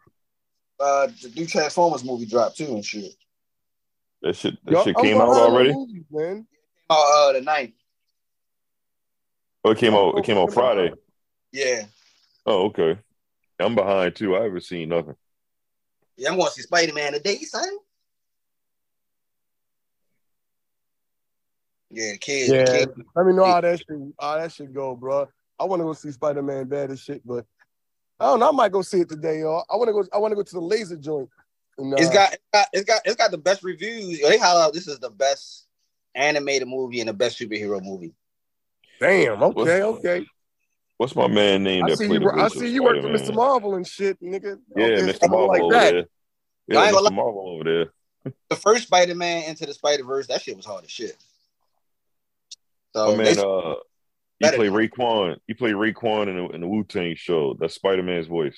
uh 0.78 1.06
the 1.22 1.32
new 1.36 1.46
Transformers 1.46 2.04
movie 2.04 2.26
dropped 2.26 2.58
too 2.58 2.74
and 2.74 2.84
shit. 2.84 3.14
That 4.22 4.34
shit 4.36 4.56
that 4.64 4.72
Yo, 4.72 4.84
shit 4.84 4.96
came 4.96 5.20
out 5.20 5.28
already? 5.28 5.72
movies, 5.72 6.04
man. 6.10 6.46
Oh, 6.88 7.28
uh, 7.28 7.32
the 7.32 7.40
ninth. 7.40 7.74
Oh, 9.64 9.70
it 9.70 9.78
came 9.78 9.94
out 9.94 10.16
it 10.16 10.24
came 10.24 10.38
out 10.38 10.52
Friday. 10.52 10.92
Yeah. 11.52 11.84
Oh, 12.44 12.66
okay. 12.66 12.98
I'm 13.58 13.74
behind 13.74 14.14
too. 14.14 14.36
I 14.36 14.44
haven't 14.44 14.62
seen 14.62 14.90
nothing. 14.90 15.16
Yeah, 16.16 16.30
I'm 16.30 16.36
going 16.36 16.48
to 16.48 16.52
see 16.52 16.62
Spider 16.62 16.92
Man 16.92 17.12
today, 17.12 17.38
son. 17.38 17.68
Yeah, 21.90 22.16
kids. 22.16 22.52
Yeah, 22.52 22.64
kids. 22.64 22.92
let 23.14 23.26
me 23.26 23.32
know 23.32 23.44
how 23.44 23.60
that 23.60 23.78
shit 23.78 23.98
how 24.20 24.38
that 24.38 24.52
shit 24.52 24.72
go, 24.72 24.94
bro. 24.96 25.28
I 25.58 25.64
want 25.64 25.80
to 25.80 25.84
go 25.84 25.92
see 25.92 26.10
Spider 26.10 26.42
Man 26.42 26.66
bad 26.66 26.90
as 26.90 27.00
shit, 27.00 27.26
but 27.26 27.44
I 28.18 28.26
don't 28.26 28.40
know. 28.40 28.48
I 28.48 28.52
might 28.52 28.72
go 28.72 28.82
see 28.82 29.00
it 29.00 29.08
today, 29.08 29.40
y'all. 29.40 29.64
I 29.70 29.76
want 29.76 29.88
to 29.88 29.92
go. 29.92 30.04
I 30.12 30.18
want 30.18 30.32
to 30.32 30.36
go 30.36 30.42
to 30.42 30.54
the 30.54 30.60
laser 30.60 30.96
joint. 30.96 31.28
And, 31.78 31.92
uh, 31.92 31.96
It's 31.98 32.10
got, 32.10 32.32
it's 32.32 32.42
got 32.52 32.66
it's 32.72 32.84
got 32.84 33.00
it's 33.04 33.16
got 33.16 33.30
the 33.30 33.38
best 33.38 33.62
reviews. 33.62 34.20
They 34.20 34.38
holler 34.38 34.62
out 34.62 34.72
this 34.72 34.86
is 34.88 34.98
the 34.98 35.10
best 35.10 35.66
animated 36.14 36.68
movie 36.68 37.00
and 37.00 37.08
the 37.08 37.12
best 37.14 37.38
superhero 37.38 37.82
movie. 37.82 38.14
damn. 39.00 39.42
Okay, 39.42 39.82
What's- 39.82 39.98
okay. 40.04 40.26
What's 40.98 41.14
my 41.14 41.26
man 41.26 41.62
name 41.62 41.84
I 41.84 41.90
that 41.90 41.98
see 41.98 42.06
you. 42.10 42.30
I 42.30 42.48
see 42.48 42.68
you 42.72 42.82
work 42.82 43.02
for 43.02 43.08
Mr. 43.10 43.34
Marvel 43.34 43.74
and 43.74 43.86
shit, 43.86 44.18
nigga. 44.22 44.58
Yeah, 44.74 44.86
Okay, 44.86 45.02
Mr. 45.12 45.28
Marvel 45.28 45.48
like 45.48 45.60
over 45.60 45.74
that. 45.74 45.92
there. 45.92 46.06
Yeah, 46.68 46.84
ain't 46.84 46.94
gonna 46.94 47.10
Mr. 47.10 47.14
Marvel 47.14 47.48
over 47.50 47.64
there. 47.64 48.32
The 48.48 48.56
first 48.56 48.84
Spider 48.86 49.14
Man 49.14 49.44
into 49.44 49.66
the 49.66 49.74
Spider 49.74 50.04
Verse, 50.04 50.26
that 50.28 50.40
shit 50.40 50.56
was 50.56 50.64
hard 50.64 50.84
as 50.84 50.90
shit. 50.90 51.14
So 52.94 53.08
Oh 53.08 53.16
man, 53.16 53.34
they- 53.34 53.40
uh, 53.42 53.74
you 53.74 53.76
better- 54.40 54.56
play 54.56 54.68
Raekwon. 54.68 55.36
You 55.46 55.54
play 55.54 55.72
Raekwon 55.72 56.28
in 56.28 56.36
the, 56.36 56.48
in 56.54 56.60
the 56.62 56.66
Wu 56.68 56.82
Tang 56.84 57.14
show. 57.14 57.54
That's 57.60 57.74
Spider 57.74 58.02
Man's 58.02 58.26
voice. 58.26 58.56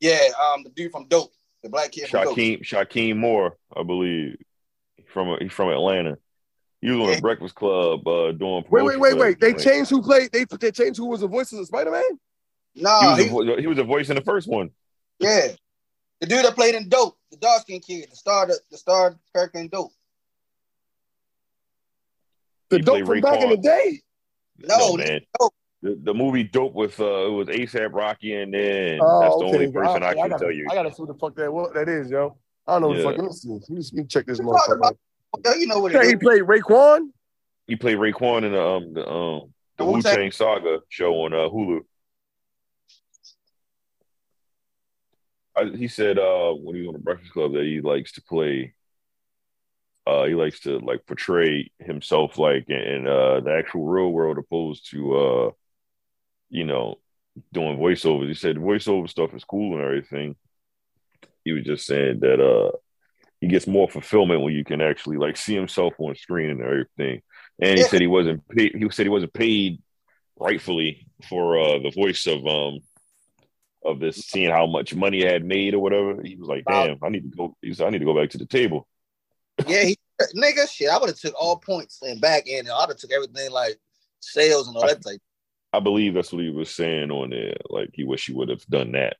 yeah, 0.00 0.28
um, 0.38 0.62
the 0.64 0.70
dude 0.70 0.92
from 0.92 1.06
Dope, 1.08 1.32
the 1.68 1.72
black 1.72 1.92
kid. 1.92 2.08
Shameik 2.08 2.62
Shameik 2.64 3.16
Moore, 3.16 3.56
I 3.76 3.82
believe. 3.82 4.36
From 5.12 5.36
he's 5.40 5.52
from 5.52 5.70
Atlanta. 5.70 6.18
He 6.80 6.90
was 6.90 7.00
on 7.00 7.08
Yeah. 7.08 7.16
the 7.16 7.22
Breakfast 7.22 7.54
Club 7.54 8.06
uh, 8.06 8.32
doing. 8.32 8.64
Wait, 8.70 8.84
wait, 8.84 9.00
wait, 9.00 9.16
wait. 9.16 9.40
They 9.40 9.52
joint. 9.52 9.62
changed 9.62 9.90
who 9.90 10.02
played. 10.02 10.30
They 10.32 10.44
they 10.60 10.70
changed 10.70 10.98
who 10.98 11.06
was 11.06 11.20
the 11.20 11.28
voice 11.28 11.52
of 11.52 11.64
Spider 11.66 11.90
Man. 11.90 12.02
No, 12.74 13.14
He 13.16 13.28
was, 13.30 13.46
he, 13.46 13.52
a, 13.52 13.60
he 13.62 13.66
was 13.66 13.78
a 13.78 13.84
voice 13.84 14.08
in 14.10 14.16
the 14.16 14.22
first 14.22 14.48
one. 14.48 14.70
yeah, 15.18 15.48
the 16.20 16.26
dude 16.26 16.44
that 16.44 16.54
played 16.54 16.74
in 16.74 16.88
Dope, 16.88 17.16
the 17.30 17.36
dark 17.38 17.62
skinned 17.62 17.84
kid, 17.84 18.08
the 18.10 18.16
star, 18.16 18.46
the, 18.46 18.58
the 18.70 18.76
star 18.78 19.16
character 19.34 19.58
in 19.58 19.68
Dope. 19.68 19.90
The 22.68 22.76
He 22.76 22.82
dope 22.82 22.94
played 23.04 23.06
from 23.06 23.20
back 23.22 23.40
in 23.42 23.48
the 23.50 23.56
Raekwon. 23.56 23.62
day. 23.62 24.00
No, 24.58 24.96
man. 24.96 25.20
Dope. 25.40 25.54
The, 25.80 25.96
the 26.02 26.12
movie 26.14 26.42
Dope 26.42 26.74
with 26.74 26.98
uh, 26.98 27.26
it 27.26 27.30
was 27.30 27.46
ASAP 27.48 27.92
Rocky 27.92 28.34
and 28.34 28.52
then 28.52 28.98
Oh, 29.00 29.20
that's 29.20 29.36
the 29.36 29.44
okay. 29.44 29.54
only 29.54 29.72
person 29.72 30.02
I, 30.02 30.08
I, 30.08 30.14
can 30.14 30.28
gotta, 30.30 30.44
tell 30.44 30.52
you. 30.52 30.66
I 30.68 30.74
gotta 30.74 30.92
see 30.92 31.02
what 31.02 31.12
the 31.12 31.18
fuck 31.18 31.36
that 31.36 31.52
what 31.52 31.72
that 31.74 31.88
is, 31.88 32.10
yo. 32.10 32.36
I 32.66 32.72
don't 32.72 32.82
know 32.82 32.88
what 32.88 32.94
the 32.96 33.02
Yeah. 33.02 33.10
fuck. 33.10 33.18
Let 33.18 33.26
me 33.26 33.32
see. 33.32 33.48
Let 33.48 33.70
me, 33.70 33.76
let 33.76 33.92
me 33.92 34.04
check 34.04 34.26
this 34.26 34.38
You 34.38 34.44
motherfucker. 34.44 34.76
about- 34.76 34.92
out. 35.36 35.40
Yeah, 35.44 35.54
you 35.54 35.66
know 35.68 35.78
what 35.80 35.94
it 35.94 36.02
he 36.02 36.08
is. 36.14 36.18
played 36.20 36.42
Raekwon. 36.42 37.10
He 37.68 37.76
played 37.76 37.98
Raekwon 37.98 38.44
in 38.44 38.52
the 38.52 38.60
um 38.62 38.94
the 38.94 39.08
um 39.08 39.54
the 39.76 39.84
The 39.84 39.84
Wu 39.84 39.92
Wu-Tang- 39.96 40.32
Saga 40.32 40.80
show 40.88 41.14
on 41.24 41.32
uh, 41.32 41.48
Hulu. 41.48 41.80
I, 45.56 45.64
he 45.76 45.88
said 45.88 46.18
uh 46.18 46.52
when 46.54 46.74
he 46.76 46.80
was 46.82 46.88
on 46.88 46.94
the 46.94 46.98
Breakfast 47.00 47.32
Club 47.32 47.52
that 47.52 47.64
he 47.64 47.80
likes 47.80 48.12
to 48.12 48.22
play. 48.22 48.74
Uh, 50.06 50.24
he 50.24 50.34
likes 50.34 50.60
to 50.60 50.78
like 50.78 51.04
portray 51.06 51.70
himself 51.78 52.38
like 52.38 52.64
in, 52.68 52.76
in 52.80 53.06
uh 53.06 53.40
the 53.40 53.54
actual 53.58 53.84
real 53.84 54.10
world 54.10 54.38
opposed 54.38 54.90
to 54.90 55.14
uh 55.16 55.50
you 56.50 56.64
know 56.64 56.96
doing 57.52 57.78
voiceovers. 57.78 58.28
He 58.28 58.34
said 58.34 58.56
voiceover 58.56 59.08
stuff 59.08 59.34
is 59.34 59.44
cool 59.44 59.74
and 59.74 59.84
everything. 59.84 60.36
He 61.44 61.52
was 61.52 61.64
just 61.64 61.86
saying 61.86 62.20
that 62.20 62.40
uh 62.40 62.76
he 63.40 63.46
gets 63.46 63.66
more 63.66 63.88
fulfillment 63.88 64.42
when 64.42 64.54
you 64.54 64.64
can 64.64 64.80
actually 64.80 65.16
like 65.16 65.36
see 65.36 65.54
himself 65.54 65.94
on 65.98 66.16
screen 66.16 66.50
and 66.50 66.60
everything. 66.60 67.22
And 67.60 67.76
he 67.76 67.80
Yeah. 67.82 67.88
said 67.88 68.00
he 68.00 68.06
wasn't 68.06 68.46
paid. 68.48 68.74
He 68.74 68.90
said 68.90 69.06
he 69.06 69.10
wasn't 69.10 69.32
paid 69.32 69.80
rightfully 70.36 71.06
for 71.28 71.58
uh, 71.58 71.78
the 71.78 71.90
voice 71.90 72.26
of 72.26 72.46
um 72.46 72.80
of 73.84 74.00
this, 74.00 74.16
seeing 74.26 74.50
how 74.50 74.66
much 74.66 74.94
money 74.94 75.18
he 75.18 75.24
had 75.24 75.44
made 75.44 75.74
or 75.74 75.78
whatever. 75.78 76.20
He 76.22 76.36
was 76.36 76.48
like. 76.48 76.64
"Damn, 76.64 76.98
I 77.02 77.08
need 77.10 77.30
to 77.30 77.36
go." 77.36 77.56
He 77.62 77.72
said, 77.74 77.86
"I 77.86 77.90
need 77.90 78.00
to 78.00 78.04
go 78.04 78.14
back 78.14 78.30
to 78.30 78.38
the 78.38 78.46
table." 78.46 78.88
Yeah, 79.66 79.84
he 79.84 79.98
nigga, 80.36 80.68
shit. 80.70 80.88
I 80.88 80.98
would 80.98 81.08
have 81.08 81.18
took 81.18 81.34
all 81.40 81.56
points 81.58 82.00
and 82.02 82.20
back 82.20 82.44
end, 82.48 82.66
and 82.66 82.76
I'd 82.76 82.88
have 82.88 82.96
took 82.96 83.12
everything 83.12 83.50
like 83.50 83.78
sales 84.20 84.66
and 84.68 84.76
all 84.76 84.86
that 84.86 85.02
type. 85.02 85.20
I 85.78 85.80
believe 85.80 86.14
that's 86.14 86.32
what 86.32 86.42
he 86.42 86.50
was 86.50 86.74
saying 86.74 87.12
on 87.12 87.30
there. 87.30 87.54
Like 87.70 87.90
he 87.92 88.02
wish 88.02 88.26
he 88.26 88.32
would 88.32 88.48
have 88.48 88.66
done 88.66 88.92
that. 88.92 89.16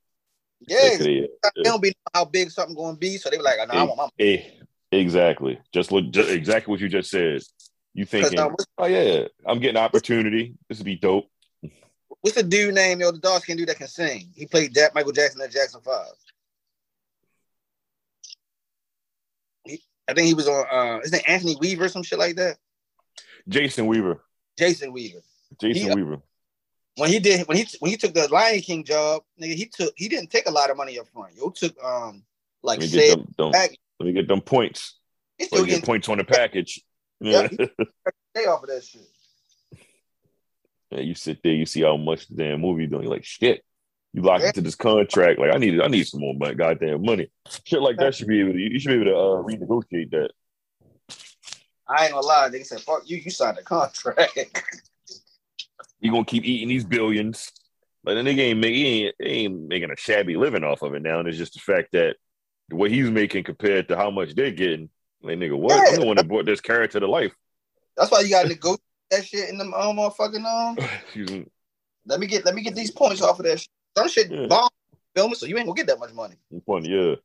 Yeah, 0.66 0.96
they- 0.98 1.28
they 1.54 1.62
don't 1.62 1.80
be 1.80 1.90
know 1.90 1.94
how 2.12 2.24
big 2.24 2.50
something 2.50 2.74
going 2.74 2.96
to 2.96 2.98
be, 2.98 3.16
so 3.16 3.30
they 3.30 3.36
were 3.36 3.44
like, 3.44 3.58
"No, 3.68 3.74
I 3.74 3.84
want 3.84 3.96
my." 3.96 4.08
eh, 4.18 4.42
exactly. 4.90 5.60
Just 5.72 5.92
look. 5.92 6.10
Just, 6.10 6.30
exactly 6.30 6.72
what 6.72 6.80
you 6.80 6.88
just 6.88 7.10
said. 7.10 7.42
You 7.94 8.04
thinking? 8.04 8.40
um, 8.40 8.56
oh 8.76 8.86
yeah, 8.86 9.28
I'm 9.46 9.60
getting 9.60 9.76
opportunity. 9.76 10.54
This 10.68 10.78
would 10.78 10.84
be 10.84 10.96
dope. 10.96 11.30
What's 12.22 12.34
the 12.36 12.42
dude 12.42 12.74
name? 12.74 12.98
Yo, 13.00 13.12
the 13.12 13.18
dark 13.18 13.44
can 13.44 13.56
do 13.56 13.64
that 13.66 13.76
can 13.76 13.86
sing. 13.86 14.32
He 14.34 14.46
played 14.46 14.74
Jack 14.74 14.96
Michael 14.96 15.12
Jackson 15.12 15.40
at 15.40 15.52
Jackson 15.52 15.80
Five. 15.80 16.08
He, 19.64 19.80
I 20.08 20.14
think 20.14 20.26
he 20.26 20.34
was 20.34 20.48
on. 20.48 20.64
Uh, 20.70 20.98
is 21.04 21.12
it 21.12 21.22
Anthony 21.28 21.56
Weaver 21.60 21.84
or 21.84 21.88
some 21.88 22.02
shit 22.02 22.18
like 22.18 22.34
that? 22.36 22.56
Jason 23.48 23.86
Weaver. 23.86 24.24
Jason 24.58 24.92
Weaver. 24.92 25.20
Jason 25.60 25.88
He- 25.90 25.94
Weaver. 25.94 26.20
When 26.98 27.10
he 27.10 27.20
did, 27.20 27.46
when 27.46 27.56
he 27.56 27.66
when 27.78 27.90
he 27.92 27.96
took 27.96 28.12
the 28.12 28.26
Lion 28.28 28.60
King 28.60 28.84
job, 28.84 29.22
nigga, 29.40 29.54
he 29.54 29.66
took 29.66 29.94
he 29.96 30.08
didn't 30.08 30.30
take 30.30 30.48
a 30.48 30.50
lot 30.50 30.70
of 30.70 30.76
money 30.76 30.98
up 30.98 31.06
front. 31.08 31.36
Yo 31.36 31.50
took 31.50 31.72
um 31.82 32.24
like 32.62 32.80
Let 32.80 32.84
me 32.84 32.86
say 32.88 33.06
get 33.08 33.18
them, 33.18 33.34
them. 33.38 33.52
Let 33.52 34.06
me 34.06 34.12
get 34.12 34.28
them 34.28 34.40
points. 34.40 34.98
He 35.38 35.44
Or 35.44 35.46
still 35.48 35.64
get 35.64 35.70
getting 35.70 35.84
points 35.86 36.08
on 36.08 36.18
the 36.18 36.24
package. 36.24 36.82
Yeah. 37.20 37.48
Pay 38.32 38.46
off 38.46 38.62
of 38.62 38.68
that 38.68 38.84
shit. 38.84 39.02
Yeah, 40.92 41.00
you 41.00 41.16
sit 41.16 41.42
there, 41.42 41.52
you 41.52 41.66
see 41.66 41.82
how 41.82 41.96
much 41.96 42.28
the 42.28 42.36
damn 42.36 42.60
movie 42.60 42.86
doing. 42.86 43.02
You're 43.02 43.10
like, 43.10 43.24
shit. 43.24 43.64
You 44.12 44.22
locked 44.22 44.42
Yeah. 44.42 44.48
into 44.48 44.60
this 44.60 44.76
contract. 44.76 45.40
Like, 45.40 45.52
I 45.52 45.58
need, 45.58 45.80
I 45.80 45.88
need 45.88 46.06
some 46.06 46.20
more 46.20 46.34
money, 46.34 46.54
goddamn 46.54 47.04
money. 47.04 47.28
Shit 47.64 47.82
like 47.82 47.96
that 47.96 48.14
should 48.14 48.28
be 48.28 48.38
able 48.38 48.52
to. 48.52 48.58
You 48.58 48.78
should 48.78 48.90
be 48.90 48.94
able 48.94 49.04
to 49.06 49.16
uh, 49.16 49.42
renegotiate 49.42 50.12
that. 50.12 50.30
I 51.88 52.04
ain't 52.04 52.12
gonna 52.12 52.24
lie. 52.24 52.48
They 52.50 52.62
said, 52.62 52.80
"Fuck 52.80 53.02
you." 53.10 53.16
You 53.16 53.30
signed 53.30 53.58
a 53.58 53.62
contract. 53.62 54.38
You 56.00 56.10
gonna 56.10 56.24
keep 56.24 56.44
eating 56.44 56.68
these 56.68 56.84
billions. 56.84 57.52
But 58.04 58.14
then 58.14 58.24
nigga 58.24 58.38
ain't, 58.38 58.60
make, 58.60 58.74
he 58.74 58.86
ain't, 58.86 59.14
he 59.18 59.28
ain't 59.28 59.68
making 59.68 59.90
a 59.90 59.96
shabby 59.96 60.36
living 60.36 60.64
off 60.64 60.82
of 60.82 60.94
it 60.94 61.02
now. 61.02 61.18
And 61.18 61.28
it's 61.28 61.36
just 61.36 61.54
the 61.54 61.60
fact 61.60 61.92
that 61.92 62.16
what 62.70 62.90
he's 62.90 63.10
making 63.10 63.44
compared 63.44 63.88
to 63.88 63.96
how 63.96 64.10
much 64.10 64.34
they're 64.34 64.50
getting. 64.50 64.88
Like, 65.22 65.38
nigga, 65.38 65.58
what? 65.58 65.88
I'm 65.88 66.00
the 66.00 66.06
one 66.06 66.16
that 66.16 66.28
brought 66.28 66.46
this 66.46 66.60
character 66.60 67.00
to 67.00 67.08
life. 67.08 67.34
That's 67.96 68.10
why 68.10 68.20
you 68.20 68.30
gotta 68.30 68.48
negotiate 68.48 68.80
that 69.10 69.26
shit 69.26 69.48
in 69.48 69.58
the 69.58 69.64
um, 69.64 69.96
motherfucking 69.96 70.44
um. 70.44 70.78
Excuse 71.04 71.30
me. 71.30 71.46
Let 72.06 72.20
me 72.20 72.26
get 72.26 72.44
let 72.44 72.54
me 72.54 72.62
get 72.62 72.74
these 72.74 72.90
points 72.90 73.20
off 73.20 73.40
of 73.40 73.44
that. 73.46 73.60
Shit. 73.60 73.68
Some 73.96 74.08
shit 74.08 74.30
Yeah. 74.30 74.46
bomb 74.46 74.68
filming, 75.16 75.34
so 75.34 75.46
you 75.46 75.58
ain't 75.58 75.66
gonna 75.66 75.76
get 75.76 75.88
that 75.88 75.98
much 75.98 76.12
money. 76.12 76.36
Funny, 76.66 76.88
yeah. 76.88 77.16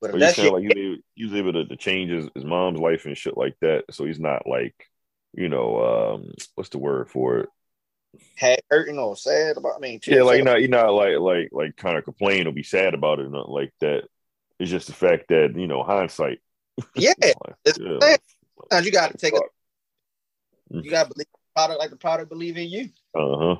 But 0.00 0.14
if 0.14 0.20
that 0.20 0.34
shit, 0.34 0.52
like 0.52 0.62
he 0.62 0.88
was, 0.88 0.98
he 1.14 1.24
was 1.24 1.34
able 1.34 1.52
to, 1.54 1.64
to 1.64 1.76
change 1.76 2.10
his, 2.10 2.28
his 2.34 2.44
mom's 2.44 2.80
life 2.80 3.06
and 3.06 3.16
shit 3.16 3.36
like 3.36 3.56
that. 3.60 3.84
So 3.92 4.04
he's 4.04 4.20
not 4.20 4.46
like, 4.46 4.74
you 5.32 5.48
know, 5.48 6.14
um, 6.14 6.32
what's 6.56 6.70
the 6.70 6.78
word 6.78 7.08
for 7.08 7.38
it? 7.38 7.48
Had 8.36 8.60
hurting 8.70 8.98
or 8.98 9.16
sad 9.16 9.56
about, 9.56 9.76
I 9.76 9.78
mean, 9.78 10.00
Yeah, 10.06 10.22
like 10.22 10.36
you're 10.36 10.44
not 10.44 10.60
you're 10.60 10.68
not 10.68 10.92
like 10.92 11.18
like 11.18 11.48
like 11.52 11.76
kind 11.76 11.96
of 11.96 12.04
complain 12.04 12.46
or 12.46 12.52
be 12.52 12.62
sad 12.62 12.94
about 12.94 13.18
it 13.18 13.26
or 13.26 13.30
nothing 13.30 13.52
like 13.52 13.72
that. 13.80 14.04
It's 14.58 14.70
just 14.70 14.86
the 14.86 14.92
fact 14.92 15.28
that 15.28 15.54
you 15.56 15.66
know 15.66 15.82
hindsight. 15.82 16.40
yeah. 16.94 17.12
Like, 17.22 17.56
It's 17.64 17.78
yeah. 17.78 18.16
Sometimes 18.60 18.86
you 18.86 18.92
gotta 18.92 19.16
take 19.18 19.32
a, 19.34 19.36
Fuck. 19.36 19.50
you 20.84 20.90
gotta 20.90 21.08
believe 21.12 21.26
the 21.32 21.38
product 21.54 21.80
like 21.80 21.90
the 21.90 21.96
product 21.96 22.28
believe 22.28 22.56
in 22.56 22.68
you. 22.68 22.88
Uh 23.14 23.36
huh. 23.38 23.56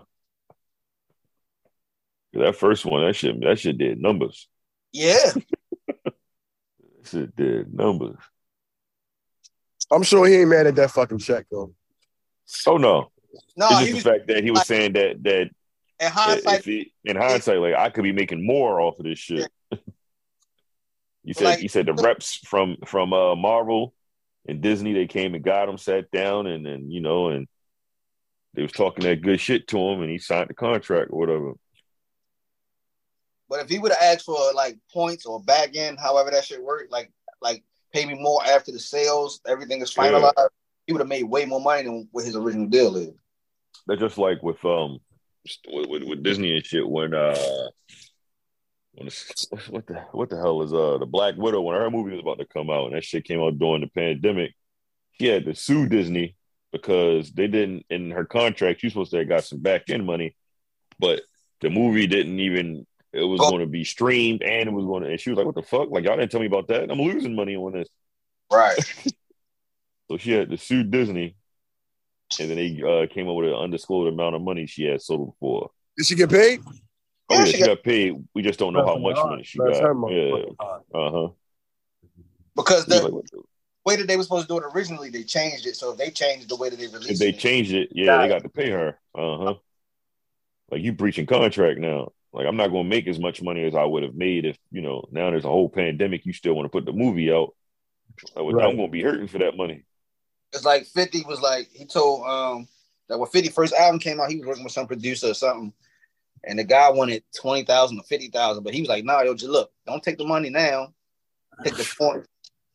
That 2.35 2.57
first 2.57 2.87
one, 2.87 3.05
that 3.05 3.15
shit, 3.15 3.39
that 3.43 3.59
shit 3.59 3.77
did 3.79 4.01
numbers. 4.01 4.49
Yeah, 4.93 5.33
That 5.87 6.15
shit 7.05 7.37
did 7.37 7.75
numbers. 7.75 8.17
I'm 9.91 10.03
sure 10.03 10.27
he 10.27 10.37
ain't 10.37 10.49
mad 10.49 10.67
at 10.67 10.77
that 10.77 10.91
fucking 10.93 11.19
check 11.19 11.47
though. 11.51 11.75
Oh 12.67 12.77
no, 12.79 13.11
no, 13.57 13.69
it's 13.71 13.81
just 13.81 13.95
was 13.95 14.05
the 14.05 14.11
fact 14.11 14.29
that 14.29 14.45
he 14.45 14.51
was 14.51 14.67
saying 14.67 14.93
that 14.95 15.23
that 15.23 15.51
in 16.01 16.11
hindsight. 16.11 16.65
he, 16.65 16.93
in 17.05 17.17
hindsight, 17.17 17.59
like 17.59 17.75
I 17.75 17.91
could 17.91 18.03
be 18.05 18.13
making 18.13 18.45
more 18.45 18.81
off 18.81 18.99
of 18.99 19.05
this 19.05 19.19
shit. 19.19 19.51
you 21.25 21.35
said 21.35 21.45
Like- 21.45 21.63
you 21.63 21.69
said 21.69 21.87
the 21.87 21.95
reps 21.95 22.37
from 22.45 22.77
from 22.87 23.13
uh 23.13 23.35
Marvel 23.35 23.95
and 24.47 24.61
Disney 24.61 24.93
they 24.93 25.07
came 25.07 25.35
and 25.35 25.45
got 25.45 25.69
him, 25.69 25.79
sat 25.79 26.11
down, 26.11 26.47
and 26.47 26.67
then 26.67 26.91
you 26.91 27.01
know, 27.01 27.29
and 27.29 27.47
they 28.55 28.63
was 28.63 28.73
talking 28.73 29.05
that 29.05 29.23
good 29.23 29.41
shit 29.41 29.69
to 29.69 29.79
him, 29.79 30.03
and 30.03 30.11
he 30.11 30.19
signed 30.19 30.51
the 30.51 30.55
contract 30.55 31.11
or 31.13 31.19
whatever. 31.19 31.53
But 33.49 33.61
if 33.61 33.69
he 33.69 33.79
would 33.79 33.93
have 33.93 34.03
asked 34.03 34.25
for 34.25 34.39
like 34.55 34.79
points 34.93 35.27
or 35.27 35.43
back 35.43 35.77
end, 35.77 35.99
however 36.01 36.31
that 36.31 36.45
shit 36.45 36.63
worked, 36.63 36.91
like 36.91 37.13
like 37.41 37.63
pay 37.93 38.05
me 38.07 38.15
more 38.15 38.45
after 38.45 38.73
the 38.73 38.79
sales, 38.79 39.41
everything 39.47 39.81
is 39.81 39.95
finalized, 39.95 40.49
he 40.87 40.93
would 40.93 41.01
have 41.01 41.09
made 41.09 41.25
way 41.25 41.45
more 41.45 41.61
money 41.61 41.83
than 41.85 42.09
what 42.13 42.25
his 42.25 42.35
original 42.35 42.67
deal 42.67 42.97
is. 42.97 43.13
That's 43.87 44.01
just 44.01 44.19
like 44.19 44.43
with 44.43 44.65
um 44.65 44.99
with, 45.73 45.87
with, 45.89 46.03
with 46.05 46.23
Disney 46.23 46.55
and 46.57 46.65
shit 46.65 46.89
when 46.89 47.15
uh 47.15 47.37
when 48.95 49.09
what 49.71 49.87
the 49.87 50.05
what 50.13 50.31
the 50.31 50.37
hell 50.37 50.63
is 50.63 50.73
uh 50.73 50.99
the 50.99 51.07
Black 51.07 51.37
Widow 51.37 51.63
when 51.63 51.77
her 51.77 51.91
movie 51.91 52.13
was 52.13 52.21
about 52.21 52.39
to 52.39 52.45
come 52.47 52.71
out 52.71 52.87
and 52.87 52.95
that 52.97 53.05
shit 53.05 53.25
came 53.25 53.41
out 53.41 53.59
during 53.59 53.81
the 53.81 53.89
pandemic, 53.89 54.55
she 55.19 55.27
had 55.27 55.45
to 55.47 55.55
sue 55.55 55.89
Disney 55.89 56.37
because 56.73 57.33
they 57.33 57.49
didn't 57.49 57.85
in 57.91 58.11
her 58.11 58.25
contract 58.25 58.81
she 58.81 58.87
was 58.87 58.93
supposed 58.93 59.11
to 59.13 59.19
have 59.19 59.29
got 59.29 59.45
some 59.45 59.59
back 59.61 59.89
end 59.91 60.07
money, 60.07 60.37
but 60.99 61.23
the 61.61 61.71
movie 61.71 62.07
didn't 62.07 62.39
even 62.41 62.87
it 63.13 63.23
was 63.25 63.41
Oh. 63.43 63.51
going 63.51 63.61
to 63.61 63.67
be 63.67 63.85
streamed 63.85 64.43
and 64.43 64.69
it 64.69 64.73
was 64.73 64.87
going 64.87 65.03
to 65.03 65.11
and 65.11 65.21
she 65.21 65.31
was 65.31 65.37
like 65.37 65.47
what 65.47 65.55
the 65.55 65.63
fuck 65.63 65.91
like 65.91 66.05
y'all 66.05 66.17
didn't 66.17 66.31
tell 66.31 66.41
me 66.41 66.47
about 66.47 66.69
that 66.69 66.91
I'm 66.91 66.99
losing 67.01 67.35
money 67.35 67.57
on 67.57 67.73
this 67.73 67.89
Right. 68.51 68.77
so 70.11 70.17
she 70.19 70.33
had 70.33 70.51
to 70.51 70.57
sue 70.59 70.83
Disney 70.83 71.37
and 72.41 72.51
then 72.51 72.57
they 72.57 72.83
uh, 72.83 73.07
came 73.13 73.29
up 73.29 73.37
with 73.37 73.49
an 73.49 73.55
undisclosed 73.55 74.13
amount 74.13 74.35
of 74.35 74.43
money 74.43 74.67
she 74.67 74.85
had 74.85 75.01
sold 75.03 75.35
for. 75.41 75.71
Did 75.97 76.07
she 76.07 76.15
get 76.15 76.31
paid? 76.31 76.61
Oh 76.67 76.73
Yeah, 77.31 77.39
yeah, 77.39 77.45
she 77.45 77.53
she 77.53 77.59
got- 77.61 77.67
got 77.67 77.83
paid. 77.85 78.15
We 78.35 78.43
just 78.43 78.59
don't 78.59 78.73
know 78.73 78.85
how 78.87 78.97
much 78.99 79.17
money 79.17 79.43
she 79.45 79.59
Bless 79.59 79.79
got. 79.81 80.11
Yeah, 80.11 80.45
uh 80.95 81.11
huh. 81.11 81.29
Because 82.55 82.85
the 82.87 83.01
Like, 83.03 83.25
way 83.85 83.97
that 83.97 84.07
they 84.07 84.17
were 84.17 84.23
supposed 84.23 84.49
to 84.49 84.55
do 84.55 84.59
it 84.59 84.71
originally, 84.75 85.11
they 85.11 85.23
changed 85.25 85.67
it. 85.67 85.77
So 85.77 85.93
if 85.93 85.99
they 85.99 86.11
changed 86.11 86.49
the 86.49 86.57
way 86.57 86.69
that 86.71 86.79
they 86.79 86.85
if 86.87 86.93
released 86.93 87.21
they 87.21 87.31
it, 87.31 87.39
changed 87.39 87.73
it, 87.73 87.89
yeah, 87.93 88.19
they 88.23 88.29
got 88.29 88.43
to 88.43 88.49
pay 88.49 88.71
her. 88.71 88.99
Uh 89.15 89.39
huh. 89.39 89.55
Like 90.71 90.83
you 90.83 90.93
breaching 90.93 91.27
contract 91.27 91.79
now. 91.81 92.13
Like 92.33 92.47
I'm 92.47 92.57
not 92.57 92.69
going 92.69 92.85
to 92.85 92.89
make 92.89 93.07
as 93.09 93.19
much 93.19 93.43
money 93.43 93.65
as 93.65 93.75
I 93.75 93.85
would 93.85 94.03
have 94.03 94.15
made 94.15 94.45
if 94.47 94.57
you 94.71 94.81
know 94.81 95.05
now 95.11 95.31
there's 95.31 95.45
a 95.45 95.49
whole 95.49 95.69
pandemic. 95.69 96.25
You 96.27 96.33
still 96.33 96.55
want 96.55 96.65
to 96.67 96.71
put 96.71 96.85
the 96.87 96.93
movie 96.93 97.31
out. 97.33 97.55
I 98.37 98.41
would- 98.43 98.55
Right. 98.57 98.67
I'm 98.69 98.77
going 98.77 98.89
to 98.89 98.93
be 98.93 99.03
hurting 99.03 99.27
for 99.29 99.39
that 99.39 99.57
money. 99.57 99.85
It's 100.53 100.65
like 100.65 100.87
50 100.87 101.25
was 101.25 101.41
like, 101.41 101.69
he 101.73 101.85
told 101.85 102.27
um 102.27 102.69
that 103.09 103.19
when 103.19 103.29
50 103.29 103.49
first 103.51 103.75
album 103.75 103.99
came 103.99 104.21
out, 104.21 104.31
he 104.31 104.39
was 104.39 104.47
working 104.47 104.65
with 104.65 104.73
some 104.73 104.87
producer 104.87 105.29
or 105.29 105.35
something. 105.35 105.73
And 106.45 106.59
the 106.59 106.65
guy 106.65 106.91
wanted 106.91 107.23
20,000 107.41 107.99
or 107.99 108.03
50,000, 108.03 108.65
but 108.65 108.75
he 108.75 108.81
was 108.81 108.89
like, 108.89 109.05
nah, 109.05 109.23
yo, 109.23 109.35
just 109.35 109.51
look, 109.51 109.71
don't 109.87 110.03
take 110.03 110.19
the 110.19 110.25
money 110.25 110.51
now. 110.51 110.93
Take 111.63 111.77
the 111.77 111.95
point 111.97 112.27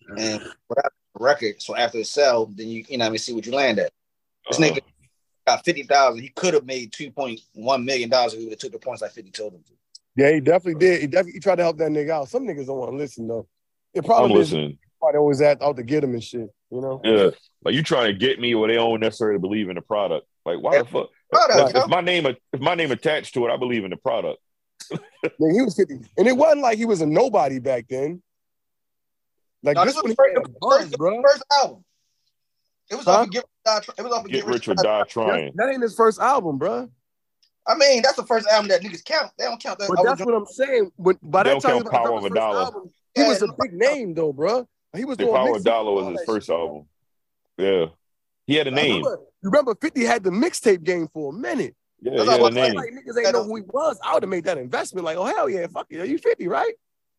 and 0.17 0.41
put 0.69 0.77
out 0.77 0.93
the 1.15 1.23
record. 1.23 1.61
So 1.61 1.75
after 1.75 1.97
it 1.97 2.07
sell, 2.07 2.45
then 2.45 2.67
you, 2.67 2.85
you 2.87 2.97
know, 2.97 3.05
what 3.05 3.09
I 3.09 3.11
mean, 3.11 3.19
see 3.19 3.33
what 3.33 3.45
you 3.45 3.53
land 3.53 3.79
at. 3.79 3.91
This 4.49 4.59
Uh-huh. 4.59 4.71
nigga 4.71 4.81
got 5.45 5.65
50,000. 5.65 6.21
He 6.21 6.29
could 6.29 6.53
have 6.53 6.65
made 6.65 6.91
$2.1 6.93 7.83
million 7.83 8.09
if 8.13 8.33
he 8.33 8.43
would 8.43 8.51
have 8.51 8.59
took 8.59 8.71
the 8.71 8.79
points 8.79 9.01
like 9.01 9.11
50 9.11 9.31
told 9.31 9.53
him 9.53 9.63
to. 9.67 9.73
Yeah, 10.15 10.31
he 10.31 10.39
definitely 10.39 10.79
did. 10.79 11.01
He 11.01 11.07
definitely 11.07 11.33
he 11.33 11.39
tried 11.39 11.57
to 11.57 11.63
help 11.63 11.77
that 11.77 11.91
nigga 11.91 12.09
out. 12.09 12.29
Some 12.29 12.47
niggas 12.47 12.65
don't 12.65 12.77
want 12.77 12.91
to 12.91 12.97
listen 12.97 13.27
though. 13.27 13.47
The 13.93 13.99
I'm 13.99 14.05
problem 14.05 14.31
is 14.31 14.51
listening. 14.51 14.77
They 15.01 15.17
always 15.17 15.41
out, 15.41 15.61
out 15.61 15.77
to 15.77 15.83
get 15.83 16.03
him 16.03 16.13
and 16.13 16.23
shit. 16.23 16.49
You 16.69 16.81
know. 16.81 17.01
Yeah, 17.03 17.29
like 17.63 17.75
you 17.75 17.83
trying 17.83 18.07
to 18.07 18.17
get 18.17 18.39
me 18.39 18.55
where 18.55 18.67
they 18.67 18.75
don't 18.75 18.99
necessarily 18.99 19.39
believe 19.39 19.69
in 19.69 19.75
the 19.75 19.81
product. 19.81 20.27
Like 20.45 20.59
why 20.59 20.79
the 20.79 20.85
fuck? 20.85 21.09
Product, 21.31 21.75
If, 21.75 21.83
if 21.83 21.89
my 21.89 22.01
name 22.01 22.25
if 22.25 22.59
my 22.59 22.75
name 22.75 22.91
attached 22.91 23.33
to 23.33 23.45
it, 23.47 23.51
I 23.51 23.57
believe 23.57 23.83
in 23.83 23.91
the 23.91 23.97
product. 23.97 24.39
Nigga, 24.91 25.53
he 25.53 25.61
was 25.61 25.75
50. 25.75 25.95
And 26.17 26.27
it 26.27 26.37
wasn't 26.37 26.61
like 26.61 26.77
he 26.77 26.85
was 26.85 27.01
a 27.01 27.05
nobody 27.05 27.59
back 27.59 27.85
then. 27.89 28.21
Like 29.63 29.75
No, 29.75 29.85
this 29.85 29.95
this 29.95 30.03
was 30.03 30.11
he 30.11 30.15
the 30.15 30.39
had 30.39 30.45
a 30.45 30.49
buzz, 30.61 30.79
first, 30.83 30.97
bro. 30.97 31.21
first 31.21 31.43
album. 31.61 31.83
It 32.89 32.95
was 32.95 33.05
Huh? 33.05 33.11
off 33.11 33.25
of 33.25 33.31
Get 33.31 33.43
Rich 33.43 33.49
or 33.65 33.65
Die 33.65 33.79
Try- 33.81 33.93
It 33.97 34.01
was 34.03 34.11
off 34.13 34.25
of 34.25 34.31
Get 34.31 34.45
rich 34.45 34.67
or 34.69 34.75
die 34.75 35.03
trying. 35.03 35.45
That, 35.55 35.65
that 35.67 35.73
ain't 35.73 35.81
his 35.81 35.95
first 35.95 36.19
album, 36.19 36.57
bro. 36.57 36.89
I 37.67 37.75
mean, 37.75 38.01
that's 38.01 38.15
the 38.15 38.25
first 38.25 38.47
album 38.47 38.69
that 38.69 38.81
niggas 38.81 39.03
count. 39.03 39.31
They 39.37 39.43
don't 39.43 39.61
count 39.61 39.79
that. 39.79 39.89
But 39.89 40.01
that's 40.01 40.21
what 40.21 40.33
I'm 40.33 40.45
saying. 40.45 40.91
When, 40.95 41.17
by 41.21 41.43
They 41.43 41.49
that 41.49 41.53
don't 41.55 41.61
time, 41.61 41.71
he 41.71 41.81
count 41.81 41.85
was 41.85 41.91
Power 41.91 42.17
of 42.17 42.23
a 42.23 42.29
first 42.29 42.35
Dollar. 42.35 42.59
album, 42.59 42.91
he 43.13 43.21
Yeah, 43.21 43.27
was 43.27 43.41
a 43.41 43.47
big 43.59 43.73
name 43.73 44.13
though, 44.13 44.31
bro. 44.31 44.65
He 44.95 45.05
was 45.05 45.17
The 45.17 45.25
doing 45.25 45.35
Power 45.35 45.59
Dollar 45.59 45.91
was 45.93 46.17
his 46.17 46.25
first 46.25 46.47
shit. 46.47 46.55
album. 46.55 46.87
Yeah, 47.57 47.87
he 48.45 48.55
had 48.55 48.67
a 48.67 48.71
name. 48.71 49.03
remember, 49.03 49.19
you 49.43 49.49
remember 49.49 49.75
50 49.79 50.03
had 50.05 50.23
the 50.23 50.29
mixtape 50.29 50.83
game 50.83 51.07
for 51.13 51.33
a 51.33 51.35
minute. 51.35 51.75
Yeah, 52.01 52.11
That's 52.17 52.23
he 52.23 52.29
had 52.31 52.41
what 52.41 52.45
a 52.45 52.49
I'm 52.49 52.53
saying, 52.53 52.67
name. 52.69 52.75
Like 52.75 52.89
niggas 53.05 53.23
ain't 53.23 53.33
know 53.33 53.43
who 53.43 53.55
he 53.55 53.63
was. 53.67 53.99
I 54.03 54.13
would 54.13 54.23
have 54.23 54.29
made 54.29 54.43
that 54.45 54.57
investment. 54.57 55.05
Like, 55.05 55.17
oh 55.17 55.25
hell 55.25 55.49
yeah, 55.49 55.67
fuck 55.67 55.87
it. 55.89 56.07
You 56.07 56.17
50, 56.17 56.47
right? 56.47 56.73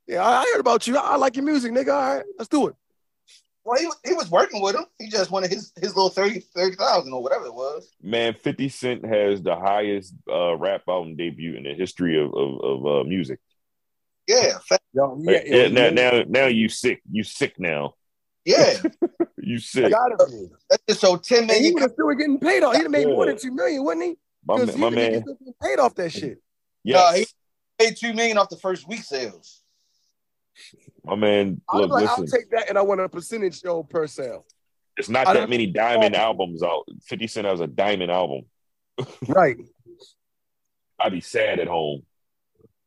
Yeah, 0.07 0.23
I, 0.25 0.43
I 0.43 0.51
heard 0.53 0.61
about 0.61 0.87
you. 0.87 0.97
I, 0.97 1.01
I 1.01 1.17
like 1.17 1.37
your 1.37 1.45
music, 1.45 1.73
nigga. 1.73 1.93
All 1.93 2.17
right, 2.17 2.25
let's 2.39 2.49
do 2.49 2.69
it. 2.69 2.75
Well, 3.65 3.79
he, 3.79 3.87
was- 3.87 3.99
he 4.07 4.15
was 4.15 4.31
working 4.31 4.63
with 4.63 4.75
him. 4.77 4.87
He 4.99 5.09
just 5.11 5.31
wanted 5.31 5.51
his 5.51 5.73
his 5.77 5.95
little 5.95 6.09
30 6.09 6.41
30,000 6.41 7.13
or 7.13 7.23
whatever 7.23 7.47
it 7.47 7.55
was. 7.55 7.91
Man, 8.03 8.35
Fifty 8.35 8.69
Cent 8.69 9.05
has 9.05 9.43
the 9.43 9.57
highest 9.57 10.15
uh, 10.33 10.57
rap 10.57 10.83
album 10.89 11.17
debut 11.17 11.55
in 11.57 11.65
the 11.65 11.75
history 11.75 12.19
of 12.23 12.33
of, 12.35 12.61
of 12.63 12.87
uh, 12.87 13.05
music. 13.05 13.41
Yeah, 14.29 14.59
fa- 14.69 14.79
Yo, 14.93 15.19
Yeah, 15.23 15.41
yeah, 15.45 15.69
now, 15.69 15.89
now, 15.91 16.23
now 16.29 16.47
you 16.47 16.69
sick. 16.69 17.01
You 17.11 17.25
sick 17.25 17.55
now. 17.59 17.95
yeah. 18.45 18.75
You 19.41 19.59
sick. 19.59 19.91
gotta. 19.91 20.17
That's 20.69 20.83
just 20.87 21.01
so 21.01 21.17
10 21.17 21.39
And 21.45 21.51
he 21.51 21.57
million. 21.57 21.75
would 21.75 21.83
have 21.85 21.93
still 21.93 22.11
getting 22.15 22.39
paid 22.39 22.63
off. 22.63 22.75
He'd 22.77 22.83
have 22.83 22.91
made 22.91 23.07
more 23.07 23.25
than 23.25 23.39
two 23.39 23.51
million, 23.51 23.83
wouldn't 23.83 24.05
he? 24.05 24.17
My, 24.45 24.57
Because 24.59 24.77
ma- 24.77 24.91
my 24.91 24.97
he 25.03 25.09
man. 25.11 25.23
still 25.23 25.35
getting 25.37 25.55
paid 25.63 25.79
off 25.79 25.95
that 25.95 26.11
shit. 26.13 26.39
No, 26.85 27.13
he 27.15 27.27
paid 27.79 27.97
two 27.97 28.13
million 28.13 28.37
off 28.37 28.51
the 28.51 28.59
first 28.59 28.87
week 28.87 29.03
sales. 29.05 29.63
my 31.03 31.15
man. 31.15 31.63
I 31.67 31.77
was 31.77 31.83
Look, 31.89 31.91
like, 31.93 32.09
I'll 32.11 32.27
take 32.27 32.51
that, 32.51 32.69
and 32.69 32.77
I 32.77 32.83
want 32.83 33.01
a 33.01 33.09
percentage 33.09 33.59
show 33.63 33.83
per 33.85 34.07
sale. 34.07 34.45
It's 34.99 35.09
not 35.09 35.29
I 35.29 35.35
that 35.35 35.49
many 35.49 35.67
diamond 35.69 36.15
albums 36.15 36.63
out. 36.63 36.85
Fifty 37.05 37.27
Cent 37.27 37.47
has 37.47 37.61
a 37.61 37.67
diamond 37.67 38.11
album. 38.11 38.43
Right. 39.27 39.57
I'd 40.99 41.13
be 41.13 41.21
sad 41.23 41.59
at 41.61 41.69
home. 41.69 42.03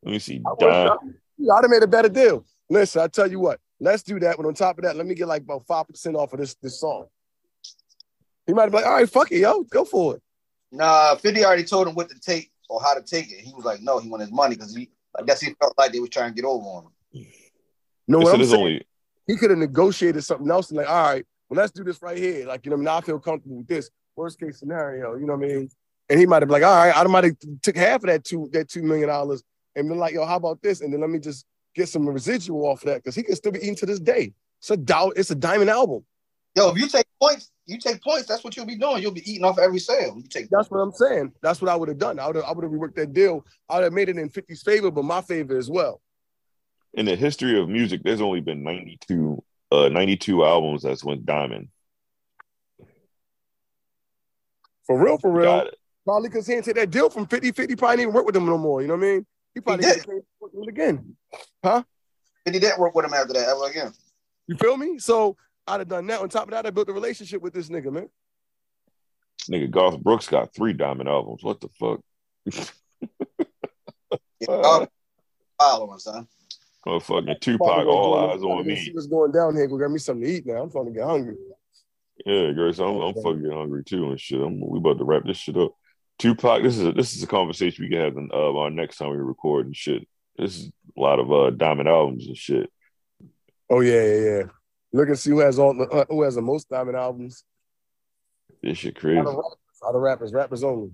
Let 0.04 0.12
me 0.12 0.20
see. 0.20 0.42
I 0.46 0.52
Dime. 0.60 0.98
would 1.02 1.16
I'd 1.50 1.64
have 1.64 1.72
made 1.72 1.84
a 1.84 1.88
better 1.88 2.10
deal. 2.10 2.46
Listen, 2.70 3.02
I 3.02 3.08
tell 3.08 3.30
you 3.30 3.40
what, 3.40 3.60
let's 3.80 4.04
do 4.04 4.20
that. 4.20 4.38
But 4.38 4.46
on 4.46 4.54
top 4.54 4.78
of 4.78 4.84
that, 4.84 4.96
let 4.96 5.06
me 5.06 5.16
get 5.16 5.28
like 5.28 5.42
about 5.42 5.66
five 5.66 5.88
percent 5.88 6.16
off 6.16 6.34
of 6.34 6.40
this 6.40 6.56
this 6.56 6.80
song. 6.80 7.08
He 8.48 8.54
might 8.54 8.68
be 8.68 8.74
like, 8.74 8.86
all 8.86 8.94
right, 8.94 9.10
fuck 9.10 9.32
it, 9.32 9.40
yo, 9.40 9.64
go 9.64 9.86
for 9.86 10.16
it. 10.16 10.22
Nah, 10.72 11.16
50 11.16 11.44
already 11.44 11.64
told 11.64 11.88
him 11.88 11.96
what 11.96 12.10
to 12.10 12.20
take 12.20 12.52
or 12.70 12.82
how 12.82 12.94
to 12.94 13.02
take 13.02 13.32
it. 13.32 13.40
He 13.40 13.54
was 13.54 13.66
like, 13.66 13.82
no, 13.82 14.00
he 14.00 14.10
wanted 14.10 14.26
his 14.26 14.34
money 14.34 14.56
because 14.56 14.76
he 14.76 14.90
I 15.18 15.24
guess 15.24 15.42
he 15.42 15.54
felt 15.60 15.74
like 15.78 15.92
they 15.92 16.00
was 16.00 16.10
trying 16.10 16.32
to 16.32 16.36
get 16.36 16.46
over 16.48 16.66
on 16.66 16.84
him. 16.86 17.26
No, 18.08 18.20
what 18.20 18.34
I'm 18.34 18.44
saying, 18.44 18.56
only 18.56 18.88
he 19.28 19.38
could 19.38 19.50
have 19.50 19.60
negotiated 19.60 20.24
something 20.24 20.50
else 20.50 20.70
and 20.70 20.78
like, 20.78 20.90
all 20.90 21.04
right, 21.04 21.26
well, 21.50 21.58
let's 21.58 21.72
do 21.72 21.84
this 21.84 22.02
right 22.02 22.18
here. 22.18 22.48
Like, 22.48 22.66
you 22.66 22.70
know, 22.70 22.78
what 22.78 22.90
I 22.90 22.96
mean, 22.96 23.04
I 23.04 23.06
feel 23.06 23.20
comfortable 23.20 23.58
with 23.58 23.68
this. 23.68 23.90
Worst 24.16 24.40
case 24.40 24.60
scenario, 24.60 25.16
you 25.16 25.26
know 25.26 25.36
what 25.36 25.46
I 25.46 25.48
mean? 25.48 25.70
And 26.10 26.20
he 26.20 26.26
might 26.26 26.42
have 26.42 26.50
been 26.50 26.62
like, 26.62 26.64
all 26.64 26.76
right, 26.76 26.96
I 26.96 27.04
might 27.04 27.24
have 27.24 27.36
took 27.62 27.78
half 27.78 28.04
of 28.04 28.08
that 28.08 28.26
two 28.26 28.50
that 28.52 28.68
two 28.68 28.84
million 28.84 29.08
dollars 29.08 29.42
and 29.76 29.88
been 29.88 29.98
like, 29.98 30.14
yo, 30.14 30.26
how 30.26 30.36
about 30.36 30.62
this? 30.62 30.82
And 30.82 30.94
then 30.94 31.02
let 31.02 31.10
me 31.10 31.20
just 31.20 31.46
get 31.76 31.90
some 31.90 32.08
residual 32.08 32.66
off 32.66 32.82
that 32.82 32.98
because 32.98 33.16
he 33.16 33.24
can 33.24 33.36
still 33.36 33.52
be 33.52 33.60
eating 33.60 33.76
to 33.76 33.86
this 33.86 34.00
day. 34.00 34.34
It's 34.60 34.70
a 34.70 34.78
doubt. 34.78 35.14
It's 35.16 35.32
a 35.32 35.36
diamond 35.36 35.70
album. 35.70 36.06
Yo, 36.56 36.70
if 36.70 36.78
you 36.78 36.88
take 36.88 37.06
points, 37.22 37.50
you 37.66 37.78
take 37.80 38.04
points. 38.04 38.28
That's 38.28 38.44
what 38.44 38.56
you'll 38.56 38.66
be 38.66 38.76
doing. 38.76 39.02
You'll 39.02 39.14
be 39.14 39.30
eating 39.30 39.46
off 39.46 39.58
every 39.58 39.80
sale. 39.80 40.16
You 40.18 40.28
take. 40.30 40.50
That's 40.50 40.70
what 40.70 40.80
I'm 40.80 40.92
saying. 40.92 41.32
That's 41.42 41.62
what 41.62 41.70
I 41.70 41.76
would 41.76 41.88
have 41.88 41.98
done. 41.98 42.20
I 42.20 42.28
would 42.28 42.36
have, 42.36 42.46
I 42.46 42.52
would 42.52 42.64
have 42.64 42.72
reworked 42.72 42.96
that 42.96 43.14
deal. 43.14 43.46
I 43.70 43.76
would 43.76 43.86
have 43.86 43.94
made 43.94 44.10
it 44.10 44.18
in 44.18 44.30
50's 44.30 44.62
favor, 44.62 44.92
but 44.92 45.06
my 45.06 45.22
favor 45.22 45.58
as 45.58 45.70
well. 45.70 46.02
In 46.94 47.06
the 47.06 47.16
history 47.16 47.60
of 47.60 47.70
music, 47.70 48.02
there's 48.04 48.20
only 48.20 48.42
been 48.42 48.64
92, 48.64 49.42
uh, 49.72 49.88
92 49.88 50.44
albums 50.44 50.84
that's 50.84 51.06
went 51.06 51.26
diamond. 51.26 51.70
For 54.86 55.02
real, 55.02 55.18
for 55.18 55.32
real. 55.32 55.46
Got 55.46 55.68
it. 55.68 55.76
Probably 56.04 56.30
because 56.30 56.48
he 56.48 56.54
didn't 56.56 56.66
take 56.66 56.76
that 56.76 56.92
deal 56.92 57.10
from 57.10 57.28
50. 57.28 57.52
50 57.52 57.76
probably 57.76 57.98
didn't 57.98 58.10
even 58.10 58.14
work 58.14 58.26
with 58.26 58.36
them 58.36 58.46
no 58.46 58.58
more. 58.58 58.82
You 58.82 58.90
know 58.90 58.96
what 58.96 59.06
I 59.06 59.12
mean? 59.12 59.26
He 59.54 59.62
probably 59.62 59.84
did. 59.86 59.94
didn't 59.96 60.06
came 60.06 60.22
work 60.40 60.52
with 60.54 60.64
him 60.64 60.70
again. 60.70 61.16
Huh? 61.64 61.84
And 62.46 62.56
he 62.56 62.62
didn't 62.62 62.80
work 62.80 62.96
with 62.96 63.06
him 63.06 63.14
after 63.14 63.34
that 63.34 63.48
ever 63.50 63.66
again. 63.70 63.92
You 64.48 64.56
feel 64.58 64.78
me? 64.78 64.98
So 65.00 65.38
I'd 65.68 65.80
have 65.82 65.88
done 65.90 66.08
that. 66.08 66.22
On 66.22 66.30
top 66.30 66.46
of 66.46 66.52
that, 66.52 66.66
I 66.66 66.70
built 66.72 66.90
a 66.90 66.94
relationship 66.94 67.42
with 67.42 67.54
this 67.54 67.70
nigga, 67.70 67.92
man. 67.92 68.10
Nigga, 69.50 69.70
Garth 69.72 70.00
Brooks 70.00 70.28
got 70.28 70.54
three 70.54 70.74
diamond 70.74 71.10
albums. 71.10 71.44
What 71.44 71.60
the 71.62 71.70
fuck? 71.80 72.02
Yeah, 74.40 74.50
Uh, 74.50 74.62
dog, 74.80 74.90
following 75.60 76.00
son. 76.00 76.28
Motherfucking 76.88 77.40
Tupac, 77.42 77.86
all 77.86 78.32
eyes 78.32 78.42
on 78.42 78.64
See 78.64 78.70
me. 78.70 78.92
what's 78.94 79.06
going 79.06 79.32
down 79.32 79.56
here. 79.56 79.68
Go 79.68 79.78
get 79.78 79.92
me 79.92 80.00
something 80.00 80.24
to 80.26 80.32
eat 80.32 80.46
now. 80.48 80.64
I'm 80.64 80.70
starting 80.72 80.94
to 80.94 81.00
get 81.00 81.08
hungry. 81.08 81.36
Yeah, 82.26 82.52
Grace, 82.54 82.80
I'm, 82.80 82.98
I'm 82.98 83.14
fucking 83.14 83.44
getting 83.44 83.56
hungry 83.58 83.84
too 83.84 84.10
and 84.10 84.20
shit. 84.20 84.42
I'm, 84.42 84.60
we 84.60 84.80
about 84.80 84.98
to 84.98 85.04
wrap 85.04 85.26
this 85.26 85.38
shit 85.38 85.58
up. 85.58 85.74
Tupac, 86.22 86.62
this 86.62 86.78
is 86.78 86.86
a, 86.86 86.92
this 86.92 87.16
is 87.16 87.24
a 87.24 87.28
conversation 87.28 87.84
we 87.84 87.90
can 87.90 88.00
have 88.00 88.16
in, 88.16 88.30
uh, 88.32 88.54
our 88.56 88.70
next 88.70 88.98
time 88.98 89.10
we 89.10 89.18
record 89.18 89.66
and 89.66 89.76
shit. 89.76 90.08
This 90.38 90.56
is 90.56 90.72
a 90.96 91.02
lot 91.02 91.18
of 91.18 91.32
uh, 91.32 91.50
diamond 91.50 91.90
albums 91.90 92.28
and 92.28 92.38
shit. 92.38 92.70
Oh 93.72 93.80
yeah, 93.80 94.04
yeah, 94.06 94.20
yeah. 94.38 94.44
Look 94.94 95.08
and 95.08 95.18
see 95.18 95.32
who 95.32 95.40
has 95.40 95.58
all 95.58 95.74
the 95.74 95.86
uh, 95.86 96.06
who 96.10 96.22
has 96.22 96.36
the 96.36 96.44
most 96.44 96.70
diamond 96.70 96.96
albums. 96.96 97.44
This 98.62 98.78
shit 98.78 98.96
crazy. 99.00 99.18
Out 99.18 99.26
of 99.26 99.34
rappers, 99.36 99.58
out 99.84 99.96
of 99.96 100.02
rappers, 100.02 100.34
rappers 100.34 100.64
only. 100.64 100.92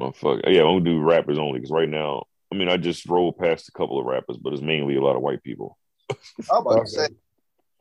Motherfucker. 0.00 0.42
Yeah, 0.52 0.62
I'm 0.62 0.78
gonna 0.78 0.84
do 0.86 1.00
rappers 1.00 1.38
only 1.38 1.60
because 1.60 1.70
right 1.70 1.88
now, 1.88 2.24
I 2.50 2.56
mean, 2.56 2.68
I 2.68 2.78
just 2.78 3.06
rolled 3.08 3.38
past 3.38 3.68
a 3.68 3.72
couple 3.72 4.00
of 4.00 4.06
rappers, 4.06 4.38
but 4.38 4.52
it's 4.54 4.62
mainly 4.62 4.96
a 4.96 5.02
lot 5.02 5.14
of 5.14 5.22
white 5.22 5.44
people. 5.44 5.78
I'm 6.10 6.16
about 6.62 6.78
Okay. 6.78 6.82
to 6.82 6.88
say 6.88 7.08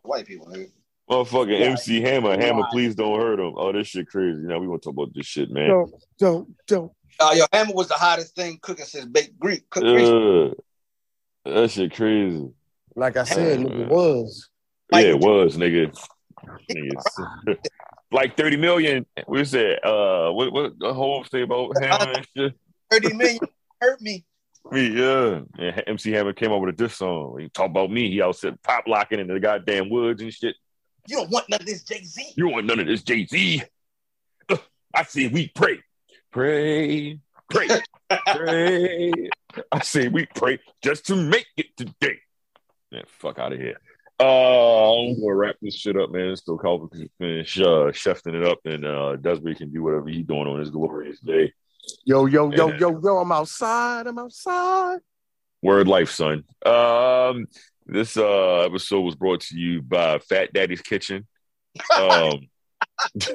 white 0.04 0.28
people, 0.28 0.46
nigga. 0.46 0.70
Motherfucking 1.12 1.60
Yeah. 1.60 1.66
MC 1.66 2.00
Hammer, 2.02 2.40
Hammer, 2.40 2.64
please 2.72 2.96
don't 2.96 3.20
hurt 3.20 3.40
him. 3.40 3.54
Oh, 3.58 3.74
this 3.74 3.88
shit 3.88 4.08
crazy. 4.08 4.40
Now 4.40 4.60
we 4.60 4.68
want 4.68 4.82
to 4.82 4.86
talk 4.88 4.94
about 4.94 5.14
this 5.14 5.26
shit, 5.26 5.52
man. 5.52 5.68
Don't, 5.68 5.94
don't, 6.18 6.56
don't. 6.68 6.92
Uh, 7.20 7.34
yo, 7.36 7.46
Hammer 7.52 7.74
was 7.74 7.90
the 7.90 7.96
hottest 7.96 8.34
thing 8.34 8.58
cooking 8.62 8.86
since 8.86 9.06
baked 9.06 9.38
Greek. 9.38 9.70
Cook 9.70 9.84
Greek. 9.84 10.08
Uh, 10.08 10.56
that 11.54 11.70
shit 11.70 11.94
crazy. 11.94 12.48
Like 12.96 13.18
I 13.18 13.26
said, 13.26 13.60
Yeah. 13.60 13.66
nigga 13.68 13.88
was. 13.90 14.50
Yeah, 14.94 15.00
it 15.02 15.20
was, 15.20 15.58
nigga. 15.58 15.94
Niggas. 16.72 17.58
like 18.12 18.38
30 18.38 18.58
million. 18.58 19.06
We 19.28 19.44
said, 19.44 19.80
uh, 19.84 20.32
what, 20.32 20.52
what 20.54 20.80
the 20.80 20.94
whole 20.94 21.24
say 21.26 21.42
about 21.42 21.72
Hammer 21.82 22.14
and 22.14 22.28
shit? 22.36 22.54
30 22.90 23.14
million 23.16 23.40
hurt 23.82 24.02
me. 24.02 24.24
Me, 24.72 24.88
yeah. 24.98 25.42
And 25.60 25.84
MC 25.88 26.12
Hammer 26.12 26.32
came 26.34 26.52
up 26.54 26.62
with 26.62 26.74
a 26.74 26.78
diss 26.78 26.96
song. 26.96 27.38
He 27.40 27.50
talked 27.50 27.72
about 27.72 27.92
me. 27.92 28.10
He 28.10 28.22
out 28.22 28.38
set 28.38 28.62
pop 28.64 28.86
locking 28.88 29.20
in 29.20 29.28
the 29.28 29.40
goddamn 29.42 29.90
woods 29.90 30.22
and 30.22 30.34
shit. 30.34 30.56
You 31.12 31.18
don't 31.18 31.30
want 31.30 31.50
none 31.50 31.60
of 31.60 31.66
this 31.66 31.84
Jay-Z. 31.84 32.26
You 32.38 32.48
want 32.48 32.66
none 32.68 32.80
of 32.80 32.88
this 32.88 33.04
Jay 33.04 33.26
Z. 33.26 33.64
I 34.96 35.04
say 35.04 35.28
we 35.28 35.50
pray, 35.54 35.80
pray, 36.32 37.20
pray, 37.50 37.68
pray. 38.28 39.12
I 39.74 39.80
say 39.82 40.08
we 40.08 40.26
pray 40.34 40.60
just 40.82 41.08
to 41.08 41.18
make 41.18 41.48
it 41.58 41.76
today. 41.76 42.18
Man, 42.94 43.04
fuck 43.08 43.40
out 43.40 43.52
of 43.52 43.60
here. 43.60 43.76
Uh, 44.22 44.94
I'm 45.04 45.20
gonna 45.20 45.36
wrap 45.36 45.58
this 45.62 45.76
shit 45.76 45.98
up, 45.98 46.12
man. 46.12 46.34
So 46.38 46.58
Calvin 46.58 46.88
can 46.88 47.10
finish 47.18 47.60
uh, 47.60 47.92
chefing 47.92 48.36
it 48.36 48.48
up, 48.48 48.60
and 48.64 48.86
uh, 48.86 49.18
Desiree 49.18 49.56
can 49.56 49.70
do 49.70 49.84
whatever 49.84 50.08
he's 50.08 50.26
doing 50.26 50.48
on 50.48 50.60
his 50.60 50.70
glorious 50.70 51.20
day. 51.20 51.52
Yo, 52.06 52.26
yo, 52.26 52.52
yo, 52.52 52.70
Yeah. 52.70 52.78
yo, 52.78 53.02
yo. 53.04 53.18
I'm 53.18 53.34
outside. 53.34 54.08
I'm 54.08 54.18
outside. 54.18 55.00
Word 55.62 55.90
life, 55.90 56.10
son. 56.12 56.46
Um, 56.66 57.48
this 57.92 58.18
uh 58.18 58.62
episode 58.62 59.02
was 59.02 59.16
brought 59.16 59.42
to 59.42 59.58
you 59.58 59.82
by 59.82 60.18
Fat 60.20 60.54
Daddy's 60.54 60.82
Kitchen. 60.82 61.28
Um, 61.96 62.48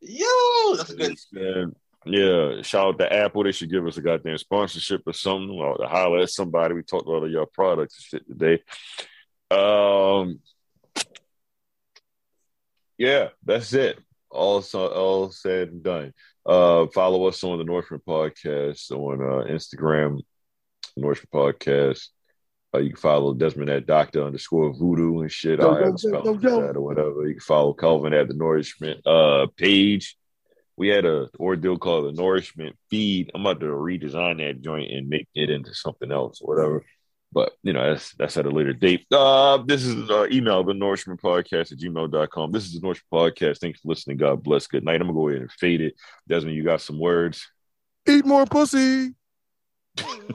Yo, 0.00 0.76
that's 0.76 0.90
a 0.90 0.96
good. 0.96 1.18
And, 1.32 1.76
yeah, 2.04 2.60
shout 2.62 2.88
out 2.88 2.98
to 2.98 3.10
Apple. 3.10 3.44
They 3.44 3.52
should 3.52 3.70
give 3.70 3.86
us 3.86 3.96
a 3.96 4.02
goddamn 4.02 4.36
sponsorship 4.36 5.02
or 5.06 5.14
something, 5.14 5.58
or 5.58 5.78
to 5.78 5.86
holler 5.86 6.20
at 6.20 6.30
somebody. 6.30 6.74
We 6.74 6.82
talked 6.82 7.06
about 7.06 7.22
all 7.22 7.30
your 7.30 7.46
products 7.46 7.96
and 7.96 8.04
shit 8.04 8.28
today. 8.28 8.62
Um, 9.50 10.40
yeah, 12.98 13.28
that's 13.42 13.72
it. 13.72 13.98
All 14.30 14.60
so, 14.60 14.88
all 14.88 15.30
said 15.30 15.68
and 15.68 15.82
done. 15.82 16.12
Uh, 16.44 16.86
follow 16.88 17.26
us 17.26 17.42
on 17.42 17.56
the 17.58 17.64
Nourishment 17.64 18.04
Podcast 18.04 18.90
on 18.90 19.22
uh, 19.22 19.50
Instagram, 19.50 20.20
Nourishment 20.96 21.30
Podcast. 21.30 22.08
Uh, 22.74 22.78
you 22.78 22.90
can 22.90 23.00
follow 23.00 23.34
Desmond 23.34 23.70
at 23.70 23.86
Doctor 23.86 24.24
underscore 24.24 24.72
Voodoo 24.72 25.20
and 25.20 25.30
shit. 25.30 25.60
Yo, 25.60 25.68
I'll 25.68 25.78
yo, 25.78 25.84
have 25.84 25.86
a 25.86 25.90
yo, 25.90 25.96
spelling 25.96 26.24
yo, 26.24 26.38
for 26.40 26.48
yo. 26.48 26.66
that 26.66 26.76
or 26.76 26.80
whatever. 26.80 27.26
You 27.26 27.34
can 27.34 27.40
follow 27.40 27.72
Calvin 27.72 28.14
at 28.14 28.28
the 28.28 28.34
Nourishment 28.34 29.06
uh, 29.06 29.46
page. 29.56 30.16
We 30.76 30.88
had 30.88 31.04
a 31.04 31.28
ordeal 31.38 31.78
called 31.78 32.06
the 32.06 32.20
Nourishment 32.20 32.76
feed. 32.90 33.30
I'm 33.32 33.42
about 33.42 33.60
to 33.60 33.66
redesign 33.66 34.38
that 34.38 34.60
joint 34.60 34.90
and 34.90 35.08
make 35.08 35.28
it 35.34 35.50
into 35.50 35.72
something 35.72 36.10
else 36.10 36.40
or 36.40 36.54
whatever. 36.54 36.84
But 37.32 37.52
you 37.62 37.72
know, 37.72 37.90
that's 37.90 38.12
that's 38.14 38.36
at 38.36 38.46
a 38.46 38.50
later 38.50 38.72
date. 38.72 39.06
Uh 39.10 39.58
this 39.58 39.84
is 39.84 40.08
uh, 40.08 40.26
email 40.30 40.62
the 40.62 40.72
nourishment 40.72 41.20
podcast 41.20 41.72
at 41.72 41.78
gmail.com. 41.78 42.52
This 42.52 42.64
is 42.64 42.74
the 42.74 42.80
Nourishment 42.80 43.10
Podcast. 43.12 43.58
Thanks 43.58 43.80
for 43.80 43.88
listening. 43.88 44.18
God 44.18 44.42
bless. 44.42 44.68
Good 44.68 44.84
night. 44.84 45.00
I'm 45.00 45.08
gonna 45.08 45.14
go 45.14 45.28
ahead 45.28 45.42
and 45.42 45.52
fade 45.52 45.80
it. 45.80 45.94
Desmond, 46.28 46.56
you 46.56 46.62
got 46.62 46.80
some 46.80 46.98
words. 46.98 47.44
Eat 48.08 48.24
more 48.24 48.46
pussy. 48.46 49.14